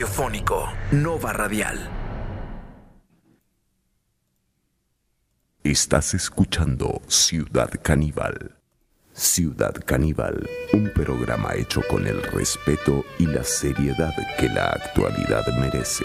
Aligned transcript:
Radiofónico 0.00 0.68
Nova 0.92 1.32
Radial. 1.32 1.90
Estás 5.64 6.14
escuchando 6.14 7.02
Ciudad 7.08 7.68
Caníbal. 7.82 8.60
Ciudad 9.12 9.74
Caníbal, 9.84 10.48
un 10.72 10.92
programa 10.92 11.56
hecho 11.56 11.80
con 11.90 12.06
el 12.06 12.22
respeto 12.22 13.04
y 13.18 13.26
la 13.26 13.42
seriedad 13.42 14.14
que 14.38 14.48
la 14.48 14.68
actualidad 14.68 15.44
merece. 15.58 16.04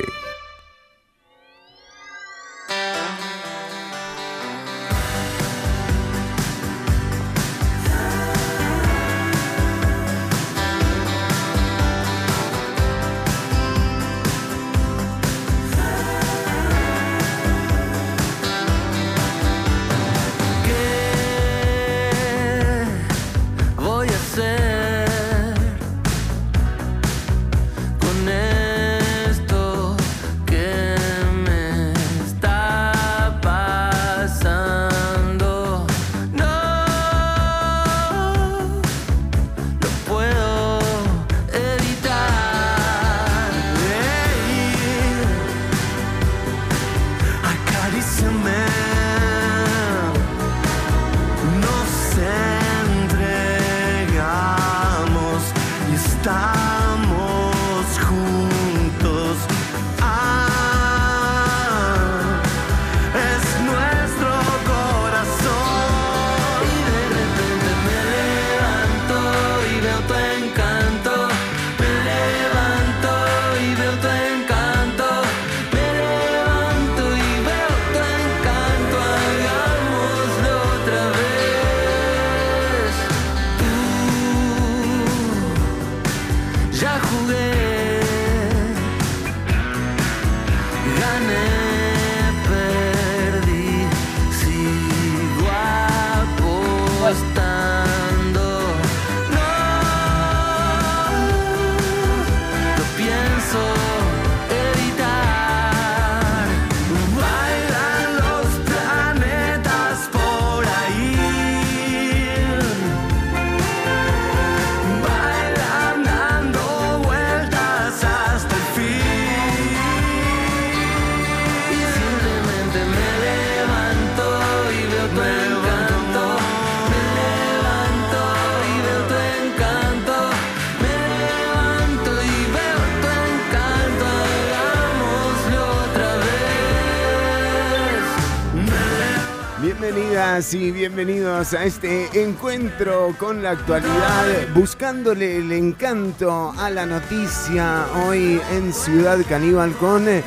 A 141.54 141.66
este 141.66 142.24
encuentro 142.24 143.16
con 143.20 143.44
la 143.44 143.52
actualidad, 143.52 144.48
buscándole 144.56 145.38
el 145.38 145.52
encanto 145.52 146.54
a 146.58 146.70
la 146.70 146.86
noticia 146.86 147.86
hoy 148.06 148.42
en 148.52 148.74
Ciudad 148.74 149.18
Caníbal 149.28 149.74
con 149.74 150.08
eh, 150.08 150.24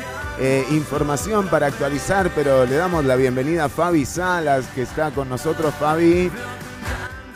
información 0.71 1.47
para 1.47 1.67
actualizar, 1.67 2.29
pero 2.33 2.65
le 2.65 2.75
damos 2.75 3.03
la 3.03 3.15
bienvenida 3.15 3.65
a 3.65 3.69
Fabi 3.69 4.05
Salas 4.05 4.67
que 4.73 4.83
está 4.83 5.11
con 5.11 5.27
nosotros. 5.27 5.73
Fabi. 5.75 6.31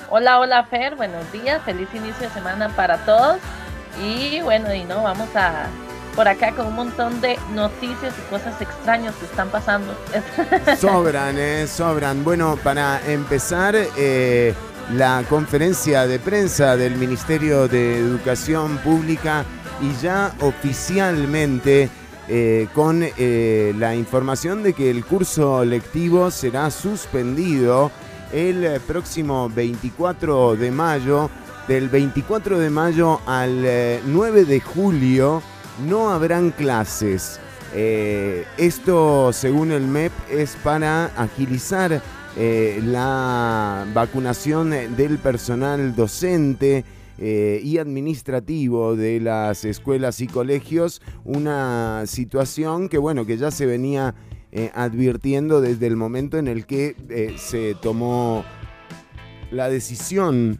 Hola, 0.09 0.39
hola 0.39 0.63
Fer, 0.65 0.95
buenos 0.95 1.29
días, 1.31 1.61
feliz 1.63 1.89
inicio 1.93 2.27
de 2.27 2.33
semana 2.33 2.69
para 2.69 2.97
todos 3.05 3.37
y 4.01 4.41
bueno, 4.41 4.73
y 4.73 4.83
no, 4.85 5.03
vamos 5.03 5.35
a 5.35 5.65
por 6.15 6.27
acá 6.27 6.51
con 6.53 6.67
un 6.67 6.75
montón 6.75 7.21
de 7.21 7.37
noticias 7.53 8.13
y 8.17 8.29
cosas 8.29 8.61
extrañas 8.61 9.15
que 9.15 9.25
están 9.25 9.49
pasando. 9.49 9.93
Sobran, 10.79 11.35
eh, 11.37 11.67
sobran. 11.67 12.23
Bueno, 12.23 12.57
para 12.63 13.01
empezar, 13.07 13.75
eh, 13.75 14.53
la 14.93 15.23
conferencia 15.29 16.05
de 16.05 16.19
prensa 16.19 16.75
del 16.75 16.95
Ministerio 16.95 17.67
de 17.67 17.97
Educación 17.99 18.77
Pública 18.79 19.45
y 19.81 19.93
ya 20.01 20.33
oficialmente 20.41 21.89
eh, 22.27 22.67
con 22.73 23.01
eh, 23.03 23.73
la 23.77 23.95
información 23.95 24.63
de 24.63 24.73
que 24.73 24.89
el 24.89 25.05
curso 25.05 25.63
lectivo 25.63 26.29
será 26.29 26.69
suspendido 26.71 27.91
el 28.33 28.79
próximo 28.81 29.49
24 29.49 30.55
de 30.55 30.71
mayo, 30.71 31.29
del 31.67 31.89
24 31.89 32.59
de 32.59 32.69
mayo 32.69 33.21
al 33.25 34.01
9 34.05 34.45
de 34.45 34.59
julio 34.59 35.41
no 35.79 36.09
habrán 36.09 36.51
clases. 36.51 37.39
Eh, 37.73 38.45
esto, 38.57 39.31
según 39.31 39.71
el 39.71 39.83
MEP, 39.83 40.11
es 40.29 40.57
para 40.57 41.05
agilizar 41.17 42.01
eh, 42.37 42.81
la 42.83 43.85
vacunación 43.93 44.71
del 44.71 45.17
personal 45.19 45.95
docente 45.95 46.83
eh, 47.17 47.61
y 47.63 47.77
administrativo 47.77 48.95
de 48.95 49.19
las 49.19 49.63
escuelas 49.63 50.21
y 50.21 50.27
colegios, 50.27 51.01
una 51.23 52.03
situación 52.07 52.89
que, 52.89 52.97
bueno, 52.97 53.25
que 53.25 53.37
ya 53.37 53.51
se 53.51 53.65
venía 53.65 54.15
advirtiendo 54.73 55.61
desde 55.61 55.87
el 55.87 55.95
momento 55.95 56.37
en 56.37 56.49
el 56.49 56.65
que 56.65 57.37
se 57.37 57.73
tomó 57.75 58.43
la 59.49 59.69
decisión 59.69 60.59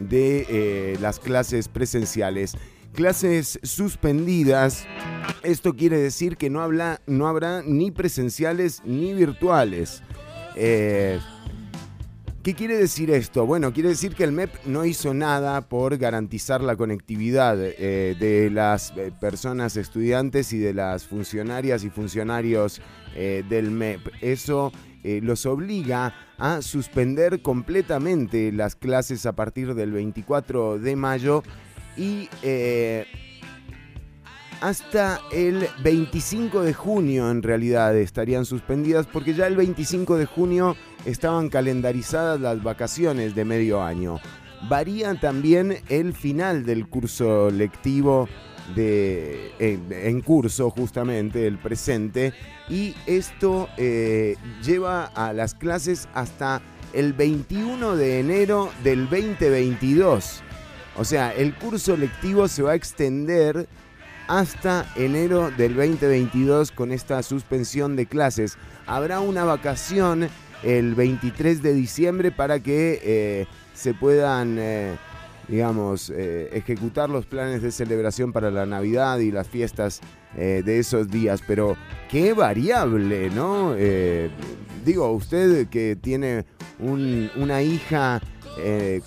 de 0.00 0.98
las 1.00 1.20
clases 1.20 1.68
presenciales 1.68 2.56
clases 2.92 3.58
suspendidas. 3.62 4.86
Esto 5.42 5.74
quiere 5.74 5.98
decir 5.98 6.36
que 6.36 6.50
no, 6.50 6.60
habla, 6.60 7.00
no 7.06 7.26
habrá 7.26 7.62
ni 7.62 7.90
presenciales 7.90 8.82
ni 8.84 9.14
virtuales. 9.14 10.02
Eh, 10.56 11.18
¿Qué 12.42 12.54
quiere 12.54 12.76
decir 12.76 13.10
esto? 13.10 13.44
Bueno, 13.44 13.72
quiere 13.72 13.90
decir 13.90 14.14
que 14.14 14.24
el 14.24 14.32
MEP 14.32 14.50
no 14.64 14.86
hizo 14.86 15.12
nada 15.12 15.60
por 15.60 15.98
garantizar 15.98 16.62
la 16.62 16.74
conectividad 16.74 17.58
eh, 17.60 18.16
de 18.18 18.48
las 18.50 18.94
eh, 18.96 19.12
personas 19.20 19.76
estudiantes 19.76 20.52
y 20.54 20.58
de 20.58 20.72
las 20.72 21.06
funcionarias 21.06 21.84
y 21.84 21.90
funcionarios 21.90 22.80
del 23.14 23.72
MEP. 23.72 24.00
Eso 24.20 24.70
los 25.02 25.44
obliga 25.44 26.14
a 26.38 26.62
suspender 26.62 27.42
completamente 27.42 28.52
las 28.52 28.76
clases 28.76 29.26
a 29.26 29.32
partir 29.32 29.74
del 29.74 29.90
24 29.90 30.78
de 30.78 30.94
mayo 30.94 31.42
y 32.00 32.30
eh, 32.42 33.04
hasta 34.62 35.20
el 35.32 35.68
25 35.82 36.62
de 36.62 36.72
junio 36.72 37.30
en 37.30 37.42
realidad 37.42 37.94
estarían 37.94 38.46
suspendidas 38.46 39.06
porque 39.06 39.34
ya 39.34 39.46
el 39.46 39.56
25 39.56 40.16
de 40.16 40.24
junio 40.24 40.76
estaban 41.04 41.50
calendarizadas 41.50 42.40
las 42.40 42.62
vacaciones 42.62 43.34
de 43.34 43.44
medio 43.44 43.82
año. 43.82 44.18
Varía 44.68 45.14
también 45.20 45.76
el 45.90 46.14
final 46.14 46.64
del 46.64 46.88
curso 46.88 47.50
lectivo 47.50 48.28
de, 48.74 49.52
en, 49.58 50.20
curso 50.22 50.70
justamente, 50.70 51.46
el 51.46 51.58
presente, 51.58 52.32
y 52.68 52.94
esto 53.06 53.68
eh, 53.76 54.36
lleva 54.62 55.06
a 55.06 55.32
las 55.32 55.54
clases 55.54 56.08
hasta 56.14 56.62
el 56.92 57.12
21 57.12 57.96
de 57.96 58.20
enero 58.20 58.70
del 58.84 59.08
2022. 59.08 60.44
O 60.96 61.04
sea, 61.04 61.34
el 61.34 61.54
curso 61.54 61.96
lectivo 61.96 62.48
se 62.48 62.62
va 62.62 62.72
a 62.72 62.74
extender 62.74 63.68
hasta 64.30 64.86
enero 64.94 65.50
del 65.50 65.74
2022 65.74 66.70
con 66.70 66.92
esta 66.92 67.22
suspensión 67.22 67.96
de 67.96 68.06
clases. 68.06 68.58
Habrá 68.86 69.20
una 69.20 69.44
vacación 69.44 70.28
el 70.62 70.94
23 70.94 71.62
de 71.62 71.74
diciembre 71.74 72.30
para 72.30 72.60
que 72.60 73.00
eh, 73.02 73.46
se 73.74 73.94
puedan, 73.94 74.56
eh, 74.58 74.96
digamos, 75.48 76.10
eh, 76.10 76.50
ejecutar 76.52 77.10
los 77.10 77.26
planes 77.26 77.62
de 77.62 77.72
celebración 77.72 78.32
para 78.32 78.50
la 78.50 78.66
Navidad 78.66 79.18
y 79.18 79.32
las 79.32 79.48
fiestas 79.48 80.00
de 80.36 80.78
esos 80.78 81.08
días. 81.08 81.42
Pero 81.44 81.76
qué 82.08 82.34
variable, 82.34 83.30
¿no? 83.30 83.74
digo, 84.84 85.10
usted 85.10 85.66
que 85.66 85.96
tiene 85.96 86.44
una 86.78 87.62
hija 87.62 88.20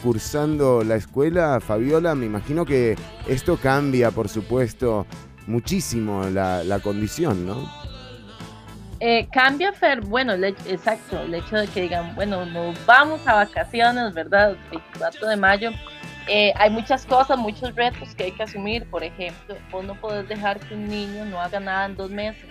cursando 0.02 0.84
la 0.84 0.96
escuela, 0.96 1.60
Fabiola, 1.60 2.16
me 2.16 2.26
imagino 2.26 2.66
que 2.66 2.96
esto 3.28 3.58
cambia, 3.58 4.12
por 4.12 4.30
supuesto, 4.30 5.06
muchísimo 5.48 6.26
la, 6.30 6.80
condición, 6.82 7.46
¿no? 7.46 7.70
Eh, 9.00 9.28
cambia, 9.32 9.74
Fer, 9.74 10.02
bueno, 10.02 10.34
exacto, 10.34 11.20
el 11.20 11.34
hecho 11.36 11.58
de 11.58 11.68
que 11.68 11.82
digan, 11.82 12.16
bueno, 12.16 12.46
nos 12.46 12.78
vamos 12.86 13.28
a 13.28 13.34
vacaciones, 13.36 14.14
¿verdad? 14.14 14.56
24 14.72 15.28
de 15.28 15.36
mayo. 15.36 15.72
Eh, 16.28 16.54
hay 16.56 16.70
muchas 16.70 17.06
cosas, 17.06 17.38
muchos 17.38 17.76
retos 17.76 18.16
que 18.16 18.26
hay 18.26 18.32
que 18.32 18.44
asumir. 18.44 18.86
Por 18.90 19.04
ejemplo, 19.04 19.58
vos 19.72 19.84
no 19.84 19.96
podés 19.96 20.28
dejar 20.30 20.58
que 20.60 20.74
un 20.74 20.88
niño 20.88 21.26
no 21.26 21.42
haga 21.42 21.60
nada 21.60 21.86
en 21.86 21.98
dos 21.98 22.12
meses. 22.12 22.46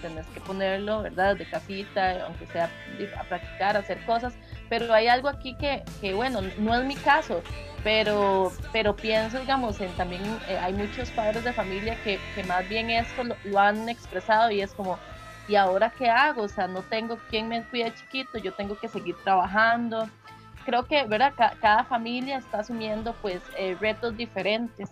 Tenés 0.00 0.26
que 0.26 0.40
ponerlo, 0.40 1.02
¿verdad? 1.02 1.36
De 1.36 1.44
casita, 1.44 2.24
aunque 2.24 2.46
sea 2.46 2.70
a 3.18 3.24
practicar, 3.24 3.76
a 3.76 3.80
hacer 3.80 3.98
cosas. 4.06 4.34
Pero 4.70 4.94
hay 4.94 5.08
algo 5.08 5.28
aquí 5.28 5.54
que, 5.54 5.82
que 6.00 6.14
bueno, 6.14 6.40
no 6.56 6.74
es 6.74 6.84
mi 6.84 6.94
caso, 6.94 7.42
pero, 7.82 8.52
pero 8.72 8.94
pienso, 8.94 9.38
digamos, 9.40 9.80
en 9.80 9.92
también 9.96 10.22
eh, 10.48 10.56
hay 10.58 10.72
muchos 10.72 11.10
padres 11.10 11.44
de 11.44 11.52
familia 11.52 12.00
que, 12.02 12.18
que 12.34 12.44
más 12.44 12.66
bien 12.68 12.88
esto 12.88 13.24
lo, 13.44 13.58
han 13.58 13.88
expresado 13.88 14.50
y 14.50 14.60
es 14.60 14.72
como, 14.72 14.98
¿y 15.48 15.56
ahora 15.56 15.92
qué 15.98 16.08
hago? 16.08 16.42
O 16.42 16.48
sea, 16.48 16.66
no 16.66 16.82
tengo 16.82 17.18
quien 17.28 17.48
me 17.48 17.62
cuide 17.64 17.92
chiquito, 17.94 18.38
yo 18.38 18.52
tengo 18.52 18.78
que 18.78 18.88
seguir 18.88 19.16
trabajando. 19.24 20.08
Creo 20.64 20.86
que, 20.86 21.04
¿verdad? 21.04 21.32
cada 21.60 21.84
familia 21.84 22.38
está 22.38 22.60
asumiendo 22.60 23.14
pues 23.22 23.42
eh, 23.56 23.76
retos 23.80 24.16
diferentes. 24.16 24.88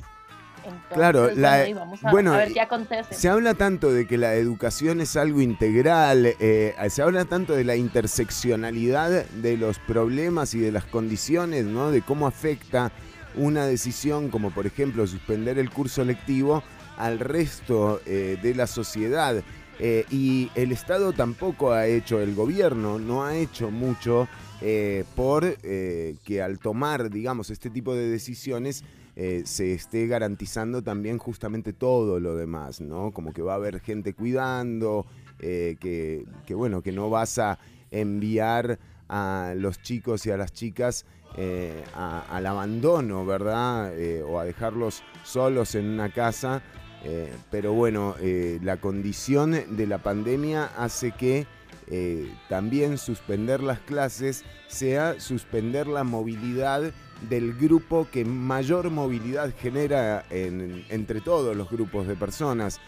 Claro, 0.92 1.30
la, 1.34 1.66
vamos 1.74 2.04
a, 2.04 2.10
bueno, 2.10 2.32
ver 2.32 2.52
qué 2.52 2.60
acontece. 2.60 3.14
Se 3.14 3.28
habla 3.28 3.54
tanto 3.54 3.92
de 3.92 4.06
que 4.06 4.18
la 4.18 4.34
educación 4.34 5.00
es 5.00 5.16
algo 5.16 5.40
integral, 5.40 6.34
eh, 6.40 6.74
se 6.88 7.02
habla 7.02 7.24
tanto 7.24 7.54
de 7.54 7.64
la 7.64 7.76
interseccionalidad 7.76 9.24
de 9.26 9.56
los 9.56 9.78
problemas 9.78 10.54
y 10.54 10.60
de 10.60 10.72
las 10.72 10.84
condiciones, 10.84 11.64
¿no? 11.64 11.90
De 11.90 12.02
cómo 12.02 12.26
afecta 12.26 12.92
una 13.34 13.66
decisión 13.66 14.28
como 14.28 14.50
por 14.50 14.66
ejemplo 14.66 15.06
suspender 15.06 15.58
el 15.58 15.70
curso 15.70 16.04
lectivo 16.04 16.62
al 16.98 17.20
resto 17.20 18.00
eh, 18.04 18.38
de 18.42 18.54
la 18.54 18.66
sociedad. 18.66 19.42
Eh, 19.80 20.04
y 20.10 20.50
el 20.56 20.72
Estado 20.72 21.12
tampoco 21.12 21.70
ha 21.72 21.86
hecho, 21.86 22.20
el 22.20 22.34
gobierno 22.34 22.98
no 22.98 23.24
ha 23.24 23.36
hecho 23.36 23.70
mucho 23.70 24.28
eh, 24.60 25.04
por 25.14 25.56
que 25.58 26.42
al 26.42 26.58
tomar, 26.58 27.10
digamos, 27.10 27.50
este 27.50 27.70
tipo 27.70 27.94
de 27.94 28.08
decisiones 28.08 28.82
se 29.44 29.72
esté 29.72 30.06
garantizando 30.06 30.80
también 30.82 31.18
justamente 31.18 31.72
todo 31.72 32.20
lo 32.20 32.36
demás, 32.36 32.80
¿no? 32.80 33.10
Como 33.10 33.32
que 33.32 33.42
va 33.42 33.54
a 33.54 33.56
haber 33.56 33.80
gente 33.80 34.14
cuidando, 34.14 35.06
que, 35.38 36.24
bueno, 36.50 36.82
que 36.82 36.92
no 36.92 37.10
vas 37.10 37.38
a 37.38 37.58
enviar 37.90 38.78
a 39.08 39.54
los 39.56 39.82
chicos 39.82 40.24
y 40.26 40.30
a 40.30 40.36
las 40.36 40.52
chicas 40.52 41.04
al 41.94 42.46
abandono, 42.46 43.26
¿verdad? 43.26 43.92
o 44.24 44.38
a 44.38 44.44
dejarlos 44.44 45.02
solos 45.24 45.74
en 45.74 45.86
una 45.86 46.12
casa 46.12 46.62
eh, 47.04 47.32
pero 47.50 47.72
bueno, 47.72 48.16
eh, 48.20 48.58
la 48.62 48.78
condición 48.78 49.76
de 49.76 49.86
la 49.86 49.98
pandemia 49.98 50.70
hace 50.76 51.12
que 51.12 51.46
eh, 51.90 52.30
también 52.48 52.98
suspender 52.98 53.62
las 53.62 53.78
clases 53.80 54.44
sea 54.66 55.20
suspender 55.20 55.86
la 55.86 56.04
movilidad 56.04 56.92
del 57.28 57.54
grupo 57.54 58.06
que 58.10 58.24
mayor 58.24 58.90
movilidad 58.90 59.52
genera 59.60 60.24
entre 60.30 61.20
todos 61.20 61.56
los 61.56 61.70
grupos 61.70 62.06
de 62.06 62.14
personas. 62.14 62.80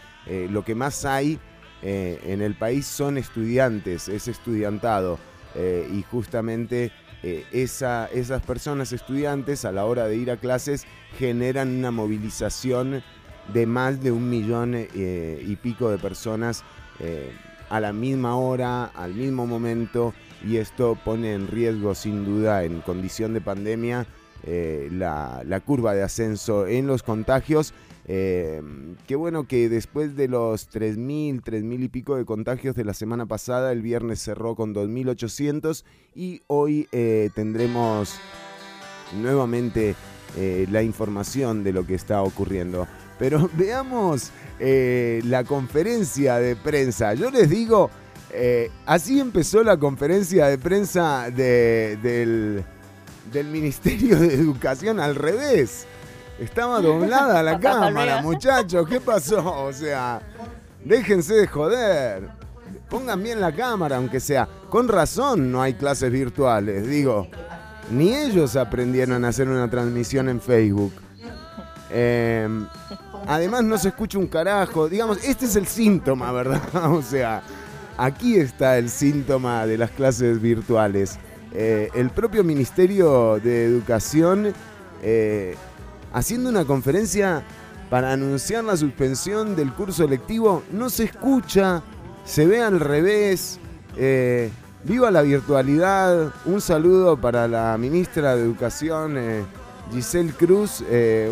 lo 0.49 0.63
que 0.63 0.75
más 0.75 1.05
hay 1.05 1.39
en 1.81 2.41
el 2.41 2.55
país 2.55 2.85
son 2.85 3.17
estudiantes, 3.17 4.07
es 4.07 4.27
estudiantado. 4.27 5.19
y 5.55 6.01
justamente 6.03 6.91
esas 7.51 8.41
personas 8.47 8.93
estudiantes 8.93 9.65
a 9.65 9.71
la 9.71 9.85
hora 9.85 10.07
de 10.07 10.15
ir 10.15 10.31
a 10.31 10.37
clases 10.37 10.85
generan 11.17 11.69
una 11.77 11.91
movilización 11.91 13.03
de 13.53 13.65
más 13.65 14.01
de 14.01 14.11
un 14.11 14.29
millón 14.29 14.73
eh, 14.75 15.43
y 15.45 15.55
pico 15.55 15.89
de 15.89 15.97
personas 15.97 16.63
eh, 16.99 17.31
a 17.69 17.79
la 17.79 17.93
misma 17.93 18.35
hora, 18.35 18.85
al 18.85 19.13
mismo 19.13 19.47
momento, 19.47 20.13
y 20.45 20.57
esto 20.57 20.97
pone 21.03 21.33
en 21.33 21.47
riesgo 21.47 21.95
sin 21.95 22.25
duda 22.25 22.63
en 22.63 22.81
condición 22.81 23.33
de 23.33 23.41
pandemia 23.41 24.05
eh, 24.43 24.89
la, 24.91 25.61
curva 25.65 25.93
de 25.93 26.03
ascenso 26.03 26.67
en 26.67 26.87
los 26.87 27.03
contagios. 27.03 27.73
qué 28.05 29.15
bueno 29.15 29.47
que 29.47 29.69
después 29.69 30.15
de 30.15 30.27
los 30.27 30.69
3.000, 30.69 31.41
3.000 31.43 31.83
y 31.83 31.87
pico 31.87 32.15
de 32.15 32.25
contagios 32.25 32.75
de 32.75 32.83
la 32.83 32.93
semana 32.93 33.25
pasada, 33.25 33.71
el 33.71 33.81
viernes 33.81 34.21
cerró 34.21 34.55
con 34.55 34.73
2.800 34.73 35.83
y 36.15 36.41
hoy 36.47 36.87
tendremos 37.33 38.19
nuevamente 39.21 39.95
la 40.71 40.83
información 40.83 41.63
de 41.63 41.73
lo 41.73 41.85
que 41.85 41.95
está 41.95 42.21
ocurriendo. 42.23 42.87
Pero 43.21 43.51
veamos 43.53 44.31
eh, 44.59 45.21
la 45.25 45.43
conferencia 45.43 46.37
de 46.37 46.55
prensa. 46.55 47.13
Yo 47.13 47.29
les 47.29 47.49
digo, 47.49 47.91
eh, 48.31 48.71
así 48.87 49.19
empezó 49.19 49.63
la 49.63 49.77
conferencia 49.77 50.47
de 50.47 50.57
prensa 50.57 51.29
del, 51.29 52.63
Ministerio 53.33 54.19
de 54.19 54.33
Educación 54.33 54.99
al 54.99 55.15
revés. 55.15 55.85
Estaba 56.39 56.81
doblada 56.81 57.43
la 57.43 57.59
cámara, 57.61 58.21
muchachos. 58.21 58.87
¿Qué 58.87 58.99
pasó? 58.99 59.63
O 59.63 59.73
sea, 59.73 60.21
déjense 60.83 61.35
de 61.35 61.47
joder. 61.47 62.29
Pongan 62.89 63.21
bien 63.23 63.39
la 63.39 63.51
cámara, 63.53 63.97
aunque 63.97 64.19
sea. 64.19 64.47
Con 64.69 64.87
razón 64.87 65.51
no 65.51 65.61
hay 65.61 65.73
clases 65.73 66.11
virtuales, 66.11 66.87
digo. 66.87 67.27
Ni 67.89 68.15
ellos 68.15 68.55
aprendieron 68.55 69.23
a 69.25 69.29
hacer 69.29 69.47
una 69.49 69.69
transmisión 69.69 70.29
en 70.29 70.41
Facebook. 70.41 70.93
Eh, 71.89 72.47
Además 73.27 73.63
no 73.63 73.77
se 73.77 73.89
escucha 73.89 74.17
un 74.17 74.27
carajo. 74.27 74.89
Digamos, 74.89 75.23
este 75.23 75.45
es 75.45 75.55
el 75.55 75.67
síntoma, 75.67 76.31
¿verdad? 76.31 76.61
o 76.91 77.01
sea, 77.01 77.41
aquí 77.97 78.35
está 78.35 78.77
el 78.77 78.89
síntoma 78.89 79.65
de 79.65 79.77
las 79.77 79.91
clases 79.91 80.41
virtuales. 80.41 81.19
Eh, 81.53 81.89
el 81.95 82.09
propio 82.11 82.43
Ministerio 82.43 83.37
de 83.39 83.65
Educación 83.65 84.53
eh, 85.03 85.55
haciendo 86.13 86.49
una 86.49 86.63
conferencia 86.63 87.43
para 87.89 88.13
anunciar 88.13 88.63
la 88.63 88.77
suspensión 88.77 89.55
del 89.55 89.73
curso 89.73 90.07
lectivo 90.07 90.63
no 90.71 90.89
se 90.89 91.05
escucha, 91.05 91.83
se 92.23 92.45
ve 92.45 92.61
al 92.61 92.79
revés. 92.79 93.59
Eh, 93.97 94.49
viva 94.85 95.11
la 95.11 95.21
virtualidad. 95.21 96.33
Un 96.45 96.61
saludo 96.61 97.19
para 97.19 97.49
la 97.49 97.77
ministra 97.77 98.35
de 98.35 98.43
Educación, 98.43 99.17
Giselle 99.91 100.31
Cruz, 100.31 100.81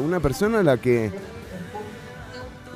una 0.03 0.19
persona 0.19 0.59
a 0.59 0.63
la 0.63 0.77
que 0.77 1.11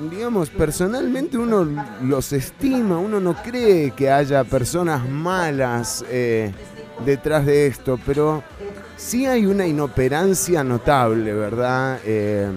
digamos, 0.10 0.50
personalmente 0.50 1.38
uno 1.38 1.68
los 2.02 2.34
estima, 2.34 2.98
uno 2.98 3.20
no 3.20 3.36
cree 3.44 3.92
que 3.92 4.10
haya 4.10 4.44
personas 4.44 5.08
malas 5.08 6.04
detrás 7.06 7.46
de 7.46 7.68
esto, 7.68 8.00
pero 8.06 8.44
sí 8.98 9.26
hay 9.26 9.46
una 9.46 9.66
inoperancia 9.66 10.64
notable, 10.64 11.34
¿verdad? 11.34 12.00
Eh, 12.06 12.50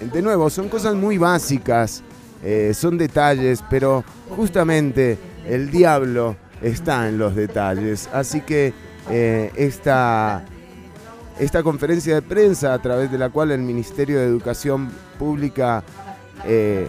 de 0.00 0.22
nuevo, 0.22 0.50
son 0.50 0.68
cosas 0.68 0.94
muy 0.94 1.18
básicas, 1.18 2.02
eh, 2.42 2.72
son 2.74 2.98
detalles, 2.98 3.62
pero 3.70 4.04
justamente 4.36 5.18
el 5.46 5.70
diablo 5.70 6.36
está 6.60 7.08
en 7.08 7.18
los 7.18 7.34
detalles. 7.34 8.08
Así 8.12 8.40
que 8.40 8.72
esta, 9.08 10.44
esta 11.38 11.62
conferencia 11.62 12.14
de 12.14 12.22
prensa 12.22 12.74
a 12.74 12.78
través 12.80 13.10
de 13.10 13.18
la 13.18 13.30
cual 13.30 13.52
el 13.52 13.60
Ministerio 13.60 14.18
de 14.18 14.26
Educación 14.26 14.90
Pública 15.18 15.84
eh, 16.44 16.88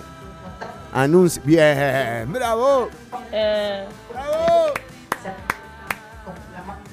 anuncio. 0.94 1.42
Bien, 1.46 2.32
bravo. 2.32 2.90
Eh. 3.32 3.86
Bravo. 4.12 4.87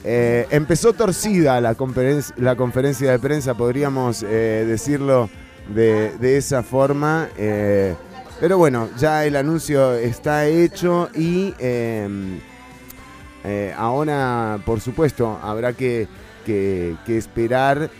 Eh, 0.04 0.46
empezó 0.50 0.92
torcida 0.92 1.60
la, 1.60 1.74
conferencia 1.74 3.10
de 3.10 3.18
prensa, 3.18 3.54
podríamos 3.54 4.22
eh, 4.22 4.64
decirlo 4.66 5.30
de, 5.68 6.36
esa 6.36 6.62
forma. 6.62 7.28
pero 8.40 8.58
bueno, 8.58 8.90
ya 8.98 9.24
el 9.24 9.36
anuncio 9.36 9.94
está 9.94 10.46
hecho 10.46 11.08
y 11.14 11.54
em, 11.58 12.38
ahora, 13.76 14.58
por 14.64 14.80
supuesto, 14.80 15.38
habrá 15.42 15.72
que, 15.72 16.06
que 16.44 16.96
esperar 17.08 17.90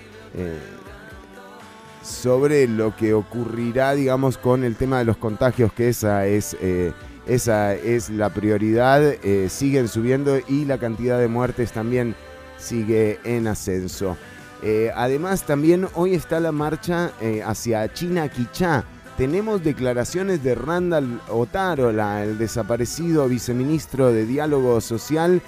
sobre 2.04 2.68
lo 2.68 2.94
que 2.94 3.14
ocurrirá, 3.14 3.94
digamos, 3.94 4.36
con 4.36 4.62
el 4.62 4.76
tema 4.76 4.98
de 4.98 5.04
los 5.04 5.16
contagios, 5.16 5.72
que 5.72 5.88
esa 5.88 6.26
es, 6.26 6.56
eh, 6.60 6.92
esa 7.26 7.74
es 7.74 8.10
la 8.10 8.30
prioridad. 8.30 9.02
Eh, 9.02 9.48
siguen 9.48 9.88
subiendo 9.88 10.38
y 10.48 10.64
la 10.64 10.78
cantidad 10.78 11.18
de 11.18 11.28
muertes 11.28 11.72
también 11.72 12.14
sigue 12.58 13.18
en 13.24 13.46
ascenso. 13.46 14.16
Eh, 14.62 14.90
además, 14.94 15.44
también 15.44 15.88
hoy 15.94 16.14
está 16.14 16.40
la 16.40 16.52
marcha 16.52 17.12
hacia 17.44 17.92
China 17.92 18.28
Quichá. 18.28 18.84
Tenemos 19.16 19.62
declaraciones 19.62 20.42
de 20.42 20.54
Randall 20.54 21.20
Otárola, 21.28 22.24
el 22.24 22.38
desaparecido 22.38 23.28
viceministro 23.28 24.12
de 24.12 24.26
Diálogo 24.26 24.80
Social, 24.80 25.40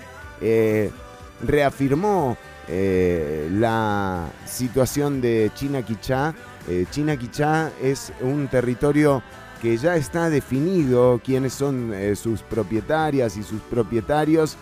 reafirmó 1.42 2.36
eh, 2.68 3.48
la 3.52 4.26
situación 4.44 5.20
de 5.20 5.50
China 5.54 5.82
Quichá. 5.82 6.34
Eh, 6.68 6.86
China 6.90 7.16
Quichá 7.16 7.70
es 7.80 8.12
un 8.20 8.48
territorio 8.48 9.22
que 9.60 9.76
ya 9.76 9.96
está 9.96 10.30
definido 10.30 11.20
quiénes 11.24 11.52
son 11.52 11.92
eh, 11.94 12.16
sus 12.16 12.42
propietarias 12.42 13.36
y 13.36 13.42
sus 13.42 13.60
propietarios 13.62 14.56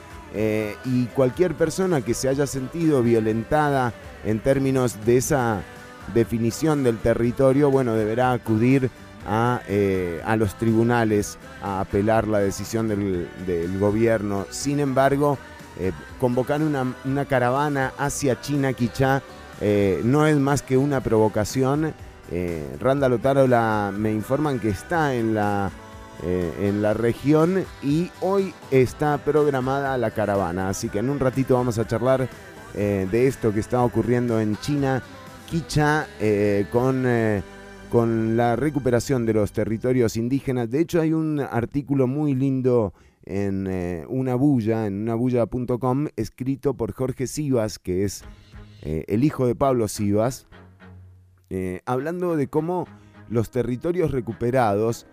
y 0.85 1.05
cualquier 1.15 1.55
persona 1.55 2.01
que 2.01 2.13
se 2.13 2.29
haya 2.29 2.45
sentido 2.49 3.05
violentada 3.05 3.93
en 4.25 4.41
términos 4.41 4.97
de 5.07 5.19
esa 5.19 5.63
definición 6.13 6.83
del 6.83 6.99
territorio, 6.99 7.71
bueno, 7.71 7.95
deberá 7.95 8.33
acudir 8.33 8.91
a, 9.27 10.37
los 10.37 10.55
tribunales 10.57 11.39
a 11.63 11.81
apelar 11.81 12.29
la 12.29 12.39
decisión 12.39 12.89
del, 12.89 13.79
gobierno. 13.79 14.47
Sin 14.51 14.81
embargo, 14.81 15.39
eh, 15.79 15.93
convocar 16.21 16.61
una, 16.63 17.25
caravana 17.25 17.93
hacia 17.99 18.41
China 18.41 18.73
Quichá 18.73 19.23
eh, 19.61 20.01
no 20.05 20.27
es 20.27 20.37
más 20.37 20.63
que 20.63 20.77
una 20.77 21.01
provocación. 21.01 21.95
Eh, 22.31 22.77
Randa 22.81 23.09
Lotaro 23.09 23.47
me 23.93 24.13
informan 24.13 24.59
que 24.59 24.71
está 24.71 25.15
en 25.15 25.35
la, 25.35 25.71
en 26.23 26.81
la 26.81 26.95
región 26.95 27.65
y 27.83 28.11
hoy 28.21 28.55
está 28.71 29.19
programada 29.19 29.97
la 29.99 30.11
caravana. 30.11 30.69
Así 30.69 30.89
que 30.89 31.01
en 31.01 31.11
un 31.11 31.21
ratito 31.21 31.55
vamos 31.55 31.79
a 31.79 31.87
charlar 31.87 32.29
de 32.75 33.27
esto 33.27 33.53
que 33.53 33.61
está 33.61 33.83
ocurriendo 33.83 34.41
en 34.41 34.57
China 34.57 35.03
Quichá 35.49 36.09
con 36.73 37.07
con 37.95 38.37
la 38.37 38.57
recuperación 38.57 39.25
de 39.25 39.35
los 39.35 39.53
territorios 39.53 40.17
indígenas. 40.17 40.69
De 40.69 40.81
hecho, 40.81 41.01
hay 41.01 41.13
un 41.13 41.39
artículo 41.39 42.09
muy 42.09 42.35
lindo 42.35 42.93
en 43.25 43.69
eh, 43.69 44.05
una 44.09 44.35
bulla, 44.35 44.87
en 44.89 45.03
unabulla.com, 45.03 46.09
escrito 46.17 46.75
por 46.75 46.93
Jorge 46.93 47.29
Sivas, 47.29 47.79
que 47.79 48.03
es 48.03 48.25
eh, 48.83 49.05
el 49.07 49.23
hijo 49.23 49.47
de 49.47 49.55
Pablo 49.55 49.87
Sivas, 49.87 50.49
eh, 51.51 51.81
hablando 51.87 52.37
de 52.37 52.49
cómo 52.49 52.87
los 53.29 53.51
territorios 53.51 54.11
recuperados 54.11 55.07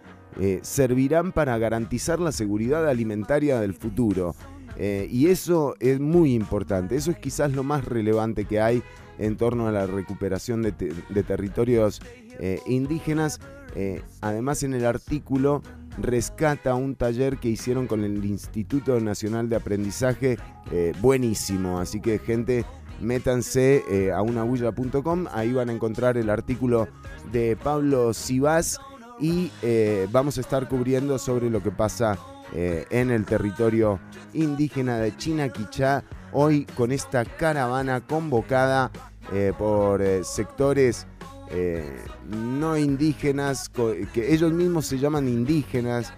servirán 0.62 1.34
para 1.34 1.58
garantizar 1.58 2.22
la 2.22 2.32
seguridad 2.32 2.88
alimentaria 2.88 3.60
del 3.60 3.74
futuro. 3.74 4.34
y 4.80 5.28
eso 5.28 5.76
es 5.82 6.00
muy 6.00 6.34
importante, 6.34 6.96
eso 6.96 7.12
es 7.12 7.18
quizás 7.18 7.52
lo 7.52 7.64
más 7.64 7.84
relevante 7.84 8.46
que 8.46 8.62
hay 8.62 8.82
en 9.20 9.36
torno 9.36 9.68
a 9.68 9.74
la 9.74 9.88
recuperación 9.88 10.62
de, 10.62 10.72
de 10.72 11.24
territorios 11.24 12.02
indígenas. 12.66 13.42
además 14.22 14.64
en 14.64 14.74
el 14.74 14.86
artículo 14.86 15.62
rescata 15.98 16.76
un 16.76 16.96
taller 16.96 17.38
que 17.38 17.50
hicieron 17.50 17.88
con 17.88 18.04
el 18.04 18.24
Instituto 18.26 19.00
Nacional 19.00 19.50
de 19.50 19.56
Aprendizaje, 19.56 20.38
eh, 20.72 20.94
buenísimo. 21.02 21.80
Así 21.80 22.00
que 22.00 22.20
gente, 22.20 22.66
métanse 23.02 23.84
eh, 23.90 24.12
a 24.12 24.22
unabulla.com, 24.22 25.28
ahí 25.32 25.54
van 25.54 25.70
a 25.70 25.74
encontrar 25.74 26.18
el 26.18 26.30
artículo 26.30 26.88
de 27.32 27.56
Pablo 27.56 28.14
Sivas 28.14 28.80
y 29.20 29.52
eh, 29.62 30.08
vamos 30.12 30.38
a 30.38 30.42
estar 30.42 30.68
cubriendo 30.68 31.18
sobre 31.20 31.50
lo 31.50 31.62
que 31.62 31.72
pasa 31.72 32.18
en 32.54 33.12
el 33.12 33.24
territorio 33.24 34.02
indígena 34.34 34.98
de 34.98 35.16
China 35.16 35.48
Quichá, 35.48 36.04
hoy 36.34 36.66
con 36.76 36.92
esta 36.92 37.24
caravana 37.24 38.02
convocada 38.02 38.92
por 39.58 40.04
sectores 40.26 41.08
eh, 41.54 41.84
no 42.30 42.78
indígenas, 42.78 43.70
que 43.70 44.34
ellos 44.34 44.54
mismos 44.54 44.86
se 44.86 44.98
llaman 44.98 45.28
indígenas, 45.28 46.14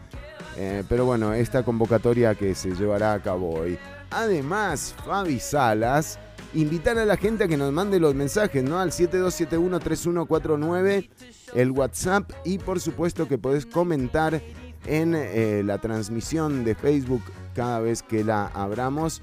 eh, 0.57 0.83
pero 0.87 1.05
bueno, 1.05 1.33
esta 1.33 1.63
convocatoria 1.63 2.35
que 2.35 2.53
se 2.53 2.75
llevará 2.75 3.13
a 3.13 3.19
cabo 3.19 3.55
hoy. 3.55 3.79
Además, 4.11 4.93
Fabi 5.03 5.39
Salas, 5.39 6.19
invitar 6.53 6.97
a 6.97 7.05
la 7.05 7.15
gente 7.17 7.43
a 7.45 7.47
que 7.47 7.57
nos 7.57 7.71
mande 7.71 7.99
los 7.99 8.15
mensajes, 8.15 8.63
¿no? 8.63 8.79
Al 8.79 8.91
7271-3149, 8.91 11.09
el 11.55 11.71
WhatsApp 11.71 12.31
y 12.45 12.57
por 12.57 12.79
supuesto 12.79 13.27
que 13.27 13.37
podés 13.37 13.65
comentar 13.65 14.41
en 14.85 15.15
eh, 15.15 15.61
la 15.63 15.77
transmisión 15.77 16.65
de 16.65 16.75
Facebook 16.75 17.23
cada 17.53 17.79
vez 17.79 18.03
que 18.03 18.23
la 18.23 18.47
abramos, 18.47 19.21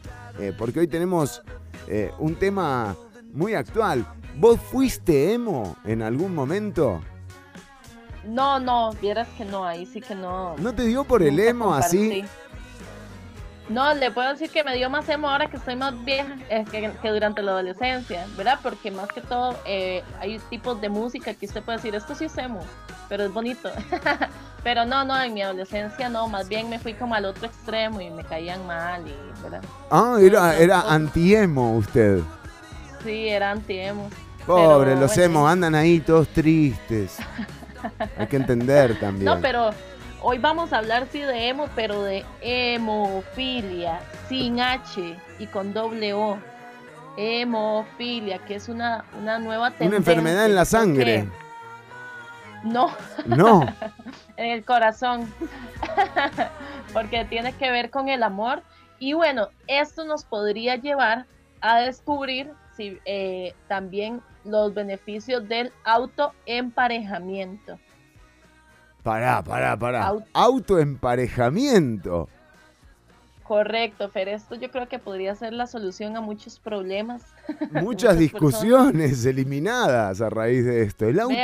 porque 0.57 0.81
hoy 0.81 0.89
tenemos 0.89 1.43
un 2.19 2.35
tema 2.37 2.97
muy 3.33 3.55
actual. 3.55 4.07
¿Vos 4.37 4.61
fuiste 4.61 5.35
emo 5.35 5.77
en 5.85 6.03
algún 6.03 6.35
momento? 6.35 7.01
No, 8.25 8.61
no, 8.61 8.93
vieras 9.01 9.29
que 9.37 9.45
no, 9.45 9.65
ahí 9.65 9.87
sí 9.87 10.01
que 10.01 10.15
no. 10.15 10.57
¿No 10.59 10.75
te 10.75 10.85
dio 10.85 11.05
por 11.05 11.23
el 11.23 11.39
emo 11.41 11.75
así? 11.75 12.25
No, 13.71 13.95
le 13.95 14.11
puedo 14.11 14.29
decir 14.31 14.51
que 14.51 14.65
me 14.65 14.75
dio 14.75 14.91
más 14.91 15.09
emo 15.09 15.31
ahora 15.31 15.47
que 15.47 15.57
estoy 15.57 15.77
más 15.77 15.95
vieja 16.05 16.37
eh, 16.49 16.65
que, 17.01 17.09
durante 17.09 17.41
la 17.41 17.53
adolescencia, 17.53 18.27
¿verdad? 18.37 18.59
Porque 18.61 18.91
más 18.91 19.07
que 19.09 19.21
todo 19.21 19.57
eh, 19.65 20.03
hay 20.21 20.41
tipos 20.51 20.81
de 20.81 20.89
música 20.89 21.35
que 21.35 21.47
usted 21.47 21.63
puede 21.63 21.79
decir, 21.79 21.95
esto 21.95 22.17
sí 22.17 22.25
es 22.25 22.37
emo, 22.37 22.59
pero 23.09 23.25
es 23.25 23.33
bonito. 23.33 23.71
pero 24.65 24.85
no, 24.85 25.05
no, 25.05 25.23
en 25.23 25.35
mi 25.35 25.43
adolescencia 25.43 26.09
no, 26.09 26.27
más 26.27 26.49
bien 26.49 26.69
me 26.69 26.81
fui 26.81 26.95
como 26.95 27.15
al 27.15 27.25
otro 27.27 27.47
extremo 27.47 28.01
y 28.01 28.11
me 28.11 28.25
caían 28.25 28.67
mal, 28.67 29.05
y, 29.07 29.43
¿verdad? 29.43 29.63
Ah, 29.93 30.17
era, 30.21 30.57
era 30.59 30.81
anti-emo 30.81 31.77
usted. 31.77 32.19
Sí, 33.05 33.29
era 33.29 33.53
anti-emo. 33.53 34.11
Pobre, 34.47 34.97
los 34.97 35.17
emos 35.17 35.49
andan 35.49 35.77
ahí 35.77 36.01
todos 36.01 36.27
tristes. 36.29 37.19
Hay 38.19 38.27
que 38.27 38.37
entender 38.37 38.99
también. 38.99 39.27
No, 39.27 39.41
pero 39.41 39.71
hoy 40.23 40.39
vamos 40.39 40.73
a 40.73 40.79
hablar 40.79 41.07
sí 41.11 41.21
de 41.21 41.49
emo, 41.49 41.69
pero 41.75 42.03
de 42.03 42.25
hemofilia, 42.41 44.01
sin 44.29 44.61
H 44.61 45.17
y 45.39 45.47
con 45.47 45.73
doble 45.73 46.15
O. 46.15 46.39
Hemofilia, 47.17 48.39
que 48.39 48.55
es 48.55 48.69
una, 48.69 49.05
una 49.21 49.39
nueva 49.39 49.71
tendencia. 49.71 49.89
Una 49.89 49.97
enfermedad 49.97 50.47
en 50.47 50.55
la 50.55 50.65
sangre. 50.65 51.29
No. 52.63 52.91
No. 53.27 53.67
en 54.37 54.51
el 54.51 54.65
corazón. 54.65 55.33
porque 56.93 57.25
tiene 57.25 57.53
que 57.53 57.71
ver 57.71 57.91
con 57.91 58.09
el 58.09 58.23
amor. 58.23 58.63
Y 58.99 59.13
bueno, 59.15 59.49
esto 59.67 60.05
nos 60.05 60.25
podría 60.25 60.77
llevar 60.77 61.27
a 61.61 61.81
descubrir 61.81 62.53
si, 62.77 62.99
eh, 63.05 63.55
también 63.69 64.23
los 64.45 64.73
beneficios 64.75 65.47
del 65.49 65.73
autoemparejamiento. 65.85 67.79
Pará, 69.03 69.43
pará, 69.43 69.79
pará. 69.79 70.13
autoemparejamiento. 70.33 72.29
Correcto, 73.51 74.09
Fer. 74.09 74.29
Esto 74.29 74.55
yo 74.55 74.71
creo 74.71 74.89
que 74.89 74.99
podría 75.01 75.35
ser 75.35 75.53
la 75.53 75.67
solución 75.67 76.17
a 76.17 76.21
muchos 76.21 76.61
problemas. 76.61 77.25
Muchas, 77.73 78.17
discusiones 78.17 79.25
eliminadas 79.25 80.21
a 80.21 80.31
raíz 80.31 80.65
de 80.65 80.83
esto. 80.83 81.09
El 81.09 81.19
auto. 81.19 81.35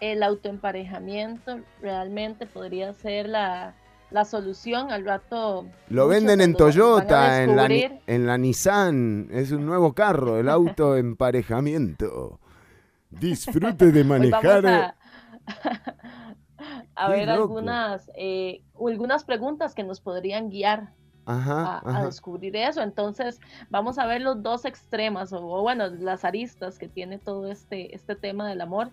el 0.00 0.22
autoemparejamiento 0.24 1.60
realmente 1.80 2.46
podría 2.46 2.92
ser 2.94 3.28
la, 3.28 3.74
la 4.10 4.24
solución 4.24 4.90
al 4.90 5.04
rato. 5.04 5.66
Lo 5.88 6.08
venden 6.08 6.40
en 6.40 6.54
Toyota, 6.54 7.42
en 7.42 7.54
la, 7.54 7.66
en 7.66 8.26
la 8.26 8.38
Nissan, 8.38 9.28
es 9.30 9.52
un 9.52 9.66
nuevo 9.66 9.92
carro, 9.92 10.38
el 10.38 10.48
auto 10.48 10.96
emparejamiento. 10.96 12.40
Disfrute 13.10 13.92
de 13.92 14.02
manejar. 14.02 14.96
a, 16.94 17.08
ver 17.08 17.30
algunas, 17.30 18.10
eh, 18.16 18.62
algunas 18.78 19.24
preguntas 19.24 19.74
que 19.74 19.84
nos 19.84 20.00
podrían 20.00 20.50
guiar. 20.50 20.92
a, 21.26 22.02
descubrir 22.04 22.56
eso. 22.56 22.82
Entonces, 22.82 23.40
vamos 23.70 23.98
a 23.98 24.06
ver 24.06 24.20
los 24.20 24.42
dos 24.42 24.64
extremas, 24.64 25.32
o, 25.32 25.44
o, 25.44 25.62
bueno, 25.62 25.88
las 25.88 26.24
aristas 26.24 26.78
que 26.78 26.88
tiene 26.88 27.18
todo 27.18 27.50
este, 27.50 27.94
este 27.94 28.16
tema 28.16 28.48
del 28.48 28.60
amor 28.60 28.90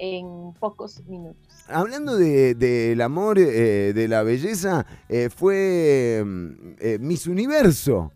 en 0.00 0.54
pocos 0.58 1.06
minutos. 1.06 1.64
Hablando 1.68 2.16
del 2.16 2.58
de, 2.58 2.98
amor, 3.02 3.38
eh, 3.38 3.92
de 3.92 4.08
la 4.08 4.22
belleza, 4.22 4.86
eh, 5.08 5.28
fue 5.28 6.22
mm, 6.24 6.76
eh, 6.80 6.98
Miss 6.98 7.26
Universo. 7.26 8.10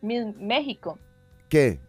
Miss 0.00 0.24
México. 0.36 0.98
¿Qué? 1.48 1.80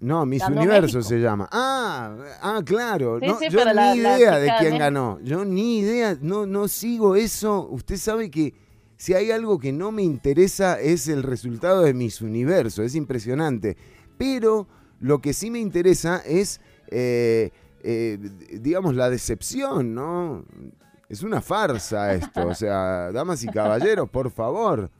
No, 0.00 0.26
Miss 0.26 0.46
Universo 0.46 1.02
se 1.02 1.18
llama. 1.18 1.48
Ah, 1.50 2.16
ah 2.42 2.60
claro. 2.64 3.18
yo 3.20 3.38
ni 3.40 3.98
idea 4.00 4.38
de 4.38 4.52
quién 4.60 4.78
ganó. 4.78 5.18
Yo 5.22 5.44
ni 5.44 5.78
idea, 5.78 6.16
no, 6.20 6.46
no 6.46 6.68
sigo 6.68 7.16
eso. 7.16 7.68
Usted 7.70 7.96
sabe 7.96 8.30
que 8.30 8.54
si 8.96 9.14
hay 9.14 9.30
algo 9.30 9.58
que 9.58 9.72
no 9.72 9.92
me 9.92 10.02
interesa 10.02 10.80
es 10.80 11.08
el 11.08 11.22
resultado 11.22 11.82
de 11.82 11.94
Miss 11.94 12.20
Universo. 12.20 12.82
Es 12.82 12.94
impresionante. 12.94 13.76
Pero 14.18 14.66
Lo 15.00 15.20
que 15.20 15.34
sí 15.34 15.50
me 15.50 15.58
interesa 15.58 16.22
es, 16.24 16.60
eh, 16.88 17.50
eh, 17.82 18.18
digamos, 18.60 18.94
la 18.94 19.10
decepción, 19.10 19.94
¿no? 19.94 20.44
Es 21.08 21.22
una 21.22 21.42
farsa 21.42 22.14
esto, 22.14 22.46
o 22.48 22.54
sea, 22.54 23.12
damas 23.12 23.44
y 23.44 23.48
caballeros, 23.48 24.08
por 24.08 24.30
favor. 24.30 24.90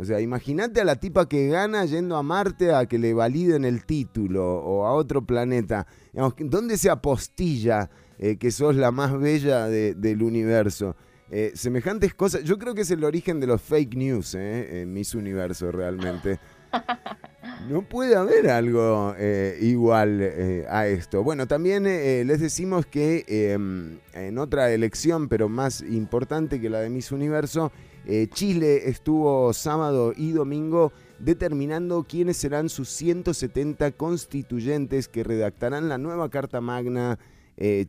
O 0.00 0.04
sea, 0.04 0.20
imagínate 0.20 0.80
a 0.80 0.84
la 0.84 0.94
tipa 0.94 1.28
que 1.28 1.48
gana 1.48 1.84
yendo 1.84 2.16
a 2.16 2.22
Marte 2.22 2.72
a 2.72 2.86
que 2.86 2.98
le 2.98 3.14
validen 3.14 3.64
el 3.64 3.84
título 3.84 4.46
o 4.46 4.86
a 4.86 4.92
otro 4.92 5.26
planeta. 5.26 5.88
¿Dónde 6.38 6.78
se 6.78 6.88
apostilla 6.88 7.90
eh, 8.16 8.36
que 8.36 8.52
sos 8.52 8.76
la 8.76 8.92
más 8.92 9.18
bella 9.18 9.66
del 9.66 10.22
universo? 10.22 10.94
Eh, 11.32 11.50
semejantes 11.56 12.14
cosas, 12.14 12.44
yo 12.44 12.58
creo 12.58 12.76
que 12.76 12.82
es 12.82 12.90
el 12.92 13.02
origen 13.02 13.40
de 13.40 13.48
los 13.48 13.60
fake 13.60 13.96
news 13.96 14.36
eh, 14.36 14.82
en 14.82 14.92
mis 14.92 15.14
universos 15.14 15.74
realmente. 15.74 16.38
No 17.68 17.82
puede 17.82 18.14
haber 18.14 18.48
algo 18.50 19.14
igual 19.60 20.22
a 20.70 20.86
esto. 20.86 21.24
Bueno, 21.24 21.48
también 21.48 21.84
les 21.84 22.40
decimos 22.40 22.86
que 22.86 23.24
em, 23.26 23.98
en 24.14 24.38
otra 24.38 24.70
elección, 24.70 25.28
pero 25.28 25.48
más 25.48 25.80
importante 25.80 26.60
que 26.60 26.70
la 26.70 26.80
de 26.80 26.88
Miss 26.88 27.10
Universo, 27.10 27.72
Chile 28.30 28.88
estuvo 28.88 29.52
sábado 29.52 30.12
y 30.16 30.32
domingo 30.32 30.92
determinando 31.18 32.06
quiénes 32.08 32.38
serán 32.38 32.68
sus 32.68 32.88
170 32.88 33.92
constituyentes 33.92 35.08
que 35.08 35.24
redactarán 35.24 35.88
la 35.88 35.98
nueva 35.98 36.30
Carta 36.30 36.60
Magna 36.60 37.18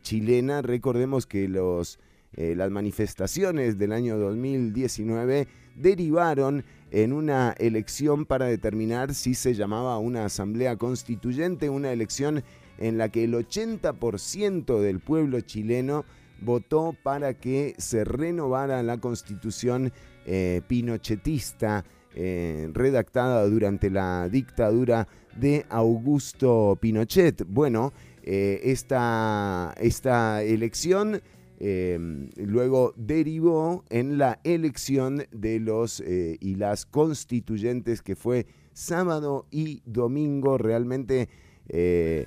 chilena. 0.02 0.62
Recordemos 0.62 1.26
que 1.26 1.48
los 1.48 1.98
eh, 2.36 2.54
las 2.54 2.70
manifestaciones 2.70 3.76
del 3.76 3.92
año 3.92 4.16
2019 4.16 5.48
derivaron 5.74 6.64
en 6.92 7.12
una 7.12 7.56
elección 7.58 8.24
para 8.24 8.46
determinar 8.46 9.14
si 9.14 9.34
se 9.34 9.54
llamaba 9.54 9.98
una 9.98 10.26
asamblea 10.26 10.76
constituyente, 10.76 11.70
una 11.70 11.92
elección 11.92 12.44
en 12.78 12.98
la 12.98 13.08
que 13.08 13.24
el 13.24 13.34
80% 13.34 14.80
del 14.80 15.00
pueblo 15.00 15.40
chileno 15.40 16.04
votó 16.40 16.94
para 17.02 17.34
que 17.34 17.74
se 17.78 18.04
renovara 18.04 18.82
la 18.82 18.98
constitución 18.98 19.92
eh, 20.26 20.62
pinochetista 20.66 21.84
eh, 22.14 22.68
redactada 22.72 23.46
durante 23.46 23.90
la 23.90 24.28
dictadura 24.28 25.06
de 25.36 25.64
Augusto 25.68 26.78
Pinochet. 26.80 27.44
Bueno, 27.46 27.92
esta, 28.22 29.74
esta 29.78 30.42
elección 30.42 31.20
Em, 31.62 32.30
luego 32.36 32.94
derivó 32.96 33.84
en 33.90 34.16
la 34.16 34.40
elección 34.44 35.26
de 35.30 35.60
los 35.60 36.00
eh, 36.00 36.38
y 36.40 36.54
las 36.54 36.86
constituyentes 36.86 38.00
que 38.00 38.16
fue 38.16 38.46
sábado 38.72 39.46
y 39.50 39.82
domingo. 39.84 40.56
Realmente 40.56 41.28
eh, 41.68 42.24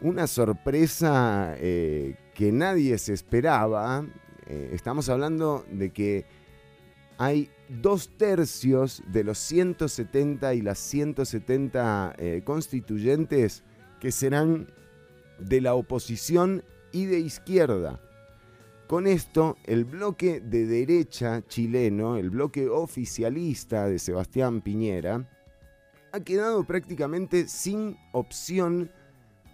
una 0.00 0.26
sorpresa 0.26 1.54
eh, 1.58 2.16
que 2.34 2.52
nadie 2.52 2.98
se 2.98 3.12
esperaba. 3.12 4.06
estamos 4.46 5.08
hablando 5.08 5.64
de 5.70 5.90
que 5.90 6.26
hay 7.16 7.48
dos 7.68 8.10
tercios 8.16 9.02
de 9.06 9.24
los 9.24 9.38
170 9.38 10.54
y 10.54 10.62
las 10.62 10.78
170 10.78 12.16
constituyentes 12.44 13.62
que 14.00 14.12
serán 14.12 14.68
de 15.38 15.60
la 15.60 15.74
oposición 15.74 16.64
y 16.92 17.06
de 17.06 17.20
izquierda. 17.20 18.00
Con 18.86 19.06
esto, 19.06 19.56
el 19.64 19.84
bloque 19.84 20.40
de 20.40 20.66
derecha 20.66 21.42
chileno, 21.46 22.16
el 22.16 22.30
bloque 22.30 22.68
oficialista 22.68 23.88
de 23.88 23.98
Sebastián 23.98 24.60
Piñera, 24.60 25.26
ha 26.12 26.20
quedado 26.20 26.64
prácticamente 26.64 27.48
sin 27.48 27.96
opción 28.12 28.90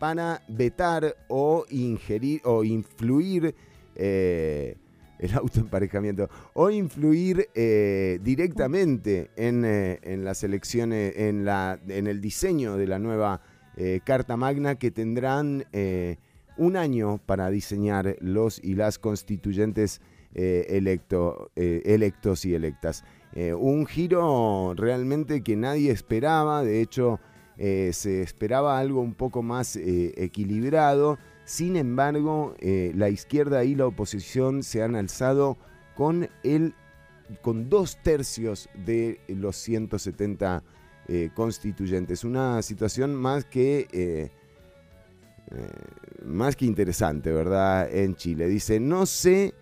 para 0.00 0.42
vetar 0.48 1.14
o 1.28 1.66
ingerir 1.68 2.40
o 2.44 2.64
influir 2.64 3.54
eh, 3.94 4.76
el 5.18 5.34
autoemparejamiento 5.34 6.30
o 6.54 6.70
influir 6.70 7.50
eh, 7.54 8.18
directamente 8.22 9.30
en, 9.36 9.64
eh, 9.66 10.00
en, 10.02 10.24
las 10.24 10.42
elecciones, 10.42 11.14
en, 11.16 11.46
en 11.46 12.06
el 12.06 12.20
diseño 12.22 12.76
de 12.76 12.86
la 12.88 12.98
nueva 12.98 13.42
Carta 14.04 14.36
Magna 14.36 14.74
que 14.74 14.90
tendrán 14.90 15.64
un 16.58 16.76
año 16.76 17.18
para 17.24 17.48
diseñar 17.48 18.16
los 18.20 18.62
y 18.62 18.74
las 18.74 18.98
constituyentes 18.98 20.02
eh, 20.34 20.66
electos 21.86 22.44
y 22.44 22.54
electas. 22.54 23.04
Un 23.34 23.86
giro 23.86 24.74
realmente 24.76 25.42
que 25.42 25.56
nadie 25.56 25.92
esperaba, 25.92 26.62
de 26.62 26.82
hecho 26.82 27.20
se 27.60 28.22
esperaba 28.22 28.78
algo 28.78 29.02
un 29.02 29.14
poco 29.14 29.42
más 29.42 29.76
equilibrado, 29.76 31.18
sin 31.44 31.76
embargo 31.76 32.54
la 32.60 33.10
izquierda 33.10 33.64
y 33.64 33.74
la 33.74 33.86
oposición 33.86 34.62
se 34.62 34.82
han 34.82 34.96
alzado 34.96 35.58
con, 35.94 36.30
el, 36.42 36.74
con 37.42 37.68
dos 37.68 37.98
tercios 38.02 38.70
de 38.86 39.20
los 39.28 39.56
170 39.56 40.62
constituyentes. 41.34 42.24
Una 42.24 42.62
situación 42.62 43.14
más 43.14 43.44
que 43.44 44.30
eh, 45.50 46.24
más 46.24 46.54
que 46.54 46.64
interesante, 46.64 47.32
¿verdad? 47.32 47.92
En 47.92 48.14
Chile. 48.14 48.46
Dice, 48.46 48.78
no 48.78 49.04
sé 49.06 49.54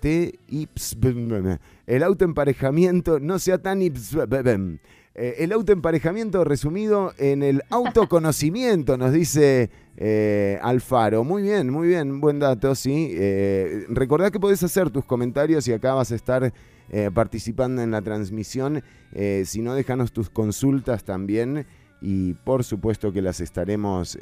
el 1.86 2.02
autoemparejamiento 2.04 3.18
no 3.18 3.38
sea 3.40 3.58
tan 3.58 3.82
eh, 5.20 5.42
el 5.42 5.50
autoemparejamiento 5.50 6.44
resumido 6.44 7.12
en 7.18 7.42
el 7.42 7.62
autoconocimiento, 7.70 8.96
nos 8.96 9.12
dice 9.12 9.68
eh, 9.96 10.60
Alfaro. 10.62 11.24
Muy 11.24 11.42
bien, 11.42 11.70
muy 11.70 11.88
bien, 11.88 12.20
buen 12.20 12.38
dato, 12.38 12.76
sí. 12.76 13.10
Eh, 13.14 13.84
recordad 13.88 14.30
que 14.30 14.38
podés 14.38 14.62
hacer 14.62 14.90
tus 14.90 15.04
comentarios 15.04 15.66
y 15.66 15.72
acá 15.72 15.94
vas 15.94 16.12
a 16.12 16.14
estar 16.14 16.52
participando 17.12 17.82
en 17.82 17.90
la 17.90 18.00
transmisión. 18.00 18.82
si 19.44 19.60
no, 19.60 19.74
déjanos 19.74 20.10
tus 20.10 20.30
consultas 20.30 21.04
también 21.04 21.66
y 22.00 22.32
por 22.32 22.64
supuesto 22.64 23.12
que 23.12 23.20
las 23.20 23.40
estaremos 23.40 24.16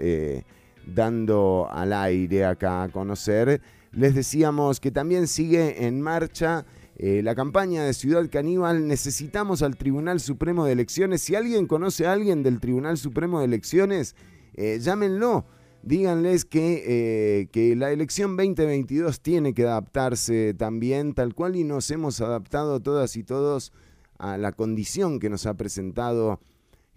dando 0.84 1.68
al 1.70 1.92
aire 1.92 2.44
acá 2.44 2.82
a 2.82 2.88
conocer. 2.88 3.60
Les 3.92 4.16
decíamos 4.16 4.80
que 4.80 4.90
también 4.90 5.28
sigue 5.28 5.86
en 5.86 6.00
marcha 6.00 6.66
eh, 6.98 7.20
la 7.22 7.34
campaña 7.34 7.84
de 7.84 7.92
Ciudad 7.92 8.28
Caníbal. 8.30 8.88
Necesitamos 8.88 9.62
al 9.62 9.76
Tribunal 9.76 10.18
Supremo 10.18 10.64
de 10.64 10.72
Elecciones. 10.72 11.22
Si 11.22 11.34
alguien 11.34 11.66
conoce 11.66 12.06
a 12.06 12.12
alguien 12.12 12.42
del 12.42 12.58
Tribunal 12.58 12.96
Supremo 12.96 13.40
de 13.40 13.44
Elecciones, 13.44 14.16
eh, 14.54 14.78
llámenlo. 14.80 15.44
Díganles 15.82 16.44
que, 16.44 16.82
eh, 16.86 17.46
que 17.52 17.76
la 17.76 17.92
elección 17.92 18.36
2022 18.36 19.20
tiene 19.20 19.54
que 19.54 19.64
adaptarse 19.64 20.52
también, 20.54 21.14
tal 21.14 21.32
cual 21.34 21.54
y 21.54 21.62
nos 21.62 21.88
hemos 21.92 22.20
adaptado 22.20 22.80
todas 22.80 23.14
y 23.16 23.22
todos 23.22 23.72
a 24.18 24.36
la 24.36 24.50
condición 24.50 25.20
que 25.20 25.30
nos 25.30 25.46
ha 25.46 25.54
presentado 25.54 26.40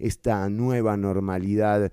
esta 0.00 0.48
nueva 0.48 0.96
normalidad 0.96 1.92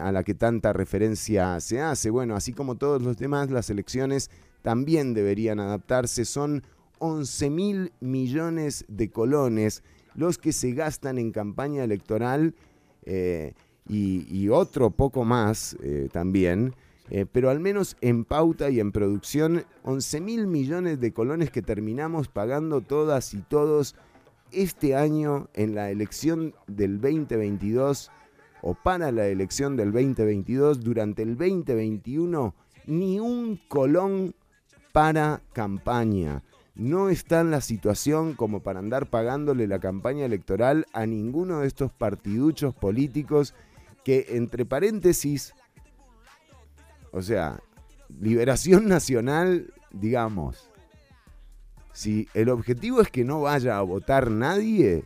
a 0.00 0.12
la 0.12 0.22
que 0.22 0.34
tanta 0.34 0.72
referencia 0.72 1.58
se 1.60 1.80
hace. 1.80 2.10
Bueno, 2.10 2.36
así 2.36 2.52
como 2.52 2.76
todos 2.76 3.00
los 3.00 3.16
demás, 3.16 3.50
las 3.50 3.70
elecciones 3.70 4.30
también 4.60 5.14
deberían 5.14 5.60
adaptarse. 5.60 6.24
Son 6.24 6.62
11 6.98 7.50
mil 7.50 7.92
millones 8.00 8.84
de 8.88 9.10
colones 9.10 9.82
los 10.14 10.38
que 10.38 10.52
se 10.52 10.72
gastan 10.72 11.18
en 11.18 11.32
campaña 11.32 11.84
electoral 11.84 12.54
eh, 13.04 13.54
y, 13.88 14.48
otro 14.48 14.90
poco 14.90 15.24
más 15.24 15.76
eh, 15.82 16.08
también. 16.12 16.74
pero 17.32 17.50
al 17.50 17.60
menos 17.60 17.96
en 18.00 18.24
pauta 18.24 18.70
y 18.70 18.80
en 18.80 18.92
producción, 18.92 19.64
11 19.82 20.20
mil 20.20 20.46
millones 20.46 21.00
de 21.00 21.12
colones 21.12 21.50
que 21.50 21.60
terminamos 21.60 22.28
pagando 22.28 22.80
todas 22.80 23.34
y 23.34 23.42
todos 23.42 23.94
este 24.52 24.94
año 24.94 25.48
en 25.54 25.74
la 25.74 25.90
elección 25.90 26.54
del 26.66 27.00
2022 27.00 28.10
o 28.66 28.74
para 28.74 29.12
la 29.12 29.26
elección 29.26 29.76
del 29.76 29.92
2022, 29.92 30.80
durante 30.80 31.22
el 31.22 31.36
2021, 31.36 32.54
ni 32.86 33.20
un 33.20 33.60
colón 33.68 34.34
para 34.90 35.42
campaña. 35.52 36.42
No 36.74 37.08
está 37.08 37.40
en 37.40 37.50
la 37.50 37.60
situación 37.60 38.34
como 38.34 38.60
para 38.60 38.80
andar 38.80 39.08
pagándole 39.08 39.68
la 39.68 39.78
campaña 39.78 40.24
electoral 40.24 40.86
a 40.92 41.06
ninguno 41.06 41.60
de 41.60 41.68
estos 41.68 41.92
partiduchos 41.92 42.74
políticos 42.74 43.54
que, 44.04 44.26
entre 44.30 44.66
paréntesis, 44.66 45.54
o 47.12 47.22
sea, 47.22 47.60
liberación 48.20 48.88
nacional, 48.88 49.72
digamos, 49.92 50.70
si 51.92 52.28
el 52.34 52.48
objetivo 52.48 53.00
es 53.00 53.08
que 53.08 53.24
no 53.24 53.42
vaya 53.42 53.78
a 53.78 53.82
votar 53.82 54.30
nadie, 54.30 55.04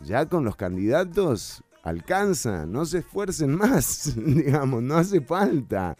ya 0.00 0.26
con 0.26 0.44
los 0.44 0.56
candidatos 0.56 1.64
alcanza, 1.82 2.66
no 2.66 2.84
se 2.84 2.98
esfuercen 2.98 3.56
más, 3.56 4.14
digamos, 4.16 4.82
no 4.82 4.96
hace 4.96 5.22
falta, 5.22 5.96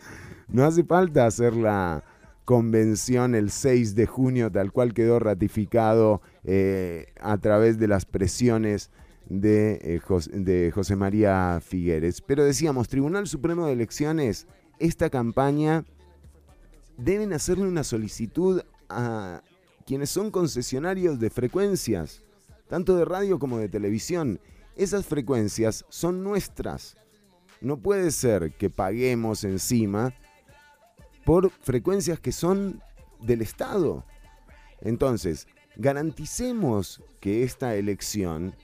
no 0.48 0.64
hace 0.64 0.84
falta 0.84 1.26
hacer 1.26 1.54
la 1.54 2.04
convención 2.46 3.34
el 3.34 3.50
6 3.50 3.96
de 3.96 4.06
junio, 4.06 4.50
tal 4.50 4.72
cual 4.72 4.94
quedó 4.94 5.18
ratificado 5.18 6.22
eh, 6.44 7.12
a 7.20 7.36
través 7.38 7.78
de 7.78 7.88
las 7.88 8.06
presiones 8.06 8.90
de, 9.28 9.80
eh, 9.82 10.00
de 10.32 10.70
José 10.70 10.94
María 10.94 11.60
Figueres. 11.60 12.22
Pero 12.22 12.44
decíamos, 12.44 12.88
Tribunal 12.88 13.26
Supremo 13.26 13.66
de 13.66 13.72
Elecciones, 13.72 14.46
esta 14.78 15.10
campaña 15.10 15.84
deben 16.96 17.32
hacerle 17.32 17.66
una 17.66 17.82
solicitud 17.82 18.62
a 18.88 19.42
quienes 19.84 20.10
son 20.10 20.30
concesionarios 20.30 21.18
de 21.18 21.30
frecuencias, 21.30 22.22
tanto 22.68 22.96
de 22.96 23.04
radio 23.04 23.40
como 23.40 23.58
de 23.58 23.68
televisión. 23.68 24.40
Esas 24.76 25.04
frecuencias 25.04 25.84
son 25.88 26.22
nuestras. 26.22 26.96
No 27.60 27.78
puede 27.78 28.12
ser 28.12 28.52
que 28.52 28.70
paguemos 28.70 29.42
encima 29.42 30.14
por 31.26 31.50
frecuencias 31.50 32.20
que 32.20 32.30
son 32.30 32.80
del 33.20 33.42
Estado. 33.42 34.04
Entonces, 34.80 35.48
garanticemos 35.76 37.02
que 37.20 37.42
esta 37.42 37.74
elección 37.74 38.54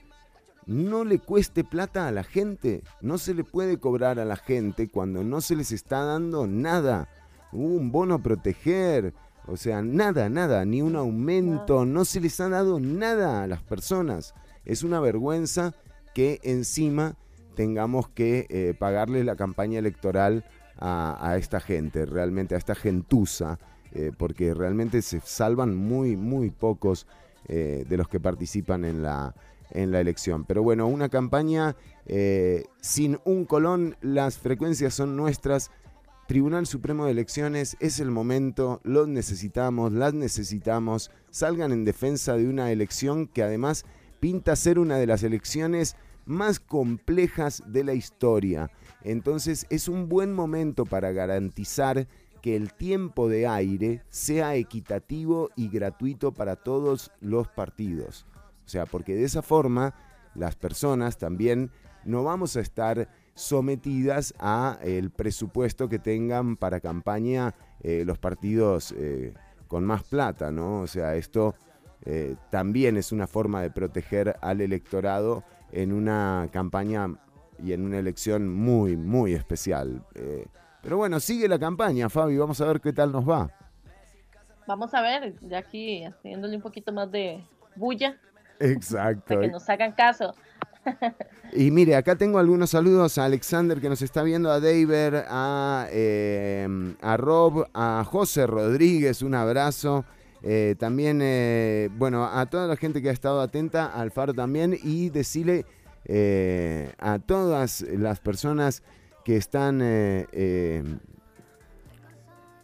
no 0.65 1.03
le 1.03 1.19
cueste 1.19 1.65
plata 1.65 2.07
a 2.07 2.11
la 2.11 2.23
gente. 2.23 2.81
No 3.01 3.17
se 3.17 3.33
le 3.33 3.43
puede 3.43 3.79
cobrar 3.79 4.17
a 4.17 4.23
la 4.25 4.37
gente 4.37 4.87
cuando 4.87 5.25
no 5.25 5.41
se 5.41 5.57
les 5.57 5.73
está 5.73 6.05
dando 6.05 6.47
nada. 6.47 7.09
Un 7.51 7.91
bono 7.91 8.15
a 8.15 8.19
proteger, 8.19 9.13
o 9.45 9.57
sea, 9.57 9.81
nada, 9.81 10.29
nada, 10.29 10.63
ni 10.63 10.81
un 10.81 10.95
aumento, 10.95 11.85
no 11.85 12.05
se 12.05 12.21
les 12.21 12.39
ha 12.39 12.47
dado 12.47 12.79
nada 12.79 13.43
a 13.43 13.47
las 13.47 13.61
personas. 13.61 14.33
Es 14.63 14.83
una 14.83 15.01
vergüenza 15.01 15.75
que 16.15 16.39
encima 16.43 17.17
tengamos 17.55 18.07
que 18.07 18.47
eh, 18.49 18.73
pagarle 18.73 19.25
la 19.25 19.35
campaña 19.35 19.79
electoral 19.79 20.45
a, 20.77 21.35
esta 21.37 21.59
gente, 21.59 22.05
realmente 22.05 22.55
a 22.55 22.57
esta 22.57 22.75
gentuza, 22.75 23.59
eh, 23.91 24.11
porque 24.17 24.53
realmente 24.53 25.01
se 25.01 25.19
salvan 25.21 25.75
muy, 25.75 26.15
muy 26.15 26.49
pocos 26.49 27.07
eh, 27.47 27.85
de 27.87 27.97
los 27.97 28.07
que 28.07 28.19
participan 28.19 28.85
en 28.85 29.01
la, 29.01 29.35
en 29.71 29.91
la 29.91 29.99
elección. 29.99 30.45
Pero 30.45 30.63
bueno, 30.63 30.87
una 30.87 31.09
campaña 31.09 31.75
sin 32.81 33.17
un 33.23 33.45
colón, 33.45 33.95
las 34.01 34.37
frecuencias 34.37 34.93
son 34.93 35.15
nuestras. 35.15 35.71
Tribunal 36.27 36.65
Supremo 36.65 37.05
de 37.05 37.11
Elecciones 37.11 37.75
es 37.81 37.99
el 37.99 38.09
momento, 38.09 38.79
los 38.83 39.09
necesitamos, 39.09 39.91
las 39.91 40.13
necesitamos, 40.13 41.11
salgan 41.29 41.73
en 41.73 41.83
defensa 41.83 42.37
de 42.37 42.47
una 42.47 42.71
elección 42.71 43.27
que 43.27 43.43
además 43.43 43.85
pinta 44.21 44.55
ser 44.55 44.79
una 44.79 44.97
de 44.97 45.05
las 45.05 45.23
elecciones 45.23 45.97
más 46.25 46.61
complejas 46.61 47.61
de 47.67 47.83
la 47.83 47.93
historia. 47.93 48.71
Entonces 49.03 49.65
es 49.69 49.87
un 49.87 50.09
buen 50.09 50.33
momento 50.33 50.85
para 50.85 51.11
garantizar 51.11 52.07
que 52.41 52.55
el 52.55 52.73
tiempo 52.73 53.29
de 53.29 53.47
aire 53.47 54.03
sea 54.09 54.55
equitativo 54.55 55.49
y 55.55 55.69
gratuito 55.69 56.33
para 56.33 56.57
todos 56.57 57.11
los 57.21 57.47
partidos. 57.47 58.25
O 58.65 58.69
sea, 58.69 58.85
porque 58.85 59.15
de 59.15 59.23
esa 59.23 59.41
forma 59.41 59.93
las 60.35 60.55
personas 60.55 61.17
también 61.17 61.71
no 62.05 62.23
vamos 62.23 62.57
a 62.57 62.61
estar 62.61 63.07
sometidas 63.33 64.33
a 64.39 64.77
el 64.83 65.09
presupuesto 65.09 65.89
que 65.89 65.99
tengan 65.99 66.57
para 66.57 66.79
campaña 66.79 67.55
eh, 67.81 68.03
los 68.05 68.19
partidos 68.19 68.93
eh, 68.97 69.33
con 69.67 69.85
más 69.85 70.03
plata, 70.03 70.51
¿no? 70.51 70.81
O 70.81 70.87
sea, 70.87 71.15
esto 71.15 71.55
eh, 72.05 72.35
también 72.51 72.97
es 72.97 73.11
una 73.11 73.27
forma 73.27 73.61
de 73.61 73.71
proteger 73.71 74.35
al 74.41 74.61
electorado 74.61 75.43
en 75.71 75.93
una 75.93 76.49
campaña 76.51 77.15
y 77.59 77.73
en 77.73 77.85
una 77.85 77.99
elección 77.99 78.49
muy, 78.49 78.95
muy 78.95 79.33
especial. 79.33 80.03
Eh, 80.15 80.45
pero 80.81 80.97
bueno, 80.97 81.19
sigue 81.19 81.47
la 81.47 81.59
campaña, 81.59 82.09
Fabi, 82.09 82.37
vamos 82.37 82.59
a 82.61 82.65
ver 82.65 82.81
qué 82.81 82.93
tal 82.93 83.11
nos 83.11 83.27
va. 83.27 83.49
Vamos 84.67 84.93
a 84.93 85.01
ver, 85.01 85.33
ya 85.41 85.59
aquí 85.59 86.03
haciéndole 86.03 86.55
un 86.55 86.61
poquito 86.61 86.91
más 86.93 87.11
de 87.11 87.43
bulla. 87.75 88.17
Exacto. 88.59 89.23
Para 89.27 89.41
que 89.41 89.47
nos 89.49 89.69
hagan 89.69 89.91
caso. 89.91 90.33
Y 91.55 91.69
mire, 91.69 91.95
acá 91.95 92.15
tengo 92.15 92.39
algunos 92.39 92.71
saludos 92.71 93.19
a 93.19 93.25
Alexander 93.25 93.79
que 93.79 93.87
nos 93.87 94.01
está 94.01 94.23
viendo, 94.23 94.49
a 94.49 94.59
David, 94.59 95.17
a, 95.27 95.87
eh, 95.91 96.95
a 96.99 97.15
Rob, 97.15 97.67
a 97.75 98.03
José 98.07 98.47
Rodríguez, 98.47 99.21
un 99.21 99.35
abrazo. 99.35 100.03
Eh, 100.41 100.75
también, 100.79 101.19
eh, 101.21 101.89
bueno, 101.93 102.25
a 102.25 102.45
toda 102.47 102.67
la 102.67 102.75
gente 102.75 103.03
que 103.03 103.09
ha 103.09 103.13
estado 103.13 103.39
atenta, 103.39 103.85
al 103.85 104.09
Faro 104.09 104.33
también, 104.33 104.75
y 104.81 105.09
decirle 105.09 105.65
eh, 106.05 106.93
a 106.99 107.19
todas 107.19 107.81
las 107.81 108.19
personas 108.19 108.83
que 109.23 109.37
están, 109.37 109.81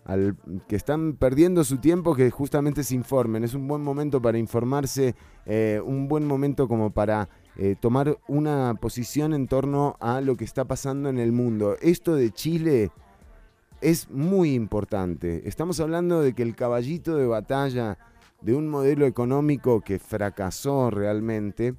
al, 0.06 0.36
que 0.68 0.76
están 0.76 1.14
perdiendo 1.14 1.64
su 1.64 1.78
tiempo 1.78 2.16
que 2.16 2.30
justamente 2.32 2.84
se 2.84 2.96
informen. 2.96 3.44
Es 3.44 3.54
un 3.54 3.68
buen 3.68 3.82
momento 3.82 4.22
para 4.22 4.38
informarse, 4.38 5.16
un 5.86 6.08
buen 6.10 6.28
momento 6.28 6.68
como 6.68 6.92
para 6.92 7.30
tomar 7.80 8.18
una 8.28 8.76
posición 8.80 9.34
en 9.34 9.48
torno 9.48 9.96
a 10.02 10.20
lo 10.20 10.36
que 10.36 10.44
está 10.44 10.66
pasando 10.66 11.08
en 11.10 11.18
el 11.18 11.32
mundo. 11.32 11.78
Esto 11.82 12.16
de 12.16 12.32
Chile 12.32 12.92
es 13.82 14.10
muy 14.10 14.54
importante. 14.54 15.48
Estamos 15.48 15.80
hablando 15.80 16.22
de 16.22 16.34
que 16.34 16.44
el 16.44 16.56
caballito 16.56 17.16
de 17.16 17.26
batalla 17.26 17.98
de 18.42 18.56
un 18.56 18.68
modelo 18.68 19.06
económico 19.06 19.82
que 19.82 20.00
fracasó 20.00 20.90
realmente, 20.90 21.76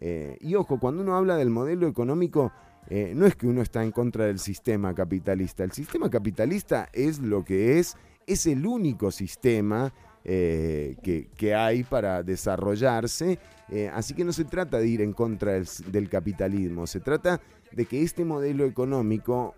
eh, 0.00 0.38
y 0.40 0.54
ojo, 0.54 0.80
cuando 0.80 1.02
uno 1.02 1.14
habla 1.14 1.36
del 1.36 1.50
modelo 1.50 1.86
económico, 1.86 2.52
eh, 2.88 3.12
no 3.14 3.26
es 3.26 3.36
que 3.36 3.46
uno 3.46 3.60
está 3.60 3.84
en 3.84 3.92
contra 3.92 4.26
del 4.26 4.38
sistema 4.38 4.94
capitalista. 4.94 5.62
El 5.62 5.72
sistema 5.72 6.10
capitalista 6.10 6.88
es 6.92 7.18
lo 7.18 7.44
que 7.44 7.78
es, 7.78 7.96
es 8.26 8.46
el 8.46 8.66
único 8.66 9.10
sistema 9.10 9.92
eh, 10.24 10.96
que, 11.02 11.54
hay 11.54 11.84
para 11.84 12.22
desarrollarse. 12.22 13.38
así 13.92 14.14
que 14.14 14.24
no 14.24 14.32
se 14.32 14.44
trata 14.44 14.78
de 14.78 14.88
ir 14.88 15.02
en 15.02 15.12
contra 15.12 15.52
del, 15.52 16.08
capitalismo, 16.08 16.86
se 16.86 17.00
trata 17.00 17.40
de 17.70 17.84
que 17.84 18.02
este 18.02 18.24
modelo 18.24 18.64
económico 18.64 19.54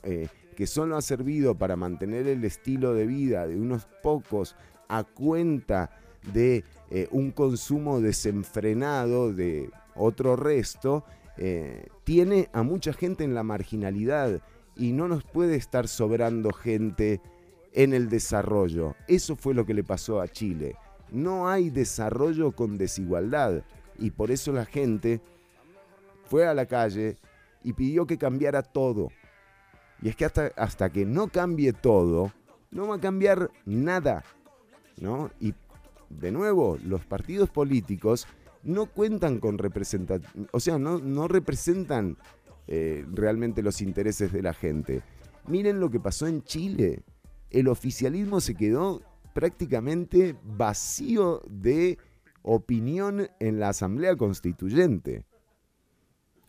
que 0.55 0.67
solo 0.67 0.97
ha 0.97 1.03
servido 1.03 1.57
para 1.57 1.77
mantener 1.77 2.27
el 2.27 2.45
estilo 2.45 2.93
de 2.93 3.07
vida 3.07 3.47
de 3.47 3.59
unos 3.59 3.87
pocos 4.03 4.55
a 4.89 5.03
cuenta 5.03 5.91
de 6.35 6.63
un 7.11 7.31
consumo 7.31 8.03
desenfrenado 8.03 9.33
de 9.33 9.71
otro 9.95 10.37
resto, 10.37 11.05
eh, 11.37 11.89
tiene 12.05 12.49
a 12.53 12.63
mucha 12.63 12.93
gente 12.93 13.25
en 13.25 13.35
la 13.35 13.43
marginalidad 13.43 14.41
y 14.77 14.93
no 14.93 15.09
nos 15.09 15.25
puede 15.25 15.57
estar 15.57 15.89
sobrando 15.89 16.53
gente 16.53 17.21
en 17.73 17.95
el 17.95 18.09
desarrollo. 18.09 18.95
Eso 19.09 19.37
fue 19.37 19.55
lo 19.55 19.65
que 19.67 19.75
le 19.75 19.85
pasó 19.85 20.21
a 20.21 20.29
Chile. 20.29 20.77
No 21.11 21.49
hay 21.49 21.71
desarrollo 21.71 22.53
con 22.53 22.79
desigualdad 22.79 23.63
y 23.99 24.11
por 24.11 24.31
eso 24.31 24.53
la 24.53 24.65
gente 24.65 25.21
fue 26.27 26.47
a 26.47 26.55
la 26.55 26.67
calle 26.67 27.17
y 27.63 27.73
pidió 27.75 28.07
que 28.07 28.19
cambiara 28.19 28.63
todo 28.63 29.11
y 30.03 30.09
es 30.09 30.17
que 30.17 30.25
hasta, 30.25 30.51
hasta 30.57 30.91
que 30.91 31.07
no 31.07 31.29
cambie 31.29 31.73
todo, 31.73 32.33
no 32.73 32.89
va 32.89 32.97
a 32.97 33.01
cambiar 33.01 33.51
nada. 33.65 34.25
¿no? 34.99 35.31
Y 35.41 35.55
de 36.11 36.33
nuevo, 36.33 36.77
los 36.85 37.05
partidos 37.07 37.49
políticos 37.49 38.27
no 38.63 38.87
cuentan 38.87 39.39
con 39.39 39.59
representación, 39.59 40.49
o 40.53 40.61
sea, 40.61 40.79
no, 40.79 40.99
no 40.99 41.29
representan 41.29 42.17
eh, 42.69 43.05
realmente 43.13 43.63
los 43.63 43.81
intereses 43.81 44.33
de 44.33 44.43
la 44.43 44.55
gente. 44.55 45.03
Miren 45.47 45.81
lo 45.81 45.91
que 45.91 46.01
pasó 46.01 46.27
en 46.27 46.43
Chile. 46.43 47.03
El 47.51 47.69
oficialismo 47.69 48.41
se 48.41 48.55
quedó 48.55 49.03
prácticamente 49.35 50.37
vacío 50.45 51.43
de 51.49 51.99
opinión 52.43 53.29
en 53.41 53.61
la 53.61 53.71
Asamblea 53.71 54.17
Constituyente. 54.17 55.25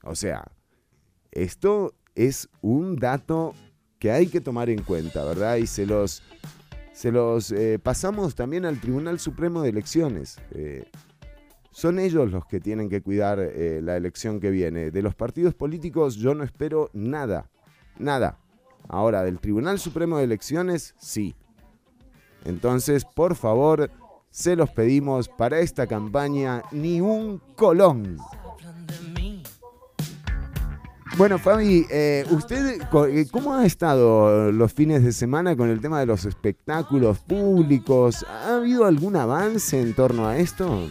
O 0.04 0.16
sea, 0.16 0.52
esto 1.32 1.94
es 2.16 2.50
un 2.62 2.96
dato 2.96 3.54
que 4.00 4.12
hay 4.12 4.28
que 4.28 4.42
tomar 4.42 4.70
en 4.70 4.84
cuenta, 4.84 5.24
¿verdad? 5.24 5.56
Y 5.56 5.68
se 5.68 5.86
los, 5.86 6.22
se 6.92 7.12
los 7.12 7.52
eh, 7.52 7.80
pasamos 7.80 8.36
también 8.36 8.66
al 8.66 8.80
Tribunal 8.80 9.20
Supremo 9.20 9.62
de 9.62 9.70
Elecciones. 9.70 10.38
Eh, 10.52 10.86
son 11.74 12.00
ellos 12.00 12.32
los 12.32 12.46
que 12.46 12.60
tienen 12.60 12.88
que 12.88 13.02
cuidar 13.02 13.40
eh, 13.40 13.82
la 13.84 13.98
elección 13.98 14.40
que 14.40 14.52
viene. 14.52 14.92
De 14.92 15.02
los 15.02 15.16
partidos 15.16 15.56
políticos 15.56 16.16
yo 16.16 16.36
no 16.36 16.44
espero 16.44 16.90
nada, 16.94 17.50
nada. 17.98 18.38
Ahora, 18.88 19.24
del 19.24 19.40
Tribunal 19.40 19.80
Supremo 19.80 20.18
de 20.18 20.26
Elecciones, 20.26 20.94
sí. 21.00 21.36
Entonces, 22.46 23.06
por 23.06 23.36
favor, 23.36 23.90
se 24.30 24.56
los 24.56 24.70
pedimos 24.70 25.30
para 25.30 25.60
esta 25.60 25.88
campaña, 25.88 26.64
ni 26.72 27.02
un 27.02 27.42
colón. 27.56 28.18
Bueno, 31.18 31.38
Fabi, 31.38 31.86
eh, 31.90 32.26
¿usted 32.32 32.82
eh, 32.82 33.28
cómo 33.32 33.54
ha 33.54 33.66
estado 33.66 34.52
los 34.52 34.74
fines 34.74 35.04
de 35.04 35.12
semana 35.12 35.56
con 35.56 35.70
el 35.70 35.80
tema 35.80 36.00
de 36.00 36.08
los 36.08 36.26
espectáculos 36.26 37.20
públicos? 37.20 38.26
¿Ha 38.28 38.56
habido 38.56 38.86
algún 38.86 39.16
avance 39.16 39.80
en 39.80 39.94
torno 39.94 40.28
a 40.28 40.38
esto? 40.38 40.90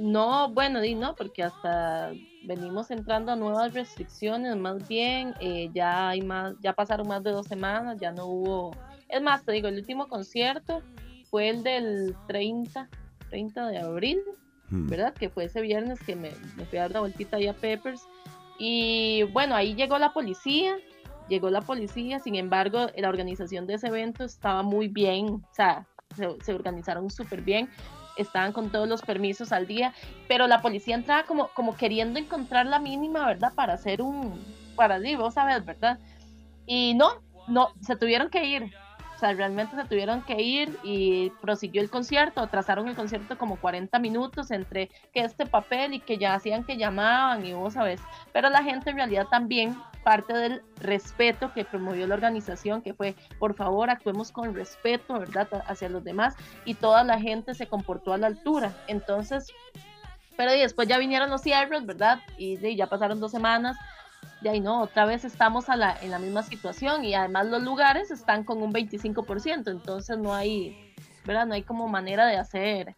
No, 0.00 0.50
bueno, 0.50 0.82
y 0.82 0.94
no, 0.94 1.14
porque 1.14 1.42
hasta 1.42 2.10
venimos 2.44 2.90
entrando 2.90 3.32
a 3.32 3.36
nuevas 3.36 3.74
restricciones, 3.74 4.56
más 4.56 4.88
bien 4.88 5.34
eh, 5.40 5.68
ya 5.74 6.08
hay 6.08 6.22
más, 6.22 6.54
ya 6.62 6.72
pasaron 6.72 7.06
más 7.06 7.22
de 7.22 7.32
dos 7.32 7.46
semanas, 7.46 7.98
ya 8.00 8.10
no 8.10 8.24
hubo, 8.24 8.74
es 9.08 9.20
más, 9.20 9.44
te 9.44 9.52
digo, 9.52 9.68
el 9.68 9.76
último 9.76 10.08
concierto 10.08 10.82
fue 11.28 11.50
el 11.50 11.62
del 11.62 12.16
30, 12.28 12.88
30 13.28 13.66
de 13.68 13.78
abril, 13.78 14.22
hmm. 14.70 14.88
¿verdad? 14.88 15.12
Que 15.12 15.28
fue 15.28 15.44
ese 15.44 15.60
viernes 15.60 16.00
que 16.00 16.16
me, 16.16 16.30
me 16.56 16.64
fui 16.64 16.78
a 16.78 16.82
dar 16.82 16.92
la 16.92 17.00
vueltita 17.00 17.36
ahí 17.36 17.46
a 17.46 17.52
Peppers. 17.52 18.08
Y 18.58 19.24
bueno, 19.34 19.54
ahí 19.54 19.74
llegó 19.74 19.98
la 19.98 20.14
policía, 20.14 20.78
llegó 21.28 21.50
la 21.50 21.60
policía, 21.60 22.20
sin 22.20 22.36
embargo, 22.36 22.86
la 22.96 23.08
organización 23.10 23.66
de 23.66 23.74
ese 23.74 23.88
evento 23.88 24.24
estaba 24.24 24.62
muy 24.62 24.88
bien, 24.88 25.26
o 25.28 25.54
sea, 25.54 25.86
se, 26.16 26.54
organizaron 26.54 27.10
súper 27.10 27.42
bien, 27.42 27.68
estaban 28.20 28.52
con 28.52 28.70
todos 28.70 28.88
los 28.88 29.02
permisos 29.02 29.52
al 29.52 29.66
día, 29.66 29.92
pero 30.28 30.46
la 30.46 30.62
policía 30.62 30.94
entraba 30.94 31.24
como, 31.24 31.48
como 31.48 31.76
queriendo 31.76 32.18
encontrar 32.18 32.66
la 32.66 32.78
mínima, 32.78 33.26
¿verdad? 33.26 33.52
Para 33.54 33.74
hacer 33.74 34.02
un, 34.02 34.38
para 34.76 34.98
vos 35.18 35.34
sabes, 35.34 35.64
¿verdad? 35.64 35.98
Y 36.66 36.94
no, 36.94 37.22
no, 37.48 37.70
se 37.80 37.96
tuvieron 37.96 38.30
que 38.30 38.44
ir, 38.44 38.72
o 39.16 39.18
sea, 39.20 39.34
realmente 39.34 39.76
se 39.76 39.84
tuvieron 39.84 40.22
que 40.22 40.40
ir 40.40 40.78
y 40.82 41.28
prosiguió 41.42 41.82
el 41.82 41.90
concierto, 41.90 42.46
trazaron 42.46 42.88
el 42.88 42.96
concierto 42.96 43.36
como 43.36 43.56
40 43.56 43.98
minutos 43.98 44.50
entre 44.50 44.88
que 45.12 45.20
este 45.20 45.44
papel 45.44 45.92
y 45.92 46.00
que 46.00 46.16
ya 46.16 46.32
hacían 46.32 46.64
que 46.64 46.78
llamaban 46.78 47.44
y 47.44 47.52
vos 47.52 47.74
sabes. 47.74 48.00
Pero 48.32 48.48
la 48.48 48.62
gente 48.62 48.88
en 48.88 48.96
realidad 48.96 49.26
también 49.30 49.76
parte 50.02 50.32
del 50.32 50.62
respeto 50.76 51.52
que 51.52 51.64
promovió 51.64 52.06
la 52.06 52.14
organización, 52.14 52.82
que 52.82 52.94
fue, 52.94 53.14
por 53.38 53.54
favor, 53.54 53.90
actuemos 53.90 54.32
con 54.32 54.54
respeto, 54.54 55.18
¿verdad?, 55.18 55.48
hacia 55.66 55.88
los 55.88 56.04
demás 56.04 56.34
y 56.64 56.74
toda 56.74 57.04
la 57.04 57.20
gente 57.20 57.54
se 57.54 57.66
comportó 57.66 58.12
a 58.12 58.18
la 58.18 58.26
altura. 58.26 58.72
Entonces, 58.86 59.52
pero 60.36 60.52
después 60.52 60.88
ya 60.88 60.98
vinieron 60.98 61.30
los 61.30 61.42
cierres, 61.42 61.84
¿verdad? 61.84 62.20
Y, 62.38 62.64
y 62.66 62.76
ya 62.76 62.86
pasaron 62.86 63.20
dos 63.20 63.30
semanas 63.30 63.76
de 64.40 64.50
ahí 64.50 64.60
no, 64.60 64.82
otra 64.82 65.04
vez 65.04 65.24
estamos 65.24 65.68
a 65.68 65.76
la, 65.76 65.96
en 66.00 66.10
la 66.10 66.18
misma 66.18 66.42
situación 66.42 67.04
y 67.04 67.14
además 67.14 67.46
los 67.46 67.62
lugares 67.62 68.10
están 68.10 68.44
con 68.44 68.62
un 68.62 68.72
25%, 68.72 69.70
entonces 69.70 70.18
no 70.18 70.34
hay, 70.34 70.94
¿verdad? 71.24 71.46
No 71.46 71.54
hay 71.54 71.62
como 71.62 71.88
manera 71.88 72.26
de 72.26 72.36
hacer 72.36 72.96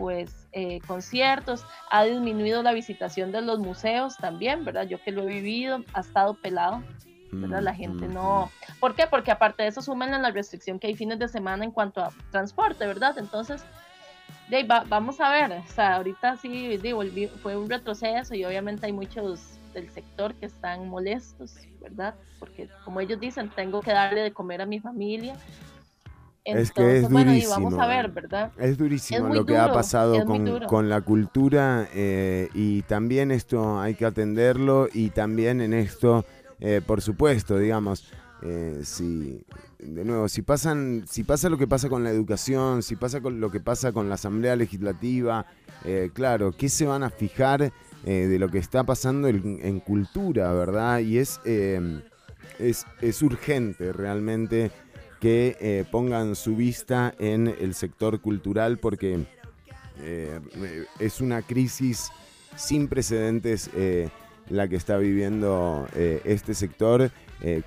pues 0.00 0.48
eh, 0.52 0.80
conciertos, 0.86 1.66
ha 1.90 2.04
disminuido 2.04 2.62
la 2.62 2.72
visitación 2.72 3.32
de 3.32 3.42
los 3.42 3.58
museos 3.58 4.16
también, 4.16 4.64
¿verdad? 4.64 4.86
Yo 4.88 4.98
que 5.02 5.12
lo 5.12 5.24
he 5.24 5.26
vivido, 5.26 5.84
ha 5.92 6.00
estado 6.00 6.32
pelado, 6.32 6.82
¿verdad? 7.30 7.60
La 7.60 7.74
gente 7.74 8.08
no... 8.08 8.50
¿Por 8.80 8.94
qué? 8.94 9.06
Porque 9.06 9.30
aparte 9.30 9.62
de 9.62 9.68
eso 9.68 9.82
suman 9.82 10.10
la 10.22 10.30
restricción 10.30 10.78
que 10.78 10.86
hay 10.86 10.96
fines 10.96 11.18
de 11.18 11.28
semana 11.28 11.66
en 11.66 11.70
cuanto 11.70 12.00
a 12.00 12.10
transporte, 12.30 12.86
¿verdad? 12.86 13.18
Entonces, 13.18 13.62
de 14.48 14.64
vamos 14.64 15.20
a 15.20 15.30
ver, 15.30 15.52
o 15.52 15.72
sea, 15.72 15.96
ahorita 15.96 16.38
sí, 16.38 16.78
de, 16.78 17.28
fue 17.42 17.58
un 17.58 17.68
retroceso 17.68 18.34
y 18.34 18.42
obviamente 18.46 18.86
hay 18.86 18.92
muchos 18.92 19.58
del 19.74 19.90
sector 19.90 20.34
que 20.34 20.46
están 20.46 20.88
molestos, 20.88 21.56
¿verdad? 21.78 22.14
Porque 22.38 22.70
como 22.86 23.02
ellos 23.02 23.20
dicen, 23.20 23.50
tengo 23.50 23.82
que 23.82 23.92
darle 23.92 24.22
de 24.22 24.32
comer 24.32 24.62
a 24.62 24.66
mi 24.66 24.80
familia. 24.80 25.36
Es 26.44 26.72
que 26.72 26.98
es 26.98 27.08
durísimo. 27.08 27.54
vamos 27.54 27.78
a 27.78 27.86
ver, 27.86 28.10
¿verdad? 28.10 28.52
Es 28.58 28.78
durísimo 28.78 29.28
lo 29.28 29.44
que 29.44 29.56
ha 29.56 29.72
pasado 29.72 30.24
con, 30.24 30.60
con, 30.66 30.88
la 30.88 31.00
cultura 31.00 31.88
eh, 31.94 32.48
y 32.54 32.82
también 32.82 33.30
esto 33.30 33.80
hay 33.80 33.94
que 33.94 34.06
atenderlo 34.06 34.88
y 34.92 35.10
también 35.10 35.60
en 35.60 35.74
esto, 35.74 36.24
eh, 36.60 36.80
por 36.84 37.02
supuesto, 37.02 37.58
digamos, 37.58 38.10
eh, 38.42 38.80
si 38.82 39.42
de 39.78 40.04
nuevo, 40.04 40.28
si 40.28 40.42
pasan, 40.42 41.04
si 41.06 41.24
pasa 41.24 41.48
lo 41.48 41.58
que 41.58 41.66
pasa 41.66 41.88
con 41.88 42.04
la 42.04 42.10
educación, 42.10 42.82
si 42.82 42.96
pasa 42.96 43.20
con 43.20 43.40
lo 43.40 43.50
que 43.50 43.60
pasa 43.60 43.92
con 43.92 44.08
la 44.08 44.14
asamblea 44.14 44.56
legislativa, 44.56 45.46
claro, 46.12 46.52
¿qué 46.52 46.68
se 46.68 46.84
van 46.84 47.02
a 47.02 47.08
fijar 47.08 47.72
de 48.04 48.38
lo 48.38 48.50
que 48.50 48.58
está 48.58 48.84
pasando 48.84 49.28
en, 49.28 49.80
cultura, 49.80 50.52
¿verdad? 50.52 50.98
Y 50.98 51.16
es, 51.16 51.40
es, 51.44 52.86
es, 53.00 53.22
urgente 53.22 53.94
realmente 53.94 54.70
que 55.20 55.56
eh, 55.60 55.84
pongan 55.90 56.34
su 56.34 56.56
vista 56.56 57.14
en 57.18 57.48
el 57.48 57.74
sector 57.74 58.20
cultural 58.20 58.78
porque 58.78 59.26
eh, 60.00 60.40
es 60.98 61.20
una 61.20 61.42
crisis 61.42 62.10
sin 62.56 62.88
precedentes 62.88 63.70
la 64.48 64.66
que 64.66 64.76
está 64.76 64.96
viviendo 64.96 65.86
este 65.94 66.54
sector 66.54 67.12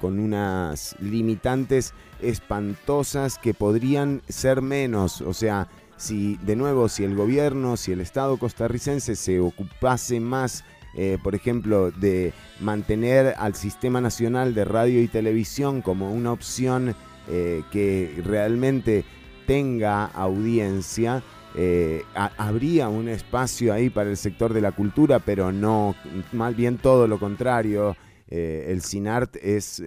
con 0.01 0.19
unas 0.19 0.95
limitantes 0.99 1.93
espantosas 2.21 3.37
que 3.37 3.53
podrían 3.53 4.21
ser 4.27 4.61
menos, 4.61 5.21
o 5.21 5.33
sea, 5.33 5.69
si 5.97 6.37
de 6.37 6.55
nuevo, 6.55 6.89
si 6.89 7.03
el 7.03 7.15
gobierno, 7.15 7.77
si 7.77 7.91
el 7.91 8.01
Estado 8.01 8.37
costarricense 8.37 9.15
se 9.15 9.39
ocupase 9.39 10.19
más, 10.19 10.63
eh, 10.95 11.17
por 11.23 11.33
ejemplo, 11.33 11.91
de 11.91 12.33
mantener 12.59 13.35
al 13.37 13.55
Sistema 13.55 14.01
Nacional 14.01 14.53
de 14.53 14.65
Radio 14.65 15.01
y 15.01 15.07
Televisión 15.07 15.81
como 15.81 16.11
una 16.11 16.31
opción 16.31 16.95
eh, 17.27 17.63
que 17.71 18.21
realmente 18.23 19.03
tenga 19.45 20.05
audiencia, 20.05 21.23
eh, 21.55 22.03
habría 22.15 22.89
un 22.89 23.07
espacio 23.07 23.73
ahí 23.73 23.89
para 23.89 24.09
el 24.09 24.17
sector 24.17 24.53
de 24.53 24.62
la 24.62 24.71
cultura, 24.71 25.19
pero 25.19 25.51
no, 25.51 25.95
más 26.31 26.55
bien 26.55 26.77
todo 26.77 27.07
lo 27.07 27.19
contrario. 27.19 27.95
el 28.27 28.81
CINART 28.81 29.36
es 29.36 29.79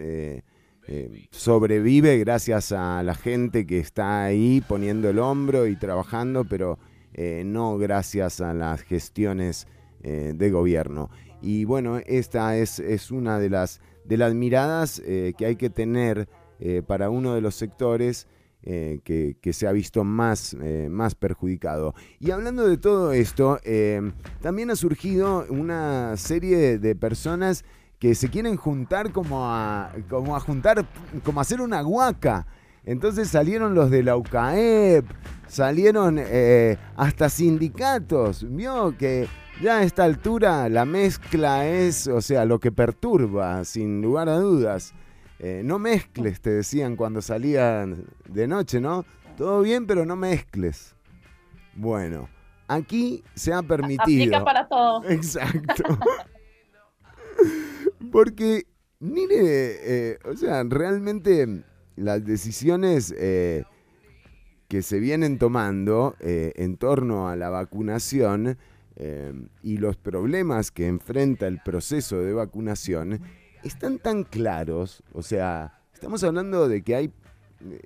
eh, 0.88 1.26
sobrevive 1.32 2.16
gracias 2.18 2.70
a 2.70 3.02
la 3.02 3.16
gente 3.16 3.66
que 3.66 3.80
está 3.80 4.22
ahí 4.22 4.62
poniendo 4.68 5.10
el 5.10 5.18
hombro 5.18 5.66
y 5.66 5.74
trabajando, 5.74 6.44
pero 6.44 6.78
eh, 7.12 7.42
no 7.44 7.76
gracias 7.76 8.40
a 8.40 8.54
las 8.54 8.82
gestiones 8.82 9.66
eh, 10.04 10.32
de 10.36 10.50
gobierno. 10.50 11.10
Y 11.42 11.64
bueno, 11.64 11.98
esta 12.06 12.56
es, 12.56 12.78
es 12.78 13.10
una 13.10 13.40
de 13.40 13.50
las, 13.50 13.80
de 14.04 14.16
las 14.16 14.34
miradas 14.34 15.02
que 15.04 15.46
hay 15.46 15.56
que 15.56 15.70
tener 15.70 16.28
para 16.86 17.10
uno 17.10 17.34
de 17.34 17.40
los 17.40 17.54
sectores 17.54 18.26
que, 18.62 19.36
que, 19.40 19.52
se 19.52 19.68
ha 19.68 19.72
visto 19.72 20.02
más, 20.04 20.56
más 20.90 21.14
perjudicado. 21.14 21.94
Y 22.18 22.30
hablando 22.30 22.66
de 22.66 22.78
todo 22.78 23.12
esto, 23.12 23.58
también 24.40 24.70
ha 24.70 24.76
surgido 24.76 25.46
una 25.50 26.16
serie 26.16 26.78
de 26.78 26.94
personas 26.96 27.64
que 27.98 28.14
se 28.14 28.28
quieren 28.28 28.56
juntar 28.56 29.12
como 29.12 29.46
a, 29.46 29.92
como 30.08 30.36
a 30.36 30.40
juntar, 30.40 30.86
como 31.24 31.40
a 31.40 31.42
hacer 31.42 31.60
una 31.60 31.84
huaca. 31.84 32.46
Entonces 32.84 33.28
salieron 33.28 33.74
los 33.74 33.90
de 33.90 34.02
la 34.02 34.16
UCAEP, 34.16 35.04
salieron 35.48 36.18
eh, 36.18 36.76
hasta 36.94 37.28
sindicatos. 37.28 38.46
Vio 38.48 38.96
que 38.96 39.26
ya 39.60 39.78
a 39.78 39.82
esta 39.82 40.04
altura 40.04 40.68
la 40.68 40.84
mezcla 40.84 41.66
es, 41.66 42.06
o 42.06 42.20
sea, 42.20 42.44
lo 42.44 42.60
que 42.60 42.70
perturba, 42.70 43.64
sin 43.64 44.02
lugar 44.02 44.28
a 44.28 44.38
dudas. 44.38 44.94
Eh, 45.38 45.62
no 45.64 45.78
mezcles, 45.78 46.40
te 46.40 46.50
decían 46.50 46.96
cuando 46.96 47.20
salían 47.20 48.04
de 48.28 48.46
noche, 48.46 48.80
¿no? 48.80 49.04
Todo 49.36 49.60
bien, 49.60 49.86
pero 49.86 50.06
no 50.06 50.16
mezcles. 50.16 50.94
Bueno, 51.74 52.28
aquí 52.68 53.22
se 53.34 53.52
ha 53.52 53.62
permitido. 53.62 54.02
Aplica 54.02 54.44
para 54.44 54.66
todo. 54.66 55.04
Exacto. 55.08 55.98
Porque, 58.10 58.66
mire, 58.98 59.36
eh, 59.42 60.18
o 60.24 60.34
sea, 60.34 60.64
realmente 60.64 61.64
las 61.96 62.24
decisiones 62.24 63.14
eh, 63.18 63.64
que 64.68 64.82
se 64.82 64.98
vienen 65.00 65.38
tomando 65.38 66.16
eh, 66.20 66.52
en 66.56 66.76
torno 66.76 67.28
a 67.28 67.36
la 67.36 67.50
vacunación 67.50 68.58
y 69.62 69.76
los 69.76 69.98
problemas 69.98 70.70
que 70.70 70.86
enfrenta 70.86 71.46
el 71.46 71.60
proceso 71.62 72.20
de 72.20 72.32
vacunación 72.32 73.20
están 73.66 73.98
tan 73.98 74.24
claros, 74.24 75.02
o 75.12 75.22
sea, 75.22 75.80
estamos 75.92 76.22
hablando 76.24 76.68
de 76.68 76.82
que 76.82 76.94
hay 76.94 77.12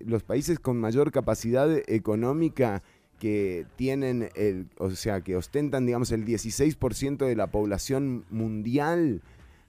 los 0.05 0.23
países 0.23 0.59
con 0.59 0.79
mayor 0.79 1.13
capacidad 1.13 1.71
económica 1.89 2.83
que 3.19 3.67
tienen, 3.77 4.31
el, 4.35 4.69
o 4.79 4.91
sea, 4.91 5.21
que 5.21 5.37
ostentan, 5.37 5.87
digamos, 5.87 6.11
el 6.11 6.25
16% 6.25 7.27
de 7.27 7.37
la 7.37 7.49
población 7.49 8.25
mundial, 8.31 9.23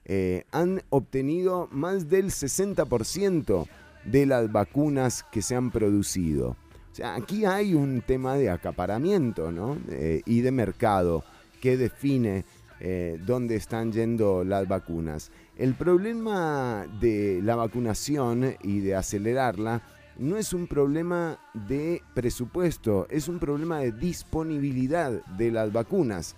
eh, 0.04 0.44
han 0.50 0.82
obtenido 0.88 1.68
más 1.70 2.08
del 2.08 2.26
60% 2.26 3.68
de 4.04 4.26
las 4.26 4.50
vacunas 4.50 5.24
que 5.30 5.42
se 5.42 5.54
han 5.54 5.70
producido. 5.70 6.56
O 6.90 6.94
sea, 6.94 7.14
aquí 7.14 7.44
hay 7.44 7.74
un 7.74 8.02
tema 8.02 8.34
de 8.34 8.50
acaparamiento 8.50 9.50
¿no? 9.50 9.78
Eh, 9.88 10.20
y 10.26 10.40
de 10.40 10.50
mercado 10.50 11.24
que 11.60 11.76
define 11.76 12.44
eh, 12.80 13.18
dónde 13.24 13.54
están 13.54 13.92
yendo 13.92 14.44
las 14.44 14.66
vacunas. 14.66 15.30
El 15.56 15.74
problema 15.74 16.86
de 17.00 17.40
la 17.42 17.56
vacunación 17.56 18.56
y 18.62 18.80
de 18.80 18.94
acelerarla 18.94 19.82
no 20.18 20.36
es 20.36 20.52
un 20.52 20.66
problema 20.66 21.38
de 21.52 22.02
presupuesto, 22.14 23.06
es 23.10 23.28
un 23.28 23.38
problema 23.38 23.80
de 23.80 23.92
disponibilidad 23.92 25.24
de 25.26 25.50
las 25.50 25.72
vacunas. 25.72 26.36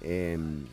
Em, 0.00 0.64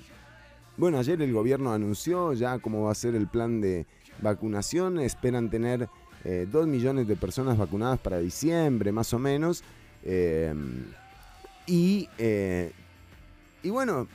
bueno, 0.75 0.97
ayer 0.97 1.21
el 1.21 1.33
gobierno 1.33 1.71
anunció 1.71 2.33
ya 2.33 2.57
cómo 2.59 2.83
va 2.83 2.91
a 2.91 2.95
ser 2.95 3.15
el 3.15 3.27
plan 3.27 3.61
de 3.61 3.85
vacunación. 4.21 4.99
Esperan 4.99 5.49
tener 5.49 5.87
eh, 6.23 6.47
2 6.51 6.67
millones 6.67 7.07
de 7.07 7.15
personas 7.15 7.57
vacunadas 7.57 7.99
para 7.99 8.17
diciembre, 8.17 8.91
más 8.91 9.13
o 9.13 9.19
menos. 9.19 9.63
Eh, 10.03 10.53
y, 11.67 12.09
eh, 12.17 12.71
y 13.61 13.69
bueno, 13.69 14.07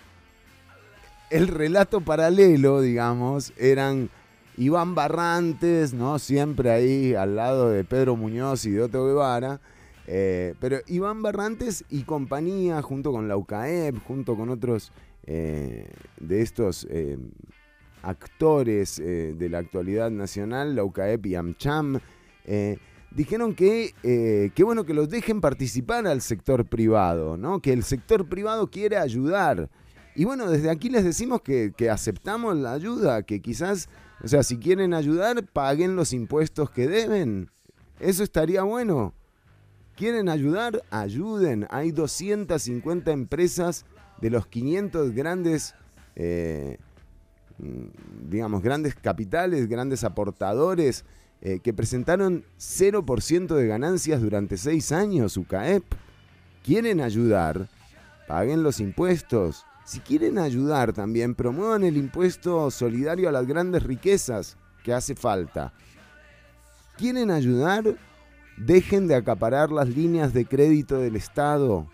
el 1.30 1.48
relato 1.48 2.00
paralelo, 2.00 2.80
digamos, 2.80 3.52
eran 3.56 4.10
Iván 4.56 4.94
Barrantes, 4.94 5.94
¿no? 5.94 6.18
Siempre 6.18 6.70
ahí 6.70 7.14
al 7.14 7.36
lado 7.36 7.70
de 7.70 7.84
Pedro 7.84 8.16
Muñoz 8.16 8.64
y 8.64 8.70
de 8.70 8.82
Otto 8.82 9.06
Guevara. 9.06 9.60
Eh, 10.06 10.54
pero 10.58 10.78
Iván 10.86 11.22
Barrantes 11.22 11.84
y 11.90 12.02
compañía, 12.02 12.80
junto 12.80 13.12
con 13.12 13.28
la 13.28 13.36
UCAEP, 13.36 14.02
junto 14.04 14.36
con 14.36 14.48
otros 14.48 14.90
eh, 15.26 15.86
de 16.18 16.40
estos 16.40 16.86
eh, 16.90 17.18
actores 18.02 18.96
de 18.96 19.48
la 19.50 19.58
actualidad 19.58 20.10
nacional, 20.10 20.74
la 20.74 20.84
UCAEP 20.84 21.26
y 21.26 21.34
AmCham, 21.34 22.00
dijeron 23.10 23.54
que, 23.54 24.52
bueno 24.62 24.84
que 24.84 24.94
los 24.94 25.10
dejen 25.10 25.42
participar 25.42 26.06
al 26.06 26.22
sector 26.22 26.64
privado, 26.64 27.36
¿no? 27.36 27.60
que 27.60 27.72
el 27.72 27.82
sector 27.82 28.28
privado 28.28 28.70
quiere 28.70 28.96
ayudar. 28.96 29.68
Y 30.18 30.24
bueno, 30.24 30.50
desde 30.50 30.68
aquí 30.68 30.88
les 30.88 31.04
decimos 31.04 31.42
que, 31.42 31.72
que 31.76 31.90
aceptamos 31.90 32.56
la 32.56 32.72
ayuda, 32.72 33.22
que 33.22 33.40
quizás, 33.40 33.88
o 34.20 34.26
sea, 34.26 34.42
si 34.42 34.58
quieren 34.58 34.92
ayudar, 34.92 35.46
paguen 35.46 35.94
los 35.94 36.12
impuestos 36.12 36.70
que 36.70 36.88
deben. 36.88 37.52
Eso 38.00 38.24
estaría 38.24 38.64
bueno. 38.64 39.14
¿Quieren 39.94 40.28
ayudar? 40.28 40.82
Ayuden. 40.90 41.68
Hay 41.70 41.92
250 41.92 43.12
empresas 43.12 43.84
de 44.20 44.30
los 44.30 44.48
500 44.48 45.12
grandes, 45.12 45.76
eh, 46.16 46.78
digamos, 48.28 48.60
grandes 48.60 48.96
capitales, 48.96 49.68
grandes 49.68 50.02
aportadores 50.02 51.04
eh, 51.42 51.60
que 51.60 51.72
presentaron 51.72 52.44
0% 52.58 53.54
de 53.54 53.66
ganancias 53.68 54.20
durante 54.20 54.56
6 54.56 54.90
años, 54.90 55.36
UCAEP. 55.36 55.84
¿Quieren 56.64 57.02
ayudar? 57.02 57.68
Paguen 58.26 58.64
los 58.64 58.80
impuestos. 58.80 59.64
Si 59.88 60.00
quieren 60.00 60.36
ayudar 60.36 60.92
también, 60.92 61.34
promuevan 61.34 61.82
el 61.82 61.96
impuesto 61.96 62.70
solidario 62.70 63.26
a 63.26 63.32
las 63.32 63.46
grandes 63.46 63.82
riquezas 63.84 64.58
que 64.84 64.92
hace 64.92 65.14
falta. 65.14 65.72
¿Quieren 66.98 67.30
ayudar? 67.30 67.96
Dejen 68.58 69.08
de 69.08 69.14
acaparar 69.14 69.72
las 69.72 69.88
líneas 69.88 70.34
de 70.34 70.44
crédito 70.44 70.98
del 70.98 71.16
Estado. 71.16 71.86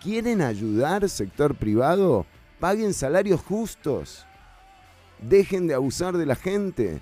¿Quieren 0.00 0.40
ayudar 0.40 1.08
sector 1.08 1.56
privado? 1.56 2.26
Paguen 2.60 2.94
salarios 2.94 3.40
justos. 3.40 4.24
Dejen 5.20 5.66
de 5.66 5.74
abusar 5.74 6.16
de 6.16 6.26
la 6.26 6.36
gente. 6.36 7.00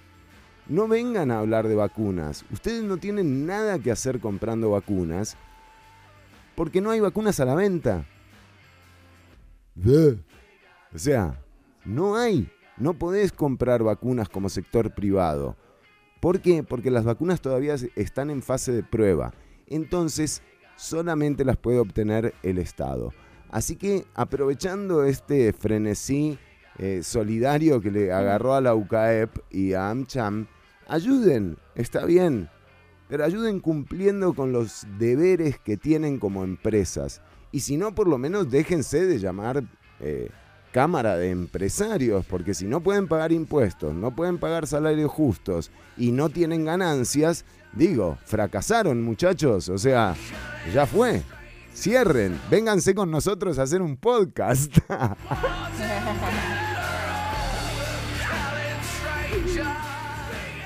No 0.67 0.89
vengan 0.89 1.33
a 1.33 1.41
hablar 1.41 1.69
de 1.69 1.75
vacunas. 1.75 2.47
Ustedes 2.51 2.83
no 2.83 2.97
tienen 2.97 3.45
nada 3.45 3.79
que 3.79 3.91
hacer 3.91 4.21
comprando 4.21 4.71
vacunas 4.71 5.37
porque 6.55 6.81
no 6.81 6.93
hay 6.93 7.01
vacunas 7.01 7.41
a 7.41 7.45
la 7.45 7.55
venta. 7.55 8.07
O 9.77 10.99
sea, 10.99 11.41
no 11.85 12.17
hay. 12.17 12.49
No 12.77 12.95
podés 12.95 13.33
comprar 13.33 13.83
vacunas 13.83 14.29
como 14.29 14.49
sector 14.49 14.95
privado. 14.95 15.57
¿Por 16.21 16.41
qué? 16.41 16.63
Porque 16.63 16.91
las 16.91 17.05
vacunas 17.05 17.41
todavía 17.41 17.77
están 17.95 18.31
en 18.31 18.43
fase 18.43 18.73
de 18.73 18.83
prueba. 18.83 19.33
Entonces, 19.67 20.43
solamente 20.77 21.45
las 21.45 21.57
puede 21.57 21.79
obtener 21.79 22.35
el 22.43 22.59
Estado. 22.59 23.13
Así 23.51 23.77
que 23.77 24.05
aprovechando 24.15 25.05
este 25.05 25.53
frenesí 25.53 26.39
eh, 26.79 27.03
solidario 27.05 27.81
que 27.81 27.91
le 27.91 28.13
agarró 28.13 28.55
a 28.55 28.61
la 28.61 28.75
UCAEP 28.75 29.31
y 29.51 29.75
a 29.75 29.91
AmCham, 29.91 30.49
ayuden, 30.89 31.57
está 31.77 32.05
bien, 32.05 32.49
pero 33.09 33.25
ayuden 33.25 33.61
cumpliendo 33.61 34.35
con 34.35 34.51
los 34.51 34.87
deberes 34.99 35.59
que 35.59 35.77
tienen 35.77 36.19
como 36.19 36.43
empresas. 36.43 37.23
Y 37.55 37.61
si 37.61 37.77
no, 37.77 37.95
por 37.95 38.09
lo 38.09 38.19
menos 38.19 38.51
déjense 38.51 39.07
de 39.07 39.21
llamar 39.21 39.63
eh, 40.01 40.29
Cámara 40.73 41.17
de 41.17 41.31
Empresarios, 41.31 42.27
porque 42.27 42.53
si 42.53 42.67
no 42.67 42.81
pueden 42.81 43.07
pagar 43.07 43.31
impuestos, 43.31 43.95
no 43.95 44.13
pueden 44.13 44.39
pagar 44.39 44.67
salarios 44.67 45.13
justos 45.13 45.71
y 45.97 46.11
no 46.11 46.31
tienen 46.31 46.65
ganancias, 46.65 47.45
digo, 47.73 48.19
fracasaron 48.25 49.05
muchachos, 49.05 49.69
o 49.69 49.79
sea, 49.79 50.17
ya 50.75 50.85
fue. 50.85 51.23
Cierren, 51.73 52.41
vénganse 52.51 52.93
con 52.93 53.13
nosotros 53.13 53.57
a 53.61 53.63
hacer 53.63 53.83
un 53.83 53.99
podcast. 53.99 54.77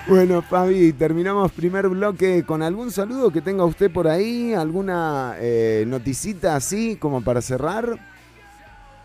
Bueno, 0.09 0.40
Fabi, 0.40 0.94
terminamos 0.94 1.53
primer 1.53 1.87
bloque 1.88 2.42
con 2.42 2.62
algún 2.62 2.90
saludo 2.90 3.31
que 3.31 3.42
tenga 3.42 3.66
usted 3.66 3.90
por 3.90 4.09
ahí, 4.09 4.55
alguna 4.55 5.35
eh, 5.38 5.85
noticita 5.87 6.57
así 6.57 6.97
como 6.97 7.21
para 7.21 7.42
cerrar. 7.42 7.99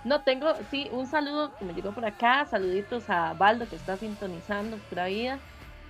No, 0.06 0.22
tengo, 0.22 0.48
sí, 0.72 0.88
un 0.94 1.06
saludo 1.06 1.52
que 1.58 1.66
me 1.66 1.74
llegó 1.74 1.92
por 1.92 2.06
acá, 2.06 2.46
saluditos 2.50 3.10
a 3.10 3.34
Baldo 3.34 3.68
que 3.68 3.76
está 3.76 3.98
sintonizando 3.98 4.78
pura 4.90 5.08
vida. 5.08 5.40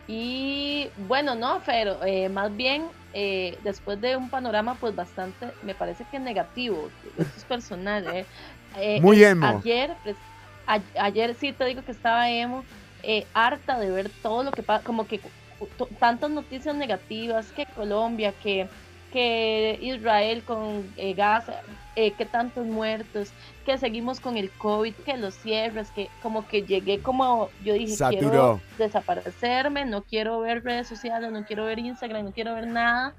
Y 0.08 0.90
bueno, 1.08 1.36
no, 1.36 1.62
pero 1.64 2.04
eh, 2.04 2.28
más 2.30 2.56
bien 2.56 2.88
eh, 3.14 3.58
después 3.64 4.02
de 4.02 4.18
un 4.18 4.32
panorama 4.32 4.76
pues 4.80 4.96
bastante, 4.96 5.52
me 5.62 5.76
parece 5.76 6.06
que 6.10 6.20
negativo, 6.20 6.90
esto 7.20 7.38
es 7.38 7.44
personal. 7.46 8.08
Eh, 8.08 8.26
eh 8.78 9.00
Muy 9.00 9.24
emo. 9.24 9.46
Ayer, 9.46 9.96
pues, 10.04 10.16
ayer 11.00 11.36
sí 11.36 11.54
te 11.54 11.66
digo 11.66 11.84
que 11.84 11.92
estaba 11.92 12.30
emo, 12.32 12.64
harta 13.34 13.80
de 13.80 13.92
ver 13.92 14.10
todo 14.22 14.44
lo 14.44 14.52
que 14.52 14.64
pasa, 14.64 14.84
como 14.84 15.08
que 15.08 15.20
tantas 16.00 16.30
noticias 16.30 16.76
negativas, 16.76 17.52
que 17.52 17.66
Colombia, 17.66 18.34
que 18.44 18.68
que 19.14 19.78
Israel 19.80 20.44
con 20.44 20.92
eh, 20.98 21.14
Gaza, 21.14 21.62
eh, 21.96 22.14
que 22.14 22.26
tantos 22.26 22.66
muertos, 22.66 23.32
que 23.64 23.78
seguimos 23.78 24.20
con 24.20 24.38
el 24.38 24.50
COVID, 24.50 24.96
que 25.06 25.18
los 25.18 25.36
cierres, 25.36 25.92
que 25.92 26.10
como 26.24 26.48
que 26.48 26.64
llegué 26.64 27.00
como, 27.00 27.50
yo 27.64 27.76
dije, 27.76 27.96
quiero 28.10 28.60
desaparecerme, 28.80 29.86
no 29.86 30.02
quiero 30.02 30.40
ver 30.40 30.64
redes 30.64 30.88
sociales, 30.88 31.32
no 31.32 31.46
quiero 31.46 31.66
ver 31.66 31.78
Instagram, 31.78 32.26
no 32.26 32.32
quiero 32.32 32.56
ver 32.56 32.66
nada, 32.66 33.14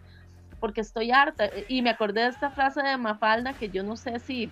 porque 0.58 0.80
estoy 0.80 1.12
harta. 1.12 1.48
Y 1.68 1.80
me 1.80 1.90
acordé 1.90 2.22
de 2.22 2.30
esta 2.30 2.50
frase 2.50 2.82
de 2.82 2.96
Mafalda 2.96 3.52
que 3.52 3.68
yo 3.70 3.84
no 3.84 3.96
sé 3.96 4.18
si, 4.18 4.50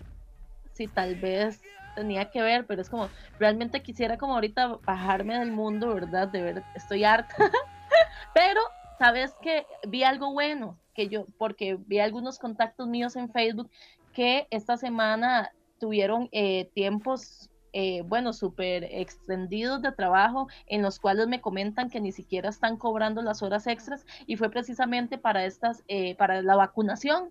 si 0.75 0.87
tal 0.87 1.17
vez 1.17 1.61
tenía 1.95 2.31
que 2.31 2.43
ver, 2.43 2.67
pero 2.67 2.83
es 2.83 2.91
como, 2.91 3.09
realmente 3.39 3.83
quisiera 3.83 4.19
como 4.19 4.35
ahorita 4.35 4.79
bajarme 4.87 5.39
del 5.39 5.53
mundo, 5.53 5.95
¿verdad? 5.95 6.29
De 6.29 6.43
ver, 6.43 6.63
estoy 6.75 7.05
harta. 7.05 7.35
pero, 8.35 8.61
¿sabes 8.99 9.35
que 9.43 9.67
Vi 9.89 10.05
algo 10.05 10.33
bueno, 10.33 10.79
que 10.95 11.09
yo, 11.09 11.27
porque 11.39 11.79
vi 11.87 11.99
algunos 11.99 12.39
contactos 12.39 12.89
míos 12.89 13.17
en 13.17 13.31
Facebook 13.31 13.71
que 14.13 14.47
esta 14.51 14.77
semana 14.77 15.51
tuvieron 15.79 16.29
eh, 16.33 16.71
tiempos, 16.75 17.51
eh, 17.73 18.03
bueno, 18.03 18.33
súper 18.33 18.85
extendidos 18.85 19.83
de 19.83 19.93
trabajo 19.93 20.49
en 20.67 20.83
los 20.83 21.01
cuales 21.01 21.27
me 21.27 21.41
comentan 21.41 21.91
que 21.91 22.01
ni 22.01 22.13
siquiera 22.13 22.51
están 22.51 22.77
cobrando 22.77 23.23
las 23.23 23.43
horas 23.43 23.67
extras 23.67 24.05
y 24.27 24.37
fue 24.37 24.51
precisamente 24.51 25.19
para 25.19 25.45
estas, 25.45 25.83
eh, 25.89 26.15
para 26.17 26.43
la 26.43 26.55
vacunación. 26.55 27.31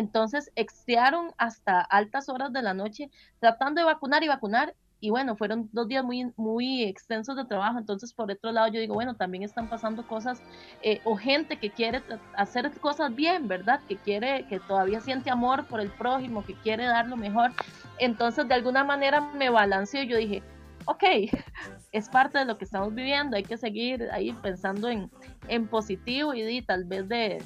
Entonces, 0.00 0.50
extearon 0.56 1.32
hasta 1.36 1.82
altas 1.82 2.30
horas 2.30 2.54
de 2.54 2.62
la 2.62 2.72
noche 2.72 3.10
tratando 3.38 3.82
de 3.82 3.84
vacunar 3.84 4.24
y 4.24 4.28
vacunar 4.28 4.74
y 4.98 5.10
bueno, 5.10 5.36
fueron 5.36 5.68
dos 5.72 5.88
días 5.88 6.04
muy, 6.04 6.32
muy 6.36 6.84
extensos 6.84 7.34
de 7.34 7.44
trabajo, 7.46 7.78
entonces 7.78 8.12
por 8.12 8.30
otro 8.30 8.52
lado 8.52 8.68
yo 8.68 8.80
digo, 8.80 8.94
bueno, 8.94 9.16
también 9.16 9.42
están 9.42 9.68
pasando 9.68 10.06
cosas 10.06 10.42
eh, 10.82 11.00
o 11.04 11.16
gente 11.16 11.56
que 11.56 11.70
quiere 11.70 12.02
hacer 12.34 12.70
cosas 12.80 13.14
bien, 13.14 13.48
¿verdad? 13.48 13.80
Que 13.88 13.96
quiere, 13.96 14.46
que 14.48 14.60
todavía 14.60 15.00
siente 15.00 15.30
amor 15.30 15.66
por 15.66 15.80
el 15.80 15.90
prójimo, 15.90 16.44
que 16.44 16.54
quiere 16.54 16.84
dar 16.84 17.08
lo 17.08 17.16
mejor. 17.16 17.52
Entonces 17.98 18.46
de 18.46 18.54
alguna 18.54 18.84
manera 18.84 19.20
me 19.20 19.48
balanceó 19.48 20.02
y 20.02 20.08
yo 20.08 20.18
dije, 20.18 20.42
ok, 20.84 21.04
es 21.92 22.08
parte 22.08 22.38
de 22.38 22.44
lo 22.44 22.58
que 22.58 22.64
estamos 22.64 22.94
viviendo, 22.94 23.36
hay 23.36 23.42
que 23.42 23.56
seguir 23.56 24.08
ahí 24.12 24.32
pensando 24.42 24.88
en, 24.88 25.10
en 25.48 25.66
positivo 25.66 26.34
y, 26.34 26.62
tal 26.62 26.84
vez 26.84 27.08
de, 27.08 27.38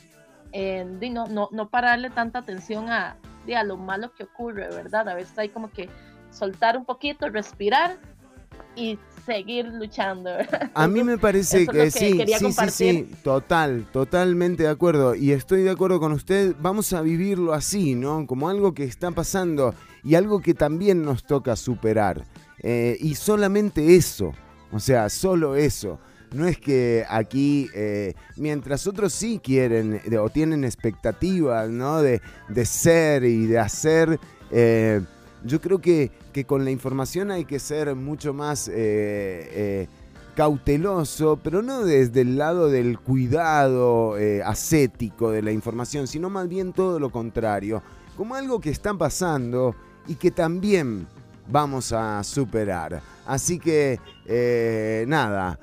no, 0.54 1.26
no, 1.26 1.48
no 1.50 1.68
pararle 1.68 2.10
tanta 2.10 2.38
atención 2.40 2.88
a, 2.88 3.16
a 3.56 3.64
lo 3.64 3.76
malo 3.76 4.12
que 4.14 4.24
ocurre, 4.24 4.68
¿verdad? 4.68 5.08
A 5.08 5.14
veces 5.14 5.36
hay 5.38 5.48
como 5.48 5.70
que 5.70 5.88
soltar 6.30 6.76
un 6.76 6.84
poquito, 6.84 7.28
respirar 7.28 7.98
y 8.76 8.98
seguir 9.24 9.66
luchando. 9.66 10.30
A 10.74 10.88
mí 10.88 11.02
me 11.02 11.18
parece 11.18 11.66
que, 11.66 11.90
sí, 11.90 12.20
sí, 12.26 12.52
sí, 12.52 12.70
sí, 12.70 13.14
total, 13.22 13.86
totalmente 13.92 14.64
de 14.64 14.68
acuerdo. 14.68 15.14
Y 15.14 15.32
estoy 15.32 15.62
de 15.62 15.70
acuerdo 15.70 16.00
con 16.00 16.12
usted, 16.12 16.54
vamos 16.60 16.92
a 16.92 17.00
vivirlo 17.00 17.52
así, 17.52 17.94
¿no? 17.94 18.26
Como 18.26 18.48
algo 18.48 18.74
que 18.74 18.84
está 18.84 19.10
pasando 19.10 19.74
y 20.02 20.14
algo 20.14 20.40
que 20.40 20.54
también 20.54 21.02
nos 21.02 21.24
toca 21.24 21.56
superar. 21.56 22.24
Eh, 22.60 22.96
y 23.00 23.14
solamente 23.14 23.96
eso, 23.96 24.32
o 24.72 24.78
sea, 24.78 25.08
solo 25.08 25.56
eso. 25.56 25.98
No 26.34 26.46
es 26.46 26.58
que 26.58 27.04
aquí, 27.08 27.70
eh, 27.74 28.14
mientras 28.36 28.86
otros 28.86 29.12
sí 29.12 29.40
quieren 29.42 30.00
o 30.20 30.28
tienen 30.28 30.64
expectativas, 30.64 31.70
¿no? 31.70 32.02
De, 32.02 32.20
de 32.48 32.66
ser 32.66 33.24
y 33.24 33.46
de 33.46 33.58
hacer, 33.58 34.18
eh, 34.50 35.00
yo 35.44 35.60
creo 35.60 35.80
que 35.80 36.10
que 36.34 36.44
con 36.44 36.64
la 36.64 36.72
información 36.72 37.30
hay 37.30 37.44
que 37.44 37.60
ser 37.60 37.94
mucho 37.94 38.34
más 38.34 38.68
eh, 38.72 39.86
cauteloso, 40.34 41.38
pero 41.40 41.62
no 41.62 41.84
desde 41.84 42.22
el 42.22 42.36
lado 42.36 42.68
del 42.68 42.98
cuidado 42.98 44.16
ascético 44.44 45.30
de 45.30 45.42
la 45.42 45.52
información, 45.52 46.08
sino 46.08 46.28
más 46.28 46.48
bien 46.48 46.72
todo 46.72 46.98
lo 46.98 47.10
contrario, 47.10 47.84
como 48.16 48.34
algo 48.34 48.60
que 48.60 48.70
está 48.70 48.92
pasando 48.94 49.76
y 50.08 50.16
que 50.16 50.32
también 50.32 51.06
vamos 51.46 51.92
a 51.92 52.24
superar. 52.24 53.00
Así 53.26 53.60
que, 53.60 54.00
nada, 55.06 55.60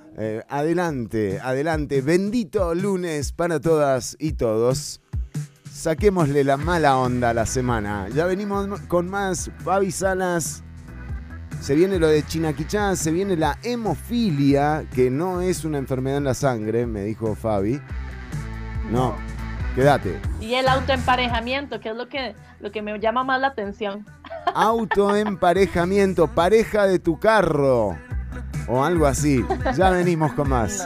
adelante, 0.50 1.40
adelante, 1.42 2.02
bendito 2.02 2.76
lunes 2.76 3.32
para 3.32 3.60
todas 3.60 4.16
y 4.20 4.34
todos. 4.34 5.02
saquémosle 5.72 6.44
la 6.44 6.58
mala 6.58 6.98
onda 6.98 7.32
a 7.32 7.34
la 7.34 7.46
semana. 7.46 8.08
Ya 8.10 8.26
venimos 8.26 8.68
con 8.82 9.10
más 9.10 9.50
Fabi 9.64 9.92
Salas. 9.92 10.64
Se 11.60 11.76
viene 11.76 12.00
lo 12.00 12.08
de 12.08 12.24
Chinaquichá, 12.24 12.96
se 12.96 13.12
viene 13.12 13.36
la 13.38 13.58
hemofilia, 13.64 14.86
que 14.94 15.10
no 15.10 15.42
es 15.42 15.64
una 15.64 15.78
enfermedad 15.78 16.18
en 16.18 16.24
la 16.26 16.34
sangre, 16.34 16.86
me 16.88 17.04
dijo 17.04 17.36
Fabi. 17.36 17.80
No, 18.92 19.16
quédate. 19.76 20.20
Y 20.40 20.56
el 20.56 20.68
autoemparejamiento, 20.68 21.80
que 21.80 21.90
es 21.90 21.96
lo 21.96 22.10
que, 22.10 22.36
lo 22.60 22.72
que 22.72 22.82
me 22.82 23.00
llama 23.00 23.24
más 23.24 23.40
la 23.40 23.48
atención. 23.48 24.06
Autoemparejamiento, 24.54 26.28
pareja 26.28 26.88
de 26.88 27.00
tu 27.00 27.20
carro. 27.20 27.96
O 28.68 28.84
algo 28.84 29.06
así. 29.06 29.46
Ya 29.76 29.90
venimos 29.90 30.34
con 30.34 30.50
más. 30.50 30.86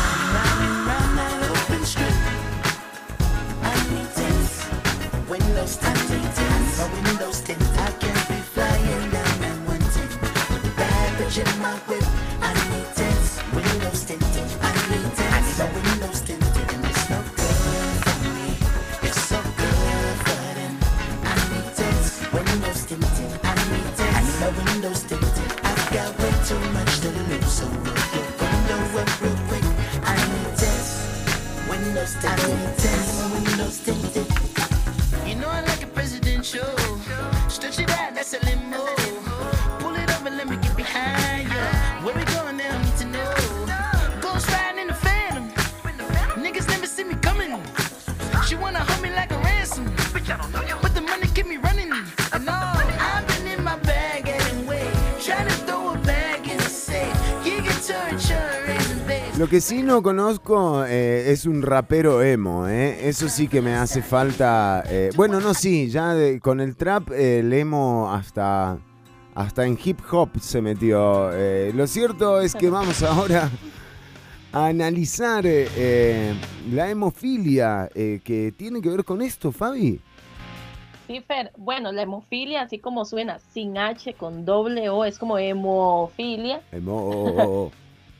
que 59.51 59.59
sí 59.59 59.83
no 59.83 60.01
conozco 60.01 60.85
eh, 60.85 61.29
es 61.29 61.45
un 61.45 61.61
rapero 61.61 62.21
emo, 62.23 62.69
¿eh? 62.69 63.09
Eso 63.09 63.27
sí 63.27 63.49
que 63.49 63.61
me 63.61 63.73
hace 63.75 64.01
falta. 64.01 64.81
eh, 64.87 65.09
bueno, 65.17 65.41
no, 65.41 65.53
sí, 65.53 65.89
ya 65.89 66.13
de- 66.13 66.39
con 66.39 66.61
el 66.61 66.77
trap 66.77 67.11
el 67.11 67.51
emo 67.51 68.09
hasta, 68.13 68.77
hasta 69.35 69.65
en 69.65 69.77
hip 69.83 69.99
hop 70.09 70.29
se 70.39 70.61
metió. 70.61 71.29
Lo 71.73 71.85
cierto 71.87 72.39
es 72.39 72.55
que 72.55 72.69
vamos 72.69 73.03
ahora 73.03 73.49
a 74.53 74.67
analizar 74.67 75.43
la 75.43 76.89
hemofilia 76.89 77.89
que 77.93 78.53
tiene 78.55 78.81
que 78.81 78.87
ver 78.89 79.03
con 79.03 79.21
esto, 79.21 79.51
Fabi. 79.51 79.99
Sí, 81.07 81.21
Fer. 81.27 81.51
Bueno, 81.57 81.91
la 81.91 82.03
hemofilia, 82.03 82.61
así 82.61 82.79
como 82.79 83.03
suena, 83.03 83.39
sin 83.53 83.77
H, 83.77 84.13
con 84.13 84.45
doble 84.45 84.87
O, 84.89 85.03
es 85.03 85.17
como 85.19 85.37
hemofilia. 85.37 86.61
Emo- 86.71 87.69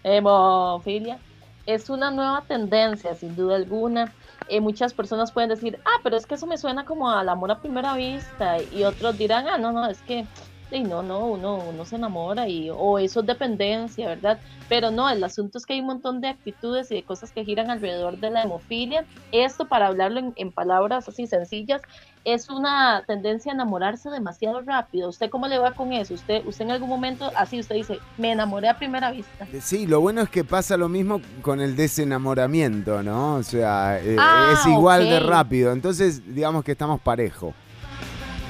Hemofilia. 0.04 1.20
Es 1.66 1.90
una 1.90 2.12
nueva 2.12 2.46
tendencia, 2.48 3.14
sin 3.16 3.36
duda 3.36 3.56
alguna. 3.56 4.16
Eh, 4.48 4.62
muchas 4.62 4.94
personas 4.94 5.32
pueden 5.32 5.50
decir, 5.50 5.80
ah, 5.86 6.00
pero 6.04 6.18
es 6.18 6.26
que 6.26 6.36
eso 6.36 6.48
me 6.48 6.58
suena 6.58 6.86
como 6.86 7.10
al 7.12 7.30
amor 7.30 7.52
a 7.52 7.62
primera 7.62 7.94
vista. 7.96 8.58
Y 8.62 8.84
otros 8.84 9.18
dirán, 9.18 9.48
ah, 9.48 9.58
no, 9.58 9.72
no, 9.72 9.88
es 9.90 10.02
que, 10.04 10.30
sí, 10.72 10.84
no, 10.84 11.04
no, 11.04 11.28
uno, 11.28 11.58
uno 11.70 11.86
se 11.86 11.98
enamora 11.98 12.48
y, 12.48 12.70
o 12.72 12.98
eso 12.98 13.20
es 13.20 13.26
dependencia, 13.28 14.08
¿verdad? 14.08 14.40
Pero 14.70 14.90
no, 14.90 15.10
el 15.10 15.24
asunto 15.24 15.58
es 15.58 15.66
que 15.66 15.74
hay 15.74 15.82
un 15.82 15.88
montón 15.88 16.22
de 16.22 16.30
actitudes 16.30 16.90
y 16.92 16.96
de 16.96 17.04
cosas 17.04 17.32
que 17.32 17.44
giran 17.46 17.70
alrededor 17.70 18.18
de 18.18 18.32
la 18.32 18.44
hemofilia. 18.44 19.06
Esto, 19.32 19.68
para 19.68 19.88
hablarlo 19.88 20.20
en, 20.20 20.34
en 20.38 20.52
palabras 20.52 21.08
así 21.10 21.28
sencillas, 21.28 21.82
es 22.24 22.50
una 22.50 23.04
tendencia 23.08 23.52
a 23.52 23.56
enamorarse 23.56 24.10
demasiado 24.10 24.62
rápido. 24.62 25.10
¿Usted 25.10 25.30
cómo 25.30 25.48
le 25.48 25.58
va 25.58 25.72
con 25.74 25.92
eso? 25.92 26.14
¿Usted, 26.14 26.44
usted 26.46 26.66
en 26.66 26.72
algún 26.72 26.88
momento, 26.88 27.32
así 27.36 27.60
usted 27.60 27.76
dice, 27.76 28.00
me 28.18 28.32
enamoré 28.32 28.70
a 28.70 28.78
primera 28.78 29.12
vista? 29.12 29.48
Sí, 29.60 29.88
lo 29.88 30.00
bueno 30.02 30.22
es 30.22 30.30
que 30.30 30.44
pasa 30.44 30.78
lo 30.78 30.88
mismo 30.88 31.20
con 31.42 31.60
el 31.60 31.76
desenamoramiento, 31.76 33.04
¿no? 33.04 33.36
O 33.36 33.44
sea, 33.44 34.00
eh, 34.00 34.16
Ah, 34.20 34.52
es 34.54 34.66
igual 34.68 35.10
de 35.10 35.18
ok. 35.18 35.24
rápido. 35.28 35.72
Entonces, 35.74 36.34
digamos 36.34 36.64
que 36.64 36.72
estamos 36.74 37.02
parejo. 37.02 37.54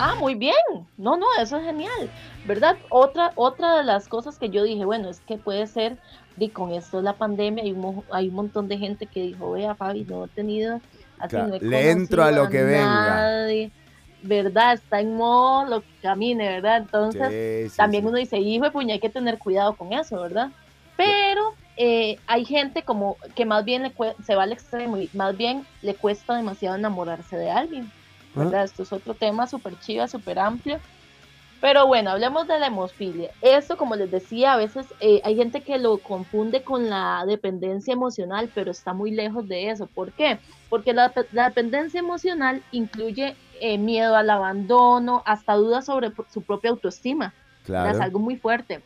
Ah, 0.02 0.14
muy 0.20 0.36
bien. 0.36 0.56
No, 0.98 1.16
no, 1.18 1.26
eso 1.40 1.58
es 1.58 1.66
genial. 1.66 2.12
¿Verdad? 2.46 2.78
Otra, 2.90 3.32
otra 3.36 3.78
de 3.78 3.84
las 3.84 4.08
cosas 4.08 4.38
que 4.38 4.50
yo 4.50 4.64
dije, 4.64 4.84
bueno, 4.84 5.10
es 5.10 5.20
que 5.22 5.38
puede 5.38 5.68
ser, 5.68 5.98
y 6.38 6.50
con 6.50 6.72
esto 6.72 6.98
de 6.98 7.04
la 7.04 7.18
pandemia, 7.18 7.64
hay 7.64 7.72
un, 7.72 8.04
hay 8.12 8.30
un 8.30 8.36
montón 8.36 8.68
de 8.68 8.78
gente 8.78 9.06
que 9.06 9.22
dijo, 9.22 9.52
vea, 9.52 9.76
Fabi, 9.76 10.06
no 10.06 10.26
he 10.26 10.30
tenido, 10.30 10.82
así 11.20 11.36
Claro, 11.36 11.50
no 11.50 11.56
he 11.56 11.60
le 11.60 11.92
entro 11.92 12.24
a 12.24 12.32
lo 12.32 12.50
que 12.50 12.64
venga. 12.64 13.22
nadie". 13.22 13.72
¿Verdad? 14.24 14.74
Está 14.74 15.00
en 15.00 15.16
modo 15.16 15.66
lo 15.66 15.82
que 15.82 15.88
camine, 16.02 16.48
¿verdad? 16.48 16.78
Entonces, 16.78 17.30
Sí, 17.32 17.70
sí, 17.70 17.78
también 17.78 18.04
sí. 18.04 18.08
uno 18.10 18.18
dice, 18.18 18.38
hijo 18.38 18.66
de 18.66 18.72
puña, 18.72 18.94
hay 18.94 19.00
que 19.00 19.10
tener 19.10 19.40
cuidado 19.40 19.76
con 19.76 19.94
eso, 19.94 20.20
¿verdad? 20.22 20.50
Pero 20.96 21.42
eh, 21.78 22.18
hay 22.28 22.46
gente 22.46 22.84
como 22.84 23.18
que 23.36 23.46
más 23.46 23.66
bien 23.66 23.82
le 23.82 23.94
se 24.24 24.36
va 24.36 24.44
al 24.44 24.52
extremo 24.52 24.98
y 24.98 25.10
más 25.14 25.36
bien 25.36 25.66
le 25.82 25.96
cuesta 25.96 26.36
demasiado 26.36 26.76
enamorarse 26.76 27.36
de 27.36 27.50
alguien. 27.50 27.92
Ah. 28.36 28.40
¿verdad? 28.40 28.64
Esto 28.64 28.84
es 28.84 28.94
otro 28.94 29.14
tema 29.14 29.48
súper 29.48 29.80
chiva, 29.80 30.08
súper 30.08 30.40
amplio. 30.40 30.80
Pero 31.60 31.86
bueno, 31.86 32.10
hablemos 32.10 32.48
de 32.48 32.58
la 32.58 32.68
hemofilia. 32.68 33.30
Esto, 33.42 33.78
como 33.78 33.96
les 33.96 34.10
decía, 34.10 34.54
a 34.54 34.58
veces 34.58 34.88
eh, 35.00 35.22
hay 35.24 35.36
gente 35.36 35.62
que 35.62 35.78
lo 35.78 36.00
confunde 36.00 36.64
con 36.64 36.90
la 36.90 37.24
dependencia 37.28 37.94
emocional, 37.94 38.50
pero 38.56 38.72
está 38.72 38.94
muy 38.94 39.12
lejos 39.12 39.48
de 39.48 39.70
eso. 39.70 39.86
¿Por 39.86 40.12
qué? 40.12 40.40
Porque 40.70 40.92
la, 40.92 41.14
la 41.32 41.50
dependencia 41.50 42.00
emocional 42.00 42.64
incluye 42.72 43.36
eh, 43.60 43.78
miedo 43.78 44.16
al 44.16 44.32
abandono, 44.32 45.22
hasta 45.24 45.54
dudas 45.54 45.86
sobre 45.86 46.12
su 46.34 46.42
propia 46.42 46.72
autoestima. 46.72 47.32
Es 47.64 48.00
algo 48.00 48.18
muy 48.18 48.38
fuerte. 48.38 48.82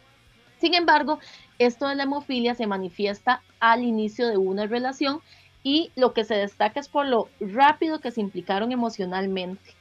Sin 0.60 0.74
embargo, 0.74 1.20
esto 1.60 1.88
de 1.88 1.96
la 1.96 2.04
hemofilia 2.04 2.56
se 2.56 2.68
manifiesta 2.68 3.42
al 3.62 3.84
inicio 3.84 4.28
de 4.28 4.36
una 4.36 4.68
relación 4.68 5.22
y 5.66 5.92
lo 5.96 6.14
que 6.14 6.24
se 6.26 6.36
destaca 6.36 6.80
es 6.80 6.88
por 6.88 7.08
lo 7.08 7.28
rápido 7.40 8.00
que 8.00 8.12
se 8.12 8.22
implicaron 8.22 8.72
emocionalmente. 8.72 9.74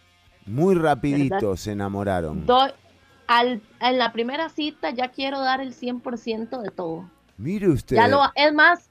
Muy 0.47 0.75
rapidito 0.75 1.59
se 1.59 1.73
enamoraron. 1.73 2.47
al, 3.27 3.61
en 3.81 3.99
la 3.99 4.11
primera 4.11 4.49
cita 4.49 4.91
ya 4.91 5.09
quiero 5.09 5.41
dar 5.41 5.61
el 5.61 5.75
100% 5.75 6.63
de 6.63 6.71
todo. 6.71 7.11
Mire 7.37 7.69
usted. 7.69 7.97
Ya 7.97 8.09
lo, 8.09 8.23
es 8.35 8.55
más, 8.55 8.89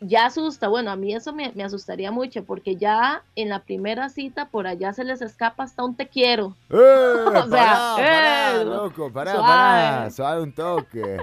ya 0.00 0.24
asusta. 0.24 0.68
Bueno, 0.68 0.90
a 0.90 0.96
mí 0.96 1.14
eso 1.14 1.34
me, 1.34 1.52
asustaría 1.62 2.10
mucho 2.10 2.44
porque 2.44 2.76
ya 2.76 3.24
en 3.36 3.50
la 3.50 3.62
primera 3.64 4.08
cita 4.08 4.48
por 4.48 4.66
allá 4.66 4.94
se 4.94 5.04
les 5.04 5.20
escapa 5.20 5.64
hasta 5.64 5.84
un 5.84 5.94
te 5.96 6.08
quiero. 6.08 6.56
¡Eh! 6.70 6.74
o 7.26 7.46
sea, 7.46 7.94
pará, 7.96 8.60
eh, 8.62 8.64
loco, 8.64 9.12
pará, 9.12 9.34
pará, 9.34 10.10
suave 10.10 10.42
un 10.42 10.52
toque. 10.54 11.18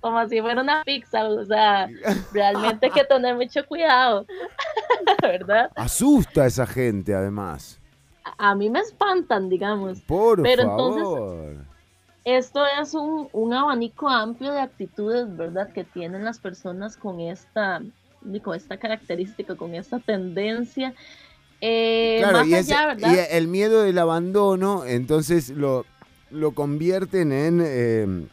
Como 0.00 0.28
si 0.28 0.40
fuera 0.40 0.62
una 0.62 0.82
pizza, 0.84 1.24
o 1.24 1.44
sea, 1.44 1.88
realmente 2.32 2.86
hay 2.86 2.92
que 2.92 3.04
tener 3.04 3.34
mucho 3.36 3.64
cuidado, 3.66 4.26
¿verdad? 5.22 5.70
Asusta 5.76 6.42
a 6.42 6.46
esa 6.46 6.66
gente, 6.66 7.14
además. 7.14 7.80
A, 8.38 8.54
mí 8.54 8.68
me 8.70 8.80
espantan, 8.80 9.48
digamos. 9.48 10.00
Por 10.02 10.42
Pero 10.42 10.64
favor. 10.64 10.98
entonces, 10.98 11.66
esto 12.24 12.62
es 12.80 12.94
un, 12.94 13.28
un 13.32 13.54
abanico 13.54 14.08
amplio 14.08 14.52
de 14.52 14.60
actitudes, 14.60 15.36
¿verdad? 15.36 15.72
Que 15.72 15.84
tienen 15.84 16.24
las 16.24 16.38
personas 16.38 16.96
con 16.96 17.20
esta 17.20 17.80
con 18.42 18.54
esta 18.54 18.76
característica, 18.76 19.56
con 19.56 19.74
esta 19.74 19.98
tendencia. 19.98 20.94
Eh, 21.60 22.18
claro, 22.20 22.44
y, 22.46 22.54
el 23.30 23.48
miedo 23.48 23.82
del 23.82 23.98
abandono, 23.98 24.84
entonces 24.86 25.50
lo, 25.50 25.84
lo 26.30 26.52
convierten 26.52 27.32
en, 27.32 27.60
em, 27.60 28.28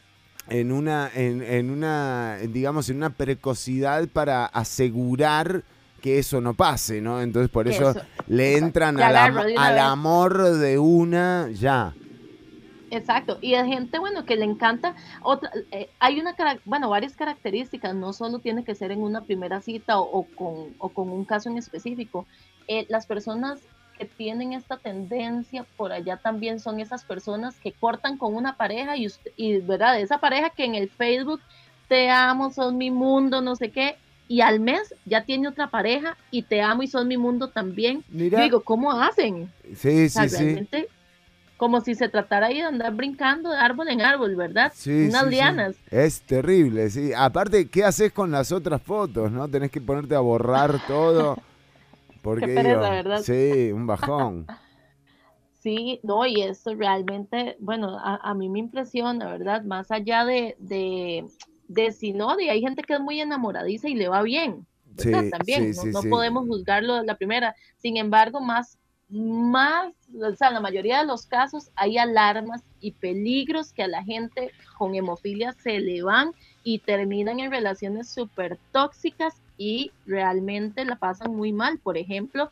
en, 0.49 0.71
una, 0.71 1.09
en, 1.13 1.69
una, 1.69 2.37
digamos, 2.37 2.89
en 2.89 2.97
una 2.97 3.09
precocidad 3.09 4.07
para 4.07 4.45
asegurar 4.45 5.63
que 6.01 6.19
eso 6.19 6.41
no 6.41 6.53
pase, 6.53 7.01
¿no? 7.01 7.21
Entonces 7.21 7.49
por 7.49 7.67
eso, 7.67 7.93
le 8.27 8.57
entran 8.57 8.99
al 8.99 9.79
amor 9.79 10.57
de 10.57 10.77
una 10.77 11.49
ya. 11.51 11.93
Exacto, 12.89 13.37
y 13.41 13.55
hay 13.55 13.67
gente, 13.67 13.99
bueno, 13.99 14.25
que 14.25 14.37
le 14.37 14.45
encanta, 14.45 14.95
otra, 15.21 15.51
eh, 15.71 15.89
hay 15.99 16.21
una, 16.21 16.35
bueno, 16.63 16.89
varias 16.89 17.17
características, 17.17 17.93
no 17.93 18.13
solo 18.13 18.39
tiene 18.39 18.63
que 18.63 18.75
ser 18.75 18.91
en 18.91 19.01
una 19.01 19.21
primera 19.21 19.61
cita 19.61 19.99
o, 19.99 20.23
con, 20.23 20.73
o 20.77 20.89
con, 20.89 21.09
un 21.09 21.25
caso 21.25 21.49
en 21.49 21.57
específico. 21.57 22.25
Eh, 22.69 22.85
las 22.87 23.05
personas 23.05 23.59
que 23.97 24.05
tienen 24.05 24.53
esta 24.53 24.77
tendencia 24.77 25.65
por 25.75 25.91
allá 25.91 26.17
también 26.17 26.59
son 26.59 26.79
esas 26.79 27.03
personas 27.03 27.55
que 27.59 27.71
cortan 27.71 28.17
con 28.17 28.35
una 28.35 28.55
pareja 28.55 28.95
y, 28.97 29.07
y 29.35 29.59
¿verdad? 29.59 29.99
Esa 29.99 30.19
pareja 30.19 30.49
que 30.49 30.65
en 30.65 30.75
el 30.75 30.89
Facebook 30.89 31.41
te 31.87 32.09
amo, 32.09 32.51
son 32.51 32.77
mi 32.77 32.91
mundo, 32.91 33.41
no 33.41 33.55
sé 33.55 33.71
qué, 33.71 33.95
y 34.27 34.41
al 34.41 34.59
mes 34.59 34.93
ya 35.05 35.23
tiene 35.23 35.47
otra 35.47 35.67
pareja 35.67 36.17
y 36.31 36.43
te 36.43 36.61
amo 36.61 36.83
y 36.83 36.87
son 36.87 37.07
mi 37.07 37.17
mundo 37.17 37.49
también. 37.49 38.03
Yo 38.09 38.39
digo, 38.39 38.61
¿cómo 38.61 38.91
hacen? 38.91 39.51
Sí, 39.75 40.09
sí, 40.09 40.29
sí 40.29 40.67
como 41.57 41.81
si 41.81 41.95
se 41.95 42.07
tratara 42.07 42.47
ahí 42.47 42.57
de 42.57 42.63
andar 42.63 42.93
brincando 42.93 43.49
de 43.49 43.57
árbol 43.57 43.89
en 43.89 44.01
árbol, 44.01 44.35
¿verdad? 44.35 44.71
Sí, 44.75 45.07
Unas 45.09 45.25
lianas. 45.25 45.75
Es 45.89 46.21
terrible, 46.21 46.89
sí. 46.89 47.11
Aparte, 47.13 47.67
¿qué 47.67 47.83
haces 47.83 48.13
con 48.13 48.31
las 48.31 48.51
otras 48.51 48.81
fotos, 48.81 49.31
no? 49.31 49.47
Tenés 49.49 49.71
que 49.71 49.81
ponerte 49.81 50.15
a 50.15 50.19
borrar 50.19 50.79
todo. 50.87 51.35
Porque, 52.21 52.47
Qué 52.47 52.55
pereza, 52.55 52.89
¿verdad? 52.89 53.21
Sí, 53.21 53.71
un 53.71 53.87
bajón. 53.87 54.47
sí, 55.59 55.99
no, 56.03 56.25
y 56.25 56.41
eso 56.41 56.73
realmente, 56.75 57.57
bueno, 57.59 57.97
a, 57.99 58.33
mí 58.33 58.49
me 58.49 58.59
impresiona, 58.59 59.31
¿verdad? 59.31 59.63
Más 59.63 59.91
allá 59.91 60.25
de, 60.25 60.55
de, 60.59 61.25
de 61.67 61.91
si 61.91 62.13
no, 62.13 62.35
de 62.35 62.49
hay 62.49 62.61
gente 62.61 62.83
que 62.83 62.93
es 62.93 62.99
muy 62.99 63.19
enamoradiza 63.19 63.89
y 63.89 63.95
le 63.95 64.07
va 64.07 64.21
bien. 64.23 64.65
También, 64.95 65.71
no, 65.71 66.01
no 66.01 66.09
podemos 66.09 66.47
juzgarlo 66.47 66.95
de 66.95 67.05
la 67.05 67.15
primera. 67.15 67.55
Sin 67.77 67.97
embargo, 67.97 68.39
más 68.41 68.79
más, 69.09 69.93
o 70.21 70.35
sea, 70.35 70.49
en 70.49 70.55
la 70.55 70.59
mayoría 70.59 70.99
de 70.99 71.05
los 71.05 71.25
casos 71.25 71.71
hay 71.75 71.97
alarmas 71.97 72.63
y 72.79 72.91
peligros 72.91 73.71
que 73.71 73.83
a 73.83 73.87
la 73.87 74.03
gente 74.03 74.51
con 74.77 74.95
hemofilia 74.95 75.53
se 75.53 75.79
le 75.79 76.03
van 76.03 76.33
y 76.63 76.79
terminan 76.79 77.39
en 77.39 77.51
relaciones 77.51 78.09
súper 78.09 78.59
tóxicas 78.71 79.41
y 79.57 79.91
realmente 80.05 80.85
la 80.85 80.97
pasan 80.97 81.35
muy 81.35 81.51
mal. 81.51 81.79
Por 81.79 81.97
ejemplo, 81.97 82.51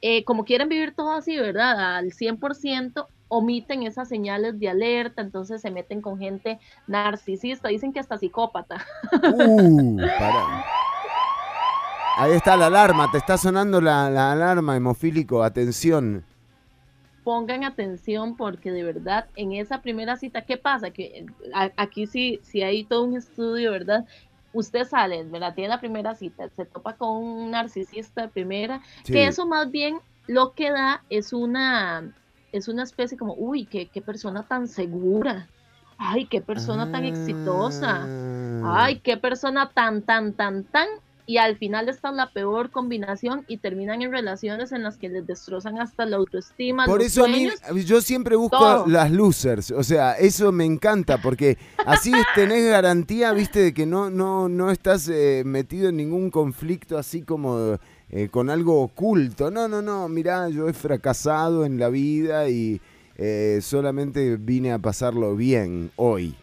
eh, 0.00 0.24
como 0.24 0.44
quieren 0.44 0.68
vivir 0.68 0.94
todo 0.94 1.12
así, 1.12 1.36
¿verdad? 1.36 1.96
Al 1.96 2.12
100%, 2.12 3.06
omiten 3.28 3.82
esas 3.82 4.08
señales 4.08 4.58
de 4.58 4.68
alerta, 4.68 5.22
entonces 5.22 5.60
se 5.60 5.70
meten 5.70 6.00
con 6.00 6.18
gente 6.18 6.58
narcisista, 6.86 7.68
dicen 7.68 7.92
que 7.92 8.00
hasta 8.00 8.18
psicópata. 8.18 8.84
Uh, 9.22 9.96
para. 10.18 10.64
Ahí 12.16 12.32
está 12.32 12.56
la 12.56 12.66
alarma, 12.66 13.08
te 13.12 13.18
está 13.18 13.38
sonando 13.38 13.80
la, 13.80 14.06
alarma, 14.32 14.76
hemofílico, 14.76 15.44
atención. 15.44 16.24
Pongan 17.22 17.62
atención 17.62 18.36
porque 18.36 18.72
de 18.72 18.82
verdad 18.82 19.26
en 19.36 19.52
esa 19.52 19.82
primera 19.82 20.16
cita, 20.16 20.42
¿qué 20.42 20.56
pasa? 20.56 20.90
Que 20.90 21.26
aquí 21.76 22.08
sí, 22.08 22.40
sí 22.42 22.62
hay 22.62 22.82
todo 22.82 23.04
un 23.04 23.16
estudio, 23.16 23.70
¿verdad? 23.70 24.04
Usted 24.52 24.84
sale, 24.86 25.24
¿verdad? 25.24 25.54
Tiene 25.54 25.68
la 25.68 25.80
primera 25.80 26.14
cita, 26.14 26.48
se 26.50 26.64
topa 26.64 26.94
con 26.94 27.16
un 27.16 27.50
narcisista 27.50 28.22
de 28.22 28.28
primera, 28.28 28.80
que 29.04 29.26
eso 29.26 29.46
más 29.46 29.70
bien 29.70 30.00
lo 30.26 30.52
que 30.52 30.70
da 30.70 31.02
es 31.10 31.32
una, 31.32 32.12
es 32.52 32.68
una 32.68 32.82
especie 32.82 33.18
como, 33.18 33.34
uy, 33.34 33.66
qué, 33.66 33.88
qué 33.88 34.00
persona 34.00 34.44
tan 34.44 34.68
segura, 34.68 35.48
ay, 35.98 36.26
qué 36.26 36.40
persona 36.40 36.90
tan 36.90 37.04
exitosa, 37.04 38.06
ah. 38.06 38.84
ay, 38.84 39.00
qué 39.00 39.16
persona 39.16 39.70
tan, 39.70 40.02
tan, 40.02 40.32
tan, 40.32 40.64
tan 40.64 40.88
y 41.28 41.36
al 41.36 41.58
final 41.58 41.90
están 41.90 42.16
la 42.16 42.32
peor 42.32 42.70
combinación 42.70 43.44
y 43.48 43.58
terminan 43.58 44.00
en 44.00 44.10
relaciones 44.10 44.72
en 44.72 44.82
las 44.82 44.96
que 44.96 45.10
les 45.10 45.26
destrozan 45.26 45.78
hasta 45.78 46.06
la 46.06 46.16
autoestima. 46.16 46.86
Por 46.86 47.02
eso 47.02 47.26
a 47.26 47.28
mí, 47.28 47.50
yo 47.84 48.00
siempre 48.00 48.34
busco 48.34 48.86
las 48.86 49.10
losers, 49.10 49.70
o 49.72 49.84
sea, 49.84 50.14
eso 50.14 50.52
me 50.52 50.64
encanta 50.64 51.20
porque 51.20 51.58
así 51.84 52.12
tenés 52.34 52.70
garantía, 52.70 53.34
viste, 53.34 53.60
de 53.60 53.74
que 53.74 53.84
no, 53.84 54.08
no, 54.08 54.48
no 54.48 54.70
estás 54.70 55.06
eh, 55.10 55.42
metido 55.44 55.90
en 55.90 55.98
ningún 55.98 56.30
conflicto 56.30 56.96
así 56.96 57.20
como 57.20 57.78
eh, 58.08 58.28
con 58.30 58.48
algo 58.48 58.80
oculto. 58.80 59.50
No, 59.50 59.68
no, 59.68 59.82
no, 59.82 60.08
mirá, 60.08 60.48
yo 60.48 60.66
he 60.66 60.72
fracasado 60.72 61.66
en 61.66 61.78
la 61.78 61.90
vida 61.90 62.48
y 62.48 62.80
eh, 63.18 63.58
solamente 63.60 64.38
vine 64.38 64.72
a 64.72 64.78
pasarlo 64.78 65.36
bien 65.36 65.90
hoy. 65.96 66.34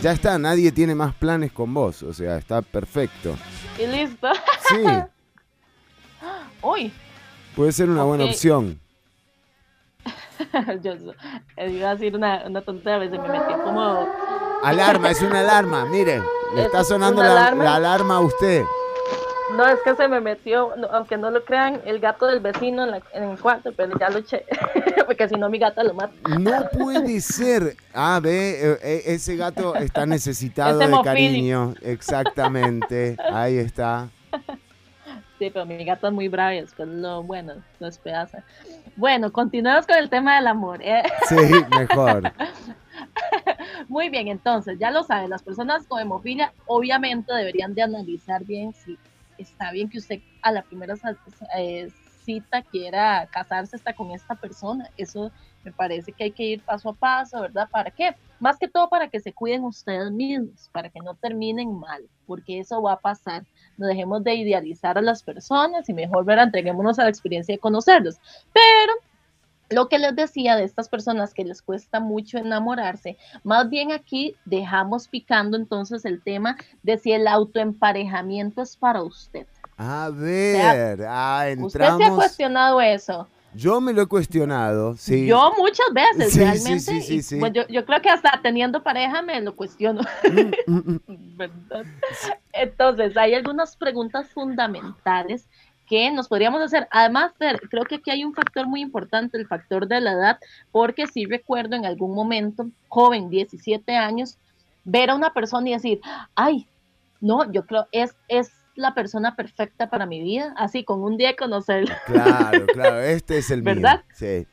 Ya 0.00 0.12
está, 0.12 0.38
nadie 0.38 0.70
tiene 0.72 0.94
más 0.94 1.14
planes 1.14 1.52
con 1.52 1.72
vos, 1.74 2.02
o 2.02 2.12
sea, 2.12 2.36
está 2.38 2.62
perfecto. 2.62 3.36
Y 3.78 3.86
listo. 3.86 4.28
Sí. 4.68 4.84
Uy. 6.62 6.92
Puede 7.56 7.72
ser 7.72 7.88
una 7.88 8.04
buena 8.04 8.24
opción. 8.24 8.80
Yo 10.82 10.92
iba 11.66 11.90
a 11.90 11.94
decir 11.94 12.14
una, 12.14 12.44
una 12.46 12.60
tontería, 12.60 12.96
a 12.96 12.98
veces 12.98 13.18
me 13.20 13.28
metí 13.28 13.54
como... 13.64 14.08
Alarma, 14.62 15.10
es 15.10 15.20
una 15.22 15.40
alarma, 15.40 15.84
miren, 15.86 16.22
le 16.54 16.64
está 16.64 16.84
sonando 16.84 17.22
la 17.22 17.48
alarma 17.76 18.16
a 18.16 18.20
usted. 18.20 18.64
No, 19.52 19.66
es 19.66 19.78
que 19.84 19.94
se 19.94 20.08
me 20.08 20.20
metió, 20.20 20.72
aunque 20.90 21.18
no 21.18 21.30
lo 21.30 21.44
crean, 21.44 21.80
el 21.84 22.00
gato 22.00 22.26
del 22.26 22.40
vecino 22.40 22.86
en, 23.12 23.22
el 23.22 23.38
cuarto, 23.38 23.72
pero 23.76 23.96
ya 23.98 24.08
lo 24.08 24.18
eché, 24.18 24.44
porque 25.06 25.28
si 25.28 25.34
no 25.34 25.50
mi 25.50 25.58
gata 25.58 25.84
lo 25.84 25.94
mata. 25.94 26.14
No 26.38 26.68
puede 26.72 27.20
ser. 27.20 27.76
Ah, 27.92 28.20
ve, 28.22 28.72
eh, 28.72 28.78
eh, 28.82 29.02
ese 29.06 29.36
gato 29.36 29.74
está 29.76 30.06
necesitado 30.06 30.78
de 30.78 30.90
cariño. 31.02 31.74
Exactamente, 31.82 33.16
ahí 33.32 33.58
está. 33.58 34.08
Sí, 35.38 35.50
pero 35.50 35.66
mi 35.66 35.84
gata 35.84 36.08
es 36.08 36.14
muy 36.14 36.28
brava 36.28 36.54
y 36.54 36.60
después 36.60 36.88
lo 36.88 37.22
bueno, 37.22 37.54
lo 37.80 37.86
despedaza. 37.86 38.44
Bueno, 38.96 39.32
continuamos 39.32 39.86
con 39.86 39.96
el 39.96 40.08
tema 40.08 40.36
del 40.36 40.46
amor. 40.46 40.80
¿eh? 40.80 41.02
Sí, 41.28 41.36
mejor. 41.76 42.32
Muy 43.88 44.08
bien, 44.08 44.28
entonces, 44.28 44.78
ya 44.78 44.90
lo 44.90 45.02
saben, 45.02 45.30
las 45.30 45.42
personas 45.42 45.86
con 45.86 46.00
hemofilia 46.00 46.52
obviamente 46.66 47.32
deberían 47.32 47.74
de 47.74 47.82
analizar 47.82 48.44
bien 48.44 48.72
si 48.72 48.96
está 49.38 49.72
bien 49.72 49.88
que 49.88 49.98
usted 49.98 50.20
a 50.42 50.52
la 50.52 50.62
primera 50.62 50.94
eh, 51.56 51.88
cita 52.24 52.62
quiera 52.62 53.28
casarse 53.30 53.76
hasta 53.76 53.94
con 53.94 54.10
esta 54.10 54.34
persona. 54.34 54.90
Eso 54.96 55.30
me 55.62 55.72
parece 55.72 56.12
que 56.12 56.24
hay 56.24 56.30
que 56.30 56.44
ir 56.44 56.62
paso 56.62 56.90
a 56.90 56.94
paso, 56.94 57.40
¿verdad? 57.40 57.68
¿Para 57.70 57.90
qué? 57.90 58.14
Más 58.40 58.58
que 58.58 58.68
todo 58.68 58.88
para 58.88 59.08
que 59.08 59.20
se 59.20 59.32
cuiden 59.32 59.64
ustedes 59.64 60.10
mismos, 60.10 60.68
para 60.72 60.90
que 60.90 61.00
no 61.00 61.14
terminen 61.14 61.78
mal, 61.78 62.04
porque 62.26 62.60
eso 62.60 62.82
va 62.82 62.94
a 62.94 63.00
pasar. 63.00 63.44
No 63.76 63.86
dejemos 63.86 64.22
de 64.24 64.34
idealizar 64.34 64.98
a 64.98 65.02
las 65.02 65.22
personas 65.22 65.88
y 65.88 65.94
mejor, 65.94 66.24
ver, 66.24 66.38
entreguémonos 66.38 66.98
a 66.98 67.04
la 67.04 67.10
experiencia 67.10 67.54
de 67.54 67.58
conocerlos. 67.58 68.16
Pero 68.52 68.92
lo 69.70 69.88
que 69.88 69.98
les 69.98 70.14
decía 70.14 70.56
de 70.56 70.64
estas 70.64 70.88
personas 70.88 71.34
que 71.34 71.44
les 71.44 71.62
cuesta 71.62 72.00
mucho 72.00 72.38
enamorarse, 72.38 73.16
más 73.42 73.68
bien 73.68 73.92
aquí 73.92 74.36
dejamos 74.44 75.08
picando 75.08 75.56
entonces 75.56 76.04
el 76.04 76.22
tema 76.22 76.56
de 76.82 76.98
si 76.98 77.12
el 77.12 77.26
autoemparejamiento 77.26 78.62
es 78.62 78.76
para 78.76 79.02
usted. 79.02 79.46
A 79.76 80.10
ver, 80.10 81.04
ah, 81.08 81.46
entramos... 81.48 81.74
Usted 81.74 81.96
se 81.96 82.04
ha 82.04 82.14
cuestionado 82.14 82.80
eso. 82.80 83.26
Yo 83.54 83.80
me 83.80 83.92
lo 83.92 84.02
he 84.02 84.06
cuestionado, 84.06 84.96
sí. 84.96 85.26
Yo 85.26 85.52
muchas 85.56 85.86
veces, 85.92 86.32
Sí, 86.32 86.40
realmente. 86.40 86.80
sí, 86.80 87.00
sí, 87.00 87.14
y, 87.14 87.22
sí. 87.22 87.36
pues, 87.38 87.52
yo, 87.52 87.66
yo 87.68 87.84
creo 87.86 88.02
que 88.02 88.10
hasta 88.10 88.40
teniendo 88.42 88.82
pareja 88.82 89.22
me 89.22 89.40
lo 89.40 89.54
cuestiono. 89.54 90.00
Mm, 90.66 90.96
¿Verdad? 91.36 91.84
Entonces, 92.52 93.16
hay 93.16 93.34
algunas 93.34 93.76
preguntas 93.76 94.28
fundamentales 94.30 95.46
que 95.86 96.10
nos 96.10 96.28
podríamos 96.28 96.60
hacer. 96.62 96.88
Además, 96.90 97.32
Fer, 97.38 97.60
creo 97.68 97.84
que 97.84 97.96
aquí 97.96 98.10
hay 98.10 98.24
un 98.24 98.34
factor 98.34 98.66
muy 98.66 98.80
importante, 98.80 99.36
el 99.36 99.46
factor 99.46 99.86
de 99.86 100.00
la 100.00 100.12
edad, 100.12 100.38
porque 100.72 101.06
sí 101.06 101.24
recuerdo 101.24 101.76
en 101.76 101.86
algún 101.86 102.14
momento, 102.14 102.68
joven, 102.88 103.30
17 103.30 103.96
años, 103.96 104.38
ver 104.84 105.10
a 105.10 105.14
una 105.14 105.32
persona 105.32 105.68
y 105.70 105.72
decir, 105.72 106.00
ay, 106.34 106.66
no, 107.20 107.50
yo 107.52 107.66
creo 107.66 107.86
es 107.92 108.14
es 108.28 108.52
la 108.76 108.92
persona 108.94 109.36
perfecta 109.36 109.88
para 109.88 110.04
mi 110.04 110.20
vida, 110.20 110.52
así 110.56 110.84
con 110.84 111.02
un 111.02 111.16
día 111.16 111.28
de 111.28 111.36
conocerla. 111.36 111.96
Claro, 112.06 112.66
claro, 112.66 113.00
este 113.00 113.38
es 113.38 113.50
el 113.50 113.62
mío. 113.62 113.74
¿Verdad? 113.76 114.04
Sí. 114.12 114.46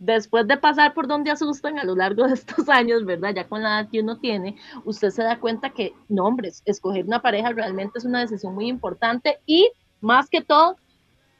después 0.00 0.48
de 0.48 0.56
pasar 0.56 0.94
por 0.94 1.06
donde 1.06 1.30
asustan 1.30 1.78
a 1.78 1.84
lo 1.84 1.94
largo 1.94 2.26
de 2.26 2.34
estos 2.34 2.68
años, 2.68 3.04
¿verdad? 3.04 3.34
Ya 3.34 3.46
con 3.46 3.62
la 3.62 3.80
edad 3.80 3.90
que 3.90 4.00
uno 4.00 4.18
tiene, 4.18 4.56
usted 4.84 5.10
se 5.10 5.22
da 5.22 5.38
cuenta 5.38 5.70
que, 5.70 5.92
no, 6.08 6.24
hombre, 6.24 6.50
escoger 6.64 7.04
una 7.04 7.22
pareja 7.22 7.52
realmente 7.52 7.98
es 7.98 8.04
una 8.04 8.20
decisión 8.20 8.54
muy 8.54 8.68
importante 8.68 9.38
y 9.46 9.70
más 10.00 10.28
que 10.28 10.40
todo 10.40 10.76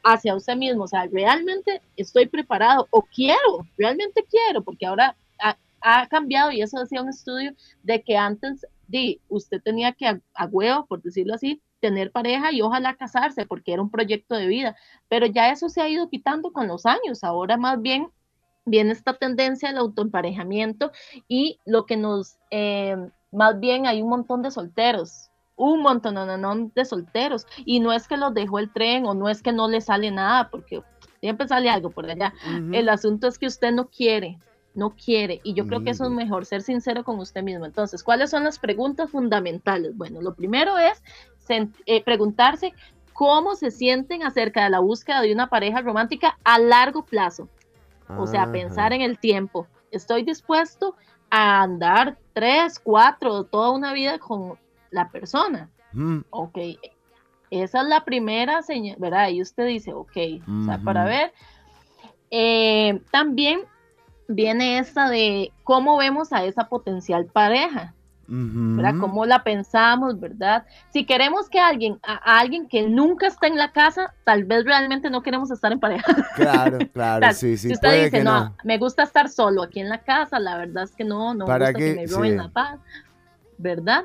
hacia 0.02 0.34
usted 0.34 0.56
mismo, 0.56 0.84
o 0.84 0.88
sea, 0.88 1.06
realmente 1.06 1.82
estoy 1.96 2.26
preparado 2.26 2.86
o 2.90 3.02
quiero, 3.02 3.66
realmente 3.76 4.24
quiero, 4.28 4.62
porque 4.62 4.86
ahora 4.86 5.16
ha, 5.82 6.06
cambiado 6.08 6.52
y 6.52 6.61
eso 6.61 6.78
decía 6.78 7.00
un 7.00 7.08
estudio 7.08 7.54
de 7.82 8.02
que 8.02 8.14
antes 8.14 8.66
di, 8.86 9.18
usted 9.30 9.62
tenía 9.62 9.92
que 9.92 10.06
a, 10.06 10.46
huevo, 10.46 10.84
por 10.84 11.00
decirlo 11.00 11.34
así, 11.34 11.62
tener 11.80 12.12
pareja 12.12 12.52
y 12.52 12.61
ojalá 12.61 12.96
casarse 12.96 13.46
porque 13.46 13.72
era 13.72 13.80
un 13.80 13.90
proyecto 13.90 14.34
de 14.34 14.46
vida, 14.46 14.76
pero 15.08 15.24
ya 15.24 15.50
eso 15.50 15.70
se 15.70 15.80
ha 15.80 15.88
ido 15.88 16.11
quitando 16.11 16.52
con 16.52 16.68
los 16.68 16.84
años, 16.84 17.24
ahora 17.24 17.56
más 17.56 17.80
bien 17.80 18.11
viene 18.66 18.92
esta 18.92 19.14
tendencia 19.14 19.70
al 19.70 19.78
autoemparejamiento 19.78 20.92
y 21.28 21.58
lo 21.64 21.86
que 21.86 21.96
nos, 21.96 22.36
eh, 22.50 22.96
más 23.32 23.58
bien 23.58 23.86
hay 23.86 24.02
un 24.02 24.11
montón 24.11 24.42
de 24.42 24.50
solteros, 24.50 25.30
un 25.61 25.82
montón 25.82 26.72
de 26.74 26.84
solteros, 26.84 27.46
y 27.64 27.80
no 27.80 27.92
es 27.92 28.08
que 28.08 28.16
los 28.16 28.32
dejó 28.34 28.58
el 28.58 28.72
tren 28.72 29.06
o 29.06 29.14
no 29.14 29.28
es 29.28 29.42
que 29.42 29.52
no 29.52 29.68
le 29.68 29.80
sale 29.80 30.11
nada, 30.11 30.48
porque 30.50 30.82
siempre 31.20 31.46
sale 31.46 31.68
algo 31.68 31.90
por 31.90 32.08
allá. 32.11 32.32
El 32.72 32.88
asunto 32.88 33.28
es 33.28 33.38
que 33.38 33.46
usted 33.46 33.72
no 33.72 33.88
quiere, 33.88 34.38
no 34.74 34.90
quiere, 34.90 35.40
y 35.44 35.54
yo 35.54 35.66
creo 35.66 35.82
que 35.82 35.90
eso 35.90 36.04
es 36.04 36.11
mejor, 36.11 36.46
ser 36.46 36.62
sincero 36.62 37.04
con 37.04 37.18
usted 37.18 37.42
mismo. 37.42 37.66
Entonces, 37.66 38.02
¿cuáles 38.02 38.30
son 38.30 38.44
las 38.44 38.58
preguntas 38.58 39.11
fundamentales? 39.11 39.96
Bueno, 39.96 40.22
lo 40.22 40.34
primero 40.34 40.78
es 40.78 41.02
eh, 41.86 42.02
preguntarse 42.04 42.72
cómo 43.12 43.54
se 43.54 43.70
sienten 43.70 44.22
acerca 44.22 44.64
de 44.64 44.70
la 44.70 44.80
búsqueda 44.80 45.20
de 45.20 45.32
una 45.32 45.48
pareja 45.48 45.82
romántica 45.82 46.38
a 46.42 46.58
largo 46.58 47.04
plazo. 47.04 47.48
O 48.16 48.26
sea, 48.26 48.44
Ajá. 48.44 48.52
pensar 48.52 48.92
en 48.92 49.02
el 49.02 49.18
tiempo. 49.18 49.66
Estoy 49.90 50.22
dispuesto 50.22 50.96
a 51.28 51.62
andar 51.62 52.16
tres, 52.32 52.78
cuatro, 52.78 53.44
toda 53.44 53.72
una 53.72 53.92
vida 53.92 54.18
con 54.18 54.58
la 54.91 55.09
persona. 55.11 55.68
Mm, 55.93 56.20
Ok. 56.30 56.59
Esa 57.51 57.80
es 57.82 57.88
la 57.88 58.05
primera 58.05 58.62
señal, 58.62 58.97
¿verdad? 59.01 59.28
Y 59.30 59.43
usted 59.43 59.66
dice, 59.66 59.93
ok, 59.93 60.16
o 60.62 60.64
sea, 60.66 60.78
para 60.84 61.05
ver. 61.05 61.32
Eh, 62.30 63.01
también 63.11 63.62
viene 64.28 64.78
esta 64.78 65.09
de 65.11 65.53
cómo 65.64 65.97
vemos 65.97 66.32
a 66.32 66.45
esa 66.45 66.68
potencial 66.68 67.26
pareja. 67.26 67.95
¿verdad? 68.32 68.95
Cómo 69.01 69.26
la 69.26 69.43
pensamos, 69.43 70.20
¿verdad? 70.20 70.64
Si 70.93 71.05
queremos 71.05 71.49
que 71.49 71.59
alguien, 71.59 71.99
a, 72.05 72.38
alguien 72.38 72.68
que 72.68 72.88
nunca 72.88 73.26
está 73.26 73.49
en 73.49 73.57
la 73.57 73.72
casa, 73.72 74.14
tal 74.22 74.45
vez 74.45 74.64
realmente 74.64 75.11
no 75.11 75.20
queremos 75.24 75.51
estar 75.51 75.72
en 75.72 75.80
pareja. 75.80 76.05
Claro, 76.36 76.78
claro, 76.93 77.24
sea, 77.26 77.32
sí, 77.34 77.57
sí. 77.57 77.66
si 77.66 77.74
usted 77.74 77.88
puede 77.88 78.05
dice, 78.05 78.18
que 78.18 78.22
no, 78.22 78.45
no. 78.45 78.57
me 78.62 78.78
gusta 78.78 79.03
estar 79.03 79.28
solo 79.28 79.64
aquí 79.64 79.80
en 79.80 79.88
la 79.88 79.99
casa, 79.99 80.38
la 80.38 80.57
verdad 80.59 80.84
es 80.84 80.93
que 80.95 81.03
no, 81.03 81.34
no 81.34 81.45
me 81.47 81.51
¿Para 81.51 81.72
gusta 81.72 81.78
que 81.80 81.95
me 81.97 82.07
roben 82.07 82.30
Sí. 82.30 82.36
la 82.36 82.49
paz, 82.51 82.78
¿verdad? 83.59 84.05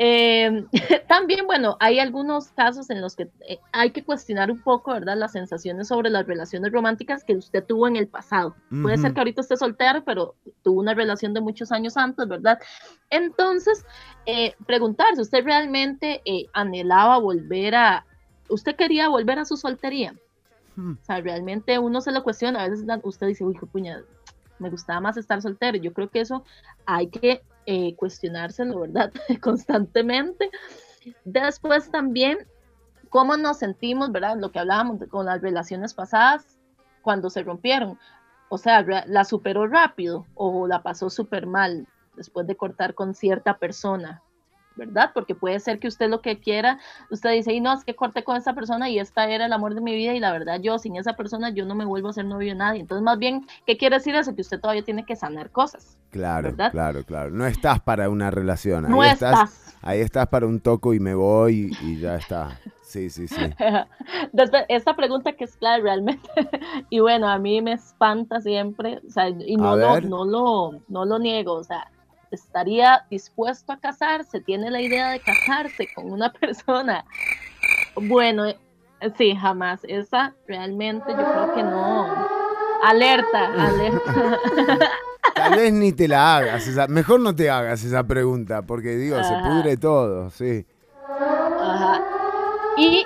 Eh, 0.00 0.64
también, 1.08 1.44
bueno, 1.46 1.76
hay 1.80 1.98
algunos 1.98 2.48
casos 2.52 2.88
en 2.88 3.00
los 3.00 3.16
que 3.16 3.28
eh, 3.48 3.58
hay 3.72 3.90
que 3.90 4.04
cuestionar 4.04 4.48
un 4.48 4.62
poco, 4.62 4.92
¿verdad? 4.92 5.16
Las 5.16 5.32
sensaciones 5.32 5.88
sobre 5.88 6.08
las 6.08 6.24
relaciones 6.24 6.72
románticas 6.72 7.24
que 7.24 7.34
usted 7.34 7.64
tuvo 7.64 7.88
en 7.88 7.96
el 7.96 8.06
pasado. 8.06 8.54
Puede 8.82 8.96
ser 8.98 9.12
que 9.12 9.20
ahorita 9.20 9.40
esté 9.40 9.56
soltero, 9.56 10.04
pero 10.04 10.36
tuvo 10.62 10.80
una 10.80 10.94
relación 10.94 11.34
de 11.34 11.40
muchos 11.40 11.72
años 11.72 11.96
antes, 11.96 12.28
¿verdad? 12.28 12.60
Entonces, 13.10 13.84
eh, 14.24 14.54
preguntarse, 14.66 15.20
¿usted 15.20 15.44
realmente 15.44 16.22
eh, 16.24 16.46
anhelaba 16.52 17.18
volver 17.18 17.74
a, 17.74 18.06
usted 18.48 18.76
quería 18.76 19.08
volver 19.08 19.40
a 19.40 19.44
su 19.44 19.56
soltería? 19.56 20.14
Hmm. 20.76 20.92
O 20.92 21.04
sea, 21.04 21.20
realmente 21.20 21.76
uno 21.80 22.00
se 22.00 22.12
lo 22.12 22.22
cuestiona, 22.22 22.62
a 22.62 22.68
veces 22.68 22.86
usted 23.02 23.26
dice, 23.26 23.44
uy, 23.44 23.56
qué 23.58 23.66
puñada, 23.66 24.04
me 24.60 24.70
gustaba 24.70 25.00
más 25.00 25.16
estar 25.16 25.42
soltero. 25.42 25.76
Yo 25.78 25.92
creo 25.92 26.08
que 26.08 26.20
eso 26.20 26.44
hay 26.86 27.08
que 27.08 27.42
eh, 27.70 27.94
cuestionárselo, 27.96 28.80
¿verdad? 28.80 29.12
Constantemente. 29.42 30.50
Después 31.26 31.90
también, 31.90 32.38
cómo 33.10 33.36
nos 33.36 33.58
sentimos, 33.58 34.10
¿verdad? 34.10 34.38
Lo 34.38 34.50
que 34.50 34.58
hablábamos 34.58 35.00
de- 35.00 35.06
con 35.08 35.26
las 35.26 35.42
relaciones 35.42 35.92
pasadas 35.92 36.56
cuando 37.02 37.28
se 37.28 37.42
rompieron. 37.42 37.98
O 38.48 38.56
sea, 38.56 38.82
la 39.06 39.24
superó 39.24 39.66
rápido 39.66 40.24
o 40.34 40.66
la 40.66 40.82
pasó 40.82 41.10
súper 41.10 41.46
mal 41.46 41.86
después 42.16 42.46
de 42.46 42.56
cortar 42.56 42.94
con 42.94 43.14
cierta 43.14 43.58
persona, 43.58 44.22
¿verdad? 44.78 45.10
Porque 45.12 45.34
puede 45.34 45.60
ser 45.60 45.78
que 45.78 45.88
usted 45.88 46.08
lo 46.08 46.22
que 46.22 46.38
quiera, 46.40 46.78
usted 47.10 47.32
dice, 47.32 47.52
y 47.52 47.60
no, 47.60 47.74
es 47.74 47.84
que 47.84 47.94
corté 47.94 48.24
con 48.24 48.36
esa 48.36 48.54
persona 48.54 48.88
y 48.88 48.98
esta 48.98 49.28
era 49.28 49.44
el 49.44 49.52
amor 49.52 49.74
de 49.74 49.82
mi 49.82 49.94
vida 49.94 50.14
y 50.14 50.20
la 50.20 50.32
verdad 50.32 50.60
yo 50.60 50.78
sin 50.78 50.96
esa 50.96 51.12
persona 51.14 51.50
yo 51.50 51.66
no 51.66 51.74
me 51.74 51.84
vuelvo 51.84 52.08
a 52.08 52.12
ser 52.14 52.24
novio 52.24 52.52
de 52.52 52.58
nadie. 52.58 52.80
Entonces, 52.80 53.02
más 53.02 53.18
bien, 53.18 53.46
¿qué 53.66 53.76
quiere 53.76 53.96
decir 53.96 54.14
eso? 54.14 54.34
Que 54.34 54.40
usted 54.40 54.60
todavía 54.60 54.82
tiene 54.82 55.04
que 55.04 55.16
sanar 55.16 55.50
cosas. 55.50 55.98
Claro, 56.10 56.44
¿verdad? 56.50 56.70
claro, 56.72 57.04
claro. 57.04 57.30
No 57.30 57.44
estás 57.46 57.80
para 57.80 58.08
una 58.08 58.30
relación. 58.30 58.86
Ahí 58.86 58.90
No 58.92 59.04
estás, 59.04 59.32
estás. 59.32 59.76
ahí 59.82 60.00
estás 60.00 60.28
para 60.28 60.46
un 60.46 60.60
toco 60.60 60.94
y 60.94 61.00
me 61.00 61.14
voy 61.14 61.76
y, 61.82 61.86
y 61.92 62.00
ya 62.00 62.16
está. 62.16 62.58
Sí, 62.82 63.10
sí, 63.10 63.28
sí. 63.28 63.36
Después, 64.32 64.64
esta 64.68 64.96
pregunta 64.96 65.32
que 65.34 65.44
es 65.44 65.56
clave 65.58 65.82
realmente, 65.82 66.26
y 66.88 67.00
bueno, 67.00 67.28
a 67.28 67.38
mí 67.38 67.60
me 67.60 67.72
espanta 67.72 68.40
siempre, 68.40 69.00
o 69.06 69.10
sea, 69.10 69.28
y 69.28 69.56
no 69.56 69.76
lo, 69.76 70.00
no, 70.00 70.24
lo, 70.24 70.80
no 70.88 71.04
lo 71.04 71.18
niego, 71.18 71.52
o 71.52 71.64
sea, 71.64 71.90
estaría 72.30 73.04
dispuesto 73.10 73.72
a 73.72 73.78
casarse, 73.80 74.40
tiene 74.40 74.70
la 74.70 74.80
idea 74.80 75.10
de 75.10 75.20
casarse 75.20 75.88
con 75.94 76.10
una 76.12 76.32
persona. 76.40 77.04
Bueno, 77.94 78.46
eh, 78.46 78.58
sí, 79.16 79.34
jamás, 79.36 79.80
esa 79.84 80.34
realmente 80.46 81.04
yo 81.12 81.32
creo 81.32 81.54
que 81.54 81.62
no. 81.62 82.28
Alerta, 82.82 83.46
alerta. 83.66 84.38
Tal 85.34 85.56
vez 85.56 85.72
ni 85.72 85.92
te 85.92 86.08
la 86.08 86.36
hagas. 86.36 86.66
esa- 86.66 86.86
mejor 86.88 87.20
no 87.20 87.34
te 87.34 87.50
hagas 87.50 87.82
esa 87.84 88.04
pregunta, 88.04 88.62
porque 88.62 88.90
digo, 88.96 89.22
se 89.22 89.34
pudre 89.36 89.76
todo, 89.76 90.30
sí. 90.30 90.66
Ajá. 91.60 92.02
Y 92.76 93.04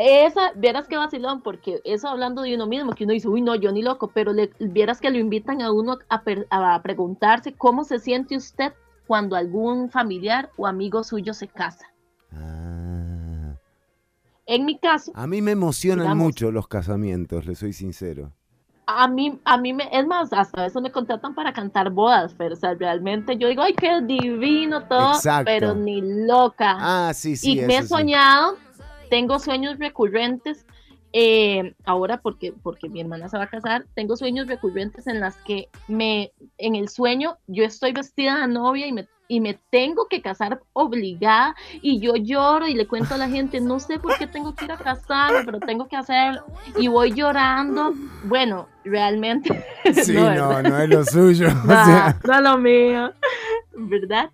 esa, 0.00 0.52
vieras 0.56 0.86
que 0.88 0.96
vacilón, 0.96 1.42
porque 1.42 1.80
eso 1.84 2.08
hablando 2.08 2.42
de 2.42 2.54
uno 2.54 2.66
mismo, 2.66 2.92
que 2.92 3.04
uno 3.04 3.12
dice, 3.12 3.28
uy, 3.28 3.42
no, 3.42 3.54
yo 3.54 3.72
ni 3.72 3.82
loco, 3.82 4.08
pero 4.14 4.32
le, 4.32 4.50
vieras 4.58 5.00
que 5.00 5.10
lo 5.10 5.18
invitan 5.18 5.62
a 5.62 5.72
uno 5.72 5.98
a, 6.08 6.22
per- 6.22 6.46
a 6.50 6.80
preguntarse 6.82 7.52
cómo 7.54 7.84
se 7.84 7.98
siente 7.98 8.36
usted 8.36 8.72
cuando 9.06 9.36
algún 9.36 9.90
familiar 9.90 10.50
o 10.56 10.66
amigo 10.66 11.02
suyo 11.04 11.34
se 11.34 11.48
casa. 11.48 11.86
Ah. 12.32 13.54
En 14.46 14.64
mi 14.64 14.78
caso, 14.78 15.12
A 15.14 15.26
mí 15.26 15.42
me 15.42 15.52
emocionan 15.52 16.04
Digamos. 16.06 16.24
mucho 16.24 16.50
los 16.50 16.66
casamientos, 16.68 17.46
le 17.46 17.54
soy 17.54 17.72
sincero. 17.72 18.32
a 18.86 19.06
mí, 19.06 19.38
a 19.44 19.56
mí 19.56 19.72
me, 19.72 19.88
es 19.92 20.04
más, 20.06 20.32
hasta 20.32 20.66
eso 20.66 20.80
me 20.80 20.90
contratan 20.90 21.32
para 21.34 21.52
cantar 21.52 21.90
bodas, 21.90 22.34
pero 22.36 22.54
o 22.54 22.56
sea, 22.56 22.74
realmente 22.74 23.36
yo 23.36 23.46
digo, 23.46 23.62
ay, 23.62 23.74
qué 23.74 24.00
divino 24.02 24.82
todo, 24.88 25.12
Exacto. 25.12 25.44
pero 25.46 25.74
ni 25.76 26.00
loca. 26.26 26.76
Ah, 26.80 27.12
sí, 27.14 27.36
sí. 27.36 27.52
y 27.52 27.64
me 27.66 27.76
he 27.76 27.82
sí. 27.82 27.88
Tengo 29.10 29.38
sueños 29.38 29.78
recurrentes, 29.78 30.64
eh, 31.12 31.74
ahora 31.84 32.20
porque, 32.22 32.52
porque 32.62 32.88
mi 32.88 33.00
hermana 33.00 33.28
se 33.28 33.36
va 33.36 33.44
a 33.44 33.50
casar, 33.50 33.84
tengo 33.94 34.16
sueños 34.16 34.46
recurrentes 34.46 35.06
en 35.08 35.20
las 35.20 35.36
que 35.38 35.68
me, 35.88 36.32
en 36.56 36.76
el 36.76 36.88
sueño 36.88 37.36
yo 37.48 37.64
estoy 37.64 37.92
vestida 37.92 38.40
de 38.40 38.46
novia 38.46 38.86
y 38.86 38.92
me, 38.92 39.08
y 39.26 39.40
me 39.40 39.58
tengo 39.70 40.06
que 40.08 40.22
casar 40.22 40.60
obligada 40.72 41.56
y 41.82 42.00
yo 42.00 42.14
lloro 42.14 42.68
y 42.68 42.74
le 42.74 42.86
cuento 42.86 43.14
a 43.14 43.18
la 43.18 43.28
gente, 43.28 43.60
no 43.60 43.80
sé 43.80 43.98
por 43.98 44.16
qué 44.18 44.28
tengo 44.28 44.54
que 44.54 44.66
ir 44.66 44.72
a 44.72 44.76
casarme, 44.76 45.44
pero 45.44 45.58
tengo 45.58 45.88
que 45.88 45.96
hacerlo 45.96 46.44
y 46.78 46.86
voy 46.86 47.12
llorando. 47.12 47.92
Bueno, 48.24 48.68
realmente 48.84 49.64
Sí, 49.92 50.14
no, 50.14 50.32
no, 50.34 50.62
no 50.62 50.78
es 50.78 50.88
lo 50.88 51.04
suyo. 51.04 51.48
o 51.48 51.50
Nah, 51.66 51.84
sea, 51.84 52.20
no 52.24 52.34
es 52.34 52.40
lo 52.40 52.58
mío, 52.58 53.12
¿verdad? 53.76 54.30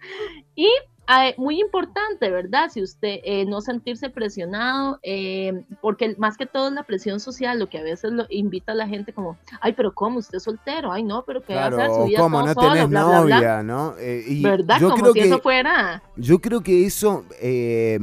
Y 0.55 0.68
eh, 1.09 1.34
muy 1.38 1.61
importante, 1.61 2.30
¿verdad? 2.30 2.70
Si 2.72 2.82
usted 2.82 3.18
eh, 3.24 3.44
no 3.46 3.61
sentirse 3.61 4.11
presionado, 4.11 4.98
eh, 5.02 5.64
porque 5.80 6.14
más 6.18 6.36
que 6.36 6.46
todo 6.46 6.68
es 6.68 6.74
la 6.74 6.82
presión 6.82 7.20
social, 7.20 7.59
lo 7.59 7.68
que 7.68 7.78
a 7.78 7.82
veces 7.82 8.12
lo 8.12 8.26
invita 8.28 8.72
a 8.72 8.74
la 8.74 8.88
gente 8.88 9.12
como, 9.12 9.38
ay, 9.61 9.72
pero 9.72 9.94
¿cómo? 9.94 10.18
Usted 10.18 10.38
es 10.38 10.42
soltero, 10.42 10.92
ay, 10.92 11.02
no, 11.04 11.24
pero 11.24 11.42
¿qué 11.42 11.54
va 11.54 11.66
a 11.66 11.68
claro, 11.68 11.82
hacer? 11.82 12.02
Su 12.02 12.09
vida 12.09 12.18
cómo 12.18 12.42
no 12.42 12.54
solo, 12.54 12.72
tenés 12.72 12.88
bla, 12.88 13.04
bla, 13.04 13.20
bla". 13.20 13.36
novia, 13.36 13.62
¿no? 13.62 13.94
Eh, 13.98 14.24
y 14.26 14.42
¿Verdad? 14.42 14.80
yo 14.80 14.90
Como 14.90 15.02
creo 15.02 15.12
si 15.12 15.20
que 15.20 15.26
eso 15.26 15.38
fuera. 15.40 16.02
Yo 16.16 16.40
creo 16.40 16.62
que 16.62 16.86
eso, 16.86 17.24
eh, 17.40 17.98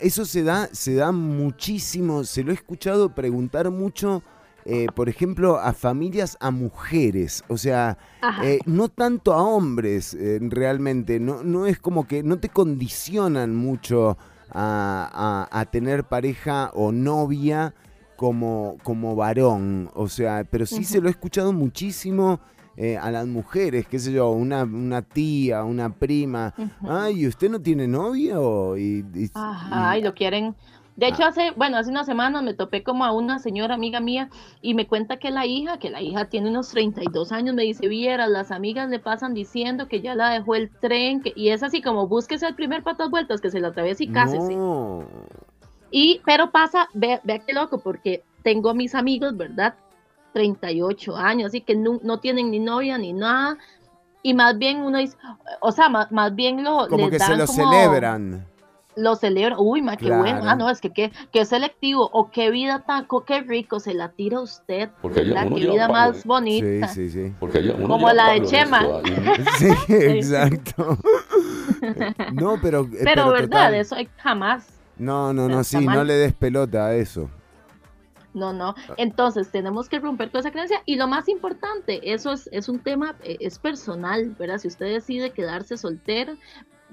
eso 0.00 0.24
se 0.24 0.42
da, 0.42 0.68
se 0.72 0.94
da 0.94 1.12
muchísimo, 1.12 2.24
se 2.24 2.42
lo 2.42 2.52
he 2.52 2.54
escuchado 2.54 3.14
preguntar 3.14 3.70
mucho 3.70 4.22
eh, 4.66 4.86
por 4.94 5.08
ejemplo, 5.08 5.58
a 5.58 5.72
familias, 5.72 6.36
a 6.40 6.50
mujeres, 6.50 7.44
o 7.48 7.56
sea, 7.56 7.96
eh, 8.42 8.60
no 8.66 8.88
tanto 8.88 9.32
a 9.32 9.42
hombres 9.42 10.12
eh, 10.14 10.38
realmente, 10.42 11.20
no, 11.20 11.42
no 11.44 11.66
es 11.66 11.78
como 11.78 12.06
que 12.06 12.22
no 12.22 12.38
te 12.38 12.48
condicionan 12.48 13.54
mucho 13.54 14.18
a, 14.50 15.46
a- 15.50 15.60
a 15.60 15.64
tener 15.66 16.04
pareja 16.04 16.70
o 16.74 16.90
novia 16.92 17.74
como, 18.16 18.76
como 18.82 19.14
varón, 19.14 19.90
o 19.94 20.08
sea, 20.08 20.44
pero 20.50 20.66
sí 20.66 20.84
se 20.84 21.00
lo 21.00 21.08
he 21.08 21.10
escuchado 21.10 21.52
muchísimo. 21.52 22.40
eh, 22.78 22.98
a 22.98 23.10
las 23.10 23.26
mujeres, 23.26 23.86
qué 23.88 23.98
sé 23.98 24.12
yo, 24.12 24.30
una, 24.32 24.64
una 24.64 25.00
tía, 25.00 25.64
una 25.64 25.88
prima, 25.88 26.52
ay, 26.86 27.26
¿usted 27.26 27.48
no 27.48 27.58
tiene 27.62 27.88
novio? 27.88 28.76
Y, 28.76 29.02
y- 29.14 29.30
Ajá, 29.32 29.96
y 29.96 30.02
lo 30.02 30.12
quieren. 30.12 30.54
De 30.96 31.08
hecho, 31.08 31.24
hace, 31.24 31.50
bueno, 31.56 31.76
hace 31.76 31.90
unas 31.90 32.06
semanas 32.06 32.42
me 32.42 32.54
topé 32.54 32.82
como 32.82 33.04
a 33.04 33.12
una 33.12 33.38
señora 33.38 33.74
amiga 33.74 34.00
mía 34.00 34.30
y 34.62 34.72
me 34.72 34.86
cuenta 34.86 35.18
que 35.18 35.30
la 35.30 35.44
hija, 35.44 35.78
que 35.78 35.90
la 35.90 36.00
hija 36.00 36.24
tiene 36.24 36.48
unos 36.48 36.70
32 36.70 37.32
años, 37.32 37.54
me 37.54 37.64
dice, 37.64 37.86
vieras, 37.86 38.30
las 38.30 38.50
amigas 38.50 38.88
le 38.88 38.98
pasan 38.98 39.34
diciendo 39.34 39.88
que 39.88 40.00
ya 40.00 40.14
la 40.14 40.30
dejó 40.30 40.54
el 40.54 40.70
tren, 40.70 41.20
que, 41.20 41.34
y 41.36 41.50
es 41.50 41.62
así 41.62 41.82
como, 41.82 42.06
búsquese 42.08 42.46
el 42.46 42.54
primer 42.54 42.82
patas 42.82 43.10
vueltas, 43.10 43.42
que 43.42 43.50
se 43.50 43.60
la 43.60 43.68
atraviese 43.68 44.04
y 44.04 44.08
cásese. 44.08 44.56
No. 44.56 45.04
Y, 45.90 46.22
pero 46.24 46.50
pasa, 46.50 46.88
ve, 46.94 47.20
vea 47.24 47.40
qué 47.40 47.52
loco, 47.52 47.78
porque 47.78 48.22
tengo 48.42 48.70
a 48.70 48.74
mis 48.74 48.94
amigos, 48.94 49.36
¿verdad? 49.36 49.74
38 50.32 51.14
años, 51.16 51.48
así 51.48 51.60
que 51.60 51.76
no, 51.76 52.00
no 52.02 52.20
tienen 52.20 52.50
ni 52.50 52.58
novia 52.58 52.96
ni 52.96 53.12
nada. 53.12 53.58
Y 54.22 54.34
más 54.34 54.56
bien 54.58 54.78
uno 54.80 54.98
dice, 54.98 55.16
o 55.60 55.72
sea, 55.72 55.88
más, 55.88 56.10
más 56.10 56.34
bien 56.34 56.64
lo 56.64 56.88
Como 56.88 57.08
les 57.08 57.10
que 57.10 57.18
se 57.18 57.36
lo 57.36 57.46
como- 57.46 57.70
celebran. 57.70 58.46
Lo 58.96 59.14
celebran. 59.16 59.58
Uy, 59.60 59.82
ma, 59.82 59.96
qué 59.96 60.06
Claro. 60.06 60.22
bueno. 60.22 60.40
Ah, 60.44 60.56
no, 60.56 60.68
es 60.70 60.80
que 60.80 60.90
qué, 60.90 61.12
qué 61.32 61.44
selectivo. 61.44 62.08
O 62.12 62.30
qué 62.30 62.50
vida 62.50 62.82
tan, 62.86 63.04
co- 63.04 63.24
qué 63.24 63.42
rico 63.42 63.78
se 63.78 63.94
la 63.94 64.08
tira 64.10 64.40
usted. 64.40 64.88
Porque 65.02 65.20
ella- 65.20 65.34
¿verdad? 65.34 65.46
uno 65.48 65.56
Qué 65.56 65.60
lleva 65.62 65.74
vida 65.74 65.88
palo, 65.88 66.12
más 66.12 66.16
¿eh? 66.18 66.22
bonita. 66.24 66.88
Sí, 66.88 67.10
sí, 67.10 67.26
sí. 67.28 67.34
Porque 67.38 67.58
ella- 67.58 67.74
uno 67.76 67.88
Como 67.88 68.10
la 68.12 68.30
de 68.32 68.42
Chema. 68.42 68.80
Sí, 69.58 69.68
exacto. 69.88 70.98
No, 72.32 72.58
pero. 72.60 72.82
eh, 72.84 73.00
Pero, 73.04 73.30
verdad, 73.30 73.42
total. 73.48 73.74
eso 73.74 73.94
hay- 73.94 74.08
jamás. 74.18 74.66
No, 74.98 75.32
no, 75.32 75.48
no, 75.48 75.62
sí, 75.62 75.84
no 75.86 76.04
le 76.04 76.14
des 76.14 76.32
pelota 76.32 76.86
a 76.86 76.94
eso. 76.94 77.28
No, 78.32 78.52
no. 78.52 78.74
Entonces 78.98 79.50
tenemos 79.50 79.88
que 79.88 79.98
romper 79.98 80.30
con 80.30 80.40
esa 80.40 80.50
creencia. 80.50 80.82
Y 80.84 80.96
lo 80.96 81.06
más 81.08 81.28
importante, 81.28 82.12
eso 82.12 82.32
es, 82.32 82.48
es 82.52 82.68
un 82.68 82.78
tema, 82.80 83.14
eh, 83.22 83.36
es 83.40 83.58
personal, 83.58 84.34
¿verdad? 84.38 84.58
Si 84.58 84.68
usted 84.68 84.86
decide 84.86 85.30
quedarse 85.30 85.76
soltero, 85.78 86.34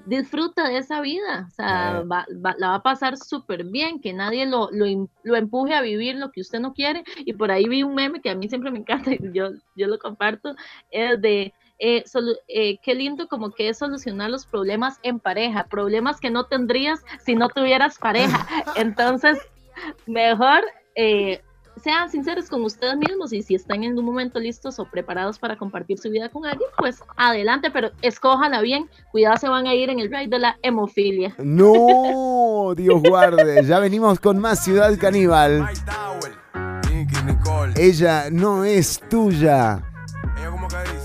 disfruta 0.06 0.68
de 0.68 0.78
esa 0.78 1.00
vida. 1.00 1.46
O 1.48 1.50
sea, 1.50 2.00
Eh. 2.00 2.04
va- 2.04 2.26
va- 2.44 2.54
la 2.58 2.68
va 2.70 2.74
a 2.76 2.82
pasar 2.82 3.16
súper 3.16 3.64
bien, 3.64 4.00
que 4.00 4.12
nadie 4.12 4.46
lo, 4.46 4.68
lo, 4.70 5.36
empuje 5.36 5.74
a 5.74 5.80
vivir 5.82 6.16
lo 6.16 6.30
que 6.30 6.40
usted 6.40 6.60
no 6.60 6.72
quiere. 6.74 7.04
Y 7.18 7.32
por 7.32 7.50
ahí 7.50 7.66
vi 7.68 7.82
un 7.82 7.94
meme 7.94 8.20
que 8.20 8.30
a 8.30 8.34
mí 8.34 8.48
siempre 8.48 8.70
me 8.70 8.78
encanta 8.78 9.12
y 9.12 9.18
yo, 9.32 9.50
yo 9.76 9.86
lo 9.86 9.98
comparto, 9.98 10.54
es 10.90 11.20
de... 11.20 11.52
eh, 11.78 12.04
solu- 12.04 12.38
eh, 12.48 12.78
qué 12.82 12.94
lindo 12.94 13.26
como 13.28 13.50
que 13.50 13.68
es 13.68 13.78
solucionar 13.78 14.30
los 14.30 14.46
problemas 14.46 14.98
en 15.02 15.18
pareja, 15.18 15.66
problemas 15.68 16.20
que 16.20 16.30
no 16.30 16.44
tendrías 16.44 17.02
si 17.24 17.34
no 17.34 17.48
tuvieras 17.48 17.98
pareja. 17.98 18.46
Entonces, 18.76 19.38
mejor 20.06 20.64
eh, 20.94 21.42
sean 21.84 22.08
sinceros 22.08 22.48
con 22.48 22.64
ustedes 22.64 22.96
mismos 22.96 23.34
y 23.34 23.42
si 23.42 23.54
están 23.54 23.84
en 23.84 23.98
un 23.98 24.06
momento 24.06 24.40
listos 24.40 24.78
o 24.78 24.86
preparados 24.90 25.38
para 25.38 25.58
compartir 25.58 25.98
su 25.98 26.08
vida 26.08 26.30
con 26.30 26.46
alguien, 26.46 26.70
pues 26.78 27.02
adelante, 27.14 27.70
pero 27.70 27.90
escójala 28.00 28.62
bien. 28.62 28.88
Cuidado, 29.12 29.36
se 29.36 29.48
van 29.50 29.66
a 29.66 29.74
ir 29.74 29.90
en 29.90 30.00
el 30.00 30.08
ride 30.10 30.28
de 30.28 30.38
la 30.38 30.56
hemofilia. 30.62 31.34
No, 31.36 32.72
Dios 32.74 33.02
guarde. 33.02 33.62
Ya 33.66 33.78
venimos 33.80 34.18
con 34.18 34.38
más 34.38 34.64
Ciudad 34.64 34.98
Caníbal. 34.98 35.68
Ella 37.76 38.30
no 38.30 38.64
es 38.64 39.00
tuya. 39.10 39.82
Ella 40.38 40.50
como 40.50 40.68
que 40.68 40.76
dice. 40.78 41.03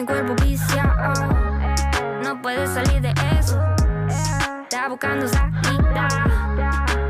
Mi 0.00 0.06
cuerpo 0.06 0.34
viciado, 0.42 1.12
no 2.24 2.40
puedes 2.40 2.70
salir 2.70 3.02
de 3.02 3.12
eso. 3.38 3.60
Está 4.62 4.88
buscando 4.88 5.28
salida, 5.28 6.08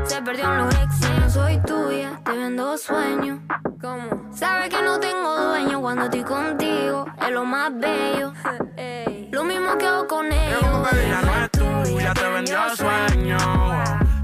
se 0.03 0.21
perdió 0.21 0.51
en 0.51 0.57
los 0.57 0.75
ex. 0.75 0.99
No 1.21 1.29
soy 1.29 1.57
tuya, 1.59 2.19
te 2.25 2.31
vendo 2.33 2.77
sueños. 2.77 3.39
¿Cómo? 3.79 4.29
Sabes 4.33 4.67
que 4.67 4.81
no 4.81 4.99
tengo 4.99 5.41
dueño 5.41 5.79
cuando 5.79 6.03
estoy 6.03 6.23
contigo, 6.25 7.05
es 7.25 7.31
lo 7.31 7.45
más 7.45 7.71
bello. 7.79 8.33
Lo 9.31 9.45
mismo 9.45 9.77
que 9.77 9.87
hago 9.87 10.05
con 10.07 10.25
ellos. 10.25 10.61
Ella 10.91 11.21
no 11.21 11.45
es 11.45 11.51
tuya, 11.51 12.13
te 12.13 12.27
vendió 12.27 12.75
sueño. 12.75 13.37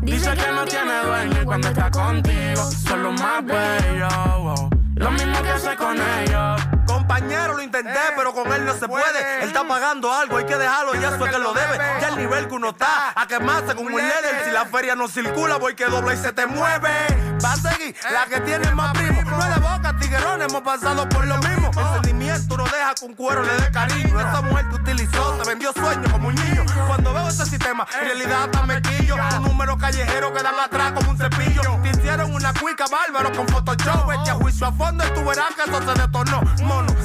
Dice 0.02 0.30
que 0.34 0.52
no 0.52 0.66
tiene 0.66 1.04
dueño 1.06 1.42
y 1.42 1.46
cuando 1.46 1.70
está 1.70 1.90
contigo 1.90 2.64
son 2.86 3.04
los 3.04 3.22
más 3.22 3.46
bellos. 3.46 4.14
wow. 4.42 4.70
Lo 4.96 5.12
mismo 5.12 5.42
que 5.42 5.50
hace 5.52 5.74
con 5.78 5.96
ellos. 5.96 6.77
Compañero, 6.88 7.54
lo 7.56 7.62
intenté, 7.62 8.00
pero 8.16 8.34
con 8.34 8.52
él 8.52 8.66
no 8.66 8.74
se 8.74 8.88
puede. 8.88 9.44
Él 9.44 9.50
está 9.50 9.68
pagando 9.68 10.12
algo, 10.12 10.38
hay 10.38 10.46
que 10.46 10.58
dejarlo, 10.58 10.96
ya 10.96 11.10
eso 11.10 11.26
es 11.26 11.32
que 11.32 11.40
lo 11.40 11.54
debe. 11.54 11.78
Ya 12.02 12.08
el 12.10 12.18
nivel 12.18 12.48
que 12.48 12.56
uno 12.56 12.70
está, 12.70 13.14
a 13.16 13.28
quemarse 13.28 13.76
con 13.76 13.86
un 13.86 13.92
líder. 13.92 14.44
Si 14.46 14.52
la 14.52 14.66
feria 14.66 14.96
no 14.96 15.08
circula, 15.08 15.58
voy 15.58 15.76
que 15.76 15.86
dobla 15.86 16.14
y 16.14 16.18
se 16.18 16.32
te 16.34 16.46
mueve. 16.46 16.90
Va 17.44 17.54
a 17.54 17.56
seguir 17.58 17.96
la 18.12 18.26
que 18.26 18.40
tiene 18.42 18.72
más 18.72 18.94
primo. 18.94 19.22
No 19.24 19.40
es 19.40 19.54
de 19.54 19.60
boca, 19.60 19.96
tiguerón, 20.00 20.42
hemos 20.42 20.62
pasado 20.62 21.08
por 21.10 21.26
lo 21.26 21.38
mismo. 21.38 21.72
El 21.78 21.94
sentimiento 21.94 22.58
no 22.58 22.64
deja 22.64 22.94
un 23.02 23.14
cuero 23.14 23.44
le 23.44 23.54
dé 23.58 23.72
cariño. 23.72 24.20
Esa 24.20 24.42
mujer 24.42 24.70
te 24.70 24.76
utilizó, 24.76 25.34
te 25.34 25.50
vendió 25.50 25.74
sueños 25.74 26.12
como 26.12 26.30
un 26.30 26.36
niño. 26.36 26.66
Cuando 26.88 27.14
veo 27.14 27.28
ese 27.28 27.46
sistema 27.46 27.58
tema. 27.58 27.88
En 27.94 28.06
realidad 28.06 28.44
hasta 28.44 28.66
me 28.66 28.82
quillo. 28.82 29.16
Un 29.16 29.44
número 29.44 29.78
callejero 29.78 30.34
que 30.34 30.42
dan 30.42 30.60
atrás 30.60 30.94
como 30.94 31.12
un 31.12 31.18
cepillo. 31.18 31.62
Te 31.84 31.90
hicieron 31.90 32.34
una 32.34 32.54
cuica 32.54 32.86
bárbaro 32.88 33.32
con 33.36 33.48
Photoshop. 33.48 34.10
A 34.10 34.34
juicio 34.34 34.68
a 34.68 34.72
fondo 34.72 35.04
y 35.06 35.12
tú 35.14 35.26
verás 35.26 35.54
que 35.56 35.70
eso 35.70 35.80
se 35.82 36.02
detonó. 36.02 36.42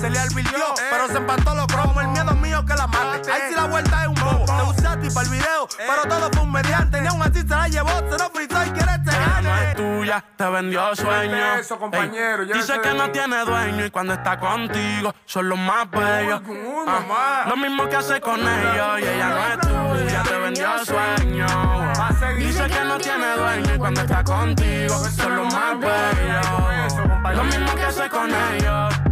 Se 0.00 0.10
le 0.10 0.18
advirtió, 0.18 0.64
pero 0.90 1.06
se 1.08 1.16
empató 1.16 1.54
los 1.54 1.66
cromos. 1.66 2.02
El 2.02 2.08
miedo 2.08 2.34
mío 2.36 2.64
que 2.64 2.74
la 2.74 2.86
mate. 2.86 3.30
Ahí 3.32 3.42
sí 3.48 3.54
la 3.54 3.64
vuelta 3.66 4.02
es 4.02 4.08
un 4.08 4.14
bobo. 4.14 4.44
Te 4.44 4.80
usaste 4.80 5.10
para 5.10 5.26
el 5.26 5.32
video, 5.32 5.68
pero 5.76 6.02
todo 6.08 6.30
fue 6.32 6.42
un 6.42 6.52
mediante. 6.52 7.00
Ni 7.00 7.08
aún 7.08 7.22
así 7.22 7.40
se 7.40 7.46
la 7.46 7.68
llevó, 7.68 7.90
se 7.90 8.18
lo 8.18 8.30
frizó 8.30 8.64
y 8.66 8.70
quiere 8.70 8.92
este 8.92 9.10
Ella 9.10 9.40
no 9.42 9.56
es 9.56 9.60
gane. 9.62 9.74
tuya, 9.74 10.24
te 10.36 10.50
vendió 10.50 10.96
sueño. 10.96 11.54
Eso, 11.54 11.78
compañero, 11.78 12.44
dice 12.44 12.80
que 12.80 12.94
no 12.94 13.10
tiene 13.10 13.44
dueño 13.44 13.86
y 13.86 13.90
cuando 13.90 14.14
está 14.14 14.38
contigo 14.38 15.14
son 15.24 15.48
los 15.48 15.58
más 15.58 15.90
bellos. 15.90 16.42
Ah, 16.86 17.44
lo 17.48 17.56
mismo 17.56 17.88
que 17.88 17.96
hace 17.96 18.20
con 18.20 18.40
ellos 18.40 19.00
y 19.00 19.04
ella 19.04 19.28
no 19.28 19.46
es 19.46 20.06
tuya, 20.06 20.22
te 20.22 20.38
vendió 20.38 20.84
sueño. 20.84 21.46
a. 21.46 22.32
Dice 22.36 22.66
que 22.66 22.84
no 22.84 22.98
tiene 22.98 23.36
dueño 23.36 23.74
y 23.74 23.78
cuando 23.78 24.00
está 24.00 24.24
contigo 24.24 24.94
son 25.16 25.36
los 25.36 25.54
más 25.54 25.78
bellos. 25.78 27.36
Lo 27.36 27.44
mismo 27.44 27.74
que 27.74 27.84
hace 27.84 28.08
con 28.08 28.30
ellos. 28.30 29.11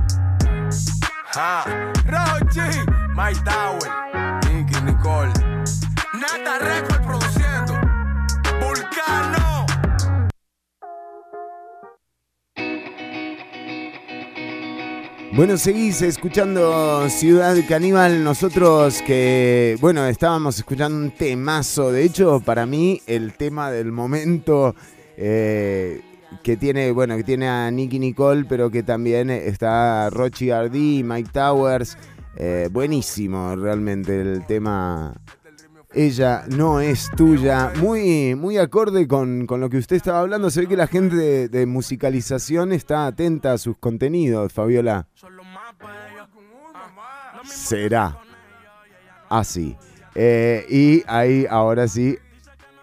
Ja. 1.33 1.65
Rochi, 2.07 2.61
My 3.15 3.33
Tower, 3.45 3.89
Nicky 4.51 4.81
Nicole. 4.83 5.33
Nata 6.13 6.59
Record 6.59 7.07
produciendo. 7.07 7.75
Vulcano. 8.61 9.67
Bueno, 15.33 15.57
seguís 15.57 16.03
escuchando 16.03 17.09
Ciudad 17.09 17.57
Caníbal. 17.69 18.25
Nosotros 18.25 19.01
que, 19.07 19.79
bueno, 19.81 20.07
estábamos 20.07 20.59
escuchando 20.59 20.99
un 20.99 21.13
temazo. 21.13 21.93
De 21.93 22.03
hecho, 22.03 22.41
para 22.41 22.67
mí, 22.67 23.03
el 23.07 23.35
tema 23.35 23.71
del 23.71 23.93
momento 23.93 24.75
eh, 25.17 26.01
que 26.43 26.57
tiene, 26.57 26.93
bueno, 26.93 27.17
que 27.17 27.25
tiene 27.25 27.49
a 27.49 27.71
Nicky 27.71 27.99
Nicole, 27.99 28.45
pero 28.49 28.71
que 28.71 28.83
también 28.83 29.31
está 29.31 30.11
Rochi 30.11 30.51
Ardi, 30.51 31.03
Mike 31.05 31.31
Towers. 31.33 31.97
Eh, 32.37 32.69
buenísimo, 32.71 33.55
realmente, 33.57 34.21
el 34.21 34.47
tema. 34.47 35.15
Ella 35.93 36.45
no 36.49 36.81
es 36.81 37.11
tuya. 37.17 37.73
Muy, 37.81 38.35
muy 38.37 38.59
acorde 38.59 39.09
con, 39.09 39.47
con 39.47 39.61
lo 39.61 39.69
que 39.69 39.79
usted 39.79 39.97
estaba 39.97 40.21
hablando. 40.21 40.49
Se 40.51 40.61
ve 40.61 40.69
que 40.69 40.77
la 40.77 40.87
gente 40.87 41.49
de, 41.49 41.67
musicalización 41.67 42.73
está 42.73 43.07
atenta 43.07 43.53
a 43.53 43.59
sus 43.59 43.77
contenidos, 43.77 44.53
Fabiola. 44.53 45.09
Será 47.45 48.19
así. 49.29 49.77
Eh, 50.15 50.67
y 50.69 51.03
ahí, 51.07 51.47
ahora 51.49 51.89
sí, 51.89 52.19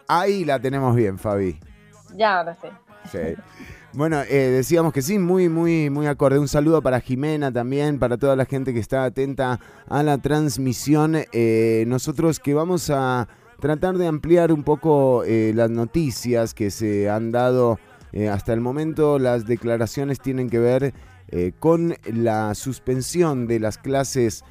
ahí 0.08 0.46
la 0.46 0.60
tenemos 0.60 0.96
bien, 0.96 1.18
Fabi. 1.18 1.60
Ya, 2.16 2.40
ahora 2.40 2.58
sí. 2.62 2.68
Bueno, 3.94 4.22
eh, 4.22 4.50
decíamos 4.52 4.94
que 4.94 5.02
sí, 5.02 5.18
muy, 5.18 5.50
muy, 5.50 5.90
muy 5.90 6.06
acorde. 6.08 6.38
Un 6.38 6.48
saludo 6.48 6.82
para 6.82 7.00
Jimena 7.00 7.52
también, 7.52 8.00
para 8.00 8.18
toda 8.18 8.36
la 8.36 8.46
gente 8.46 8.74
que 8.74 8.80
está 8.80 9.06
atenta 9.06 9.60
a 9.88 10.04
la 10.04 10.18
transmisión. 10.20 11.18
Eh, 11.32 11.84
nosotros 11.88 12.40
que 12.40 12.54
vamos 12.54 12.90
a 12.90 13.28
tratar 13.60 13.98
de 13.98 14.06
ampliar 14.06 14.52
un 14.52 14.64
poco 14.64 15.24
eh, 15.24 15.52
las 15.56 15.72
noticias 15.72 16.54
que 16.54 16.70
se 16.70 17.10
han 17.10 17.32
dado 17.32 17.80
hasta 18.32 18.54
el 18.54 18.62
momento. 18.62 19.20
Las 19.20 19.48
declaraciones 19.48 20.20
tienen 20.20 20.50
que 20.50 20.60
ver 20.60 20.94
con 21.60 21.96
la 22.06 22.56
suspensión 22.56 23.48
de 23.48 23.60
las 23.60 23.78
clases 23.78 24.44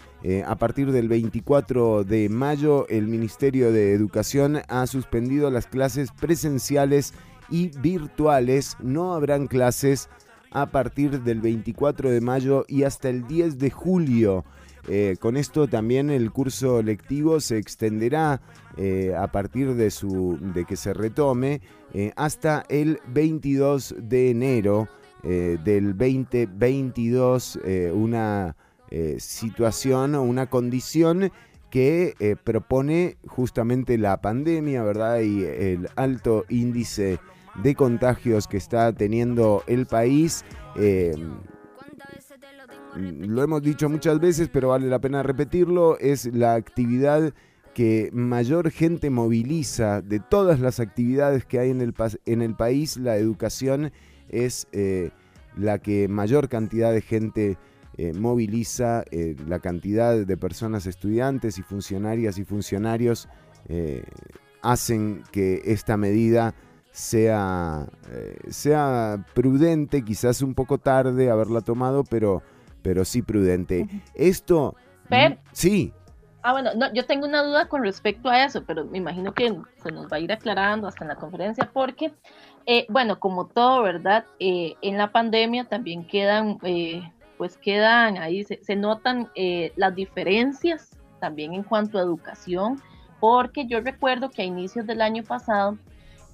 a 0.44 0.56
partir 0.56 0.92
del 0.92 1.08
24 1.08 2.04
de 2.04 2.28
mayo. 2.28 2.86
El 2.88 3.08
Ministerio 3.08 3.72
de 3.72 3.92
Educación 3.92 4.60
ha 4.68 4.86
suspendido 4.86 5.50
las 5.50 5.66
clases 5.66 6.10
presenciales 6.12 7.12
y 7.50 7.68
virtuales. 7.78 8.76
No 8.80 9.14
habrán 9.14 9.46
clases 9.46 10.08
a 10.50 10.66
partir 10.66 11.22
del 11.22 11.40
24 11.40 12.10
de 12.10 12.20
mayo 12.20 12.64
y 12.68 12.84
hasta 12.84 13.08
el 13.08 13.26
10 13.26 13.58
de 13.58 13.70
julio. 13.70 14.44
Eh, 14.88 15.16
con 15.18 15.36
esto 15.36 15.66
también 15.66 16.10
el 16.10 16.30
curso 16.30 16.80
lectivo 16.80 17.40
se 17.40 17.58
extenderá 17.58 18.40
eh, 18.76 19.14
a 19.18 19.26
partir 19.32 19.74
de, 19.74 19.90
su, 19.90 20.38
de 20.40 20.64
que 20.64 20.76
se 20.76 20.94
retome 20.94 21.60
eh, 21.92 22.12
hasta 22.16 22.64
el 22.68 23.00
22 23.08 23.96
de 23.98 24.30
enero 24.30 24.88
del 25.24 25.96
2022. 25.98 27.58
eh, 27.64 27.90
una 27.92 28.54
situación 29.18 30.14
o 30.14 30.22
una 30.22 30.46
condición 30.46 31.32
que 31.70 32.36
propone 32.44 33.16
justamente 33.26 33.98
la 33.98 34.20
pandemia, 34.20 34.84
¿verdad? 34.84 35.18
Y 35.22 35.42
el 35.42 35.88
alto 35.96 36.44
índice 36.48 37.18
de 37.62 37.74
contagios 37.74 38.46
que 38.46 38.56
está 38.56 38.92
teniendo 38.92 39.62
el 39.66 39.86
país. 39.86 40.44
Eh, 40.76 41.14
lo 42.96 43.42
hemos 43.42 43.62
dicho 43.62 43.88
muchas 43.88 44.20
veces, 44.20 44.48
pero 44.50 44.68
vale 44.68 44.88
la 44.88 44.98
pena 45.00 45.22
repetirlo, 45.22 45.98
es 45.98 46.26
la 46.26 46.54
actividad 46.54 47.32
que 47.74 48.08
mayor 48.12 48.70
gente 48.70 49.10
moviliza 49.10 50.00
de 50.00 50.18
todas 50.18 50.60
las 50.60 50.80
actividades 50.80 51.44
que 51.44 51.58
hay 51.58 51.70
en 51.70 51.82
el, 51.82 51.94
en 52.24 52.40
el 52.40 52.54
país, 52.54 52.96
la 52.96 53.18
educación 53.18 53.92
es 54.30 54.66
eh, 54.72 55.10
la 55.56 55.78
que 55.78 56.08
mayor 56.08 56.48
cantidad 56.48 56.90
de 56.90 57.02
gente 57.02 57.58
eh, 57.98 58.14
moviliza, 58.14 59.04
la 59.46 59.58
cantidad 59.58 60.16
de 60.16 60.36
personas 60.38 60.86
estudiantes 60.86 61.58
y 61.58 61.62
funcionarias 61.62 62.38
y 62.38 62.44
funcionarios 62.44 63.28
hacen 64.62 65.22
que 65.32 65.62
esta 65.64 65.96
medida 65.96 66.54
sea, 66.96 67.86
eh, 68.10 68.38
sea 68.48 69.24
prudente, 69.34 70.02
quizás 70.02 70.42
un 70.42 70.54
poco 70.54 70.78
tarde 70.78 71.30
haberla 71.30 71.60
tomado, 71.60 72.04
pero, 72.04 72.42
pero 72.82 73.04
sí 73.04 73.22
prudente. 73.22 73.86
Esto... 74.14 74.74
Fer. 75.08 75.38
Sí, 75.52 75.92
Ah, 76.46 76.52
bueno, 76.52 76.70
no, 76.76 76.92
yo 76.94 77.04
tengo 77.04 77.26
una 77.26 77.42
duda 77.42 77.66
con 77.66 77.82
respecto 77.82 78.28
a 78.28 78.44
eso, 78.44 78.62
pero 78.64 78.84
me 78.84 78.98
imagino 78.98 79.34
que 79.34 79.52
se 79.82 79.90
nos 79.90 80.06
va 80.06 80.18
a 80.18 80.20
ir 80.20 80.30
aclarando 80.30 80.86
hasta 80.86 81.02
en 81.02 81.08
la 81.08 81.16
conferencia, 81.16 81.68
porque, 81.72 82.12
eh, 82.66 82.86
bueno, 82.88 83.18
como 83.18 83.48
todo, 83.48 83.82
¿verdad? 83.82 84.24
Eh, 84.38 84.76
en 84.80 84.96
la 84.96 85.10
pandemia 85.10 85.64
también 85.64 86.06
quedan, 86.06 86.58
eh, 86.62 87.02
pues 87.36 87.58
quedan 87.58 88.18
ahí, 88.18 88.44
se, 88.44 88.62
se 88.62 88.76
notan 88.76 89.28
eh, 89.34 89.72
las 89.74 89.96
diferencias 89.96 90.96
también 91.18 91.52
en 91.52 91.64
cuanto 91.64 91.98
a 91.98 92.02
educación, 92.02 92.80
porque 93.18 93.66
yo 93.66 93.80
recuerdo 93.80 94.30
que 94.30 94.42
a 94.42 94.44
inicios 94.44 94.86
del 94.86 95.02
año 95.02 95.24
pasado, 95.24 95.76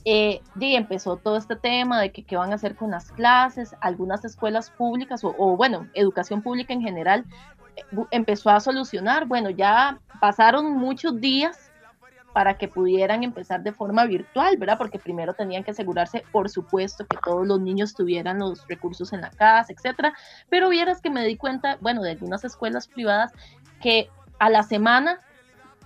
eh, 0.04 0.40
di, 0.54 0.74
empezó 0.74 1.16
todo 1.16 1.36
este 1.36 1.56
tema 1.56 2.00
de 2.00 2.10
que 2.12 2.24
qué 2.24 2.36
van 2.36 2.52
a 2.52 2.56
hacer 2.56 2.74
con 2.74 2.90
las 2.90 3.12
clases, 3.12 3.74
algunas 3.80 4.24
escuelas 4.24 4.70
públicas 4.70 5.22
o, 5.24 5.34
o, 5.38 5.56
bueno, 5.56 5.88
educación 5.94 6.42
pública 6.42 6.72
en 6.72 6.82
general 6.82 7.24
eh, 7.76 7.82
empezó 8.10 8.50
a 8.50 8.60
solucionar. 8.60 9.26
Bueno, 9.26 9.50
ya 9.50 10.00
pasaron 10.20 10.72
muchos 10.76 11.20
días 11.20 11.72
para 12.32 12.56
que 12.56 12.68
pudieran 12.68 13.22
empezar 13.22 13.62
de 13.62 13.72
forma 13.72 14.04
virtual, 14.06 14.56
¿verdad? 14.56 14.78
Porque 14.78 14.98
primero 14.98 15.34
tenían 15.34 15.64
que 15.64 15.72
asegurarse, 15.72 16.24
por 16.32 16.48
supuesto, 16.48 17.06
que 17.06 17.18
todos 17.22 17.46
los 17.46 17.60
niños 17.60 17.94
tuvieran 17.94 18.38
los 18.38 18.66
recursos 18.66 19.12
en 19.12 19.20
la 19.20 19.30
casa, 19.30 19.72
etcétera. 19.72 20.14
Pero 20.48 20.70
vieras 20.70 21.00
que 21.00 21.10
me 21.10 21.24
di 21.24 21.36
cuenta, 21.36 21.76
bueno, 21.80 22.02
de 22.02 22.12
algunas 22.12 22.44
escuelas 22.44 22.88
privadas 22.88 23.32
que 23.80 24.08
a 24.38 24.48
la 24.48 24.62
semana 24.62 25.20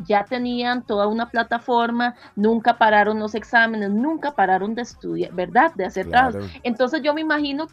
ya 0.00 0.24
tenían 0.24 0.82
toda 0.82 1.06
una 1.06 1.30
plataforma, 1.30 2.14
nunca 2.34 2.78
pararon 2.78 3.18
los 3.18 3.34
exámenes, 3.34 3.90
nunca 3.90 4.32
pararon 4.32 4.74
de 4.74 4.82
estudiar, 4.82 5.32
¿verdad? 5.32 5.72
De 5.74 5.84
hacer 5.84 6.06
Claro. 6.06 6.32
trabajos. 6.32 6.60
Entonces 6.62 7.02
yo 7.02 7.14
me 7.14 7.20
imagino 7.20 7.66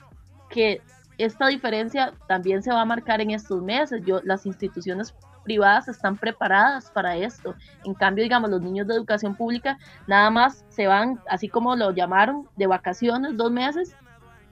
que 0.49 0.81
esta 1.17 1.47
diferencia 1.47 2.13
también 2.27 2.63
se 2.63 2.71
va 2.71 2.81
a 2.81 2.85
marcar 2.85 3.21
en 3.21 3.31
estos 3.31 3.61
meses. 3.61 4.01
Yo, 4.05 4.19
las 4.23 4.45
instituciones 4.45 5.13
privadas 5.43 5.87
están 5.87 6.17
preparadas 6.17 6.89
para 6.91 7.15
esto. 7.17 7.55
En 7.83 7.93
cambio, 7.93 8.23
digamos, 8.23 8.49
los 8.49 8.61
niños 8.61 8.87
de 8.87 8.95
educación 8.95 9.35
pública 9.35 9.77
nada 10.07 10.29
más 10.29 10.65
se 10.69 10.87
van, 10.87 11.19
así 11.29 11.49
como 11.49 11.75
lo 11.75 11.91
llamaron, 11.91 12.47
de 12.55 12.67
vacaciones 12.67 13.35
dos 13.35 13.51
meses, 13.51 13.95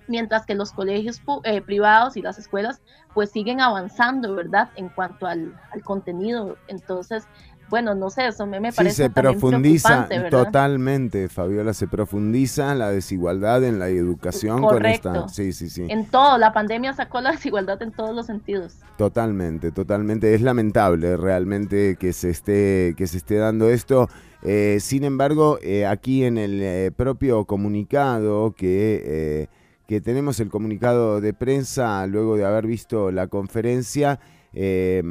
mientras 0.08 0.46
que 0.46 0.56
los 0.56 0.72
colegios 0.74 1.22
eh, 1.44 1.62
privados 1.62 2.18
y 2.18 2.22
las 2.22 2.38
escuelas 2.38 2.82
pues 3.14 3.32
siguen 3.32 3.62
avanzando, 3.62 4.36
¿verdad? 4.36 4.70
En 4.76 4.90
cuanto 4.90 5.26
al, 5.26 5.54
al 5.72 5.82
contenido. 5.84 6.58
Entonces, 6.68 7.26
bueno, 7.72 7.96
no 7.96 8.10
sé, 8.10 8.28
eso 8.28 8.46
me, 8.46 8.60
me 8.60 8.72
Sí, 8.72 8.78
parece 8.78 8.96
se 8.96 9.10
también 9.10 9.40
profundiza 9.40 10.08
totalmente, 10.30 11.30
Fabiola, 11.30 11.74
se 11.74 11.88
profundiza 11.88 12.76
la 12.76 12.92
desigualdad 12.92 13.64
en 13.64 13.80
la 13.80 13.88
educación 13.88 14.62
con 14.62 14.86
esta. 14.86 15.10
Correcto. 15.10 15.30
Sí, 15.30 15.54
sí, 15.54 15.70
sí. 15.70 15.88
En 15.90 16.06
todo, 16.06 16.38
la 16.38 16.54
pandemia 16.54 16.94
sacó 16.94 17.22
la 17.22 17.32
desigualdad 17.32 17.82
en 17.82 17.92
todos 17.92 18.14
los 18.14 18.28
sentidos. 18.28 18.76
Totalmente, 18.98 19.72
totalmente. 19.72 20.36
Es 20.36 20.42
lamentable 20.42 21.18
realmente 21.18 21.96
que 21.96 22.14
se 22.14 22.30
esté, 22.30 22.94
que 22.96 23.08
se 23.08 23.18
esté 23.18 23.38
dando 23.38 23.70
esto. 23.70 24.10
Eh, 24.44 24.80
sin 24.82 25.04
embargo, 25.04 25.58
eh, 25.64 25.86
aquí 25.86 26.26
en 26.26 26.38
el 26.38 26.62
eh, 26.62 26.92
propio 26.96 27.46
comunicado 27.46 28.52
que, 28.52 29.48
que 29.88 30.02
tenemos 30.02 30.40
el 30.40 30.50
comunicado 30.50 31.22
de 31.22 31.34
prensa 31.34 32.06
luego 32.06 32.36
de 32.36 32.46
haber 32.46 32.68
visto 32.68 33.12
la 33.12 33.28
conferencia, 33.28 34.20
eh, 34.54 35.02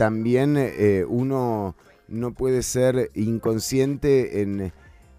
también 0.00 0.56
eh, 0.56 1.04
uno 1.06 1.76
no 2.08 2.32
puede 2.32 2.62
ser 2.62 3.10
inconsciente 3.14 4.40
en, 4.40 4.72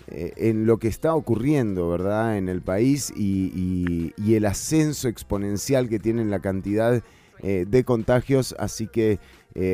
eh, 0.08 0.34
en 0.38 0.66
lo 0.66 0.80
que 0.80 0.88
está 0.88 1.14
ocurriendo, 1.14 1.88
¿verdad? 1.88 2.36
En 2.40 2.50
el 2.50 2.64
país 2.64 3.14
y, 3.16 4.12
el 4.18 4.44
ascenso 4.48 5.08
exponencial 5.08 5.88
que 5.88 6.00
tiene 6.00 6.26
la 6.26 6.40
cantidad 6.40 7.04
eh, 7.44 7.66
de 7.70 7.84
contagios. 7.84 8.56
Así 8.58 8.88
que 8.88 9.20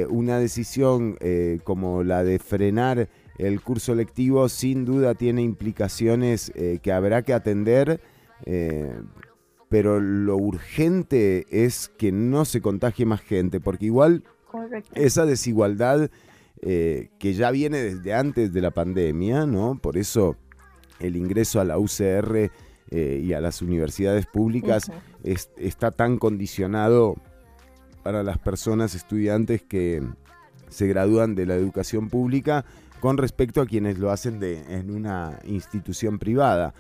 una 0.09 0.39
decisión 0.39 1.17
como 1.63 2.03
la 2.03 2.25
de 2.25 2.39
frenar 2.39 3.07
el 3.37 3.61
curso 3.61 3.95
lectivo 3.95 4.49
sin 4.49 4.83
duda 4.83 5.13
tiene 5.13 5.41
implicaciones 5.41 6.51
que 6.81 6.91
habrá 6.91 7.21
que 7.21 7.33
atender. 7.33 8.01
pero 9.69 10.01
lo 10.01 10.35
urgente 10.35 11.45
es 11.49 11.89
que 11.97 12.11
no 12.11 12.43
se 12.43 12.59
contagie 12.59 13.05
más 13.05 13.21
gente, 13.21 13.61
porque 13.61 13.85
igual 13.85 14.23
Correcto. 14.51 14.91
esa 14.95 15.25
desigualdad 15.25 16.09
eh, 16.61 17.09
que 17.19 17.33
ya 17.33 17.51
viene 17.51 17.77
desde 17.79 18.13
antes 18.13 18.51
de 18.53 18.61
la 18.61 18.71
pandemia, 18.71 19.45
¿no? 19.45 19.77
Por 19.79 19.97
eso 19.97 20.35
el 20.99 21.15
ingreso 21.15 21.59
a 21.59 21.63
la 21.65 21.77
UCR 21.77 22.49
eh, 22.89 23.21
y 23.23 23.33
a 23.33 23.41
las 23.41 23.61
universidades 23.61 24.25
públicas 24.25 24.89
es- 25.23 25.51
está 25.57 25.91
tan 25.91 26.17
condicionado 26.17 27.15
para 28.03 28.23
las 28.23 28.37
personas 28.39 28.95
estudiantes 28.95 29.61
que 29.61 30.01
se 30.69 30.87
gradúan 30.87 31.35
de 31.35 31.45
la 31.45 31.55
educación 31.55 32.09
pública 32.09 32.65
con 33.01 33.17
respecto 33.17 33.61
a 33.61 33.67
quienes 33.67 33.99
lo 33.99 34.09
hacen 34.11 34.39
de, 34.39 34.59
en 34.73 34.89
una 34.89 35.39
institución 35.45 36.17
privada. 36.17 36.73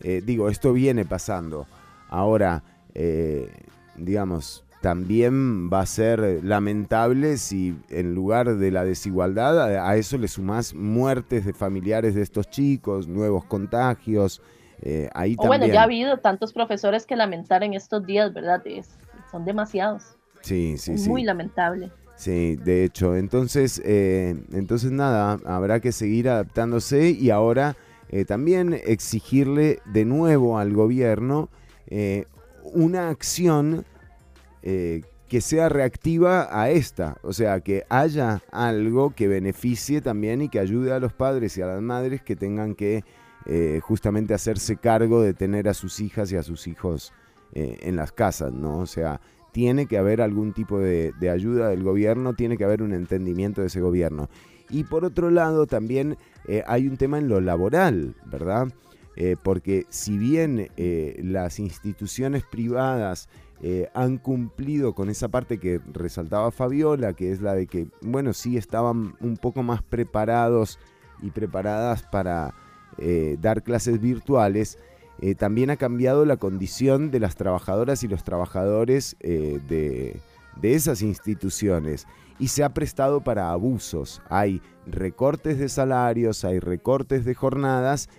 Eh, 0.00 0.22
digo, 0.24 0.48
esto 0.50 0.72
viene 0.72 1.04
pasando. 1.04 1.66
Ahora, 2.08 2.62
eh, 2.94 3.50
digamos, 3.96 4.63
también 4.84 5.70
va 5.72 5.80
a 5.80 5.86
ser 5.86 6.40
lamentable 6.44 7.38
si 7.38 7.74
en 7.88 8.14
lugar 8.14 8.56
de 8.56 8.70
la 8.70 8.84
desigualdad 8.84 9.58
a, 9.78 9.96
eso 9.96 10.18
le 10.18 10.28
sumás 10.28 10.74
muertes 10.74 11.46
de 11.46 11.54
familiares 11.54 12.14
de 12.14 12.20
estos 12.20 12.50
chicos, 12.50 13.08
nuevos 13.08 13.46
contagios. 13.46 14.42
eh, 14.82 15.08
ahí 15.14 15.36
O 15.38 15.42
también. 15.44 15.60
bueno, 15.60 15.72
ya 15.72 15.80
ha 15.80 15.84
habido 15.84 16.18
tantos 16.18 16.52
profesores 16.52 17.06
que 17.06 17.16
lamentar 17.16 17.64
en 17.64 17.72
estos 17.72 18.04
días, 18.04 18.34
¿verdad? 18.34 18.60
Es- 18.66 18.98
son 19.30 19.46
demasiados. 19.46 20.18
Sí, 20.42 20.74
sí, 20.76 20.98
sí. 20.98 21.08
Muy 21.08 21.24
lamentable. 21.24 21.90
Sí, 22.16 22.56
de 22.56 22.84
hecho, 22.84 23.16
entonces, 23.16 23.80
eh, 23.86 24.36
entonces 24.52 24.90
nada, 24.92 25.38
habrá 25.46 25.80
que 25.80 25.92
seguir 25.92 26.28
adaptándose 26.28 27.08
y 27.08 27.30
ahora 27.30 27.74
eh, 28.10 28.26
también 28.26 28.78
exigirle 28.84 29.78
de 29.86 30.04
nuevo 30.04 30.58
al 30.58 30.74
gobierno 30.74 31.48
eh, 31.86 32.26
una 32.74 33.08
acción 33.08 33.86
eh, 34.66 35.02
que 35.28 35.42
sea 35.42 35.68
reactiva 35.68 36.48
a 36.50 36.70
esta, 36.70 37.18
o 37.22 37.34
sea, 37.34 37.60
que 37.60 37.84
haya 37.90 38.42
algo 38.50 39.14
que 39.14 39.28
beneficie 39.28 40.00
también 40.00 40.40
y 40.40 40.48
que 40.48 40.58
ayude 40.58 40.92
a 40.92 41.00
los 41.00 41.12
padres 41.12 41.58
y 41.58 41.62
a 41.62 41.66
las 41.66 41.82
madres 41.82 42.22
que 42.22 42.34
tengan 42.34 42.74
que 42.74 43.04
eh, 43.44 43.80
justamente 43.82 44.32
hacerse 44.32 44.76
cargo 44.76 45.20
de 45.20 45.34
tener 45.34 45.68
a 45.68 45.74
sus 45.74 46.00
hijas 46.00 46.32
y 46.32 46.36
a 46.36 46.42
sus 46.42 46.66
hijos 46.66 47.12
eh, 47.52 47.76
en 47.82 47.96
las 47.96 48.12
casas, 48.12 48.54
¿no? 48.54 48.78
O 48.78 48.86
sea, 48.86 49.20
tiene 49.52 49.84
que 49.86 49.98
haber 49.98 50.22
algún 50.22 50.54
tipo 50.54 50.78
de, 50.78 51.12
ayuda 51.30 51.68
del 51.68 51.82
gobierno, 51.82 52.32
tiene 52.32 52.56
que 52.56 52.64
haber 52.64 52.80
un 52.80 52.94
entendimiento 52.94 53.60
de 53.60 53.66
ese 53.66 53.82
gobierno. 53.82 54.30
Y 54.70 54.84
por 54.84 55.04
otro 55.04 55.28
lado, 55.30 55.66
también 55.66 56.16
hay 56.66 56.88
un 56.88 56.96
tema 56.96 57.18
en 57.18 57.28
lo 57.28 57.40
laboral, 57.42 58.16
¿verdad? 58.24 58.68
Porque 59.42 59.84
si 59.90 60.16
bien 60.16 60.68
las 61.18 61.58
instituciones 61.58 62.44
privadas 62.44 63.28
eh, 63.66 63.88
han 63.94 64.18
cumplido 64.18 64.94
con 64.94 65.08
esa 65.08 65.28
parte 65.28 65.56
que 65.56 65.80
resaltaba 65.90 66.50
Fabiola, 66.50 67.14
que 67.14 67.32
es 67.32 67.40
la 67.40 67.54
de 67.54 67.66
que, 67.66 67.86
bueno, 68.02 68.34
sí 68.34 68.58
estaban 68.58 69.14
un 69.20 69.38
poco 69.38 69.62
más 69.62 69.80
preparados 69.80 70.78
y 71.22 71.30
preparadas 71.30 72.02
para 72.02 72.52
eh, 72.98 73.38
dar 73.40 73.62
clases 73.62 74.02
virtuales, 74.02 74.78
eh, 75.18 75.34
también 75.34 75.70
ha 75.70 75.78
cambiado 75.78 76.26
la 76.26 76.36
condición 76.36 77.10
de 77.10 77.20
las 77.20 77.36
trabajadoras 77.36 78.04
y 78.04 78.08
los 78.08 78.22
trabajadores 78.22 79.16
de, 79.20 80.20
de 80.60 80.74
esas 80.74 81.00
instituciones 81.00 82.06
y 82.38 82.48
se 82.48 82.64
ha 82.64 82.74
prestado 82.74 83.22
para 83.22 83.50
abusos. 83.50 84.20
Hay 84.28 84.60
recortes 84.84 85.58
de 85.58 85.70
salarios, 85.70 86.44
hay 86.44 86.58
recortes 86.58 87.24
de 87.24 87.34
jornadas 87.34 88.10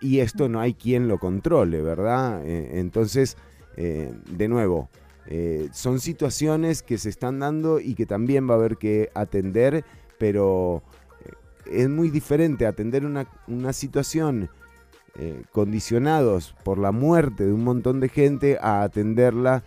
y 0.00 0.20
esto 0.20 0.48
no 0.48 0.60
hay 0.60 0.72
quien 0.72 1.08
lo 1.08 1.18
controle, 1.18 1.82
¿verdad? 1.82 2.42
Entonces, 2.46 3.36
eh, 3.80 4.12
de 4.28 4.48
nuevo, 4.48 4.90
eh, 5.28 5.68
son 5.72 6.00
situaciones 6.00 6.82
que 6.82 6.98
se 6.98 7.08
están 7.08 7.38
dando 7.38 7.78
y 7.78 7.94
que 7.94 8.06
también 8.06 8.50
va 8.50 8.54
a 8.54 8.56
haber 8.56 8.76
que 8.76 9.08
atender, 9.14 9.84
pero 10.18 10.82
eh, 11.24 11.84
es 11.84 11.88
muy 11.88 12.10
diferente 12.10 12.66
atender 12.66 13.06
una, 13.06 13.28
una 13.46 13.72
situación 13.72 14.50
condicionados 15.50 16.54
por 16.62 16.78
la 16.78 16.92
muerte 16.92 17.44
de 17.44 17.52
un 17.52 17.64
montón 17.64 17.98
de 17.98 18.08
gente 18.08 18.56
a 18.60 18.82
atenderla 18.82 19.64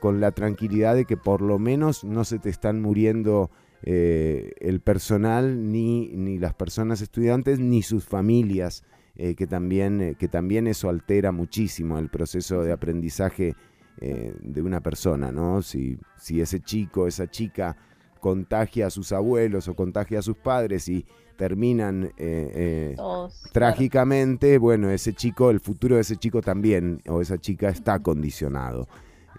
con 0.00 0.20
la 0.20 0.32
tranquilidad 0.32 0.96
de 0.96 1.04
que 1.04 1.16
por 1.16 1.40
lo 1.40 1.60
menos 1.60 2.02
no 2.02 2.24
se 2.24 2.40
te 2.40 2.50
están 2.50 2.82
muriendo 2.82 3.48
el 3.84 4.80
personal, 4.80 5.70
ni, 5.70 6.08
ni 6.16 6.36
las 6.40 6.54
personas 6.54 7.00
estudiantes, 7.00 7.60
ni 7.60 7.82
sus 7.82 8.04
familias, 8.04 8.82
eh, 9.16 9.34
que, 9.34 9.46
también, 9.46 10.00
eh, 10.00 10.14
que 10.18 10.28
también 10.28 10.66
eso 10.66 10.88
altera 10.88 11.32
muchísimo 11.32 11.98
el 11.98 12.08
proceso 12.08 12.62
de 12.62 12.72
aprendizaje 12.72 13.54
eh, 14.00 14.34
de 14.40 14.62
una 14.62 14.80
persona, 14.80 15.30
¿no? 15.30 15.60
Si, 15.60 15.98
si 16.16 16.40
ese 16.40 16.60
chico, 16.60 17.06
esa 17.06 17.30
chica 17.30 17.76
contagia 18.20 18.86
a 18.86 18.90
sus 18.90 19.12
abuelos 19.12 19.68
o 19.68 19.74
contagia 19.74 20.20
a 20.20 20.22
sus 20.22 20.36
padres 20.36 20.88
y 20.88 21.04
terminan 21.36 22.12
Todos, 22.96 23.42
trágicamente, 23.52 24.58
bueno, 24.58 24.90
ese 24.90 25.12
chico, 25.12 25.50
el 25.50 25.60
futuro 25.60 25.96
de 25.96 26.02
ese 26.02 26.16
chico 26.16 26.40
también, 26.40 27.02
o 27.08 27.20
esa 27.20 27.36
chica 27.36 27.68
está 27.68 27.98
condicionado. 27.98 28.86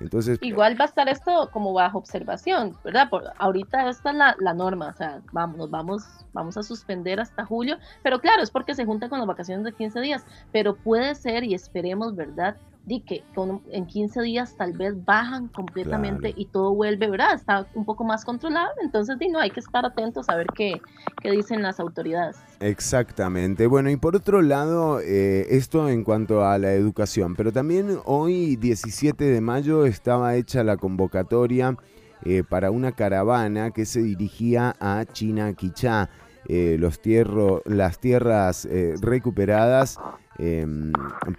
Entonces, 0.04 0.38
Igual 0.42 0.80
va 0.80 0.86
a 0.86 0.88
estar 0.88 1.08
esto 1.08 1.50
como 1.52 1.74
bajo 1.74 1.98
observación, 1.98 2.78
¿verdad? 2.84 3.10
Por, 3.10 3.24
ahorita 3.38 3.90
esta 3.90 4.12
es 4.12 4.16
la, 4.16 4.36
la 4.40 4.54
norma, 4.54 4.90
o 4.90 4.94
sea, 4.94 5.22
vamos, 5.32 5.70
vamos, 5.70 6.04
vamos 6.34 6.58
a 6.58 6.64
suspender 6.64 7.22
hasta 7.22 7.46
julio, 7.46 7.78
pero 8.04 8.20
claro, 8.20 8.44
es 8.44 8.52
porque 8.52 8.76
se 8.76 8.86
junta 8.86 9.08
con 9.08 9.20
las 9.20 9.28
vacaciones 9.28 9.64
de 9.64 9.72
15 9.72 10.02
días, 10.02 10.26
pero 10.52 10.76
puede 10.76 11.16
ser 11.16 11.46
y 11.46 11.54
esperemos, 11.54 12.16
¿verdad? 12.16 12.58
Di 12.86 13.00
que 13.02 13.24
con- 13.34 13.62
en 13.72 13.86
15 13.88 14.22
días 14.22 14.56
tal 14.58 14.74
vez 14.74 14.94
bajan 15.06 15.48
completamente 15.48 16.20
Claro. 16.30 16.36
y 16.38 16.46
todo 16.48 16.76
vuelve, 16.76 17.10
¿verdad? 17.10 17.34
Está 17.34 17.66
un 17.76 17.86
poco 17.86 18.04
más 18.04 18.26
controlado, 18.26 18.72
entonces 18.84 19.18
di, 19.18 19.30
no, 19.30 19.40
hay 19.40 19.52
que 19.52 19.62
estar 19.62 19.86
atentos 19.86 20.28
a 20.28 20.36
ver 20.36 20.48
qué, 20.54 20.82
qué 21.22 21.32
dicen 21.32 21.62
las 21.62 21.80
autoridades. 21.80 22.36
Exactamente. 22.60 23.68
Bueno, 23.68 23.90
y 23.90 23.96
por 23.96 24.16
otro 24.18 24.42
lado, 24.42 25.00
eh, 25.00 25.48
esto 25.52 25.88
en 25.88 26.04
cuanto 26.04 26.46
a 26.46 26.58
la 26.58 26.74
educación, 26.74 27.36
pero 27.36 27.54
también 27.54 27.98
hoy, 28.06 28.58
17 28.58 29.24
de 29.24 29.40
mayo, 29.40 29.86
estaba 29.86 30.36
hecha 30.36 30.64
la 30.66 30.76
convocatoria 30.76 31.78
eh, 32.26 32.44
para 32.48 32.70
una 32.72 32.92
caravana 32.92 33.72
que 33.72 33.86
se 33.86 34.02
dirigía 34.02 34.76
a 34.80 35.06
China 35.12 35.54
Quichá, 35.54 36.10
eh, 36.48 36.78
los 36.80 37.00
las 37.66 38.00
tierras 38.00 38.66
eh, 38.66 38.96
recuperadas 39.02 39.98
eh, 40.40 40.66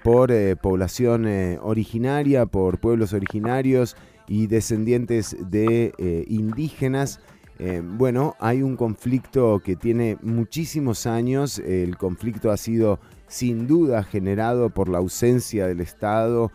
por 0.02 0.30
eh, 0.30 0.56
población 0.56 1.26
originaria, 1.60 2.46
por 2.46 2.78
pueblos 2.78 3.12
originarios 3.12 3.96
y 4.28 4.46
descendientes 4.46 5.36
de 5.50 6.24
indígenas. 6.28 7.20
Eh, 7.58 7.82
bueno, 7.84 8.34
hay 8.40 8.62
un 8.62 8.76
conflicto 8.76 9.60
que 9.64 9.76
tiene 9.76 10.16
muchísimos 10.22 11.06
años. 11.06 11.58
El 11.58 11.96
conflicto 11.96 12.50
ha 12.50 12.56
sido 12.56 13.00
sin 13.26 13.66
duda 13.66 14.02
generado 14.02 14.70
por 14.70 14.88
la 14.88 14.98
ausencia 14.98 15.66
del 15.66 15.80
Estado, 15.80 16.52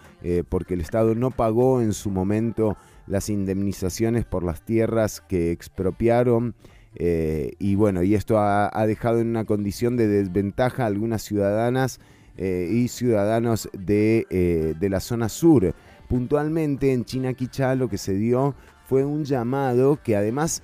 porque 0.49 0.75
el 0.75 0.81
Estado 0.81 1.15
no 1.15 1.31
pagó 1.31 1.81
en 1.81 1.93
su 1.93 2.09
momento 2.09 2.77
las 3.07 3.29
indemnizaciones 3.29 4.23
por 4.23 4.43
las 4.43 4.63
tierras 4.63 5.19
que 5.21 5.51
expropiaron. 5.51 6.55
Eh, 7.01 7.53
y 7.59 7.75
bueno, 7.75 8.03
y 8.03 8.13
esto 8.13 8.37
ha, 8.37 8.85
dejado 8.85 9.21
en 9.21 9.29
una 9.29 9.45
condición 9.45 9.95
de 9.95 10.07
desventaja 10.07 10.83
a 10.83 10.87
algunas 10.87 11.21
ciudadanas 11.21 12.01
eh, 12.35 12.69
y 12.69 12.89
ciudadanos 12.89 13.69
de, 13.71 14.27
eh, 14.29 14.75
de 14.77 14.89
la 14.89 14.99
zona 14.99 15.29
sur. 15.29 15.73
Puntualmente 16.09 16.91
en 16.91 17.05
Chinaquichá 17.05 17.75
lo 17.75 17.87
que 17.87 17.97
se 17.97 18.13
dio 18.13 18.53
fue 18.85 19.05
un 19.05 19.23
llamado 19.23 19.99
que 20.03 20.17
además 20.17 20.63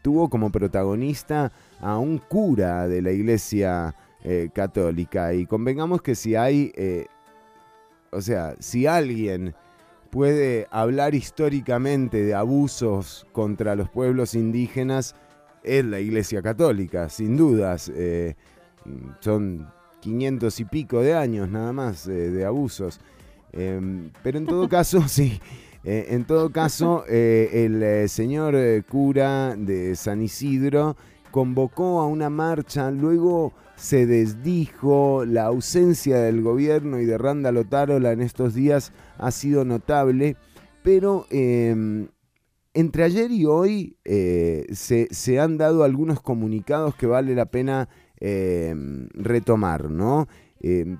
tuvo 0.00 0.30
como 0.30 0.50
protagonista 0.50 1.52
a 1.80 1.98
un 1.98 2.16
cura 2.18 2.88
de 2.88 3.02
la 3.02 3.12
iglesia 3.12 3.94
católica. 4.54 5.34
Y 5.34 5.44
convengamos 5.44 6.00
que 6.00 6.14
si 6.14 6.34
hay, 6.34 6.72
o 8.10 8.22
sea, 8.22 8.54
si 8.58 8.86
alguien 8.86 9.54
puede 10.08 10.66
hablar 10.70 11.14
históricamente 11.14 12.22
de 12.22 12.32
abusos 12.32 13.26
contra 13.32 13.76
los 13.76 13.90
pueblos 13.90 14.34
indígenas, 14.34 15.14
es 15.62 15.84
la 15.84 16.00
iglesia 16.00 16.42
católica, 16.42 17.08
sin 17.08 17.36
dudas. 17.36 17.90
Eh, 17.94 18.34
son 19.20 19.68
500 20.00 20.60
y 20.60 20.64
pico 20.64 21.00
de 21.00 21.14
años 21.14 21.48
nada 21.48 21.72
más 21.72 22.06
eh, 22.06 22.30
de 22.30 22.44
abusos. 22.44 23.00
Em, 23.52 24.10
pero 24.22 24.38
en 24.38 24.46
todo 24.46 24.68
caso, 24.68 25.02
sí. 25.08 25.40
eh, 25.84 26.06
en 26.10 26.24
todo 26.24 26.50
caso, 26.50 27.04
el 27.06 28.08
señor 28.08 28.54
cura 28.88 29.54
de 29.56 29.96
San 29.96 30.22
Isidro 30.22 30.96
convocó 31.30 32.00
a 32.00 32.06
una 32.06 32.28
marcha, 32.28 32.90
luego 32.90 33.52
se 33.74 34.06
desdijo, 34.06 35.24
la 35.24 35.46
ausencia 35.46 36.18
del 36.18 36.42
gobierno 36.42 37.00
y 37.00 37.06
de 37.06 37.18
Randa 37.18 37.50
Lotarola 37.50 38.12
en 38.12 38.20
estos 38.20 38.54
días 38.54 38.92
ha 39.18 39.30
sido 39.30 39.64
notable, 39.64 40.36
pero 40.82 41.26
em, 41.30 42.08
entre 42.74 43.04
ayer 43.04 43.30
y 43.30 43.44
hoy 43.44 43.96
eh, 44.04 44.66
se, 44.72 45.08
se, 45.10 45.38
han 45.38 45.58
dado 45.58 45.84
algunos 45.84 46.20
comunicados 46.20 46.94
que 46.94 47.06
vale 47.06 47.34
la 47.34 47.46
pena 47.46 47.88
em, 48.18 49.08
retomar, 49.14 49.90
¿no? 49.90 50.26
Em, 50.60 50.98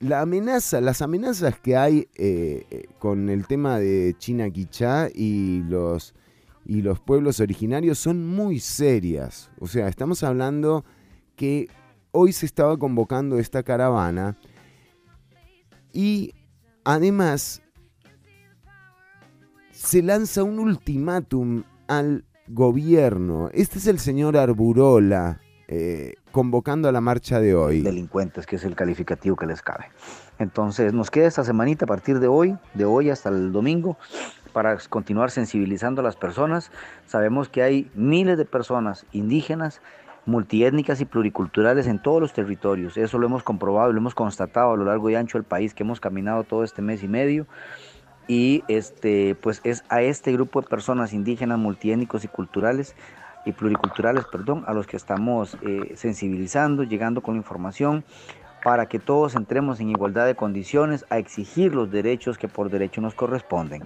la 0.00 0.20
amenaza, 0.20 0.80
las 0.80 1.00
amenazas 1.00 1.60
que 1.60 1.76
hay 1.76 2.08
eh, 2.16 2.66
eh, 2.70 2.86
con 2.98 3.28
el 3.28 3.46
tema 3.46 3.78
de 3.78 4.16
China 4.18 4.50
Quichá 4.50 5.08
y 5.14 5.62
los, 5.68 6.14
y 6.66 6.82
los 6.82 6.98
pueblos 6.98 7.38
originarios 7.38 7.98
son 7.98 8.26
muy 8.26 8.58
serias. 8.58 9.50
O 9.60 9.68
sea, 9.68 9.86
estamos 9.86 10.24
hablando 10.24 10.84
que 11.36 11.68
hoy 12.10 12.32
se 12.32 12.46
estaba 12.46 12.76
convocando 12.76 13.38
esta 13.38 13.62
caravana 13.62 14.36
y 15.92 16.34
además 16.82 17.61
se 19.82 20.00
lanza 20.00 20.44
un 20.44 20.60
ultimátum 20.60 21.64
al 21.88 22.24
gobierno. 22.46 23.50
Este 23.52 23.78
es 23.78 23.88
el 23.88 23.98
señor 23.98 24.36
Arburola, 24.36 25.40
eh, 25.66 26.14
convocando 26.30 26.88
a 26.88 26.92
la 26.92 27.00
marcha 27.00 27.40
de 27.40 27.56
hoy. 27.56 27.82
Delincuentes, 27.82 28.46
que 28.46 28.56
es 28.56 28.64
el 28.64 28.76
calificativo 28.76 29.34
que 29.34 29.46
les 29.46 29.60
cabe. 29.60 29.86
Entonces 30.38 30.92
nos 30.92 31.10
queda 31.10 31.26
esta 31.26 31.42
semanita 31.42 31.84
a 31.84 31.88
partir 31.88 32.20
de 32.20 32.28
hoy, 32.28 32.56
de 32.74 32.84
hoy 32.84 33.10
hasta 33.10 33.28
el 33.28 33.50
domingo, 33.50 33.98
para 34.52 34.78
continuar 34.88 35.32
sensibilizando 35.32 36.00
a 36.00 36.04
las 36.04 36.14
personas. 36.14 36.70
Sabemos 37.06 37.48
que 37.48 37.64
hay 37.64 37.90
miles 37.96 38.38
de 38.38 38.44
personas 38.44 39.04
indígenas, 39.10 39.82
multiétnicas 40.26 41.00
y 41.00 41.06
pluriculturales 41.06 41.88
en 41.88 42.00
todos 42.00 42.20
los 42.20 42.32
territorios. 42.32 42.96
Eso 42.96 43.18
lo 43.18 43.26
hemos 43.26 43.42
comprobado 43.42 43.92
lo 43.92 43.98
hemos 43.98 44.14
constatado 44.14 44.74
a 44.74 44.76
lo 44.76 44.84
largo 44.84 45.10
y 45.10 45.16
ancho 45.16 45.38
del 45.38 45.44
país 45.44 45.74
que 45.74 45.82
hemos 45.82 45.98
caminado 45.98 46.44
todo 46.44 46.62
este 46.62 46.82
mes 46.82 47.02
y 47.02 47.08
medio. 47.08 47.48
Y 48.28 48.64
este, 48.68 49.34
pues 49.34 49.60
es 49.64 49.84
a 49.88 50.02
este 50.02 50.32
grupo 50.32 50.60
de 50.60 50.68
personas 50.68 51.12
indígenas, 51.12 51.58
multiétnicos 51.58 52.24
y 52.24 52.28
culturales 52.28 52.94
y 53.44 53.52
pluriculturales, 53.52 54.24
perdón, 54.30 54.64
a 54.66 54.72
los 54.72 54.86
que 54.86 54.96
estamos 54.96 55.56
eh, 55.62 55.94
sensibilizando, 55.96 56.84
llegando 56.84 57.22
con 57.22 57.36
información 57.36 58.04
para 58.62 58.86
que 58.86 58.98
todos 58.98 59.34
entremos 59.34 59.80
en 59.80 59.90
igualdad 59.90 60.26
de 60.26 60.36
condiciones 60.36 61.04
a 61.10 61.18
exigir 61.18 61.74
los 61.74 61.90
derechos 61.90 62.38
que 62.38 62.48
por 62.48 62.70
derecho 62.70 63.00
nos 63.00 63.14
corresponden. 63.14 63.82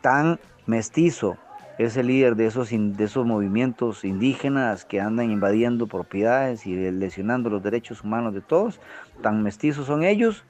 Tan 0.00 0.40
mestizo 0.66 1.36
es 1.76 1.96
el 1.96 2.06
líder 2.06 2.36
de 2.36 2.46
esos, 2.46 2.70
de 2.70 3.04
esos 3.04 3.26
movimientos 3.26 4.04
indígenas 4.04 4.84
que 4.84 5.00
andan 5.00 5.30
invadiendo 5.30 5.86
propiedades 5.86 6.66
y 6.66 6.74
lesionando 6.90 7.50
los 7.50 7.62
derechos 7.62 8.02
humanos 8.02 8.32
de 8.32 8.40
todos, 8.40 8.80
tan 9.22 9.42
mestizos 9.42 9.86
son 9.86 10.04
ellos 10.04 10.44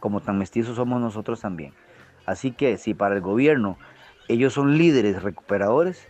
como 0.00 0.20
tan 0.20 0.38
mestizos 0.38 0.76
somos 0.76 1.00
nosotros 1.00 1.40
también. 1.40 1.72
Así 2.26 2.52
que 2.52 2.78
si 2.78 2.94
para 2.94 3.14
el 3.14 3.20
gobierno 3.20 3.78
ellos 4.28 4.54
son 4.54 4.78
líderes 4.78 5.22
recuperadores, 5.22 6.08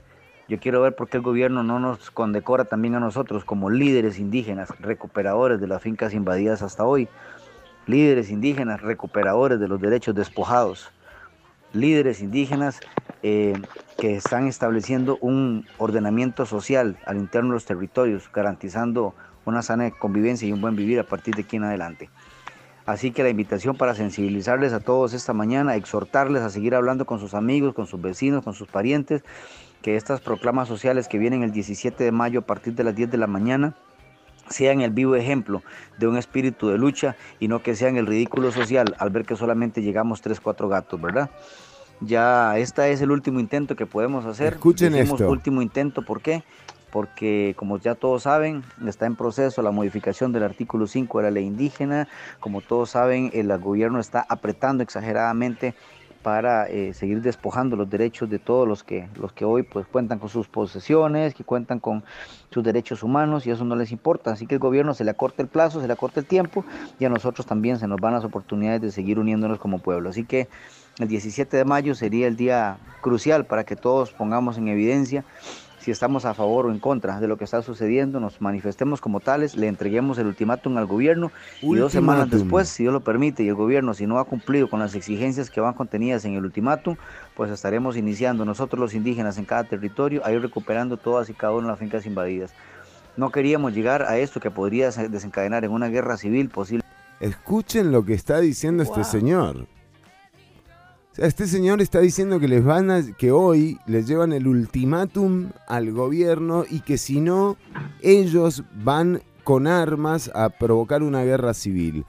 yo 0.49 0.61
quiero 0.61 0.83
ver 0.83 0.95
por 0.95 1.09
qué 1.09 1.17
el 1.17 1.23
gobierno 1.23 1.63
no 1.63 1.81
nos 1.81 2.11
condecora 2.11 2.67
también 2.67 2.95
a 2.95 3.01
nosotros 3.01 3.45
como 3.45 3.71
líderes 3.71 4.19
indígenas, 4.19 4.69
recuperadores 4.79 5.61
de 5.61 5.67
las 5.67 5.83
fincas 5.83 6.13
invadidas 6.13 6.63
hasta 6.63 6.85
hoy, 6.85 7.09
líderes 7.87 8.31
indígenas, 8.31 8.83
recuperadores 8.83 9.59
de 9.59 9.69
los 9.69 9.81
derechos 9.81 10.15
despojados, 10.15 10.93
líderes 11.73 12.21
indígenas 12.21 12.85
eh, 13.23 13.57
que 13.99 14.17
están 14.17 14.47
estableciendo 14.47 15.19
un 15.21 15.67
ordenamiento 15.79 16.45
social 16.47 16.99
al 17.07 17.17
interno 17.17 17.51
de 17.51 17.55
los 17.55 17.65
territorios, 17.65 18.31
garantizando 18.31 19.15
una 19.47 19.63
sana 19.63 19.91
convivencia 19.93 20.47
y 20.47 20.53
un 20.53 20.61
buen 20.61 20.77
vivir 20.77 21.01
a 21.01 21.05
partir 21.05 21.35
de 21.35 21.43
aquí 21.43 21.57
en 21.57 21.65
adelante. 21.65 22.11
Así 22.87 23.13
que 23.13 23.23
la 23.23 23.31
invitación 23.31 23.77
para 23.77 23.95
sensibilizarles 23.95 24.73
a 24.73 24.81
todos 24.81 25.15
esta 25.15 25.33
mañana, 25.33 25.75
exhortarles 25.77 26.43
a 26.43 26.51
seguir 26.51 26.75
hablando 26.75 27.07
con 27.07 27.19
sus 27.19 27.33
amigos, 27.35 27.75
con 27.75 27.87
sus 27.87 28.01
vecinos, 28.01 28.45
con 28.45 28.53
sus 28.53 28.69
parientes, 28.69 29.25
que 29.81 29.97
estas 29.97 30.21
proclamas 30.21 30.69
sociales 30.69 31.09
que 31.09 31.19
vienen 31.19 31.43
el 31.43 31.53
17 31.53 32.05
de 32.05 32.13
mayo 32.13 32.41
a 32.41 32.43
partir 32.43 32.75
de 32.75 32.85
las 32.85 32.95
10 32.95 33.11
de 33.11 33.19
la 33.19 33.27
mañana 33.27 33.75
sean 34.49 34.83
el 34.83 34.91
vivo 34.91 35.17
ejemplo 35.17 35.63
de 35.99 36.07
un 36.07 36.19
espíritu 36.19 36.69
de 36.69 36.77
lucha 36.77 37.17
y 37.41 37.49
no 37.49 37.63
que 37.63 37.75
sean 37.75 37.97
el 37.97 38.07
ridículo 38.07 38.53
social 38.53 38.95
al 38.99 39.11
ver 39.11 39.25
que 39.25 39.37
solamente 39.37 39.83
llegamos 39.83 40.21
3, 40.21 40.41
4 40.41 40.69
gatos, 40.69 41.01
¿verdad? 41.01 41.31
Ya 42.01 42.59
este 42.59 42.93
es 42.93 43.01
el 43.01 43.11
último 43.11 43.41
intento 43.41 43.77
que 43.77 43.87
podemos 43.87 44.27
hacer. 44.27 44.55
Escuchen 44.55 44.95
esto. 44.95 45.31
último 45.31 45.63
intento, 45.63 46.03
¿por 46.03 46.21
qué? 46.21 46.45
Porque 46.95 47.55
como 47.57 47.79
ya 47.79 47.97
todos 47.97 48.23
saben, 48.23 48.63
está 48.87 49.07
en 49.07 49.17
proceso 49.17 49.63
la 49.63 49.73
modificación 49.73 50.31
del 50.31 50.45
artículo 50.45 50.87
5 50.87 51.19
de 51.19 51.25
la 51.25 51.31
ley 51.33 51.45
indígena. 51.45 52.07
Como 52.39 52.61
todos 52.61 52.91
saben, 52.91 53.33
el 53.35 53.49
gobierno 53.59 53.99
está 53.99 54.25
apretando 54.29 54.85
exageradamente 54.85 55.75
para 56.23 56.69
eh, 56.69 56.95
seguir 56.95 57.21
despojando 57.21 57.75
los 57.75 57.91
derechos 57.91 58.31
de 58.31 58.39
todos 58.39 58.69
los 58.69 58.85
que, 58.85 59.09
los 59.17 59.33
que 59.33 59.45
hoy 59.45 59.65
pues, 59.65 59.89
cuentan 59.89 60.21
con 60.21 60.29
sus 60.29 60.47
posesiones, 60.47 61.35
que 61.35 61.43
cuentan 61.43 61.81
con 61.81 62.05
sus 62.51 62.63
derechos 62.63 63.03
humanos 63.03 63.45
y 63.45 63.51
eso 63.51 63.65
no 63.65 63.75
les 63.75 63.91
importa. 63.91 64.31
Así 64.31 64.47
que 64.47 64.55
el 64.55 64.61
gobierno 64.61 64.95
se 64.95 65.03
le 65.03 65.11
acorta 65.11 65.43
el 65.43 65.49
plazo, 65.49 65.81
se 65.81 65.89
le 65.89 65.93
acorta 65.95 66.21
el 66.21 66.27
tiempo 66.27 66.65
y 67.01 67.07
a 67.07 67.09
nosotros 67.09 67.45
también 67.45 67.81
se 67.81 67.89
nos 67.89 68.01
van 68.01 68.15
las 68.15 68.25
oportunidades 68.25 68.81
de 68.81 68.93
seguir 68.93 69.19
uniéndonos 69.19 69.59
como 69.59 69.81
pueblo. 69.81 70.11
Así 70.11 70.25
que 70.25 70.47
el 71.01 71.09
17 71.09 71.57
de 71.57 71.65
mayo 71.65 71.97
sería 71.97 72.29
el 72.29 72.37
día 72.37 72.79
crucial 73.01 73.47
para 73.47 73.65
que 73.65 73.75
todos 73.75 74.13
pongamos 74.13 74.59
en 74.59 74.69
evidencia 74.69 75.25
si 75.85 75.91
estamos 75.91 76.25
a 76.25 76.33
favor 76.33 76.65
o 76.65 76.71
en 76.71 76.79
contra 76.79 77.21
de 77.21 77.29
lo 77.29 77.37
que 77.37 77.45
está 77.45 77.61
sucediendo, 77.61 78.19
nos 78.19 78.41
manifestemos 78.41 79.03
como 79.03 79.21
tales, 79.21 79.55
le 79.55 79.69
entreguemos 79.69 80.17
el 80.17 80.29
ultimátum 80.29 80.79
al 80.79 80.87
gobierno 80.87 81.31
y 81.61 81.75
dos 81.75 81.93
semanas 81.93 82.31
después, 82.31 82.71
si 82.71 82.85
Dios 82.85 82.95
lo 82.95 83.03
permite, 83.03 83.43
y 83.43 83.49
el 83.49 83.55
gobierno 83.55 83.93
si 83.93 84.07
no 84.07 84.19
ha 84.19 84.25
cumplido 84.25 84.71
con 84.71 84.81
las 84.81 84.95
exigencias 84.95 85.51
que 85.51 85.61
van 85.61 85.75
contenidas 85.75 86.25
en 86.25 86.37
el 86.37 86.45
ultimátum, 86.47 86.97
pues 87.37 87.51
estaremos 87.51 87.99
iniciando 87.99 88.47
nosotros 88.47 88.81
los 88.81 88.95
indígenas 88.95 89.37
en 89.37 89.45
cada 89.45 89.65
territorio 89.65 90.25
a 90.25 90.33
ir 90.33 90.41
recuperando 90.41 90.97
todas 90.97 91.29
y 91.29 91.35
cada 91.35 91.53
una 91.53 91.67
de 91.67 91.73
las 91.73 91.79
fincas 91.79 92.07
invadidas. 92.07 92.55
No 93.19 93.31
queríamos 93.31 93.75
llegar 93.75 94.05
a 94.05 94.17
esto 94.17 94.41
que 94.41 94.51
podría 94.51 94.91
desencadenar 94.91 95.67
en 95.67 95.71
una 95.71 95.89
guerra 95.89 96.17
civil 96.17 96.49
posible. 96.49 96.83
Escuchen 97.21 97.93
lo 97.93 98.07
que 98.07 98.15
está 98.15 98.41
diciendo 98.41 98.83
este 98.83 99.05
señor. 99.05 99.67
Este 101.17 101.47
señor 101.47 101.81
está 101.81 102.01
diciendo 102.01 102.41
que 102.41 102.49
les 102.49 102.65
van 102.65 102.91
a, 102.91 103.01
que 103.17 103.31
hoy 103.31 103.79
les 103.87 104.09
llevan 104.09 104.33
el 104.33 104.49
ultimátum 104.49 105.51
al 105.69 105.93
gobierno 105.93 106.65
y 106.69 106.81
que 106.81 106.99
si 106.99 107.21
no, 107.21 107.57
ellos 108.01 108.65
van 108.83 109.23
con 109.45 109.69
armas 109.69 110.29
a 110.35 110.49
provocar 110.49 111.05
una 111.05 111.23
guerra 111.23 111.55
civil. 111.55 112.05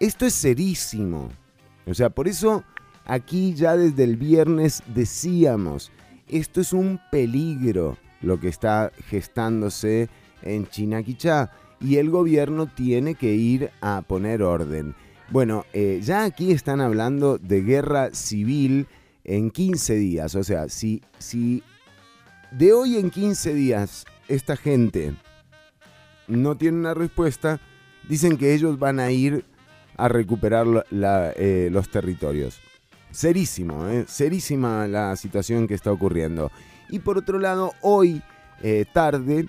Esto 0.00 0.24
es 0.24 0.32
serísimo. 0.32 1.28
O 1.86 1.92
sea, 1.92 2.08
por 2.08 2.26
eso 2.26 2.64
aquí 3.04 3.52
ya 3.52 3.76
desde 3.76 4.04
el 4.04 4.16
viernes 4.16 4.82
decíamos, 4.94 5.92
esto 6.26 6.62
es 6.62 6.72
un 6.72 7.00
peligro 7.10 7.98
lo 8.22 8.40
que 8.40 8.48
está 8.48 8.92
gestándose 9.08 10.08
en 10.40 10.66
Chinaquichá 10.66 11.50
y 11.80 11.96
el 11.96 12.08
gobierno 12.08 12.66
tiene 12.66 13.14
que 13.14 13.34
ir 13.34 13.70
a 13.82 14.00
poner 14.00 14.42
orden. 14.42 14.94
Bueno, 15.32 15.64
eh, 15.72 15.98
ya 16.02 16.24
aquí 16.24 16.52
están 16.52 16.82
hablando 16.82 17.38
de 17.38 17.62
guerra 17.62 18.10
civil 18.12 18.86
en 19.24 19.50
15 19.50 19.94
días. 19.94 20.34
O 20.34 20.44
sea, 20.44 20.68
si, 20.68 21.00
si 21.16 21.62
de 22.50 22.74
hoy 22.74 22.98
en 22.98 23.08
15 23.08 23.54
días 23.54 24.04
esta 24.28 24.58
gente 24.58 25.14
no 26.28 26.58
tiene 26.58 26.76
una 26.76 26.92
respuesta, 26.92 27.62
dicen 28.06 28.36
que 28.36 28.52
ellos 28.52 28.78
van 28.78 29.00
a 29.00 29.10
ir 29.10 29.46
a 29.96 30.08
recuperar 30.08 30.66
eh, 30.90 31.70
los 31.72 31.88
territorios. 31.88 32.60
Serísimo, 33.10 33.88
eh, 33.88 34.04
serísima 34.06 34.86
la 34.86 35.16
situación 35.16 35.66
que 35.66 35.72
está 35.72 35.90
ocurriendo. 35.92 36.52
Y 36.90 36.98
por 36.98 37.16
otro 37.16 37.38
lado, 37.38 37.72
hoy 37.80 38.22
tarde 38.92 39.48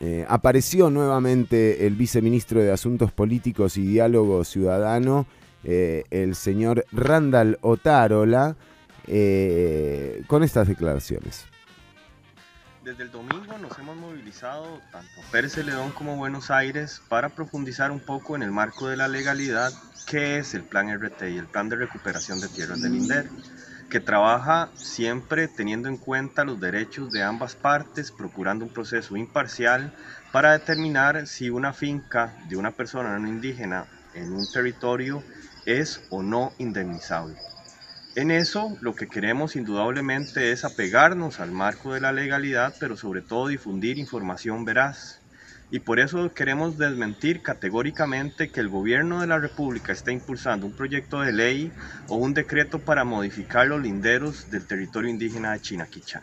eh, 0.00 0.24
apareció 0.28 0.90
nuevamente 0.90 1.86
el 1.86 1.96
viceministro 1.96 2.60
de 2.60 2.70
Asuntos 2.70 3.10
Políticos 3.10 3.76
y 3.76 3.82
Diálogo 3.82 4.44
Ciudadano, 4.44 5.26
eh, 5.64 6.04
el 6.10 6.36
señor 6.36 6.84
Randall 6.92 7.58
Otárola, 7.62 8.56
eh, 9.08 10.22
con 10.28 10.44
estas 10.44 10.68
declaraciones. 10.68 11.46
Desde 12.84 13.02
el 13.02 13.10
domingo 13.10 13.58
nos 13.60 13.76
hemos 13.78 13.96
movilizado 13.96 14.80
tanto 14.92 15.10
Pérez 15.32 15.54
Celedón 15.54 15.90
como 15.90 16.16
Buenos 16.16 16.50
Aires 16.50 17.02
para 17.08 17.28
profundizar 17.28 17.90
un 17.90 18.00
poco 18.00 18.36
en 18.36 18.42
el 18.42 18.52
marco 18.52 18.88
de 18.88 18.96
la 18.96 19.08
legalidad, 19.08 19.72
qué 20.06 20.38
es 20.38 20.54
el 20.54 20.62
Plan 20.62 20.88
RT 20.88 21.22
y 21.30 21.36
el 21.36 21.46
Plan 21.46 21.68
de 21.68 21.76
Recuperación 21.76 22.40
de 22.40 22.48
Tierras 22.48 22.80
del 22.80 22.94
INDER 22.94 23.28
que 23.88 24.00
trabaja 24.00 24.74
siempre 24.80 25.48
teniendo 25.48 25.88
en 25.88 25.98
cuenta 25.98 26.44
los 26.44 26.60
derechos 26.60 27.10
de 27.10 27.22
ambas 27.22 27.56
partes, 27.56 28.12
procurando 28.12 28.64
un 28.64 28.72
proceso 28.72 29.16
imparcial 29.16 29.94
para 30.30 30.52
determinar 30.52 31.26
si 31.26 31.50
una 31.50 31.72
finca 31.72 32.36
de 32.40 32.56
una 32.56 32.76
persona 32.76 33.18
no 33.18 33.28
indígena 33.28 33.90
en 34.12 34.32
un 34.32 34.50
territorio 34.50 35.26
es 35.64 36.04
o 36.10 36.22
no 36.22 36.54
indemnizable. 36.58 37.42
En 38.14 38.30
eso 38.30 38.76
lo 38.82 38.94
que 38.94 39.08
queremos 39.08 39.56
indudablemente 39.56 40.52
es 40.52 40.64
apegarnos 40.64 41.40
al 41.40 41.52
marco 41.52 41.94
de 41.94 42.00
la 42.00 42.12
legalidad, 42.12 42.76
pero 42.78 42.96
sobre 42.96 43.22
todo 43.22 43.48
difundir 43.48 43.98
información 43.98 44.64
veraz. 44.66 45.17
Y 45.70 45.80
por 45.80 46.00
eso 46.00 46.32
queremos 46.32 46.78
desmentir 46.78 47.42
categóricamente 47.42 48.50
que 48.50 48.60
el 48.60 48.68
gobierno 48.68 49.20
de 49.20 49.26
la 49.26 49.38
República 49.38 49.92
está 49.92 50.12
impulsando 50.12 50.66
un 50.66 50.74
proyecto 50.74 51.20
de 51.20 51.32
ley 51.32 51.72
o 52.08 52.16
un 52.16 52.32
decreto 52.32 52.78
para 52.78 53.04
modificar 53.04 53.66
los 53.66 53.82
linderos 53.82 54.50
del 54.50 54.66
territorio 54.66 55.10
indígena 55.10 55.52
de 55.52 55.60
Chinaquichá. 55.60 56.22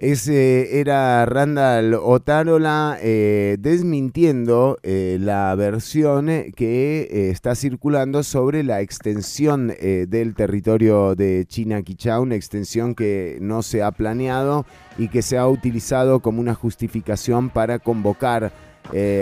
Ese 0.00 0.78
era 0.78 1.26
Randall 1.26 1.94
Otárola 1.94 2.98
eh, 3.02 3.56
desmintiendo 3.58 4.78
eh, 4.84 5.18
la 5.20 5.52
versión 5.56 6.26
que 6.54 7.00
eh, 7.10 7.30
está 7.30 7.56
circulando 7.56 8.22
sobre 8.22 8.62
la 8.62 8.80
extensión 8.80 9.74
del 9.80 10.36
territorio 10.36 11.16
de 11.16 11.46
China 11.48 11.82
Quichá, 11.82 12.20
una 12.20 12.36
extensión 12.36 12.94
que 12.94 13.38
no 13.40 13.62
se 13.62 13.82
ha 13.82 13.90
planeado 13.90 14.66
y 14.98 15.08
que 15.08 15.20
se 15.20 15.36
ha 15.36 15.48
utilizado 15.48 16.20
como 16.20 16.40
una 16.40 16.54
justificación 16.54 17.50
para 17.50 17.80
convocar 17.80 18.52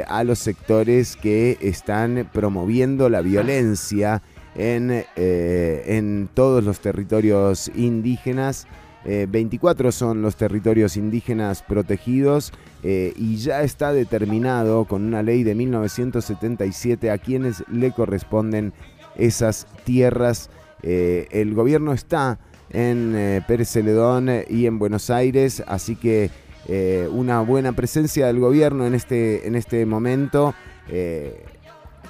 a 0.08 0.24
los 0.24 0.38
sectores 0.40 1.16
que 1.16 1.56
están 1.62 2.28
promoviendo 2.34 3.08
la 3.08 3.22
violencia 3.22 4.22
en, 4.54 5.04
en 5.16 6.28
todos 6.34 6.62
los 6.62 6.80
territorios 6.80 7.70
indígenas. 7.74 8.66
Eh, 9.08 9.26
24 9.30 9.92
son 9.92 10.20
los 10.20 10.34
territorios 10.34 10.96
indígenas 10.96 11.62
protegidos 11.62 12.52
eh, 12.82 13.12
y 13.14 13.36
ya 13.36 13.62
está 13.62 13.92
determinado 13.92 14.84
con 14.84 15.04
una 15.04 15.22
ley 15.22 15.44
de 15.44 15.54
1977 15.54 17.12
a 17.12 17.18
quienes 17.18 17.62
le 17.70 17.92
corresponden 17.92 18.72
esas 19.16 19.68
tierras. 19.84 20.50
Eh, 20.82 21.28
el 21.30 21.54
gobierno 21.54 21.92
está 21.92 22.40
en 22.70 23.14
eh, 23.14 23.42
Pérez 23.46 23.70
Celedón 23.70 24.28
y 24.50 24.66
en 24.66 24.80
Buenos 24.80 25.08
Aires, 25.08 25.62
así 25.68 25.94
que 25.94 26.30
eh, 26.66 27.08
una 27.12 27.42
buena 27.42 27.72
presencia 27.72 28.26
del 28.26 28.40
gobierno 28.40 28.86
en 28.86 28.94
este, 28.94 29.46
en 29.46 29.54
este 29.54 29.86
momento 29.86 30.52
eh, 30.88 31.44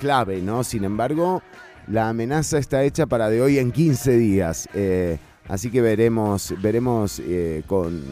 clave, 0.01 0.41
¿no? 0.41 0.65
Sin 0.65 0.85
embargo, 0.85 1.43
la 1.89 2.09
amenaza 2.09 2.57
está 2.57 2.83
hecha 2.85 3.05
para 3.05 3.29
de 3.29 3.43
hoy 3.43 3.59
en 3.59 3.71
15 3.71 4.17
días. 4.17 4.67
eh, 4.73 5.19
así 5.49 5.71
que 5.71 5.81
veremos, 5.81 6.55
veremos 6.61 7.21
eh, 7.21 7.63
con, 7.67 8.03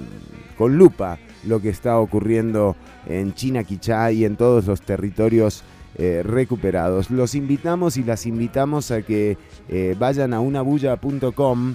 con 0.57 0.77
lupa 0.77 1.19
lo 1.45 1.61
que 1.61 1.69
está 1.69 1.99
ocurriendo 1.99 2.77
en 3.07 3.35
China, 3.35 3.65
Quichá 3.65 4.11
y 4.13 4.25
en 4.25 4.37
todos 4.37 4.67
los 4.67 4.83
territorios 4.83 5.63
eh, 5.97 6.23
recuperados. 6.25 7.11
Los 7.11 7.35
invitamos 7.35 7.97
y 7.97 8.05
las 8.05 8.27
invitamos 8.27 8.91
a 8.91 9.03
que 9.03 9.37
eh, 9.69 9.95
vayan 9.99 10.35
a 10.35 10.41
unabulla.com. 10.41 11.75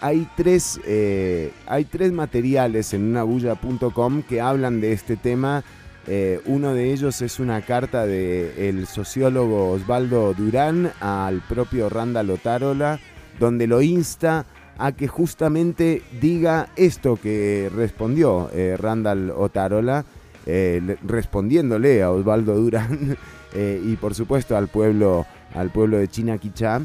Hay, 0.00 0.28
tres, 0.36 0.78
hay 1.66 1.84
tres 1.86 2.12
materiales 2.12 2.94
en 2.94 3.06
unabulla.com 3.06 4.22
que 4.22 4.40
hablan 4.40 4.80
de 4.80 4.92
este 4.92 5.16
tema. 5.16 5.64
Uno 6.46 6.74
de 6.74 6.92
ellos 6.92 7.20
es 7.22 7.40
una 7.40 7.60
carta 7.60 8.06
del 8.06 8.86
sociólogo 8.86 9.72
Osvaldo 9.72 10.32
Durán 10.32 10.92
al 11.00 11.40
propio 11.40 11.88
Randall 11.88 12.30
Otárola, 12.30 13.00
donde 13.40 13.66
lo 13.66 13.82
insta 13.82 14.46
a 14.78 14.92
que 14.92 15.06
justamente 15.08 16.02
diga 16.20 16.68
esto 16.76 17.16
que 17.16 17.70
respondió 17.74 18.50
eh, 18.52 18.76
Randall 18.78 19.30
Otárola, 19.30 20.04
eh, 20.46 20.80
le- 20.84 20.98
respondiéndole 21.04 22.02
a 22.02 22.10
Osvaldo 22.10 22.54
Durán 22.56 23.16
eh, 23.54 23.80
y 23.84 23.96
por 23.96 24.14
supuesto 24.14 24.56
al 24.56 24.68
pueblo, 24.68 25.26
al 25.54 25.70
pueblo 25.70 25.98
de 25.98 26.08
China 26.08 26.38
Quichá. 26.38 26.82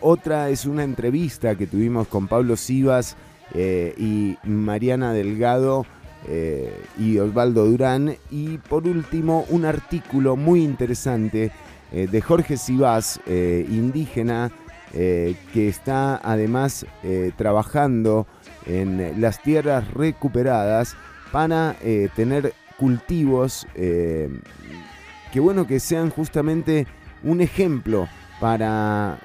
Otra 0.00 0.48
es 0.50 0.64
una 0.64 0.84
entrevista 0.84 1.56
que 1.56 1.66
tuvimos 1.66 2.06
con 2.06 2.28
Pablo 2.28 2.56
Sivas 2.56 3.16
y 3.52 4.36
Mariana 4.44 5.12
Delgado 5.12 5.84
y 7.00 7.18
Osvaldo 7.18 7.66
Durán. 7.66 8.14
Y 8.30 8.58
por 8.58 8.86
último, 8.86 9.44
un 9.48 9.64
artículo 9.64 10.36
muy 10.36 10.62
interesante 10.62 11.50
de 11.90 12.20
Jorge 12.20 12.56
Sivas, 12.58 13.18
indígena, 13.26 14.52
eh, 14.98 15.36
que 15.52 15.68
está 15.68 16.16
además 16.24 16.86
eh, 17.02 17.30
trabajando 17.36 18.26
en 18.64 19.20
las 19.20 19.42
tierras 19.42 19.92
recuperadas 19.92 20.96
para 21.32 21.76
eh, 21.82 22.08
tener 22.16 22.54
cultivos 22.78 23.66
que 23.74 24.30
bueno 25.40 25.66
que 25.66 25.80
sean 25.80 26.08
justamente 26.08 26.86
un 27.22 27.42
ejemplo 27.42 28.08
para 28.40 29.18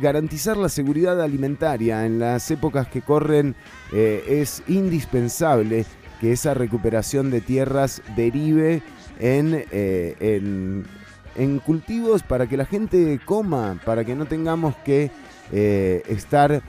garantizar 0.00 0.56
la 0.56 0.68
seguridad 0.68 1.20
alimentaria 1.20 2.04
en 2.04 2.18
las 2.18 2.50
épocas 2.50 2.88
que 2.88 3.02
corren 3.02 3.54
es 3.92 4.62
indispensable 4.66 5.84
que 6.20 6.32
esa 6.32 6.54
recuperación 6.54 7.30
de 7.30 7.40
tierras 7.42 8.02
derive 8.16 8.82
en, 9.18 10.86
en 11.36 11.58
cultivos 11.58 12.22
para 12.22 12.46
que 12.46 12.56
la 12.56 12.64
gente 12.64 13.20
coma, 13.24 13.80
para 13.84 14.04
que 14.04 14.14
no 14.14 14.26
tengamos 14.26 14.74
que 14.84 15.10
eh, 15.52 16.02
estar 16.08 16.62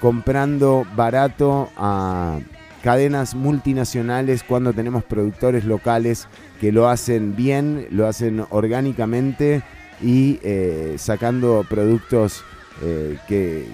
comprando 0.00 0.86
barato 0.94 1.70
a 1.76 2.38
cadenas 2.82 3.34
multinacionales 3.34 4.42
cuando 4.42 4.74
tenemos 4.74 5.04
productores 5.04 5.64
locales 5.64 6.28
que 6.60 6.70
lo 6.70 6.88
hacen 6.88 7.34
bien, 7.34 7.86
lo 7.90 8.06
hacen 8.06 8.44
orgánicamente 8.50 9.62
y 10.02 10.38
eh, 10.42 10.96
sacando 10.98 11.64
productos 11.68 12.44
eh, 12.82 13.16
que, 13.26 13.66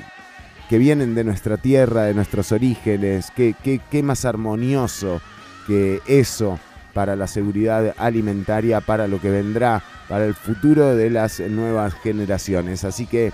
que 0.69 0.79
vienen 0.79 1.17
de 1.17 1.25
nuestra 1.25 1.57
tierra, 1.57 2.05
de 2.05 2.15
nuestros 2.15 2.53
orígenes. 2.53 3.33
Qué, 3.35 4.03
más 4.05 4.25
armonioso 4.25 5.21
que 5.67 6.01
eso 6.07 6.61
para 6.93 7.17
la 7.17 7.27
seguridad 7.27 7.95
alimentaria, 7.99 8.81
para 8.81 9.09
lo 9.09 9.21
que 9.21 9.31
vendrá, 9.31 9.83
para 10.09 10.25
el 10.25 10.35
futuro 10.35 10.95
de 10.95 11.11
las 11.11 11.41
nuevas 11.41 11.95
generaciones. 11.95 12.85
Así 12.85 13.07
que 13.07 13.33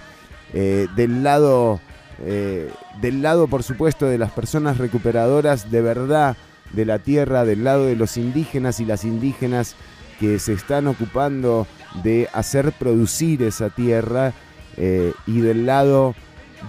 eh, 0.53 0.87
del 0.95 1.23
lado, 1.23 1.81
eh, 2.25 2.71
del 3.01 3.23
lado, 3.23 3.49
por 3.49 3.63
supuesto, 3.63 4.07
de 4.07 4.19
las 4.19 4.33
personas 4.33 4.79
recuperadoras 4.79 5.71
de 5.71 5.83
verdad 5.83 6.37
de 6.73 6.85
la 6.85 6.99
tierra, 6.99 7.45
del 7.45 7.65
lado 7.65 7.87
de 7.87 7.97
los 7.97 8.17
indígenas 8.17 8.81
y 8.81 8.85
las 8.85 9.05
indígenas 9.05 9.77
que 10.21 10.39
se 10.39 10.53
están 10.53 10.87
ocupando 10.87 11.67
de 12.03 12.29
hacer 12.33 12.73
producir 12.73 13.43
esa 13.43 13.71
tierra, 13.71 14.33
eh, 14.77 15.13
y 15.27 15.41
del 15.41 15.67
lado 15.67 16.15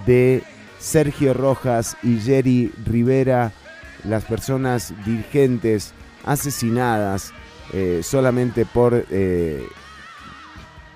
de 0.06 0.42
Sergio 0.78 1.34
Rojas 1.34 1.96
y 2.02 2.18
Jerry 2.18 2.72
Rivera, 2.86 3.52
las 4.04 4.24
personas 4.24 4.94
dirigentes 5.04 5.92
asesinadas 6.28 7.32
eh, 7.72 8.00
solamente 8.02 8.64
por, 8.64 9.04
eh, 9.10 9.66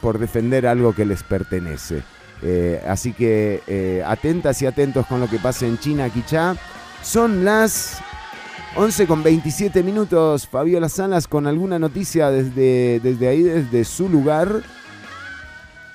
por 0.01 0.19
defender 0.19 0.67
algo 0.67 0.95
que 0.95 1.05
les 1.05 1.23
pertenece. 1.23 2.03
Eh, 2.43 2.83
así 2.89 3.13
que 3.13 4.03
atentas 4.07 4.61
y 4.63 4.67
atentos 4.67 5.07
con 5.07 5.21
lo 5.21 5.29
que 5.29 5.39
pasa 5.39 5.67
en 5.67 5.79
China, 5.79 6.09
Quichá. 6.11 6.55
Son 7.03 7.45
las 7.45 8.01
11 8.77 9.07
con 9.07 9.23
27 9.23 9.83
minutos. 9.83 10.47
Fabiola 10.47 10.89
Salas 10.89 11.27
con 11.27 11.47
alguna 11.47 11.79
noticia 11.79 12.31
desde, 12.31 13.01
desde 13.01 13.29
ahí, 13.29 13.43
desde 13.43 13.85
su 13.85 14.09
lugar. 14.09 14.63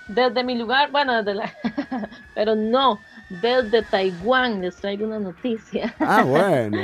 Desde 0.08 0.44
mi 0.44 0.58
lugar, 0.58 0.90
bueno, 0.92 1.18
desde 1.18 1.34
la, 1.34 1.54
pero 2.36 2.56
no, 2.56 3.00
desde 3.30 3.82
Taiwán 3.82 4.62
les 4.62 4.76
traigo 4.78 5.06
una 5.06 5.20
noticia. 5.20 5.94
Ah, 6.00 6.24
bueno. 6.24 6.80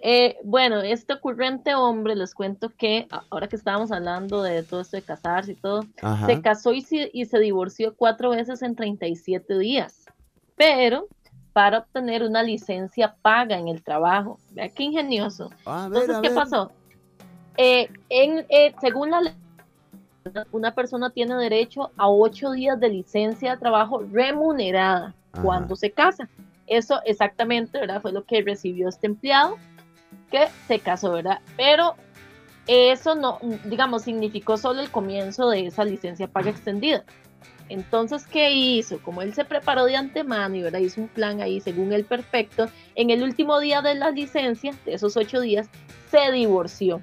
Eh, 0.00 0.38
bueno, 0.44 0.80
este 0.80 1.14
ocurrente 1.14 1.74
hombre, 1.74 2.14
les 2.14 2.34
cuento 2.34 2.70
que 2.70 3.08
ahora 3.30 3.48
que 3.48 3.56
estábamos 3.56 3.90
hablando 3.90 4.42
de 4.42 4.62
todo 4.62 4.80
esto 4.80 4.96
de 4.96 5.02
casarse 5.02 5.52
y 5.52 5.56
todo, 5.56 5.84
Ajá. 6.00 6.26
se 6.26 6.40
casó 6.40 6.72
y 6.72 6.82
se, 6.82 7.10
y 7.12 7.24
se 7.24 7.38
divorció 7.40 7.96
cuatro 7.96 8.30
veces 8.30 8.62
en 8.62 8.76
37 8.76 9.58
días, 9.58 10.04
pero 10.56 11.08
para 11.52 11.78
obtener 11.78 12.22
una 12.22 12.44
licencia 12.44 13.16
paga 13.22 13.58
en 13.58 13.66
el 13.66 13.82
trabajo. 13.82 14.38
Vea 14.52 14.68
qué 14.68 14.84
ingenioso. 14.84 15.50
A 15.64 15.88
ver, 15.88 16.02
Entonces, 16.02 16.16
a 16.16 16.20
¿qué 16.22 16.28
ver. 16.28 16.36
pasó? 16.36 16.70
Eh, 17.56 17.90
en, 18.08 18.46
eh, 18.48 18.72
según 18.80 19.10
la 19.10 19.20
ley, 19.22 19.34
una 20.52 20.74
persona 20.74 21.10
tiene 21.10 21.34
derecho 21.34 21.90
a 21.96 22.08
ocho 22.08 22.52
días 22.52 22.78
de 22.78 22.90
licencia 22.90 23.52
de 23.52 23.56
trabajo 23.56 24.04
remunerada 24.12 25.14
Ajá. 25.32 25.42
cuando 25.42 25.74
se 25.74 25.90
casa. 25.90 26.28
Eso 26.68 27.00
exactamente, 27.04 27.80
¿verdad? 27.80 28.00
Fue 28.00 28.12
lo 28.12 28.24
que 28.24 28.42
recibió 28.42 28.88
este 28.88 29.06
empleado 29.08 29.56
que 30.30 30.48
se 30.66 30.78
casó, 30.80 31.12
¿verdad? 31.12 31.40
Pero 31.56 31.96
eso 32.66 33.14
no, 33.14 33.38
digamos, 33.64 34.02
significó 34.02 34.56
solo 34.56 34.80
el 34.80 34.90
comienzo 34.90 35.48
de 35.48 35.66
esa 35.66 35.84
licencia 35.84 36.28
paga 36.28 36.50
extendida. 36.50 37.04
Entonces, 37.70 38.26
¿qué 38.26 38.50
hizo? 38.50 38.98
Como 39.02 39.22
él 39.22 39.34
se 39.34 39.44
preparó 39.44 39.84
de 39.84 39.96
antemano 39.96 40.54
y 40.54 40.62
¿verdad? 40.62 40.80
hizo 40.80 41.00
un 41.00 41.08
plan 41.08 41.40
ahí 41.40 41.60
según 41.60 41.92
él 41.92 42.04
perfecto, 42.04 42.68
en 42.94 43.10
el 43.10 43.22
último 43.22 43.60
día 43.60 43.82
de 43.82 43.94
la 43.94 44.10
licencia, 44.10 44.74
de 44.84 44.94
esos 44.94 45.16
ocho 45.16 45.40
días, 45.40 45.68
se 46.10 46.32
divorció. 46.32 47.02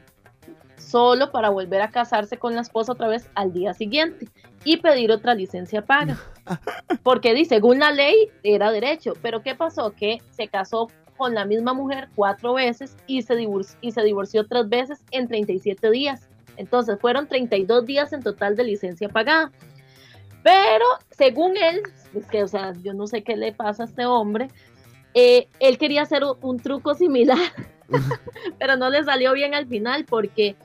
Solo 0.78 1.32
para 1.32 1.50
volver 1.50 1.82
a 1.82 1.90
casarse 1.90 2.38
con 2.38 2.56
la 2.56 2.62
esposa 2.62 2.94
otra 2.94 3.08
vez 3.08 3.30
al 3.36 3.54
día 3.54 3.74
siguiente. 3.74 4.28
y 4.64 4.78
pedir 4.78 5.12
otra 5.12 5.36
licencia 5.36 5.86
paga. 5.86 6.18
Porque 7.04 7.46
según 7.46 7.80
la 7.80 7.92
ley 7.92 8.30
era 8.42 8.72
derecho, 8.72 9.14
pero 9.22 9.44
¿qué 9.44 9.54
pasó? 9.54 9.92
Que 9.92 10.20
se 10.32 10.48
casó 10.48 10.88
con 11.18 11.34
la 11.34 11.46
misma 11.46 11.74
mujer 11.74 12.10
cuatro 12.16 12.54
veces 12.54 12.96
y 13.08 13.22
se, 13.22 13.36
divorció, 13.36 13.78
y 13.82 13.92
se 13.92 14.04
divorció 14.04 14.48
tres 14.48 14.70
veces 14.70 15.04
en 15.12 15.28
37 15.28 15.90
días. 15.92 16.28
Entonces 16.58 16.98
fueron 17.00 17.28
32 17.28 17.86
días 17.86 18.14
en 18.14 18.24
total 18.24 18.56
de 18.56 18.64
licencia 18.64 19.10
pagada. 19.10 19.52
Pero 20.44 20.86
según 21.10 21.58
él, 21.58 21.82
es 22.14 22.26
que, 22.28 22.44
o 22.44 22.48
sea, 22.48 22.74
yo 22.84 22.94
no 22.94 23.08
sé 23.08 23.24
qué 23.24 23.36
le 23.36 23.52
pasa 23.52 23.84
a 23.84 23.86
este 23.88 24.06
hombre, 24.06 24.50
eh, 25.16 25.48
él 25.60 25.78
quería 25.78 26.04
hacer 26.04 26.24
un, 26.42 26.60
truco 26.60 26.94
similar, 26.94 27.38
pero 28.60 28.76
no 28.76 28.90
le 28.90 29.04
salió 29.04 29.34
bien 29.34 29.54
al 29.56 29.66
final 29.66 30.06
porque 30.06 30.56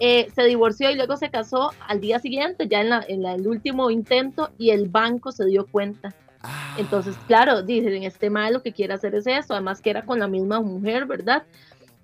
eh, 0.00 0.28
se 0.34 0.44
divorció 0.44 0.90
y 0.90 0.94
luego 0.94 1.16
se 1.16 1.30
casó 1.30 1.72
al 1.86 2.00
día 2.00 2.20
siguiente, 2.20 2.68
ya 2.68 2.80
en, 2.80 2.88
la, 2.90 3.04
en 3.06 3.26
el 3.26 3.46
último 3.46 3.90
intento, 3.90 4.50
y 4.56 4.70
el 4.70 4.88
banco 4.88 5.32
se 5.32 5.44
dio 5.44 5.66
cuenta. 5.66 6.14
Entonces, 6.76 7.16
claro, 7.26 7.62
dicen, 7.62 8.04
este 8.04 8.30
mal 8.30 8.52
lo 8.52 8.62
que 8.62 8.72
quiere 8.72 8.94
hacer 8.94 9.14
es 9.14 9.26
eso, 9.26 9.54
además 9.54 9.80
que 9.80 9.90
era 9.90 10.04
con 10.04 10.18
la 10.18 10.28
misma 10.28 10.60
mujer, 10.60 11.06
¿verdad? 11.06 11.42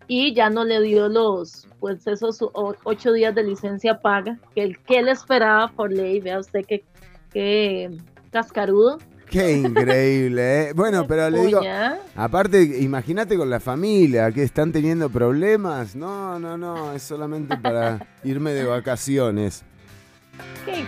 Y 0.07 0.35
ya 0.35 0.51
no 0.51 0.65
le 0.65 0.83
dio 0.83 1.09
los, 1.09 1.67
pues 1.81 2.07
esos 2.07 2.39
ocho 2.53 3.13
días 3.13 3.35
de 3.35 3.45
licencia 3.45 4.01
paga 4.01 4.39
que 4.55 4.63
él, 4.63 4.79
que 4.81 4.99
él 4.99 5.09
esperaba 5.09 5.69
por 5.69 5.93
ley, 5.93 6.21
vea 6.21 6.41
usted 6.41 6.65
qué, 6.67 6.85
qué 7.33 7.97
cascarudo. 8.31 8.99
Qué 9.31 9.53
increíble, 9.53 10.69
¿eh? 10.69 10.73
Bueno, 10.77 11.07
pero 11.07 11.31
le 11.31 11.47
digo, 11.47 11.61
aparte, 12.15 12.63
imagínate 12.81 13.37
con 13.37 13.49
la 13.49 13.61
familia 13.61 14.31
que 14.33 14.43
están 14.43 14.73
teniendo 14.73 15.09
problemas. 15.09 15.97
No, 15.97 16.39
no, 16.39 16.59
no, 16.59 16.93
es 16.93 17.03
solamente 17.03 17.57
para 17.57 18.07
irme 18.25 18.53
de 18.53 18.65
vacaciones. 18.65 19.65
Qué 20.65 20.81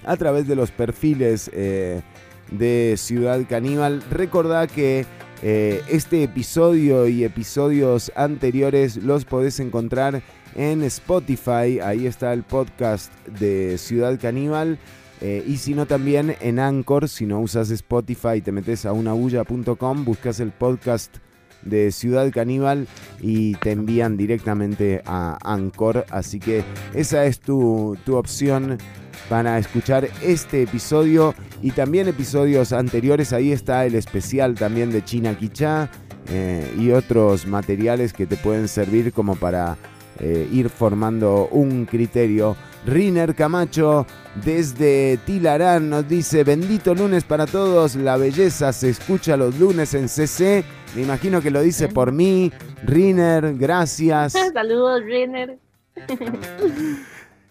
a 0.04 0.16
través 0.16 0.46
de 0.46 0.56
los 0.56 0.70
perfiles 0.70 1.50
eh, 1.52 2.02
de 2.50 2.94
Ciudad 2.96 3.40
Caníbal. 3.48 4.02
Recordá 4.10 4.66
que 4.66 5.06
eh, 5.42 5.82
este 5.88 6.22
episodio 6.22 7.06
y 7.08 7.24
episodios 7.24 8.10
anteriores 8.16 8.96
los 8.96 9.24
podés 9.24 9.60
encontrar 9.60 10.22
en 10.54 10.82
Spotify. 10.82 11.80
Ahí 11.82 12.06
está 12.06 12.32
el 12.32 12.42
podcast 12.42 13.12
de 13.38 13.78
Ciudad 13.78 14.18
Caníbal. 14.20 14.78
Eh, 15.20 15.44
y 15.46 15.56
si 15.58 15.74
no, 15.74 15.86
también 15.86 16.36
en 16.40 16.58
Anchor. 16.58 17.08
Si 17.08 17.26
no 17.26 17.40
usas 17.40 17.70
Spotify, 17.70 18.40
te 18.42 18.52
metes 18.52 18.86
a 18.86 18.92
unabulla.com, 18.92 20.04
buscas 20.04 20.40
el 20.40 20.52
podcast 20.52 21.16
de 21.68 21.92
Ciudad 21.92 22.30
Caníbal 22.32 22.86
y 23.20 23.54
te 23.56 23.72
envían 23.72 24.16
directamente 24.16 25.02
a 25.04 25.38
Anchor. 25.42 26.06
Así 26.10 26.38
que 26.40 26.64
esa 26.94 27.24
es 27.26 27.40
tu, 27.40 27.96
tu 28.04 28.16
opción 28.16 28.78
para 29.28 29.58
escuchar 29.58 30.08
este 30.22 30.62
episodio 30.62 31.34
y 31.62 31.72
también 31.72 32.08
episodios 32.08 32.72
anteriores. 32.72 33.32
Ahí 33.32 33.52
está 33.52 33.84
el 33.86 33.94
especial 33.94 34.54
también 34.54 34.90
de 34.90 35.04
China 35.04 35.36
Quichá 35.36 35.90
eh, 36.30 36.72
y 36.78 36.90
otros 36.90 37.46
materiales 37.46 38.12
que 38.12 38.26
te 38.26 38.36
pueden 38.36 38.68
servir 38.68 39.12
como 39.12 39.36
para 39.36 39.76
eh, 40.18 40.48
ir 40.52 40.70
formando 40.70 41.48
un 41.50 41.86
criterio. 41.86 42.56
Riner 42.86 43.34
Camacho 43.34 44.06
desde 44.44 45.18
Tilarán 45.26 45.90
nos 45.90 46.08
dice, 46.08 46.44
bendito 46.44 46.94
lunes 46.94 47.24
para 47.24 47.46
todos, 47.46 47.96
la 47.96 48.16
belleza 48.16 48.72
se 48.72 48.90
escucha 48.90 49.36
los 49.36 49.58
lunes 49.58 49.92
en 49.94 50.08
CC. 50.08 50.64
Me 50.94 51.02
imagino 51.02 51.42
que 51.42 51.50
lo 51.50 51.62
dice 51.62 51.88
por 51.88 52.12
mí. 52.12 52.52
Riner, 52.84 53.54
gracias. 53.56 54.34
Saludos, 54.54 55.02
Riner. 55.04 55.58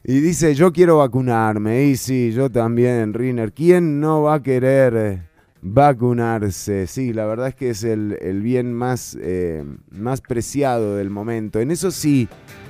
Y 0.06 0.20
dice, 0.22 0.56
yo 0.56 0.72
quiero 0.72 1.00
vacunarme. 1.00 1.84
Y 1.84 1.98
sí, 1.98 2.32
yo 2.32 2.50
también, 2.50 3.14
Riner. 3.14 3.52
¿Quién 3.52 4.00
no 4.00 4.22
va 4.22 4.36
a 4.36 4.42
querer 4.42 4.96
eh, 4.96 5.22
vacunarse? 5.62 6.88
Sí, 6.88 7.12
la 7.12 7.26
verdad 7.26 7.50
es 7.50 7.56
que 7.56 7.72
es 7.72 7.84
el, 7.84 8.42
bien 8.42 8.72
más, 8.72 9.18
eh, 9.20 9.66
más 9.90 10.22
preciado 10.22 10.96
del 10.96 11.10
momento. 11.10 11.60
En 11.60 11.72
eso 11.72 11.92
sí, 11.92 12.30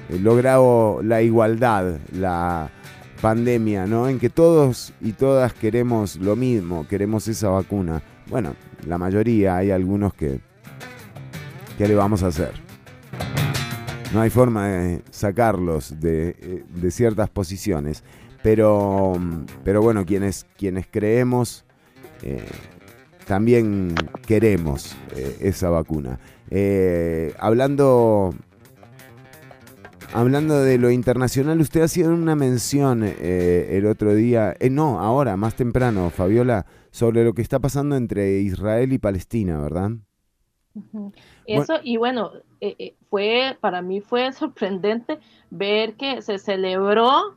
logrado 0.10 1.02
la 1.04 1.22
igualdad, 1.22 2.00
la 2.12 2.70
pandemia, 3.22 3.86
¿no? 3.86 4.08
En 4.08 4.20
que 4.20 4.30
todos 4.30 4.94
y 5.02 5.14
todas 5.14 5.54
queremos 5.54 6.18
lo 6.18 6.36
mismo, 6.36 6.88
queremos 6.88 7.28
esa 7.28 7.50
vacuna. 7.50 8.02
Bueno, 8.30 8.56
la 8.86 8.98
mayoría, 8.98 9.58
hay 9.58 9.72
algunos 9.72 10.14
que... 10.14 10.40
¿Qué 11.78 11.88
le 11.88 11.96
vamos 11.96 12.24
a 12.24 12.28
hacer? 12.28 12.66
no 14.16 14.22
hay 14.22 14.30
forma 14.30 14.70
de 14.70 15.02
sacarlos 15.12 16.00
de, 16.00 16.64
eh, 16.82 16.92
ciertas 16.92 17.30
posiciones. 17.30 18.02
Pero, 18.42 19.20
pero 19.64 19.82
bueno, 19.82 20.06
quienes, 20.06 20.46
quienes 20.58 20.88
creemos, 20.90 21.66
eh, 22.22 22.46
también 23.28 23.94
queremos 24.26 24.96
eh, 25.16 25.38
esa 25.42 25.70
vacuna. 25.70 26.20
hablando, 27.40 28.34
hablando 30.14 30.60
de 30.62 30.78
lo 30.78 30.92
internacional, 30.92 31.60
usted 31.62 31.82
hacía 31.82 32.08
una 32.08 32.36
mención 32.36 33.04
el 33.04 33.86
otro 33.86 34.14
día, 34.16 34.56
no, 34.72 35.00
ahora, 35.00 35.38
más 35.38 35.56
temprano, 35.56 36.10
Fabiola, 36.10 36.66
sobre 36.92 37.24
lo 37.24 37.34
que 37.34 37.42
está 37.42 37.60
pasando 37.60 37.96
entre 37.96 38.40
Israel 38.40 38.94
y 38.94 38.98
Palestina, 38.98 39.62
¿verdad? 39.62 39.92
Eso, 41.46 41.76
y 41.84 41.98
bueno, 41.98 42.32
eh, 42.60 42.76
eh, 42.80 42.96
fue, 43.10 43.58
para 43.62 43.82
mí 43.82 44.02
fue 44.02 44.32
sorprendente 44.34 45.20
ver 45.50 45.96
que 45.96 46.22
se 46.22 46.38
celebró, 46.38 47.36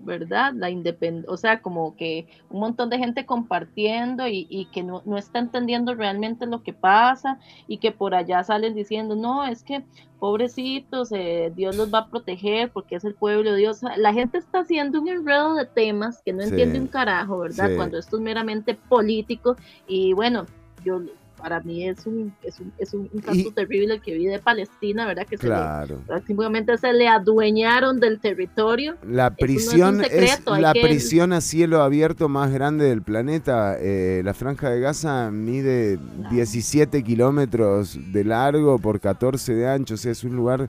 ¿verdad? 0.00 0.52
La 0.54 0.70
independencia, 0.70 1.32
o 1.32 1.36
sea, 1.36 1.60
como 1.60 1.96
que 1.96 2.26
un 2.50 2.60
montón 2.60 2.90
de 2.90 2.98
gente 2.98 3.26
compartiendo 3.26 4.26
y, 4.26 4.68
que 4.72 4.82
no, 4.82 5.02
está 5.16 5.38
entendiendo 5.38 5.94
realmente 5.94 6.46
lo 6.46 6.62
que 6.62 6.72
pasa 6.72 7.38
y 7.66 7.78
que 7.78 7.92
por 7.92 8.14
allá 8.14 8.44
salen 8.44 8.74
diciendo, 8.74 9.16
no, 9.16 9.44
es 9.44 9.62
que 9.62 9.84
pobrecitos, 10.18 11.12
eh, 11.12 11.52
Dios 11.54 11.76
los 11.76 11.92
va 11.92 12.00
a 12.00 12.08
proteger 12.08 12.70
porque 12.70 12.96
es 12.96 13.04
el 13.04 13.14
pueblo 13.14 13.52
de 13.52 13.58
Dios. 13.58 13.80
La 13.96 14.12
gente 14.12 14.38
está 14.38 14.60
haciendo 14.60 15.00
un 15.00 15.08
enredo 15.08 15.54
de 15.54 15.66
temas 15.66 16.22
que 16.22 16.32
no 16.32 16.42
entiende 16.42 16.80
un 16.80 16.88
carajo, 16.88 17.38
¿verdad? 17.38 17.70
Cuando 17.76 17.98
esto 17.98 18.16
es 18.16 18.22
meramente 18.22 18.74
político 18.74 19.56
y 19.86 20.12
bueno, 20.12 20.46
yo 20.84 21.00
para 21.38 21.60
mí 21.60 21.88
es 21.88 22.06
un, 22.06 22.34
es 22.42 22.58
un, 22.60 22.72
es 22.78 22.92
un, 22.94 23.08
caso 23.20 23.52
terrible 23.54 23.94
el 23.94 24.02
que 24.02 24.14
vive 24.14 24.32
de 24.32 24.38
Palestina, 24.38 25.06
¿verdad? 25.06 25.26
Que 25.26 25.36
claro. 25.36 26.00
se 26.06 26.26
simplemente 26.26 26.76
se 26.76 26.92
le 26.92 27.08
adueñaron 27.08 28.00
del 28.00 28.20
territorio. 28.20 28.96
La 29.06 29.30
prisión 29.30 30.02
es, 30.04 30.40
la 30.46 30.72
prisión 30.72 31.32
a 31.32 31.40
cielo 31.40 31.82
abierto 31.82 32.28
más 32.28 32.52
grande 32.52 32.86
del 32.86 33.02
planeta. 33.02 33.76
Eh, 33.78 34.22
la 34.24 34.34
franja 34.34 34.70
de 34.70 34.80
Gaza 34.80 35.30
mide 35.30 35.98
17 36.30 37.02
kilómetros 37.02 37.98
de 38.12 38.24
largo 38.24 38.78
por 38.78 39.00
14 39.00 39.54
de 39.54 39.68
ancho, 39.68 39.94
o 39.94 39.96
sea, 39.96 40.12
es 40.12 40.24
un 40.24 40.36
lugar 40.36 40.68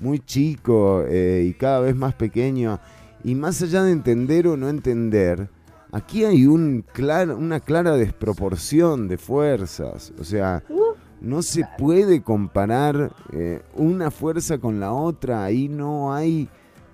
muy 0.00 0.18
chico 0.20 1.04
eh, 1.08 1.46
y 1.48 1.54
cada 1.54 1.80
vez 1.80 1.94
más 1.96 2.14
pequeño. 2.14 2.80
Y 3.24 3.34
más 3.34 3.60
allá 3.62 3.82
de 3.82 3.92
entender 3.92 4.46
o 4.46 4.56
no 4.56 4.68
entender, 4.68 5.48
Aquí 5.90 6.24
hay 6.24 6.46
un 6.46 6.84
una 7.36 7.60
clara 7.60 7.96
desproporción 7.96 9.08
de 9.08 9.16
fuerzas. 9.16 10.12
O 10.18 10.24
sea, 10.24 10.62
no 11.20 11.42
se 11.42 11.66
puede 11.78 12.22
comparar 12.22 13.12
eh, 13.32 13.62
una 13.74 14.10
fuerza 14.10 14.58
con 14.58 14.80
la 14.80 14.92
otra. 14.92 15.44
Ahí 15.44 15.68
no 15.68 16.12
hay 16.12 16.48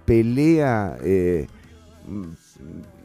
pelea 0.04 0.96
eh, 1.02 1.48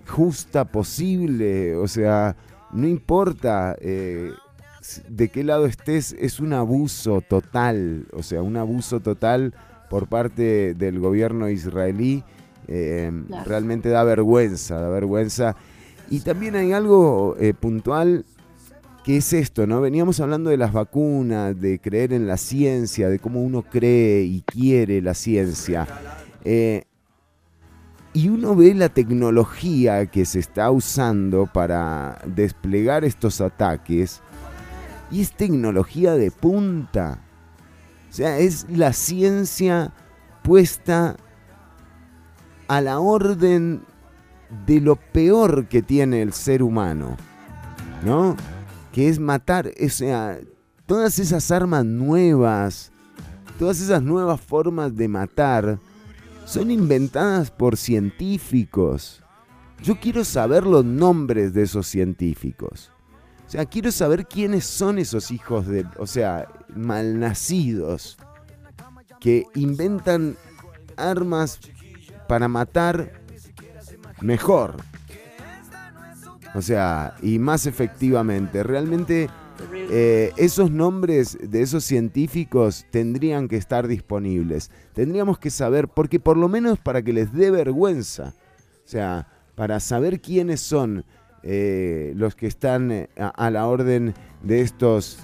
justa 0.07 0.65
posible. 0.65 1.75
O 1.75 1.87
sea, 1.87 2.35
no 2.71 2.87
importa 2.87 3.75
eh, 3.81 4.31
de 5.07 5.29
qué 5.29 5.43
lado 5.43 5.65
estés, 5.65 6.15
es 6.19 6.39
un 6.39 6.53
abuso 6.53 7.21
total. 7.21 8.05
O 8.13 8.21
sea, 8.21 8.43
un 8.43 8.57
abuso 8.57 8.99
total 8.99 9.55
por 9.89 10.07
parte 10.07 10.75
del 10.75 10.99
gobierno 10.99 11.49
israelí. 11.49 12.23
Realmente 12.67 13.89
da 13.89 14.03
vergüenza, 14.03 14.79
da 14.79 14.89
vergüenza. 14.89 15.55
Y 16.09 16.21
también 16.21 16.55
hay 16.55 16.71
algo 16.71 17.35
eh, 17.39 17.53
puntual 17.53 18.25
que 19.03 19.17
es 19.17 19.33
esto, 19.33 19.65
¿no? 19.65 19.81
Veníamos 19.81 20.19
hablando 20.19 20.49
de 20.49 20.57
las 20.57 20.73
vacunas, 20.73 21.59
de 21.59 21.79
creer 21.79 22.13
en 22.13 22.27
la 22.27 22.37
ciencia, 22.37 23.09
de 23.09 23.19
cómo 23.19 23.41
uno 23.41 23.63
cree 23.63 24.23
y 24.23 24.41
quiere 24.41 25.01
la 25.01 25.13
ciencia. 25.13 25.87
Eh, 26.43 26.83
y 28.13 28.27
uno 28.27 28.55
ve 28.55 28.73
la 28.73 28.89
tecnología 28.89 30.07
que 30.07 30.25
se 30.25 30.39
está 30.39 30.71
usando 30.71 31.45
para 31.45 32.19
desplegar 32.25 33.05
estos 33.05 33.39
ataques 33.39 34.21
y 35.11 35.21
es 35.21 35.31
tecnología 35.31 36.15
de 36.15 36.31
punta. 36.31 37.19
O 38.09 38.13
sea, 38.13 38.39
es 38.39 38.65
la 38.69 38.93
ciencia 38.93 39.93
puesta 40.43 41.15
a 42.67 42.81
la 42.81 42.99
orden 42.99 43.83
de 44.65 44.81
lo 44.81 44.95
peor 44.95 45.67
que 45.67 45.81
tiene 45.81 46.21
el 46.21 46.33
ser 46.33 46.63
humano, 46.63 47.17
¿no? 48.03 48.35
Que 48.91 49.09
es 49.09 49.19
matar, 49.19 49.71
o 49.83 49.89
sea, 49.89 50.39
todas 50.85 51.19
esas 51.19 51.51
armas 51.51 51.85
nuevas, 51.85 52.91
todas 53.57 53.79
esas 53.79 54.01
nuevas 54.01 54.41
formas 54.41 54.95
de 54.95 55.07
matar, 55.07 55.79
son 56.45 56.71
inventadas 56.71 57.51
por 57.51 57.77
científicos. 57.77 59.21
Yo 59.83 59.99
quiero 59.99 60.25
saber 60.25 60.65
los 60.65 60.83
nombres 60.83 61.53
de 61.53 61.63
esos 61.63 61.87
científicos. 61.87 62.91
O 63.45 63.51
sea, 63.51 63.65
quiero 63.65 63.91
saber 63.91 64.27
quiénes 64.27 64.65
son 64.65 64.99
esos 64.99 65.31
hijos 65.31 65.67
de, 65.67 65.85
o 65.97 66.05
sea, 66.05 66.47
malnacidos 66.75 68.17
que 69.19 69.45
inventan 69.55 70.37
armas 70.97 71.59
para 72.27 72.47
matar 72.47 73.18
mejor. 74.21 74.75
O 76.55 76.61
sea, 76.61 77.15
y 77.21 77.39
más 77.39 77.65
efectivamente. 77.65 78.63
Realmente 78.63 79.29
eh, 79.91 80.31
esos 80.37 80.71
nombres 80.71 81.37
de 81.41 81.61
esos 81.61 81.83
científicos 81.83 82.85
tendrían 82.91 83.47
que 83.47 83.57
estar 83.57 83.87
disponibles. 83.87 84.71
Tendríamos 84.93 85.39
que 85.39 85.49
saber, 85.49 85.87
porque 85.87 86.19
por 86.19 86.37
lo 86.37 86.47
menos 86.47 86.79
para 86.79 87.01
que 87.01 87.13
les 87.13 87.33
dé 87.33 87.51
vergüenza. 87.51 88.33
O 88.85 88.87
sea, 88.87 89.27
para 89.55 89.79
saber 89.79 90.21
quiénes 90.21 90.61
son 90.61 91.05
eh, 91.43 92.13
los 92.15 92.35
que 92.35 92.47
están 92.47 92.91
eh, 92.91 93.09
a, 93.15 93.49
la 93.51 93.67
orden 93.67 94.13
de 94.41 94.61
estos 94.61 95.19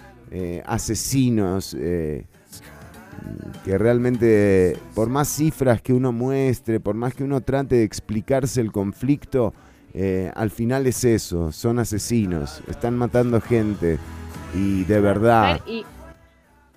asesinos 0.65 1.77
que 3.63 3.77
realmente, 3.77 4.77
por 4.93 5.09
más 5.09 5.27
cifras 5.27 5.81
que 5.81 5.93
uno 5.93 6.11
muestre, 6.11 6.79
por 6.79 6.95
más 6.95 7.13
que 7.13 7.23
uno 7.23 7.41
trate 7.41 7.75
de 7.75 7.83
explicarse 7.83 8.61
el 8.61 8.71
conflicto, 8.71 9.53
eh, 9.93 10.31
al 10.35 10.49
final 10.49 10.87
es 10.87 11.03
eso, 11.03 11.51
son 11.51 11.79
asesinos, 11.79 12.61
están 12.67 12.97
matando 12.97 13.39
gente 13.41 13.97
y 14.53 14.83
de 14.83 14.99
verdad... 14.99 15.61
Y, 15.65 15.85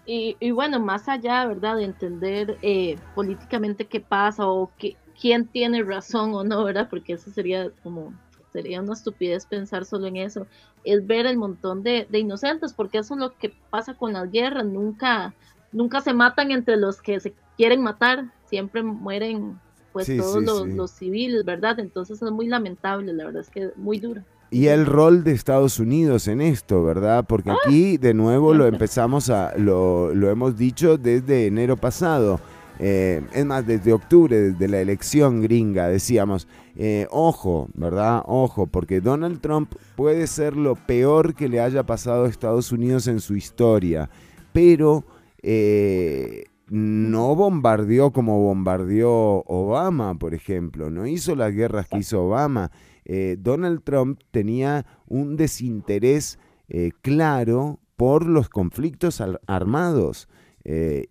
y, 0.06 0.36
y 0.40 0.50
bueno, 0.52 0.80
más 0.80 1.08
allá, 1.08 1.44
¿verdad? 1.46 1.76
De 1.76 1.84
entender 1.84 2.56
eh, 2.62 2.96
políticamente 3.14 3.86
qué 3.86 4.00
pasa 4.00 4.46
o 4.46 4.70
qué, 4.78 4.96
quién 5.20 5.46
tiene 5.46 5.82
razón 5.82 6.34
o 6.34 6.44
no, 6.44 6.64
¿verdad? 6.64 6.88
Porque 6.88 7.14
eso 7.14 7.30
sería 7.30 7.70
como, 7.82 8.14
sería 8.52 8.80
una 8.80 8.94
estupidez 8.94 9.44
pensar 9.44 9.84
solo 9.84 10.06
en 10.06 10.16
eso. 10.16 10.46
Es 10.84 11.06
ver 11.06 11.26
el 11.26 11.36
montón 11.36 11.82
de, 11.82 12.06
de 12.08 12.20
inocentes, 12.20 12.72
porque 12.72 12.98
eso 12.98 13.14
es 13.14 13.20
lo 13.20 13.36
que 13.36 13.52
pasa 13.68 13.94
con 13.94 14.12
las 14.14 14.30
guerras. 14.30 14.64
Nunca, 14.64 15.34
nunca 15.72 16.00
se 16.00 16.12
matan 16.12 16.50
entre 16.50 16.76
los 16.76 17.00
que 17.00 17.20
se 17.20 17.34
quieren 17.56 17.82
matar, 17.82 18.32
siempre 18.46 18.82
mueren 18.82 19.58
pues 19.92 20.06
Sí, 20.06 20.18
todos 20.18 20.38
sí, 20.38 20.44
los, 20.44 20.62
sí. 20.64 20.72
los 20.74 20.90
civiles, 20.90 21.44
¿verdad? 21.44 21.80
Entonces 21.80 22.20
es 22.22 22.30
muy 22.30 22.46
lamentable, 22.46 23.12
la 23.12 23.24
verdad 23.24 23.42
es 23.42 23.50
que 23.50 23.70
muy 23.76 23.98
duro. 23.98 24.22
Y 24.50 24.66
el 24.68 24.86
rol 24.86 25.24
de 25.24 25.32
Estados 25.32 25.78
Unidos 25.78 26.26
en 26.26 26.40
esto, 26.40 26.82
¿verdad? 26.82 27.24
Porque 27.28 27.50
aquí 27.50 27.98
de 27.98 28.14
nuevo 28.14 28.54
lo 28.54 28.66
empezamos 28.66 29.28
a, 29.28 29.54
lo, 29.58 30.14
lo 30.14 30.30
hemos 30.30 30.56
dicho 30.56 30.96
desde 30.96 31.46
enero 31.46 31.76
pasado. 31.76 32.40
Eh, 32.78 33.22
es 33.34 33.44
más, 33.44 33.66
desde 33.66 33.92
octubre, 33.92 34.40
desde 34.40 34.68
la 34.68 34.80
elección 34.80 35.42
gringa, 35.42 35.88
decíamos, 35.88 36.46
eh, 36.76 37.08
ojo, 37.10 37.68
¿verdad? 37.74 38.22
Ojo, 38.24 38.68
porque 38.68 39.00
Donald 39.00 39.40
Trump 39.40 39.74
puede 39.96 40.26
ser 40.28 40.56
lo 40.56 40.76
peor 40.76 41.34
que 41.34 41.48
le 41.48 41.60
haya 41.60 41.84
pasado 41.84 42.24
a 42.24 42.28
Estados 42.28 42.70
Unidos 42.70 43.08
en 43.08 43.20
su 43.20 43.34
historia, 43.34 44.08
pero 44.52 45.04
eh, 45.42 46.44
no 46.68 47.34
bombardeó 47.34 48.12
como 48.12 48.40
bombardeó 48.40 49.42
Obama, 49.46 50.18
por 50.18 50.34
ejemplo, 50.34 50.90
no 50.90 51.06
hizo 51.06 51.34
las 51.34 51.54
guerras 51.54 51.88
que 51.88 51.98
hizo 51.98 52.24
Obama. 52.24 52.70
Eh, 53.04 53.36
Donald 53.40 53.82
Trump 53.84 54.20
tenía 54.30 54.84
un 55.06 55.36
desinterés 55.36 56.38
eh, 56.68 56.90
claro 57.00 57.80
por 57.96 58.26
los 58.26 58.48
conflictos 58.48 59.22
armados 59.46 60.28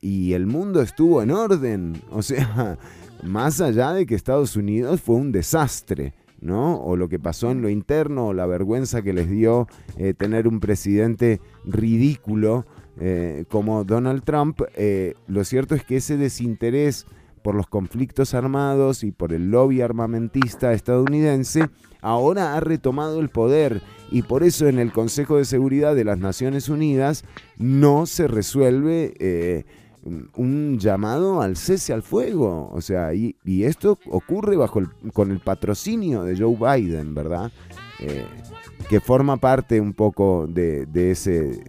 y 0.01 0.33
el 0.33 0.45
mundo 0.45 0.83
estuvo 0.83 1.23
en 1.23 1.31
orden, 1.31 1.99
o 2.11 2.21
sea, 2.21 2.77
más 3.23 3.59
allá 3.59 3.91
de 3.91 4.05
que 4.05 4.13
Estados 4.13 4.55
Unidos 4.55 5.01
fue 5.01 5.15
un 5.15 5.31
desastre. 5.31 6.13
¿no? 6.39 6.79
O 6.81 6.95
lo 6.95 7.09
que 7.09 7.17
pasó 7.17 7.49
en 7.49 7.63
lo 7.63 7.69
interno, 7.69 8.27
o 8.27 8.33
la 8.33 8.45
vergüenza 8.45 9.01
que 9.01 9.11
les 9.11 9.27
dio 9.27 9.67
tener 10.17 10.47
un 10.47 10.59
presidente 10.59 11.41
ridículo 11.65 12.67
eh, 12.99 13.45
como 13.49 13.83
Donald 13.83 14.23
Trump, 14.23 14.61
eh, 14.75 15.13
lo 15.27 15.43
cierto 15.43 15.75
es 15.75 15.83
que 15.83 15.97
ese 15.97 16.17
desinterés 16.17 17.05
por 17.43 17.53
los 17.55 17.67
conflictos 17.67 18.33
armados 18.33 19.03
y 19.03 19.11
por 19.11 19.33
el 19.33 19.51
lobby 19.51 19.81
armamentista 19.81 20.73
estadounidense, 20.73 21.69
ahora 22.01 22.55
ha 22.55 22.59
retomado 22.59 23.19
el 23.19 23.29
poder 23.29 23.81
y 24.11 24.23
por 24.23 24.43
eso 24.43 24.67
en 24.67 24.79
el 24.79 24.91
Consejo 24.91 25.37
de 25.37 25.45
Seguridad 25.45 25.95
de 25.95 26.03
las 26.03 26.17
Naciones 26.17 26.69
Unidas 26.69 27.23
no 27.57 28.05
se 28.05 28.27
resuelve 28.27 29.13
eh, 29.19 29.65
un 30.35 30.79
llamado 30.79 31.41
al 31.41 31.55
cese 31.55 31.93
al 31.93 32.01
fuego. 32.01 32.69
O 32.73 32.81
sea, 32.81 33.13
y, 33.13 33.35
y 33.45 33.63
esto 33.63 33.99
ocurre 34.09 34.57
bajo 34.57 34.79
el, 34.79 34.89
con 35.13 35.31
el 35.31 35.39
patrocinio 35.39 36.23
de 36.23 36.37
Joe 36.37 36.55
Biden, 36.55 37.13
¿verdad? 37.13 37.51
Que 38.89 38.99
forma 38.99 39.37
parte 39.37 39.79
un 39.79 39.93
poco 39.93 40.47
de 40.47 41.11
ese 41.11 41.61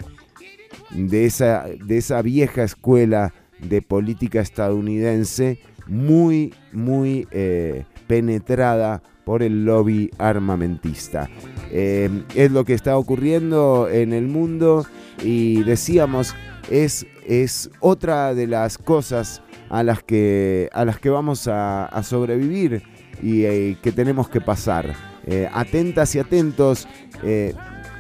de 0.91 1.27
esa, 1.27 1.67
de 1.85 1.99
esa 1.99 2.23
vieja 2.23 2.65
escuela 2.65 3.33
de 3.61 3.83
política 3.83 4.41
estadounidense 4.41 5.59
muy, 5.87 6.55
muy 6.73 7.27
eh, 7.31 7.85
penetrada 8.07 9.03
por 9.29 9.43
el 9.43 9.67
lobby 9.67 10.11
armamentista. 10.17 11.29
Eh, 11.71 12.25
es 12.35 12.51
lo 12.51 12.65
que 12.65 12.73
está 12.73 12.97
ocurriendo 12.97 13.87
en 13.91 14.15
el 14.15 14.27
mundo 14.27 14.87
y 15.23 15.63
decíamos, 15.65 16.35
es, 16.71 17.07
es 17.27 17.69
otra 17.81 18.35
de 18.35 18.47
las 18.47 18.79
cosas 18.79 19.43
a 19.69 19.83
las 19.83 20.03
que, 20.03 20.71
a 20.73 20.87
las 20.87 20.99
que 20.99 21.11
vamos 21.11 21.47
a, 21.47 21.91
sobrevivir 22.03 22.83
y 23.23 23.45
eh, 23.45 23.77
que 23.83 23.93
tenemos 23.93 24.31
que 24.31 24.41
pasar. 24.41 24.95
Eh, 25.27 25.47
atentas 25.53 26.15
y 26.15 26.21
atentos, 26.21 26.89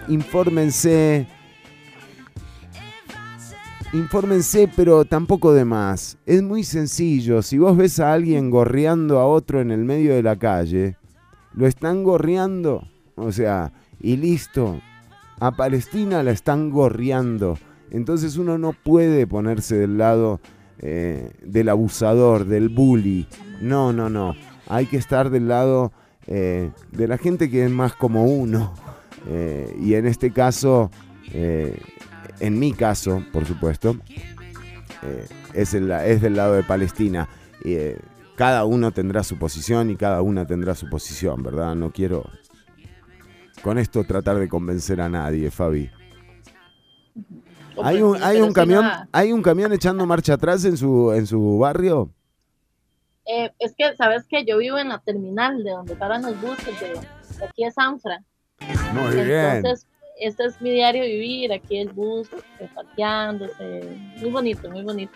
infórmense, 0.08 1.26
infórmense, 3.92 4.70
pero 4.74 5.04
tampoco 5.04 5.52
de 5.52 5.64
más. 5.64 6.18
Es 6.26 6.42
muy 6.42 6.64
sencillo. 6.64 7.42
Si 7.42 7.58
vos 7.58 7.76
ves 7.76 8.00
a 8.00 8.12
alguien 8.12 8.50
gorreando 8.50 9.18
a 9.18 9.26
otro 9.26 9.60
en 9.60 9.70
el 9.70 9.84
medio 9.84 10.14
de 10.14 10.22
la 10.22 10.36
calle, 10.36 10.96
lo 11.54 11.66
están 11.66 12.02
gorreando. 12.02 12.86
O 13.16 13.32
sea, 13.32 13.72
y 14.00 14.16
listo. 14.16 14.80
A 15.40 15.52
Palestina 15.52 16.22
la 16.22 16.32
están 16.32 16.70
gorreando. 16.70 17.58
Entonces 17.90 18.36
uno 18.36 18.58
no 18.58 18.72
puede 18.72 19.26
ponerse 19.26 19.76
del 19.76 19.98
lado 19.98 20.40
eh, 20.80 21.32
del 21.42 21.68
abusador, 21.68 22.44
del 22.44 22.68
bully. 22.68 23.26
No, 23.60 23.92
no, 23.92 24.10
no. 24.10 24.34
Hay 24.68 24.86
que 24.86 24.96
estar 24.96 25.30
del 25.30 25.48
lado 25.48 25.92
eh, 26.26 26.70
de 26.92 27.08
la 27.08 27.18
gente 27.18 27.50
que 27.50 27.64
es 27.64 27.70
más 27.70 27.94
como 27.94 28.24
uno. 28.24 28.74
Eh, 29.30 29.76
y 29.82 29.94
en 29.94 30.06
este 30.06 30.30
caso, 30.30 30.90
en 32.40 32.58
mi 32.58 32.72
caso, 32.72 33.22
por 33.32 33.44
supuesto, 33.46 33.96
eh, 35.02 35.26
es, 35.54 35.74
el- 35.74 35.90
es 35.90 36.20
del 36.20 36.36
lado 36.36 36.54
de 36.54 36.62
Palestina. 36.64 37.28
Eh, 37.64 37.98
cada 38.36 38.64
uno 38.64 38.92
tendrá 38.92 39.22
su 39.24 39.36
posición 39.38 39.90
y 39.90 39.96
cada 39.96 40.22
una 40.22 40.46
tendrá 40.46 40.74
su 40.74 40.88
posición, 40.88 41.42
¿verdad? 41.42 41.74
No 41.74 41.90
quiero 41.92 42.24
con 43.62 43.78
esto 43.78 44.04
tratar 44.04 44.36
de 44.38 44.48
convencer 44.48 45.00
a 45.00 45.08
nadie, 45.08 45.50
Fabi. 45.50 45.90
¿Hay 47.82 48.02
un, 48.02 48.20
hay 48.22 48.40
un 48.40 48.52
camión, 48.52 48.84
hay 49.12 49.32
un 49.32 49.42
camión 49.42 49.72
echando 49.72 50.06
marcha 50.06 50.34
atrás 50.34 50.64
en 50.64 50.76
su, 50.76 51.12
en 51.12 51.26
su 51.26 51.58
barrio? 51.58 52.10
Eh, 53.26 53.52
es 53.58 53.74
que, 53.76 53.94
¿sabes 53.96 54.24
que 54.28 54.44
Yo 54.44 54.58
vivo 54.58 54.78
en 54.78 54.88
la 54.88 54.98
terminal 55.00 55.62
de 55.62 55.70
donde 55.72 55.94
paran 55.96 56.22
los 56.22 56.40
buses 56.40 56.80
de, 56.80 56.88
de 57.38 57.44
aquí 57.44 57.64
de 57.64 57.70
Sanfra. 57.72 58.22
Muy 58.94 59.16
bien. 59.24 59.64
Este 60.20 60.44
es 60.46 60.60
mi 60.60 60.70
diario 60.70 61.02
vivir, 61.04 61.52
aquí 61.52 61.78
el 61.78 61.90
bus, 61.90 62.28
eh, 62.58 62.68
parqueándose. 62.74 63.82
Muy 64.20 64.30
bonito, 64.30 64.68
muy 64.70 64.82
bonito. 64.82 65.12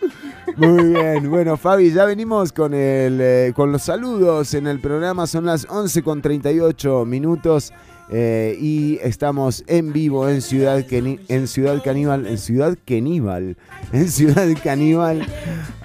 Muy 0.57 0.93
bien, 0.93 1.29
bueno 1.31 1.57
Fabi, 1.57 1.91
ya 1.93 2.05
venimos 2.05 2.53
con, 2.53 2.73
el, 2.73 3.19
eh, 3.20 3.53
con 3.55 3.73
los 3.73 3.83
saludos 3.83 4.55
en 4.55 4.66
el 4.69 4.79
programa, 4.81 5.27
son 5.27 5.47
las 5.47 5.66
11 5.69 6.03
con 6.03 6.23
38 6.23 7.05
minutos 7.05 7.73
eh, 8.12 8.57
y 8.61 8.99
estamos 9.03 9.65
en 9.66 9.93
vivo 9.93 10.29
en 10.29 10.41
Ciudad, 10.43 10.79
Keni- 10.81 11.19
en 11.29 11.49
Ciudad 11.49 11.83
Caníbal, 11.83 12.27
en 12.27 12.39
Ciudad 12.39 12.77
Caníbal, 12.87 13.57
en 13.93 14.09
Ciudad 14.09 14.47
Caníbal. 14.62 15.27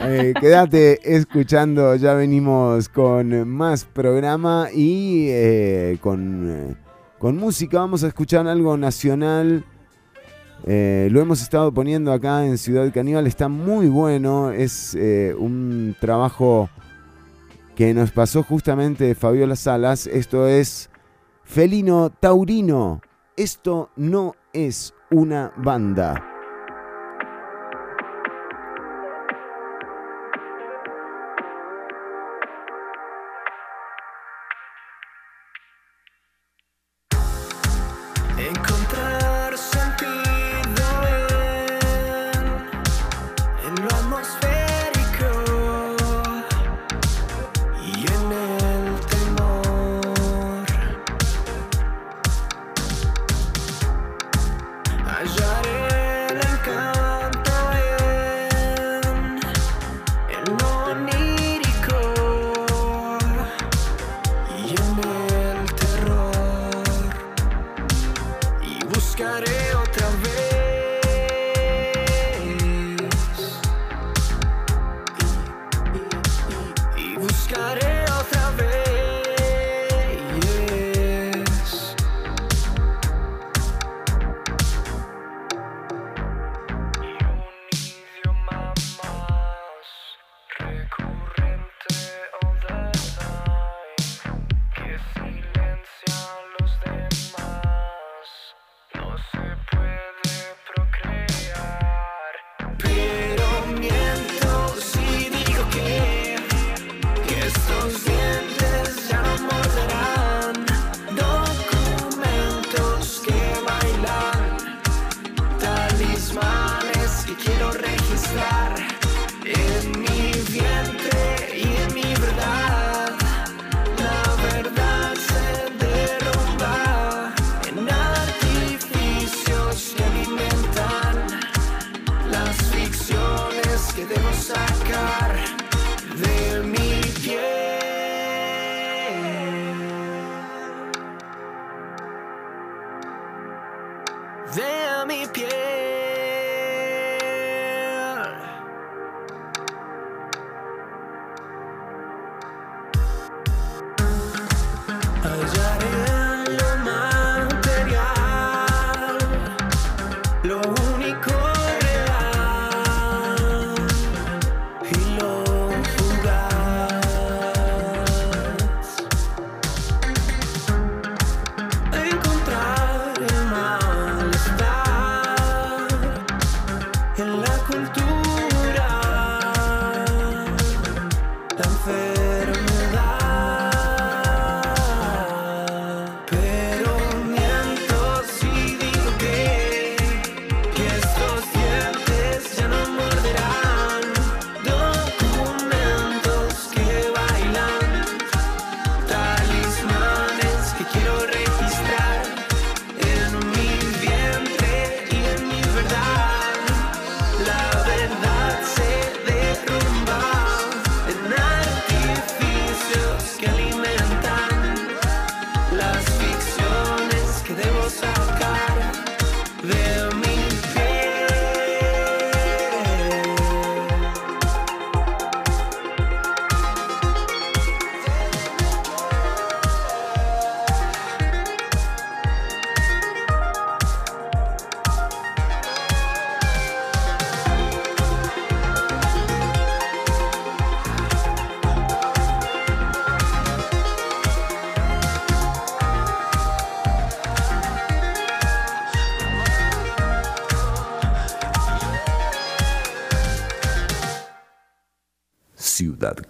Eh, 0.01 0.33
quédate 0.39 0.99
escuchando, 1.15 1.95
ya 1.95 2.13
venimos 2.13 2.87
con 2.89 3.47
más 3.47 3.85
programa 3.85 4.67
y 4.73 5.27
eh, 5.29 5.97
con, 6.01 6.77
con 7.19 7.37
música. 7.37 7.79
Vamos 7.79 8.03
a 8.03 8.07
escuchar 8.07 8.47
algo 8.47 8.77
nacional. 8.77 9.65
Eh, 10.65 11.07
lo 11.11 11.21
hemos 11.21 11.41
estado 11.41 11.71
poniendo 11.71 12.11
acá 12.11 12.45
en 12.45 12.57
Ciudad 12.57 12.91
Caníbal. 12.93 13.27
Está 13.27 13.47
muy 13.47 13.87
bueno. 13.87 14.51
Es 14.51 14.95
eh, 14.95 15.35
un 15.37 15.95
trabajo 15.99 16.69
que 17.75 17.93
nos 17.93 18.11
pasó 18.11 18.43
justamente 18.43 19.15
Fabiola 19.15 19.55
Salas. 19.55 20.07
Esto 20.07 20.47
es 20.47 20.89
Felino 21.43 22.09
Taurino. 22.09 23.01
Esto 23.35 23.89
no 23.95 24.35
es 24.53 24.93
una 25.11 25.53
banda. 25.57 26.26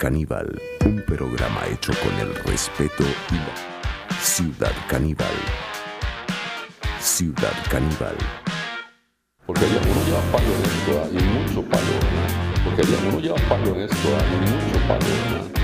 Caníbal, 0.08 0.62
un 0.86 1.02
programa 1.02 1.66
hecho 1.70 1.92
con 2.02 2.18
el 2.18 2.34
respeto 2.46 3.04
y 3.30 3.36
la 3.36 4.18
Ciudad 4.22 4.72
Caníbal. 4.88 5.28
Ciudad 7.02 7.52
Caníbal. 7.70 8.16
Porque 9.46 9.66
había 9.66 9.82
uno 9.82 10.06
lleva 10.06 10.22
palo 10.32 10.46
en 10.46 10.64
esto, 10.64 11.04
hay 11.04 11.28
mucho 11.28 11.62
palo. 11.70 11.84
Porque 12.64 12.82
había 12.84 13.10
uno 13.10 13.20
lleva 13.20 13.36
palo 13.50 13.76
en 13.76 13.82
esto, 13.82 14.08
hay 14.18 14.40
mucho 14.40 14.88
palo, 14.88 15.52
¿no? 15.52 15.57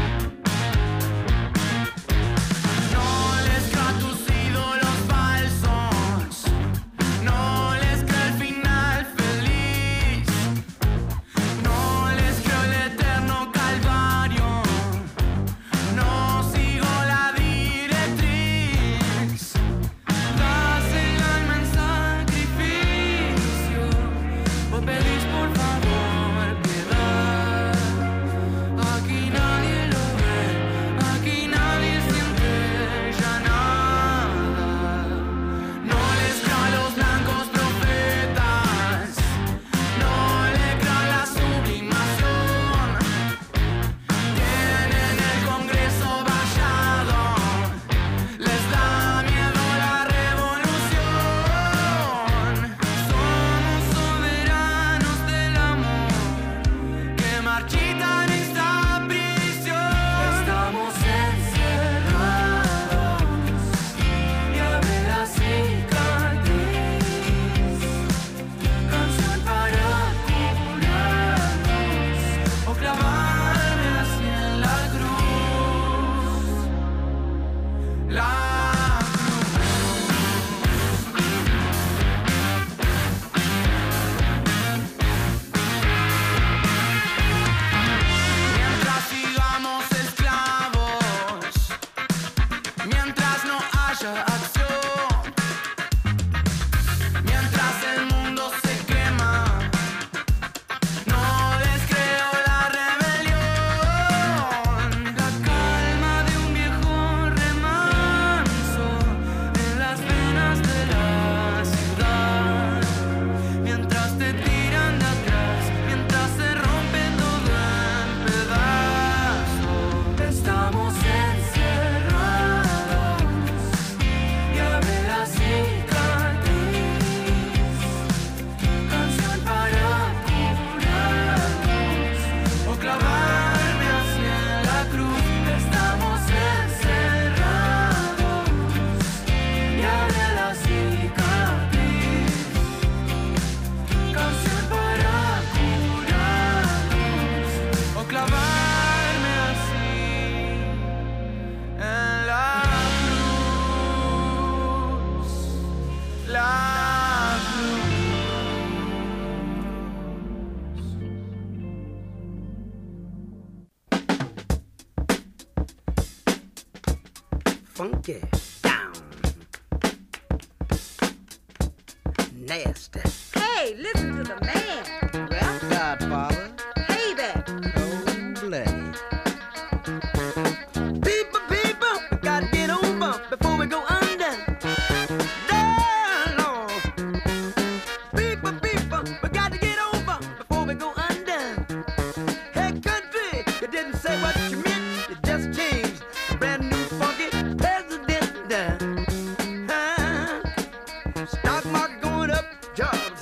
Knock, 201.54 201.66
knock, 201.66 202.02
going 202.02 202.32
up, 202.32 202.46
job. 202.76 203.13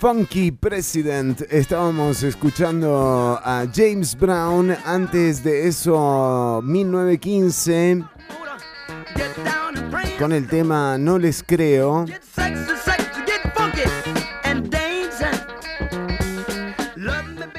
Funky 0.00 0.50
President. 0.50 1.42
Estábamos 1.50 2.22
escuchando 2.22 3.38
a 3.44 3.66
James 3.70 4.16
Brown. 4.18 4.74
Antes 4.86 5.44
de 5.44 5.68
eso, 5.68 6.62
1915. 6.64 8.02
Con 10.18 10.32
el 10.32 10.48
tema 10.48 10.96
No 10.96 11.18
les 11.18 11.42
creo. 11.42 12.06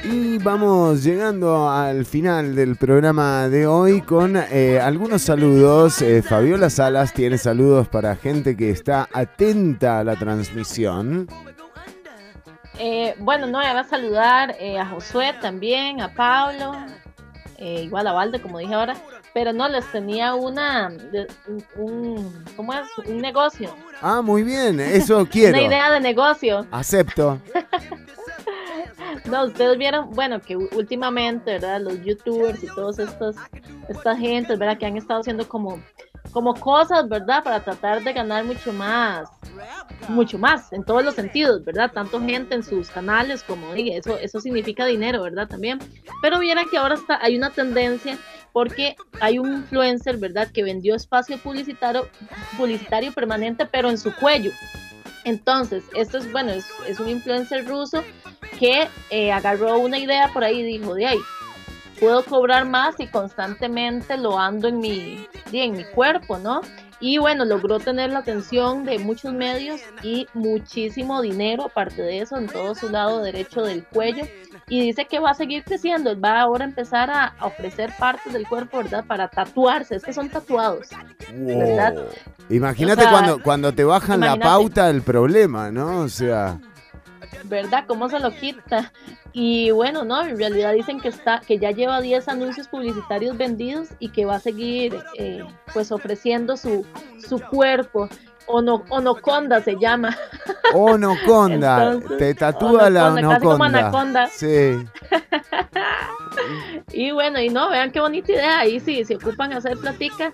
Y 0.02 0.38
vamos 0.38 1.04
llegando 1.04 1.70
al 1.70 2.04
final 2.04 2.56
del 2.56 2.74
programa 2.74 3.48
de 3.48 3.68
hoy 3.68 4.00
con 4.00 4.36
eh, 4.36 4.80
algunos 4.80 5.22
saludos. 5.22 6.02
Eh, 6.02 6.22
Fabiola 6.22 6.70
Salas 6.70 7.14
tiene 7.14 7.38
saludos 7.38 7.86
para 7.86 8.16
gente 8.16 8.56
que 8.56 8.70
está 8.70 9.08
atenta 9.12 10.00
a 10.00 10.04
la 10.04 10.16
transmisión. 10.16 11.28
Eh, 12.84 13.14
bueno, 13.18 13.46
no, 13.46 13.58
va 13.58 13.78
a 13.80 13.84
saludar 13.84 14.56
eh, 14.58 14.76
a 14.76 14.84
Josué 14.86 15.32
también, 15.40 16.00
a 16.00 16.12
Pablo, 16.12 16.74
eh, 17.56 17.82
igual 17.84 18.08
a 18.08 18.12
Valde, 18.12 18.40
como 18.42 18.58
dije 18.58 18.74
ahora, 18.74 18.96
pero 19.32 19.52
no, 19.52 19.68
les 19.68 19.86
tenía 19.92 20.34
una, 20.34 20.90
un- 21.76 22.44
¿cómo 22.56 22.72
es? 22.74 22.80
Un 23.06 23.18
negocio, 23.20 23.72
Ah, 24.00 24.20
muy 24.20 24.42
bien, 24.42 24.80
eso 24.80 25.24
quiero. 25.30 25.56
una 25.56 25.66
idea 25.68 25.90
de 25.92 26.00
negocio. 26.00 26.66
Acepto. 26.72 27.38
No, 29.26 29.44
ustedes 29.44 29.78
vieron, 29.78 30.10
bueno, 30.10 30.40
que 30.40 30.56
últimamente, 30.56 31.52
¿verdad? 31.52 31.80
Los 31.80 32.02
youtubers 32.04 32.62
y 32.62 32.66
todos 32.68 32.98
estos, 32.98 33.36
esta 33.88 34.16
gente, 34.16 34.56
¿verdad? 34.56 34.78
Que 34.78 34.86
han 34.86 34.96
estado 34.96 35.20
haciendo 35.20 35.48
como, 35.48 35.80
como 36.32 36.54
cosas, 36.54 37.08
¿verdad? 37.08 37.42
Para 37.44 37.60
tratar 37.60 38.02
de 38.02 38.12
ganar 38.12 38.44
mucho 38.44 38.72
más, 38.72 39.28
mucho 40.08 40.38
más, 40.38 40.72
en 40.72 40.84
todos 40.84 41.04
los 41.04 41.14
sentidos, 41.14 41.64
¿verdad? 41.64 41.90
Tanto 41.92 42.20
gente 42.20 42.54
en 42.54 42.62
sus 42.62 42.88
canales 42.88 43.42
como, 43.42 43.74
eso, 43.74 44.18
eso 44.18 44.40
significa 44.40 44.86
dinero, 44.86 45.22
¿verdad? 45.22 45.48
También. 45.48 45.78
Pero 46.20 46.38
vieran 46.38 46.68
que 46.70 46.78
ahora 46.78 46.94
está, 46.94 47.18
hay 47.22 47.36
una 47.36 47.50
tendencia 47.50 48.18
porque 48.52 48.96
hay 49.20 49.38
un 49.38 49.52
influencer, 49.52 50.18
¿verdad? 50.18 50.48
Que 50.52 50.62
vendió 50.62 50.94
espacio 50.94 51.38
publicitario, 51.38 52.08
publicitario 52.56 53.12
permanente, 53.12 53.66
pero 53.66 53.90
en 53.90 53.98
su 53.98 54.14
cuello. 54.14 54.52
Entonces, 55.24 55.84
esto 55.94 56.18
es, 56.18 56.30
bueno, 56.32 56.52
es, 56.52 57.00
un 57.00 57.08
influencer 57.08 57.66
ruso 57.66 58.02
que 58.58 58.88
eh, 59.10 59.32
agarró 59.32 59.78
una 59.78 59.98
idea 59.98 60.28
por 60.32 60.44
ahí 60.44 60.60
y 60.60 60.78
dijo, 60.78 60.94
de 60.94 61.06
ahí, 61.06 61.18
puedo 62.00 62.24
cobrar 62.24 62.64
más 62.64 62.98
y 62.98 63.06
constantemente 63.06 64.16
lo 64.16 64.38
ando 64.38 64.68
en 64.68 64.78
mi, 64.78 65.26
en 65.52 65.72
mi 65.72 65.84
cuerpo, 65.84 66.38
¿no? 66.38 66.60
Y 67.02 67.18
bueno, 67.18 67.44
logró 67.44 67.80
tener 67.80 68.10
la 68.10 68.20
atención 68.20 68.84
de 68.84 69.00
muchos 69.00 69.32
medios 69.34 69.80
y 70.04 70.28
muchísimo 70.34 71.20
dinero, 71.20 71.64
aparte 71.64 72.00
de 72.00 72.20
eso, 72.20 72.36
en 72.36 72.46
todo 72.46 72.76
su 72.76 72.88
lado 72.90 73.20
derecho 73.20 73.62
del 73.62 73.84
cuello. 73.84 74.24
Y 74.68 74.80
dice 74.80 75.06
que 75.06 75.18
va 75.18 75.30
a 75.30 75.34
seguir 75.34 75.64
creciendo, 75.64 76.18
va 76.18 76.40
ahora 76.40 76.64
a 76.64 76.68
empezar 76.68 77.10
a, 77.10 77.34
a 77.40 77.46
ofrecer 77.46 77.92
partes 77.98 78.32
del 78.32 78.46
cuerpo, 78.46 78.78
¿verdad? 78.78 79.04
Para 79.04 79.26
tatuarse, 79.28 79.96
es 79.96 80.04
que 80.04 80.12
son 80.12 80.28
tatuados, 80.30 80.90
¿verdad? 81.32 81.96
Imagínate 82.48 83.02
O 83.02 83.08
sea, 83.08 83.10
cuando, 83.10 83.42
cuando 83.42 83.72
te 83.72 83.82
bajan 83.82 84.22
la 84.22 84.36
imagínate. 84.36 84.48
pauta 84.48 84.88
el 84.88 85.02
problema, 85.02 85.72
¿no? 85.72 86.02
O 86.02 86.08
sea, 86.08 86.60
¿verdad? 87.44 87.84
¿Cómo 87.86 88.08
se 88.08 88.18
lo 88.18 88.30
quita? 88.30 88.92
Y 89.32 89.70
bueno, 89.70 90.04
no, 90.04 90.22
en 90.22 90.36
realidad 90.38 90.72
dicen 90.72 91.00
que 91.00 91.08
está, 91.08 91.40
que 91.40 91.58
ya 91.58 91.70
lleva 91.70 92.00
10 92.00 92.28
anuncios 92.28 92.68
publicitarios 92.68 93.36
vendidos 93.36 93.88
y 93.98 94.10
que 94.10 94.24
va 94.24 94.36
a 94.36 94.40
seguir 94.40 94.98
eh, 95.18 95.44
pues 95.72 95.90
ofreciendo 95.92 96.56
su, 96.56 96.86
su 97.26 97.40
cuerpo. 97.40 98.08
Ono, 98.46 98.82
onoconda 98.88 99.62
se 99.62 99.76
llama. 99.78 100.16
Onoconda, 100.74 101.92
Entonces, 101.92 102.18
te 102.18 102.34
tatúa 102.34 102.90
la 102.90 103.06
Onoconda, 103.12 103.28
casi 103.34 103.46
como 103.46 103.64
anaconda. 103.64 104.26
Sí. 104.28 104.84
Y 106.92 107.10
bueno, 107.10 107.40
y 107.40 107.48
no, 107.48 107.70
vean 107.70 107.90
qué 107.90 108.00
bonita 108.00 108.32
idea. 108.32 108.60
Ahí 108.60 108.80
sí, 108.80 109.04
se 109.04 109.16
ocupan 109.16 109.52
hacer 109.52 109.76
platica, 109.78 110.32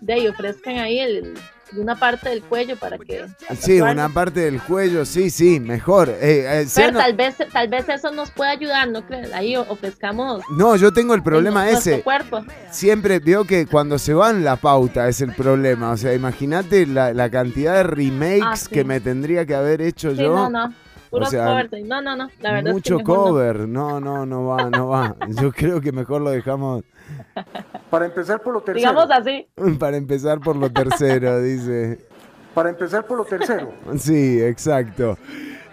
de 0.00 0.12
ahí 0.12 0.28
ofrezcan 0.28 0.78
ahí 0.78 0.98
el- 1.00 1.34
una 1.76 1.94
parte 1.96 2.28
del 2.30 2.42
cuello 2.42 2.76
para 2.76 2.98
que. 2.98 3.24
Sí, 3.58 3.80
una 3.80 4.08
parte 4.08 4.40
del 4.40 4.60
cuello, 4.62 5.04
sí, 5.04 5.30
sí, 5.30 5.60
mejor. 5.60 6.08
Eh, 6.08 6.62
eh, 6.62 6.66
Pero 6.74 6.98
tal 6.98 7.14
vez, 7.14 7.36
tal 7.52 7.68
vez 7.68 7.88
eso 7.88 8.10
nos 8.10 8.30
puede 8.30 8.50
ayudar, 8.50 8.88
¿no 8.88 9.06
crees? 9.06 9.32
Ahí 9.32 9.56
ofrezcamos 9.56 10.42
No, 10.56 10.76
yo 10.76 10.92
tengo 10.92 11.14
el 11.14 11.22
problema 11.22 11.68
ese. 11.70 12.02
cuerpo. 12.02 12.44
Siempre 12.70 13.18
veo 13.18 13.44
que 13.44 13.66
cuando 13.66 13.98
se 13.98 14.14
van 14.14 14.44
la 14.44 14.56
pauta 14.56 15.08
es 15.08 15.20
el 15.20 15.34
problema. 15.34 15.90
O 15.90 15.96
sea, 15.96 16.14
imagínate 16.14 16.86
la, 16.86 17.12
la 17.12 17.30
cantidad 17.30 17.74
de 17.76 17.82
remakes 17.84 18.42
Ah, 18.44 18.56
sí. 18.56 18.68
que 18.70 18.84
me 18.84 19.00
tendría 19.00 19.44
que 19.46 19.54
haber 19.54 19.80
hecho 19.82 20.10
Sí, 20.12 20.22
yo. 20.22 20.34
no, 20.34 20.50
no. 20.50 20.74
Puros 21.10 21.30
sea, 21.30 21.46
covers. 21.46 21.70
No, 21.84 22.00
no, 22.00 22.16
no. 22.16 22.30
La 22.40 22.52
verdad 22.52 22.72
Mucho 22.72 22.96
es 22.96 22.98
que 23.04 23.12
no. 23.12 23.14
cover. 23.14 23.68
No, 23.68 24.00
no, 24.00 24.24
no 24.24 24.46
va, 24.46 24.70
no 24.70 24.88
va. 24.88 25.16
Yo 25.28 25.50
creo 25.52 25.80
que 25.80 25.90
mejor 25.92 26.22
lo 26.22 26.30
dejamos 26.30 26.84
Para 27.90 28.06
empezar 28.06 28.40
por 28.40 28.54
lo 28.54 28.60
tercero. 28.60 28.92
Digamos 28.92 29.10
así. 29.10 29.46
para 29.78 29.96
empezar 29.96 30.40
por 30.40 30.56
lo 30.56 30.70
tercero, 30.70 31.42
dice. 31.42 31.98
Para 32.54 32.70
empezar 32.70 33.04
por 33.06 33.18
lo 33.18 33.24
tercero. 33.24 33.72
Sí, 33.98 34.40
exacto. 34.40 35.18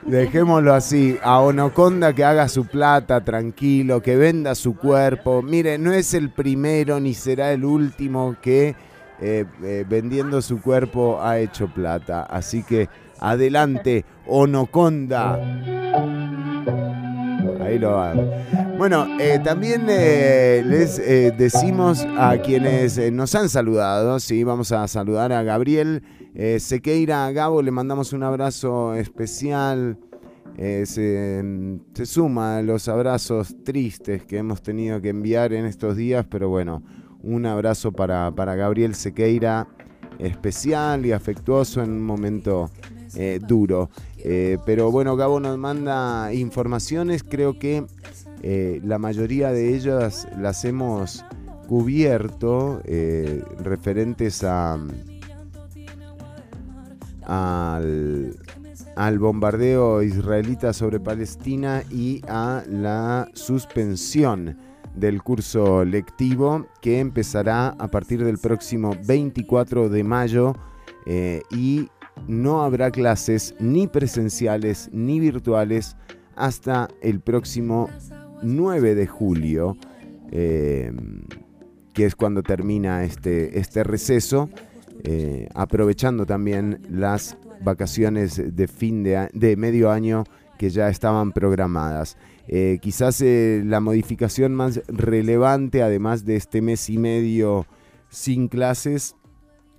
Dejémoslo 0.03 0.73
así. 0.73 1.19
A 1.22 1.39
Onoconda 1.41 2.14
que 2.14 2.23
haga 2.23 2.47
su 2.47 2.65
plata 2.65 3.23
tranquilo, 3.23 4.01
que 4.01 4.15
venda 4.15 4.55
su 4.55 4.76
cuerpo. 4.76 5.41
Mire, 5.41 5.77
no 5.77 5.91
es 5.93 6.14
el 6.14 6.31
primero 6.31 6.99
ni 6.99 7.14
será 7.14 7.51
el 7.51 7.65
último 7.65 8.35
que 8.41 8.76
eh, 9.19 9.45
eh, 9.64 9.85
vendiendo 9.88 10.41
su 10.41 10.61
cuerpo 10.61 11.19
ha 11.22 11.39
hecho 11.39 11.68
plata. 11.68 12.23
Así 12.23 12.64
que 12.64 12.89
adelante, 13.19 14.06
Onoconda. 14.27 15.35
Ahí 17.61 17.80
lo 17.80 17.91
va. 17.91 18.14
Bueno, 18.77 19.07
eh, 19.19 19.39
también 19.44 19.88
eh, 19.89 20.64
les 20.65 20.99
eh, 20.99 21.34
decimos 21.35 22.06
a 22.18 22.38
quienes 22.38 23.11
nos 23.11 23.34
han 23.35 23.49
saludado, 23.49 24.19
sí, 24.19 24.44
vamos 24.44 24.72
a 24.72 24.88
saludar 24.88 25.31
a 25.34 25.44
Gabriel 25.44 26.03
Sequeira, 26.60 27.31
Gabo, 27.31 27.64
le 27.64 27.72
mandamos 27.72 28.14
un 28.14 28.22
abrazo 28.22 28.94
especial. 28.94 29.98
se, 30.56 30.85
se 31.94 32.06
suma 32.06 32.57
a 32.57 32.61
los 32.61 32.88
abrazos 32.88 33.56
tristes 33.64 34.23
que 34.23 34.38
hemos 34.38 34.61
tenido 34.61 35.02
que 35.02 35.10
enviar 35.10 35.53
en 35.53 35.65
estos 35.65 35.98
días, 35.98 36.27
pero 36.30 36.49
bueno, 36.49 36.84
un 37.23 37.48
abrazo 37.48 37.91
para, 37.91 38.31
para 38.35 38.56
Gabriel 38.56 38.94
Sequeira, 38.94 39.68
especial 40.19 41.07
y 41.07 41.11
afectuoso 41.11 41.81
en 41.81 41.89
un 41.89 42.06
momento 42.06 42.69
eh, 43.19 43.39
duro. 43.41 43.89
Eh, 44.19 44.60
pero 44.64 44.91
bueno, 44.91 45.15
Gabo 45.15 45.39
nos 45.39 45.57
manda 45.57 46.31
informaciones, 46.34 47.23
creo 47.23 47.57
que 47.57 47.84
eh, 48.44 48.80
la 48.84 48.99
mayoría 48.99 49.52
de 49.52 49.76
ellas 49.76 50.27
las 50.38 50.64
hemos 50.65 51.26
cubierto 51.68 52.80
referentes 53.60 54.44
a 54.44 54.77
al, 57.26 58.38
al 58.95 59.19
bombardeo 59.19 60.03
israelita 60.03 60.72
sobre 60.72 60.99
Palestina 60.99 61.81
y 61.89 62.22
a 62.27 62.64
la 62.69 63.27
suspensión 63.34 64.57
del 64.95 65.23
curso 65.23 65.84
lectivo 65.84 66.68
que 66.81 66.99
empezará 66.99 67.69
a 67.69 67.88
partir 67.88 68.23
del 68.23 68.38
próximo 68.38 68.95
24 69.07 69.89
de 69.89 70.03
mayo 70.03 70.56
y 71.49 71.89
no 72.27 72.64
habrá 72.64 72.91
clases 72.91 73.56
ni 73.60 73.88
presenciales 73.88 74.89
ni 74.91 75.19
virtuales 75.19 75.95
hasta 76.35 76.88
el 77.02 77.19
próximo 77.19 77.89
9 78.44 78.95
de 78.95 79.07
julio, 79.07 79.77
eh, 80.31 80.91
que 81.94 82.06
es 82.06 82.15
cuando 82.15 82.44
termina 82.44 83.03
este, 83.03 83.60
este 83.60 83.84
receso, 83.84 84.49
eh, 85.03 85.49
aprovechando 85.56 86.26
también 86.26 86.81
las 86.89 87.38
vacaciones 87.61 88.56
de 88.56 88.68
fin 88.68 89.03
de, 89.03 89.30
de 89.34 89.56
medio 89.56 89.91
año 89.91 90.23
que 90.60 90.69
ya 90.69 90.89
estaban 90.89 91.31
programadas. 91.31 92.18
Eh, 92.48 92.80
quizás 92.81 93.22
la 93.22 93.80
modificación 93.80 94.53
más 94.56 94.81
relevante, 94.88 95.81
además 95.81 96.23
de 96.23 96.35
este 96.35 96.61
mes 96.61 96.89
y 96.89 96.98
medio 96.98 97.65
sin 98.10 98.48
clases, 98.48 99.15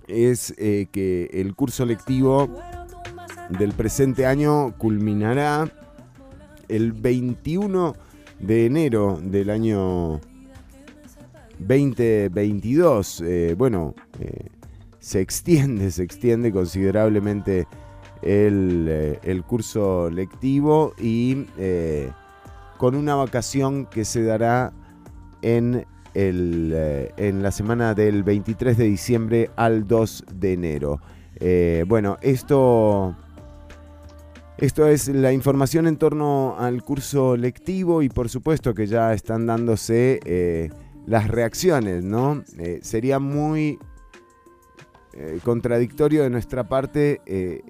es 0.09 0.53
eh, 0.57 0.87
que 0.91 1.29
el 1.33 1.55
curso 1.55 1.85
lectivo 1.85 2.49
del 3.49 3.73
presente 3.73 4.25
año 4.25 4.73
culminará 4.77 5.71
el 6.67 6.93
21 6.93 7.95
de 8.39 8.65
enero 8.65 9.19
del 9.21 9.49
año 9.49 10.19
2022. 11.59 13.21
Eh, 13.25 13.55
bueno, 13.57 13.95
eh, 14.19 14.47
se 14.99 15.21
extiende, 15.21 15.91
se 15.91 16.03
extiende 16.03 16.51
considerablemente 16.51 17.67
el, 18.21 19.17
el 19.23 19.43
curso 19.43 20.09
lectivo 20.09 20.93
y 20.99 21.45
con 22.77 22.95
una 22.95 23.15
vacación 23.15 23.85
que 23.85 24.05
se 24.05 24.23
dará 24.23 24.73
en, 25.41 25.85
eh, 26.15 27.11
en 27.17 27.43
la 27.43 27.51
semana 27.51 27.93
del 27.93 28.23
23 28.23 28.77
de 28.77 28.85
diciembre 28.85 29.51
al 29.55 29.87
2 29.87 30.25
de 30.33 30.53
enero. 30.53 31.01
Eh, 31.35 31.85
bueno, 31.87 32.17
esto, 32.21 33.15
esto 34.57 34.87
es 34.87 35.07
la 35.07 35.31
información 35.31 35.87
en 35.87 35.97
torno 35.97 36.55
al 36.57 36.83
curso 36.83 37.37
lectivo 37.37 38.01
y 38.01 38.09
por 38.09 38.29
supuesto 38.29 38.73
que 38.73 38.87
ya 38.87 39.13
están 39.13 39.45
dándose 39.45 40.19
eh, 40.25 40.69
las 41.05 41.27
reacciones, 41.27 42.03
¿no? 42.03 42.43
Sería 42.81 43.19
muy 43.19 43.79
contradictorio 45.43 46.23
de 46.23 46.29
nuestra 46.29 46.69
parte 46.69 47.63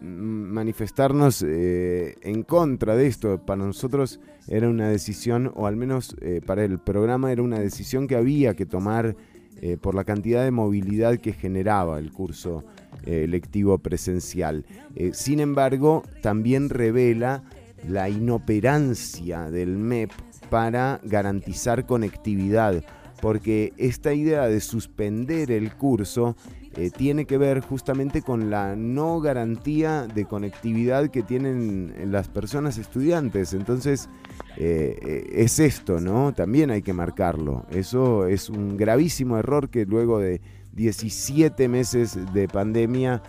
manifestarnos 0.00 1.42
en 1.42 2.42
contra 2.44 2.94
de 2.94 3.06
esto. 3.08 3.38
Para 3.44 3.64
nosotros 3.64 4.20
era 4.48 4.68
una 4.68 4.88
decisión, 4.88 5.52
o 5.54 5.66
al 5.66 5.76
menos 5.76 6.16
eh, 6.20 6.40
para 6.44 6.64
el 6.64 6.78
programa 6.78 7.32
era 7.32 7.42
una 7.42 7.58
decisión 7.58 8.06
que 8.06 8.16
había 8.16 8.54
que 8.54 8.66
tomar 8.66 9.16
eh, 9.60 9.78
por 9.80 9.94
la 9.94 10.04
cantidad 10.04 10.44
de 10.44 10.50
movilidad 10.50 11.18
que 11.18 11.32
generaba 11.32 11.98
el 11.98 12.12
curso 12.12 12.64
eh, 13.04 13.26
lectivo 13.28 13.78
presencial. 13.78 14.66
Eh, 14.94 15.12
sin 15.14 15.40
embargo, 15.40 16.02
también 16.22 16.68
revela 16.68 17.44
la 17.88 18.08
inoperancia 18.08 19.50
del 19.50 19.78
MEP 19.78 20.10
para 20.50 21.00
garantizar 21.04 21.86
conectividad, 21.86 22.82
porque 23.20 23.72
esta 23.76 24.12
idea 24.12 24.48
de 24.48 24.60
suspender 24.60 25.50
el 25.50 25.74
curso 25.74 26.36
eh, 26.76 26.90
tiene 26.90 27.24
que 27.24 27.38
ver 27.38 27.60
justamente 27.60 28.22
con 28.22 28.50
la 28.50 28.74
no 28.76 29.20
garantía 29.20 30.06
de 30.06 30.24
conectividad 30.24 31.08
que 31.10 31.22
tienen 31.22 31.94
las 32.10 32.28
personas 32.28 32.78
estudiantes. 32.78 33.52
Entonces, 33.54 34.08
eh, 34.56 34.98
eh, 35.02 35.24
es 35.34 35.58
esto, 35.60 36.00
¿no? 36.00 36.32
También 36.32 36.70
hay 36.70 36.82
que 36.82 36.92
marcarlo. 36.92 37.64
Eso 37.70 38.26
es 38.26 38.48
un 38.50 38.76
gravísimo 38.76 39.38
error 39.38 39.68
que 39.68 39.86
luego 39.86 40.18
de 40.18 40.40
17 40.72 41.68
meses 41.68 42.18
de 42.32 42.48
pandemia 42.48 43.22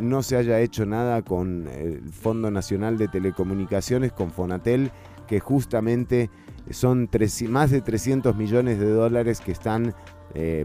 no 0.00 0.22
se 0.22 0.36
haya 0.36 0.60
hecho 0.60 0.86
nada 0.86 1.20
con 1.22 1.66
el 1.66 2.00
Fondo 2.10 2.50
Nacional 2.50 2.96
de 2.96 3.08
Telecomunicaciones, 3.08 4.12
con 4.12 4.30
Fonatel, 4.30 4.92
que 5.26 5.40
justamente 5.40 6.30
son 6.70 7.08
tres- 7.08 7.42
más 7.50 7.70
de 7.70 7.82
300 7.82 8.34
millones 8.36 8.78
de 8.78 8.88
dólares 8.88 9.40
que 9.40 9.52
están 9.52 9.94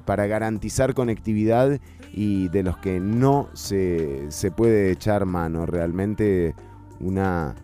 para 0.05 0.27
garantizar 0.27 0.93
conectividad 0.93 1.79
y 2.13 2.47
de 2.49 2.63
los 2.63 2.77
que 2.77 2.99
no 2.99 3.49
se, 3.53 4.27
se 4.29 4.51
puede 4.51 4.91
echar 4.91 5.25
mano. 5.25 5.65
Realmente 5.65 6.53
una, 6.99 7.55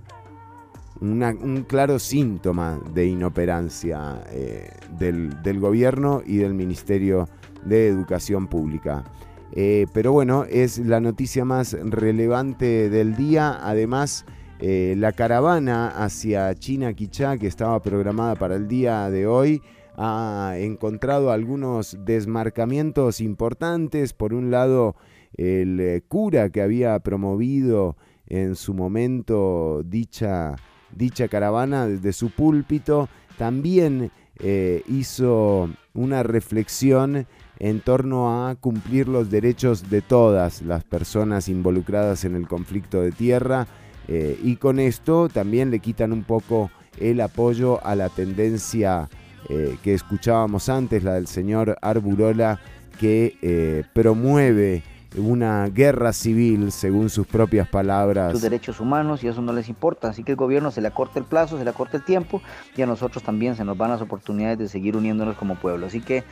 un 1.00 1.66
claro 1.68 2.00
síntoma 2.00 2.80
de 2.94 3.06
inoperancia 3.06 4.24
eh, 4.32 4.70
del, 4.98 5.42
del 5.44 5.60
gobierno 5.60 6.22
y 6.26 6.38
del 6.38 6.54
Ministerio 6.54 7.30
de 7.64 7.88
Educación 7.88 8.48
Pública. 8.48 9.04
Eh, 9.52 9.88
pero 9.94 10.12
bueno, 10.12 10.46
es 10.50 10.78
la 10.80 11.00
noticia 11.00 11.46
más 11.46 11.74
relevante 11.74 12.90
del 12.90 13.16
día. 13.16 13.60
Además, 13.62 14.26
eh, 14.60 14.96
la 14.98 15.12
caravana 15.12 15.90
hacia 15.90 16.54
China 16.56 16.94
Quichá, 16.94 17.38
que 17.38 17.48
estaba 17.48 17.82
programada 17.82 18.36
para 18.36 18.56
el 18.56 18.68
día 18.68 19.10
de 19.10 19.26
hoy, 19.26 19.62
ha 20.02 20.54
encontrado 20.58 21.32
algunos 21.32 21.98
desmarcamientos 22.06 23.20
importantes. 23.20 24.14
Por 24.14 24.34
un 24.34 24.50
lado, 24.50 24.96
el 25.36 25.80
eh, 25.82 26.02
cura 26.08 26.50
que 26.50 26.62
había 26.62 26.98
promovido 27.00 27.98
en 28.28 28.56
su 28.56 28.74
momento 28.74 29.84
dicha, 29.84 30.56
dicha 30.96 31.28
caravana 31.28 31.86
desde 31.86 32.14
su 32.14 32.30
púlpito, 32.30 33.10
también 33.38 34.12
eh, 34.40 34.84
hizo 34.88 35.70
una 35.94 36.24
reflexión 36.24 37.28
en 37.60 37.82
torno 37.82 38.48
a 38.48 38.56
cumplir 38.56 39.10
los 39.10 39.30
derechos 39.30 39.90
de 39.90 40.02
todas 40.02 40.62
las 40.62 40.86
personas 40.86 41.50
involucradas 41.50 42.24
en 42.24 42.36
el 42.36 42.48
conflicto 42.48 43.02
de 43.02 43.12
tierra 43.12 43.68
eh, 44.08 44.40
y 44.42 44.56
con 44.56 44.80
esto 44.80 45.28
también 45.28 45.72
le 45.72 45.80
quitan 45.80 46.14
un 46.14 46.24
poco 46.24 46.72
el 47.00 47.20
apoyo 47.20 47.86
a 47.86 47.96
la 47.96 48.08
tendencia 48.08 49.10
eh, 49.50 49.78
que 49.84 49.94
escuchábamos 49.94 50.70
antes, 50.70 51.04
la 51.04 51.16
del 51.16 51.28
señor 51.28 51.78
Arburola, 51.82 52.60
que 53.00 53.38
eh, 53.42 53.84
promueve 53.94 54.84
una 55.18 55.68
guerra 55.68 56.14
civil, 56.14 56.72
según 56.72 57.10
sus 57.10 57.26
propias 57.26 57.68
palabras. 57.68 58.32
sus 58.32 58.42
derechos 58.42 58.80
humanos 58.80 59.24
y 59.24 59.28
eso 59.28 59.42
no 59.42 59.54
les 59.54 59.70
importa. 59.70 60.10
Así 60.10 60.24
que 60.24 60.34
el 60.34 60.38
gobierno 60.38 60.70
se 60.72 60.82
le 60.82 60.88
acorta 60.88 61.20
el 61.20 61.26
plazo, 61.26 61.58
se 61.58 61.64
le 61.64 61.70
acorta 61.70 61.98
el 61.98 62.04
tiempo 62.04 62.42
y 62.78 62.82
a 62.82 62.86
nosotros 62.86 63.24
también 63.24 63.56
se 63.56 63.66
nos 63.66 63.78
van 63.78 63.90
las 63.90 64.02
oportunidades 64.02 64.60
de 64.60 64.68
seguir 64.68 64.96
uniéndonos 64.96 65.36
como 65.36 65.56
pueblo. 65.56 65.88
Así 65.88 66.02
que 66.02 66.24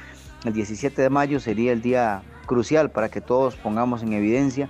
el 0.45 0.53
17 0.53 1.01
de 1.01 1.09
mayo 1.09 1.39
sería 1.39 1.71
el 1.71 1.81
día 1.81 2.21
crucial 2.45 2.91
para 2.91 3.09
que 3.09 3.21
todos 3.21 3.55
pongamos 3.55 4.03
en 4.03 4.13
evidencia 4.13 4.69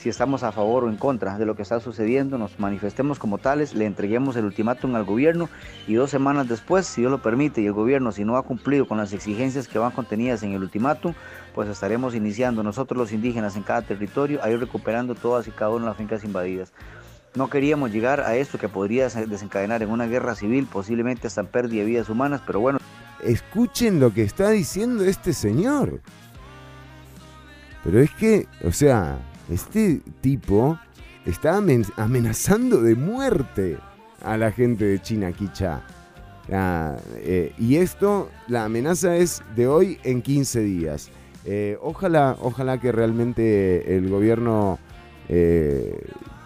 si 0.00 0.08
estamos 0.08 0.44
a 0.44 0.50
favor 0.50 0.84
o 0.84 0.88
en 0.88 0.96
contra 0.96 1.36
de 1.36 1.44
lo 1.44 1.54
que 1.54 1.60
está 1.60 1.78
sucediendo, 1.78 2.38
nos 2.38 2.58
manifestemos 2.58 3.18
como 3.18 3.36
tales, 3.36 3.74
le 3.74 3.84
entreguemos 3.84 4.34
el 4.36 4.46
ultimátum 4.46 4.94
al 4.94 5.04
gobierno 5.04 5.50
y 5.86 5.92
dos 5.92 6.08
semanas 6.08 6.48
después, 6.48 6.86
si 6.86 7.02
Dios 7.02 7.10
lo 7.10 7.20
permite 7.20 7.60
y 7.60 7.66
el 7.66 7.74
gobierno 7.74 8.10
si 8.10 8.24
no 8.24 8.38
ha 8.38 8.42
cumplido 8.42 8.88
con 8.88 8.96
las 8.96 9.12
exigencias 9.12 9.68
que 9.68 9.78
van 9.78 9.92
contenidas 9.92 10.42
en 10.42 10.52
el 10.52 10.62
ultimátum, 10.62 11.12
pues 11.54 11.68
estaremos 11.68 12.14
iniciando 12.14 12.62
nosotros 12.62 12.96
los 12.96 13.12
indígenas 13.12 13.56
en 13.56 13.62
cada 13.62 13.82
territorio 13.82 14.42
a 14.42 14.48
ir 14.50 14.58
recuperando 14.58 15.14
todas 15.14 15.46
y 15.48 15.50
cada 15.50 15.72
una 15.72 15.84
de 15.84 15.90
las 15.90 15.98
fincas 15.98 16.24
invadidas. 16.24 16.72
No 17.34 17.50
queríamos 17.50 17.92
llegar 17.92 18.22
a 18.22 18.36
esto 18.36 18.56
que 18.56 18.70
podría 18.70 19.06
desencadenar 19.10 19.82
en 19.82 19.90
una 19.90 20.06
guerra 20.06 20.34
civil, 20.34 20.66
posiblemente 20.66 21.26
hasta 21.26 21.42
pérdida 21.44 21.82
de 21.82 21.86
vidas 21.86 22.08
humanas, 22.08 22.40
pero 22.46 22.60
bueno. 22.60 22.78
Escuchen 23.22 24.00
lo 24.00 24.14
que 24.14 24.22
está 24.22 24.48
diciendo 24.48 25.04
este 25.04 25.34
señor. 25.34 26.00
Pero 27.84 28.00
es 28.00 28.10
que, 28.12 28.46
o 28.64 28.72
sea, 28.72 29.18
este 29.50 30.00
tipo 30.20 30.78
está 31.26 31.56
amen- 31.56 31.90
amenazando 31.96 32.80
de 32.82 32.94
muerte 32.94 33.78
a 34.22 34.36
la 34.36 34.52
gente 34.52 34.84
de 34.84 35.00
China 35.00 35.32
Quichá. 35.32 35.82
Ah, 36.52 36.96
eh, 37.16 37.52
y 37.58 37.76
esto, 37.76 38.28
la 38.48 38.64
amenaza 38.64 39.16
es 39.16 39.42
de 39.54 39.66
hoy 39.66 39.98
en 40.04 40.22
15 40.22 40.60
días. 40.60 41.10
Eh, 41.44 41.78
ojalá, 41.80 42.36
ojalá 42.40 42.78
que 42.80 42.92
realmente 42.92 43.96
el 43.96 44.08
gobierno 44.08 44.78
eh, 45.28 46.00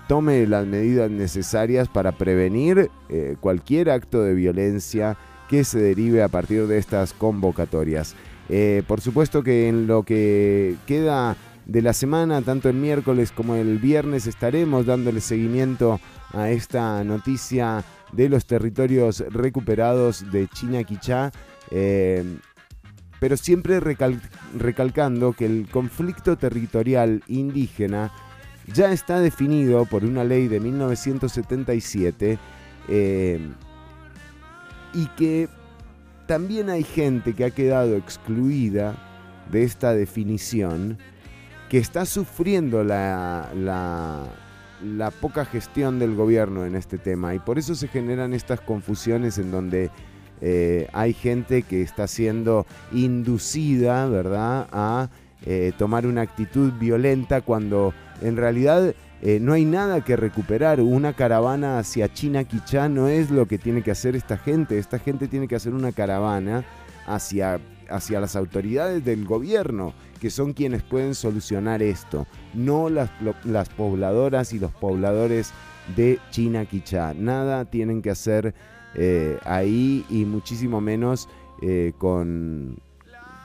tome 0.08 0.46
las 0.46 0.66
medidas 0.66 1.10
necesarias 1.10 1.88
para 1.88 2.12
prevenir 2.12 2.90
cualquier 3.40 3.90
acto 3.90 4.22
de 4.22 4.34
violencia 4.34 5.16
que 5.48 5.64
se 5.64 5.78
derive 5.80 6.22
a 6.22 6.28
partir 6.28 6.66
de 6.66 6.76
estas 6.76 7.14
convocatorias. 7.14 8.14
Por 8.86 9.00
supuesto 9.00 9.42
que 9.42 9.68
en 9.68 9.86
lo 9.86 10.02
que 10.02 10.76
queda 10.86 11.36
de 11.66 11.82
la 11.82 11.92
semana, 11.92 12.42
tanto 12.42 12.68
el 12.68 12.76
miércoles 12.76 13.32
como 13.32 13.54
el 13.54 13.78
viernes, 13.78 14.26
estaremos 14.26 14.86
dándole 14.86 15.20
seguimiento 15.20 16.00
a 16.32 16.50
esta 16.50 17.02
noticia 17.04 17.84
de 18.12 18.28
los 18.28 18.46
territorios 18.46 19.24
recuperados 19.30 20.30
de 20.30 20.46
China 20.48 20.84
Quichá. 20.84 21.32
Eh, 21.70 22.22
pero 23.20 23.36
siempre 23.38 23.80
recal- 23.80 24.20
recalcando 24.58 25.32
que 25.32 25.46
el 25.46 25.66
conflicto 25.70 26.36
territorial 26.36 27.22
indígena 27.26 28.12
ya 28.72 28.92
está 28.92 29.20
definido 29.20 29.86
por 29.86 30.04
una 30.04 30.24
ley 30.24 30.48
de 30.48 30.60
1977 30.60 32.38
eh, 32.88 33.40
y 34.92 35.06
que 35.16 35.48
también 36.26 36.68
hay 36.70 36.82
gente 36.82 37.34
que 37.34 37.44
ha 37.44 37.50
quedado 37.50 37.96
excluida 37.96 38.94
de 39.50 39.64
esta 39.64 39.94
definición 39.94 40.98
que 41.68 41.78
está 41.78 42.04
sufriendo 42.06 42.84
la, 42.84 43.50
la- 43.54 44.26
la 44.84 45.10
poca 45.10 45.44
gestión 45.46 45.98
del 45.98 46.14
gobierno 46.14 46.66
en 46.66 46.74
este 46.74 46.98
tema 46.98 47.34
y 47.34 47.38
por 47.38 47.58
eso 47.58 47.74
se 47.74 47.88
generan 47.88 48.34
estas 48.34 48.60
confusiones 48.60 49.38
en 49.38 49.50
donde 49.50 49.90
eh, 50.42 50.88
hay 50.92 51.14
gente 51.14 51.62
que 51.62 51.80
está 51.80 52.06
siendo 52.06 52.66
inducida, 52.92 54.06
¿verdad?, 54.08 54.68
a 54.72 55.08
eh, 55.46 55.72
tomar 55.78 56.06
una 56.06 56.20
actitud 56.22 56.72
violenta 56.78 57.40
cuando 57.40 57.94
en 58.20 58.36
realidad 58.36 58.94
eh, 59.22 59.38
no 59.40 59.54
hay 59.54 59.64
nada 59.64 60.02
que 60.04 60.16
recuperar. 60.16 60.80
Una 60.80 61.14
caravana 61.14 61.78
hacia 61.78 62.12
China 62.12 62.44
Quichá 62.44 62.88
no 62.90 63.08
es 63.08 63.30
lo 63.30 63.46
que 63.46 63.56
tiene 63.58 63.82
que 63.82 63.90
hacer 63.90 64.16
esta 64.16 64.36
gente. 64.36 64.78
Esta 64.78 64.98
gente 64.98 65.28
tiene 65.28 65.48
que 65.48 65.56
hacer 65.56 65.72
una 65.72 65.92
caravana 65.92 66.64
hacia, 67.06 67.58
hacia 67.88 68.20
las 68.20 68.36
autoridades 68.36 69.02
del 69.04 69.24
gobierno, 69.24 69.94
que 70.24 70.30
son 70.30 70.54
quienes 70.54 70.82
pueden 70.82 71.14
solucionar 71.14 71.82
esto, 71.82 72.26
no 72.54 72.88
las, 72.88 73.10
pobladoras 73.76 74.54
y 74.54 74.58
los 74.58 74.72
pobladores 74.72 75.52
de 75.96 76.18
China 76.30 76.64
Quichá. 76.64 77.12
Nada 77.12 77.66
tienen 77.66 78.00
que 78.00 78.08
hacer 78.08 78.54
eh, 78.94 79.38
ahí 79.44 80.02
y 80.08 80.24
muchísimo 80.24 80.80
menos 80.80 81.28
eh, 81.60 81.92
con, 81.98 82.78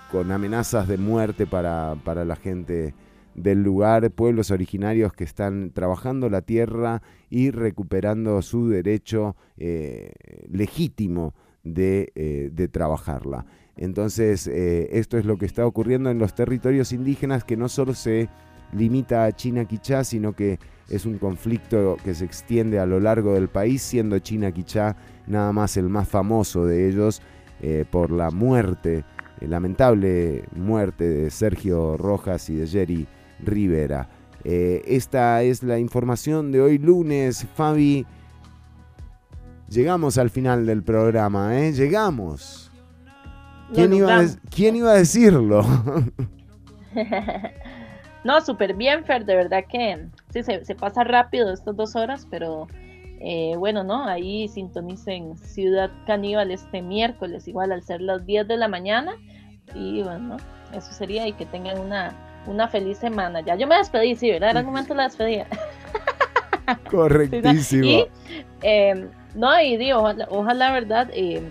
con 0.10 0.32
amenazas 0.32 0.88
de 0.88 0.98
muerte 0.98 1.46
para, 1.46 1.98
para 2.06 2.24
la 2.24 2.38
gente 2.38 2.94
del 3.36 3.62
lugar, 3.62 4.10
pueblos 4.12 4.50
originarios 4.50 5.12
que 5.12 5.26
están 5.26 5.72
trabajando 5.72 6.30
la 6.30 6.44
tierra 6.44 7.02
y 7.30 7.52
recuperando 7.52 8.42
su 8.42 8.70
derecho 8.70 9.36
eh, 9.58 10.14
legítimo 10.50 11.34
de, 11.66 12.50
de 12.54 12.68
trabajarla. 12.70 13.46
Entonces, 13.82 14.46
eh, 14.48 14.90
esto 14.92 15.18
es 15.18 15.24
lo 15.24 15.38
que 15.38 15.46
está 15.46 15.66
ocurriendo 15.66 16.12
en 16.12 16.20
los 16.20 16.36
territorios 16.36 16.92
indígenas, 16.92 17.46
que 17.46 17.56
no 17.56 17.70
solo 17.70 17.94
se 17.94 18.28
limita 18.74 19.24
a 19.24 19.32
China 19.32 19.64
Quichá, 19.64 20.04
sino 20.04 20.34
que 20.34 20.60
es 20.90 21.06
un 21.06 21.18
conflicto 21.18 21.96
que 22.04 22.14
se 22.14 22.26
extiende 22.26 22.78
a 22.80 22.86
lo 22.86 23.00
largo 23.00 23.34
del 23.36 23.48
país, 23.48 23.82
siendo 23.82 24.20
China 24.20 24.52
Quichá 24.52 24.98
nada 25.28 25.54
más 25.54 25.78
el 25.78 25.88
más 25.88 26.10
famoso 26.10 26.66
de 26.66 26.90
ellos 26.90 27.22
eh, 27.62 27.86
por 27.90 28.12
la 28.12 28.32
muerte, 28.32 29.06
eh, 29.40 29.48
lamentable 29.48 30.44
muerte 30.54 31.06
de 31.06 31.30
Sergio 31.30 31.96
Rojas 31.96 32.50
y 32.50 32.56
de 32.56 32.68
Jerry 32.68 33.08
Rivera. 33.40 34.10
Esta 34.44 35.44
es 35.44 35.64
la 35.64 35.80
información 35.80 36.52
de 36.52 36.62
hoy 36.62 36.78
lunes, 36.78 37.46
Fabi. 37.56 38.06
Llegamos 39.70 40.18
al 40.18 40.30
final 40.30 40.66
del 40.66 40.82
programa. 40.82 41.54
Llegamos. 41.72 42.69
¿Quién 43.74 43.94
iba, 43.94 44.20
a, 44.20 44.26
quién 44.50 44.76
iba 44.76 44.92
a 44.92 44.96
decirlo? 44.96 45.64
no, 48.24 48.42
súper 48.42 48.74
bien, 48.76 49.06
Fer, 49.06 49.26
de 49.26 49.36
verdad 49.36 49.64
que 49.70 50.08
sí, 50.34 50.44
se, 50.44 50.66
se 50.66 50.76
pasa 50.76 51.04
rápido 51.04 51.54
estas 51.54 51.76
dos 51.76 51.96
horas, 51.96 52.28
pero 52.30 52.68
eh, 53.22 53.56
bueno, 53.58 53.84
¿no? 53.84 54.06
Ahí 54.06 54.48
sintonicen 54.48 55.38
Ciudad 55.38 55.92
Caníbal 56.06 56.52
este 56.52 56.82
miércoles, 56.82 57.48
igual 57.48 57.72
al 57.72 57.84
ser 57.84 58.02
las 58.02 58.26
10 58.26 58.48
de 58.48 58.58
la 58.58 58.68
mañana. 58.68 59.16
Y 59.76 60.02
bueno, 60.04 60.38
eso 60.74 60.92
sería 60.94 61.28
y 61.28 61.34
que 61.34 61.46
tengan 61.46 61.80
una, 61.80 62.14
una 62.48 62.68
feliz 62.70 62.98
semana. 62.98 63.42
Ya 63.42 63.56
yo 63.56 63.68
me 63.68 63.76
despedí, 63.76 64.16
sí, 64.16 64.32
¿verdad? 64.32 64.52
Era 64.52 64.60
el 64.62 64.66
momento 64.66 64.94
de 64.94 64.98
la 64.98 65.04
despedida. 65.04 65.48
Correctísimo. 66.90 67.84
Y, 67.84 68.08
eh, 68.62 69.08
no, 69.36 69.62
y 69.62 69.78
digo, 69.78 70.00
ojalá, 70.00 70.28
ojalá, 70.30 70.72
¿verdad? 70.72 71.10
Eh, 71.14 71.44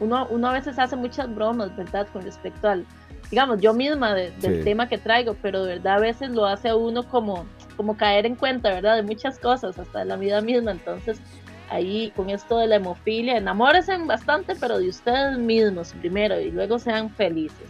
uno, 0.00 0.26
uno 0.30 0.48
a 0.48 0.52
veces 0.52 0.78
hace 0.78 0.96
muchas 0.96 1.32
bromas, 1.34 1.74
¿verdad? 1.76 2.06
Con 2.12 2.22
respecto 2.22 2.68
al, 2.68 2.84
digamos, 3.30 3.60
yo 3.60 3.72
misma 3.74 4.14
de- 4.14 4.30
del 4.40 4.58
Sí. 4.58 4.64
tema 4.64 4.88
que 4.88 4.98
traigo, 4.98 5.36
pero 5.42 5.64
de 5.64 5.74
verdad 5.76 5.96
a 5.96 6.00
veces 6.00 6.30
lo 6.30 6.46
hace 6.46 6.68
a 6.68 6.76
uno 6.76 7.02
como, 7.08 7.46
como 7.76 7.96
caer 7.96 8.26
en 8.26 8.34
cuenta, 8.36 8.70
¿verdad? 8.72 8.96
De 8.96 9.02
muchas 9.02 9.38
cosas, 9.38 9.78
hasta 9.78 10.00
de 10.00 10.04
la 10.06 10.16
vida 10.16 10.40
misma. 10.40 10.72
Entonces, 10.72 11.18
ahí 11.70 12.12
con 12.14 12.30
esto 12.30 12.58
de 12.58 12.66
la 12.68 12.76
hemofilia, 12.76 13.36
enamórense 13.38 13.96
bastante, 14.04 14.54
pero 14.60 14.78
de 14.78 14.88
ustedes 14.88 15.38
mismos 15.38 15.92
primero 16.00 16.38
y 16.40 16.50
luego 16.50 16.78
sean 16.78 17.10
felices. 17.10 17.66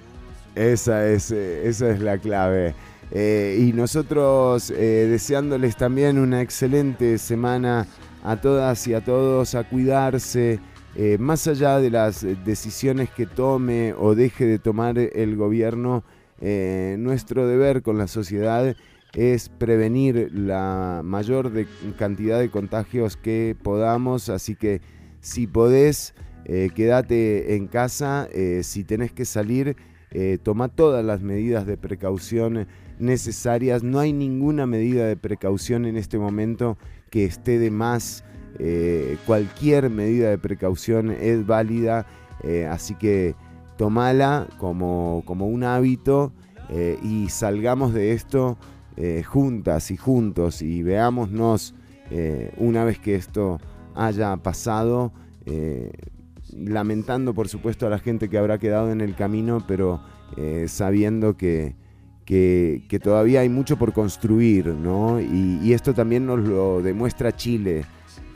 Esa 0.55 1.07
es, 1.07 1.31
eh, 1.31 1.67
esa 1.69 1.91
es 1.91 2.01
la 2.01 2.19
clave. 2.19 2.75
Eh, 3.13 3.57
y 3.61 3.73
nosotros 3.73 4.71
eh, 4.71 5.07
deseándoles 5.09 5.77
también 5.77 6.19
una 6.19 6.41
excelente 6.43 7.19
semana 7.19 7.87
a 8.25 8.37
todas 8.41 8.85
y 8.89 8.95
a 8.95 9.01
todos, 9.05 9.55
a 9.55 9.63
cuidarse, 9.65 10.59
eh, 10.99 11.19
más 11.19 11.47
allá 11.47 11.79
de 11.79 11.91
las 11.91 12.25
eh, 12.25 12.39
decisiones 12.43 13.11
que 13.11 13.27
tome 13.27 13.93
o 13.99 14.15
deje 14.15 14.47
de 14.47 14.59
tomar 14.59 14.99
el 14.99 15.37
gobierno, 15.37 16.05
eh, 16.41 16.97
nuestro 16.99 17.47
deber 17.47 17.83
con 17.83 17.99
la 17.99 18.07
sociedad 18.07 18.75
es 19.13 19.51
prevenir 19.51 20.31
la 20.33 21.03
mayor 21.05 21.53
cantidad 21.99 22.39
de 22.39 22.49
contagios 22.51 23.19
que 23.19 23.55
podamos, 23.63 24.31
así 24.31 24.55
que 24.55 24.81
si 25.21 25.47
podés, 25.47 26.15
quédate 26.45 27.57
en 27.57 27.67
casa, 27.67 28.29
si 28.63 28.85
tenés 28.85 29.13
que 29.13 29.25
salir, 29.25 29.77
toma 30.43 30.69
todas 30.69 31.03
las 31.03 31.23
medidas 31.23 31.67
de 31.67 31.79
precaución 31.79 32.67
necesarias. 32.99 33.83
No 33.83 34.01
hay 34.01 34.13
ninguna 34.13 34.67
medida 34.67 35.07
de 35.07 35.17
precaución 35.17 35.87
en 35.87 35.97
este 35.97 36.19
momento 36.19 36.77
que 37.11 37.25
esté 37.25 37.59
de 37.59 37.71
más. 37.71 38.23
Eh, 38.59 39.19
cualquier 39.27 39.91
medida 39.91 40.31
de 40.31 40.39
precaución 40.39 41.11
es 41.11 41.47
válida, 41.47 42.07
eh, 42.43 42.67
así 42.67 42.95
que 42.95 43.35
tomala 43.77 44.47
como, 44.57 45.23
como 45.27 45.47
un 45.47 45.63
hábito 45.63 46.33
eh, 46.71 46.99
y 47.03 47.29
salgamos 47.29 47.93
de 47.93 48.13
esto 48.13 48.57
juntas 49.27 49.91
y 49.91 49.99
juntos 49.99 50.63
y 50.63 50.83
veámonos 50.83 51.75
una 52.57 52.83
vez 52.83 52.99
que 52.99 53.15
esto 53.15 53.61
haya 53.95 54.35
pasado. 54.39 55.13
lamentando 56.51 57.35
por 57.35 57.49
supuesto 57.49 57.87
a 57.87 57.91
la 57.91 57.99
gente 57.99 58.31
que 58.31 58.39
habrá 58.39 58.57
quedado 58.57 58.91
en 58.91 59.03
el 59.03 59.15
camino, 59.15 59.63
pero 59.69 60.01
sabiendo 60.67 61.37
que, 61.37 61.77
que, 62.25 63.01
todavía 63.03 63.41
hay 63.41 63.51
mucho 63.51 63.77
por 63.77 63.93
construir, 63.93 64.69
¿no? 64.69 65.21
Y 65.21 65.75
esto 65.75 65.93
también 65.93 66.25
nos 66.25 66.41
lo 66.41 66.81
demuestra 66.81 67.37
Chile 67.37 67.85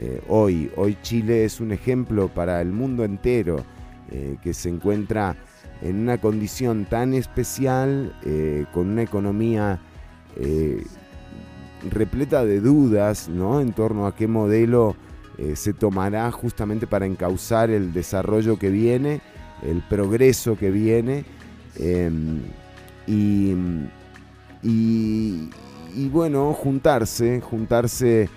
eh, 0.00 0.20
hoy. 0.28 0.70
Hoy 0.76 0.96
Chile 1.02 1.44
es 1.44 1.60
un 1.60 1.70
ejemplo 1.72 2.28
para 2.28 2.60
el 2.60 2.72
mundo 2.72 3.04
entero 3.04 3.62
eh, 4.10 4.36
que 4.42 4.52
se 4.54 4.68
encuentra 4.70 5.36
en 5.82 6.00
una 6.00 6.18
condición 6.18 6.86
tan 6.86 7.14
especial, 7.14 8.14
eh, 8.24 8.64
con 8.72 8.88
una 8.88 9.02
economía 9.02 9.78
repleta 11.90 12.44
de 12.44 12.60
dudas, 12.60 13.28
¿no? 13.28 13.60
En 13.60 13.72
torno 13.72 14.06
a 14.06 14.14
qué 14.14 14.26
modelo 14.26 14.96
se 15.54 15.72
tomará 15.72 16.30
justamente 16.30 16.86
para 16.86 17.06
encauzar 17.06 17.70
el 17.70 17.92
desarrollo 17.92 18.58
que 18.58 18.68
viene, 18.70 19.20
el 19.62 19.82
progreso 19.88 20.56
que 20.56 20.70
viene. 20.70 21.24
eh, 21.76 22.10
y, 23.06 23.54
y- 24.62 26.08
bueno, 26.12 26.52
juntarse, 26.52 27.40
juntarse 27.40 28.28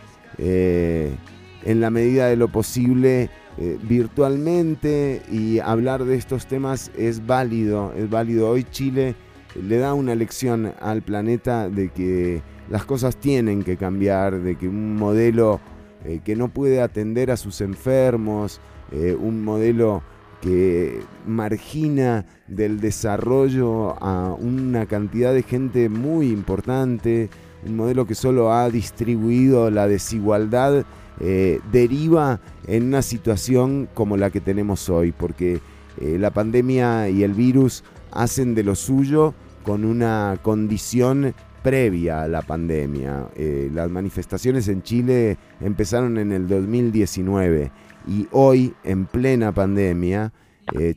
en 1.66 1.82
la 1.82 1.90
medida 1.90 2.28
de 2.28 2.36
lo 2.36 2.48
posible 2.48 3.30
eh, 3.58 3.78
virtualmente 3.84 5.22
y 5.32 5.60
hablar 5.60 6.06
de 6.06 6.16
estos 6.16 6.48
temas 6.48 6.92
es 6.98 7.26
válido, 7.26 7.94
es 7.96 8.10
válido. 8.10 8.50
Hoy 8.50 8.64
Chile 8.64 9.16
le 9.62 9.78
da 9.78 9.94
una 9.94 10.16
lección 10.16 10.74
al 10.82 11.02
planeta 11.02 11.70
de 11.70 11.90
que 11.90 12.42
las 12.70 12.86
cosas 12.86 13.18
tienen 13.18 13.64
que 13.64 13.78
cambiar, 13.78 14.40
de 14.40 14.56
que 14.56 14.68
un 14.68 14.96
modelo 14.96 15.60
eh, 16.06 16.22
que 16.24 16.36
no 16.36 16.50
puede 16.50 16.82
atender 16.82 17.30
a 17.32 17.38
sus 17.38 17.62
enfermos, 17.62 18.60
eh, 18.92 19.16
un 19.20 19.44
modelo 19.44 20.04
que 20.42 21.00
margina 21.26 22.26
del 22.48 22.82
desarrollo 22.82 23.96
a 24.04 24.34
una 24.34 24.86
cantidad 24.88 25.34
de 25.34 25.44
gente 25.44 25.88
muy 25.88 26.30
importante, 26.30 27.30
un 27.66 27.78
modelo 27.78 28.06
que 28.06 28.16
solo 28.16 28.52
ha 28.52 28.70
distribuido 28.70 29.72
la 29.72 29.88
desigualdad, 29.88 30.86
eh, 31.20 31.60
deriva 31.72 32.40
en 32.68 32.84
una 32.84 33.02
situación 33.02 33.88
como 33.94 34.18
la 34.18 34.30
que 34.30 34.42
tenemos 34.42 34.90
hoy, 34.90 35.12
porque 35.12 35.60
eh, 36.00 36.18
la 36.20 36.32
pandemia 36.32 37.10
y 37.10 37.24
el 37.24 37.34
virus 37.34 37.84
hacen 38.12 38.56
de 38.56 38.64
lo 38.64 38.76
suyo 38.76 39.34
con 39.64 39.86
una 39.86 40.40
condición 40.42 41.34
previa 41.62 42.24
a 42.24 42.28
la 42.28 42.42
pandemia. 42.42 43.28
Eh, 43.36 43.70
las 43.74 43.90
manifestaciones 43.90 44.68
en 44.68 44.82
Chile 44.84 45.38
empezaron 45.62 46.18
en 46.18 46.32
el 46.32 46.48
2019 46.48 47.72
y 48.08 48.28
hoy, 48.32 48.74
en 48.84 49.06
plena 49.06 49.54
pandemia, 49.54 50.34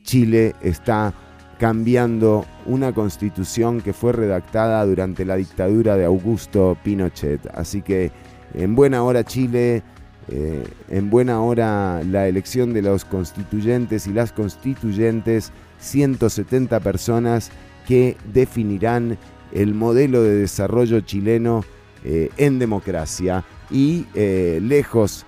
Chile 0.03 0.55
está 0.61 1.13
cambiando 1.59 2.45
una 2.65 2.93
constitución 2.93 3.81
que 3.81 3.93
fue 3.93 4.13
redactada 4.13 4.85
durante 4.85 5.25
la 5.25 5.35
dictadura 5.35 5.95
de 5.95 6.05
Augusto 6.05 6.77
Pinochet. 6.83 7.45
Así 7.53 7.81
que 7.81 8.11
en 8.53 8.75
buena 8.75 9.03
hora 9.03 9.23
Chile, 9.23 9.83
eh, 10.29 10.67
en 10.89 11.09
buena 11.09 11.39
hora 11.39 12.03
la 12.03 12.27
elección 12.27 12.73
de 12.73 12.81
los 12.81 13.05
constituyentes 13.05 14.07
y 14.07 14.13
las 14.13 14.33
constituyentes, 14.33 15.51
170 15.79 16.79
personas 16.81 17.49
que 17.87 18.17
definirán 18.33 19.17
el 19.53 19.73
modelo 19.73 20.23
de 20.23 20.35
desarrollo 20.35 20.99
chileno 21.01 21.63
eh, 22.03 22.29
en 22.35 22.59
democracia 22.59 23.45
y 23.71 24.05
eh, 24.15 24.59
lejos, 24.61 25.25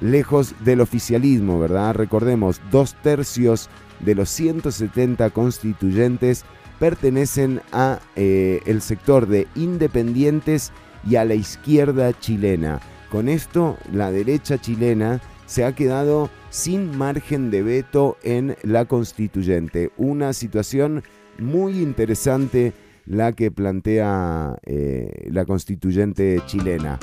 lejos 0.00 0.54
del 0.64 0.80
oficialismo, 0.80 1.58
¿verdad? 1.60 1.94
Recordemos, 1.94 2.60
dos 2.70 2.94
tercios 3.02 3.68
de 4.00 4.14
los 4.14 4.30
170 4.30 5.30
constituyentes 5.30 6.44
pertenecen 6.78 7.60
a 7.70 8.00
el 8.16 8.80
sector 8.80 9.26
de 9.26 9.46
independientes 9.54 10.72
y 11.08 11.16
a 11.16 11.24
la 11.26 11.34
izquierda 11.34 12.18
chilena. 12.18 12.80
Con 13.14 13.28
esto, 13.28 13.78
la 13.92 14.10
derecha 14.10 14.60
chilena 14.60 15.20
se 15.46 15.64
ha 15.64 15.72
quedado 15.72 16.30
sin 16.50 16.98
margen 16.98 17.52
de 17.52 17.62
veto 17.62 18.16
en 18.24 18.56
la 18.64 18.86
constituyente. 18.86 19.92
Una 19.96 20.32
situación 20.32 21.04
muy 21.38 21.80
interesante 21.80 22.72
la 23.06 23.30
que 23.30 23.52
plantea 23.52 24.56
eh, 24.64 25.28
la 25.30 25.44
constituyente 25.44 26.42
chilena. 26.46 26.98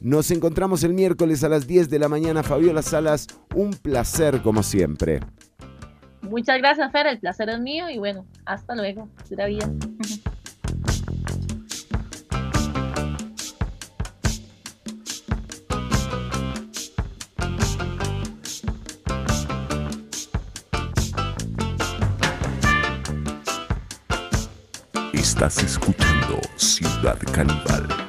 Nos 0.00 0.32
encontramos 0.32 0.82
el 0.82 0.94
miércoles 0.94 1.44
a 1.44 1.48
las 1.48 1.68
10 1.68 1.88
de 1.88 2.00
la 2.00 2.08
mañana. 2.08 2.42
Fabiola 2.42 2.82
Salas, 2.82 3.28
un 3.54 3.70
placer 3.70 4.42
como 4.42 4.64
siempre. 4.64 5.20
Muchas 6.22 6.58
gracias, 6.58 6.90
Fer. 6.90 7.06
El 7.06 7.20
placer 7.20 7.48
es 7.50 7.60
mío 7.60 7.88
y 7.88 7.98
bueno, 7.98 8.26
hasta 8.46 8.74
luego. 8.74 9.08
Pura 9.28 9.46
vida. 9.46 9.70
Estás 25.22 25.62
escuchando 25.62 26.40
Ciudad 26.56 27.16
Caníbal. 27.32 28.01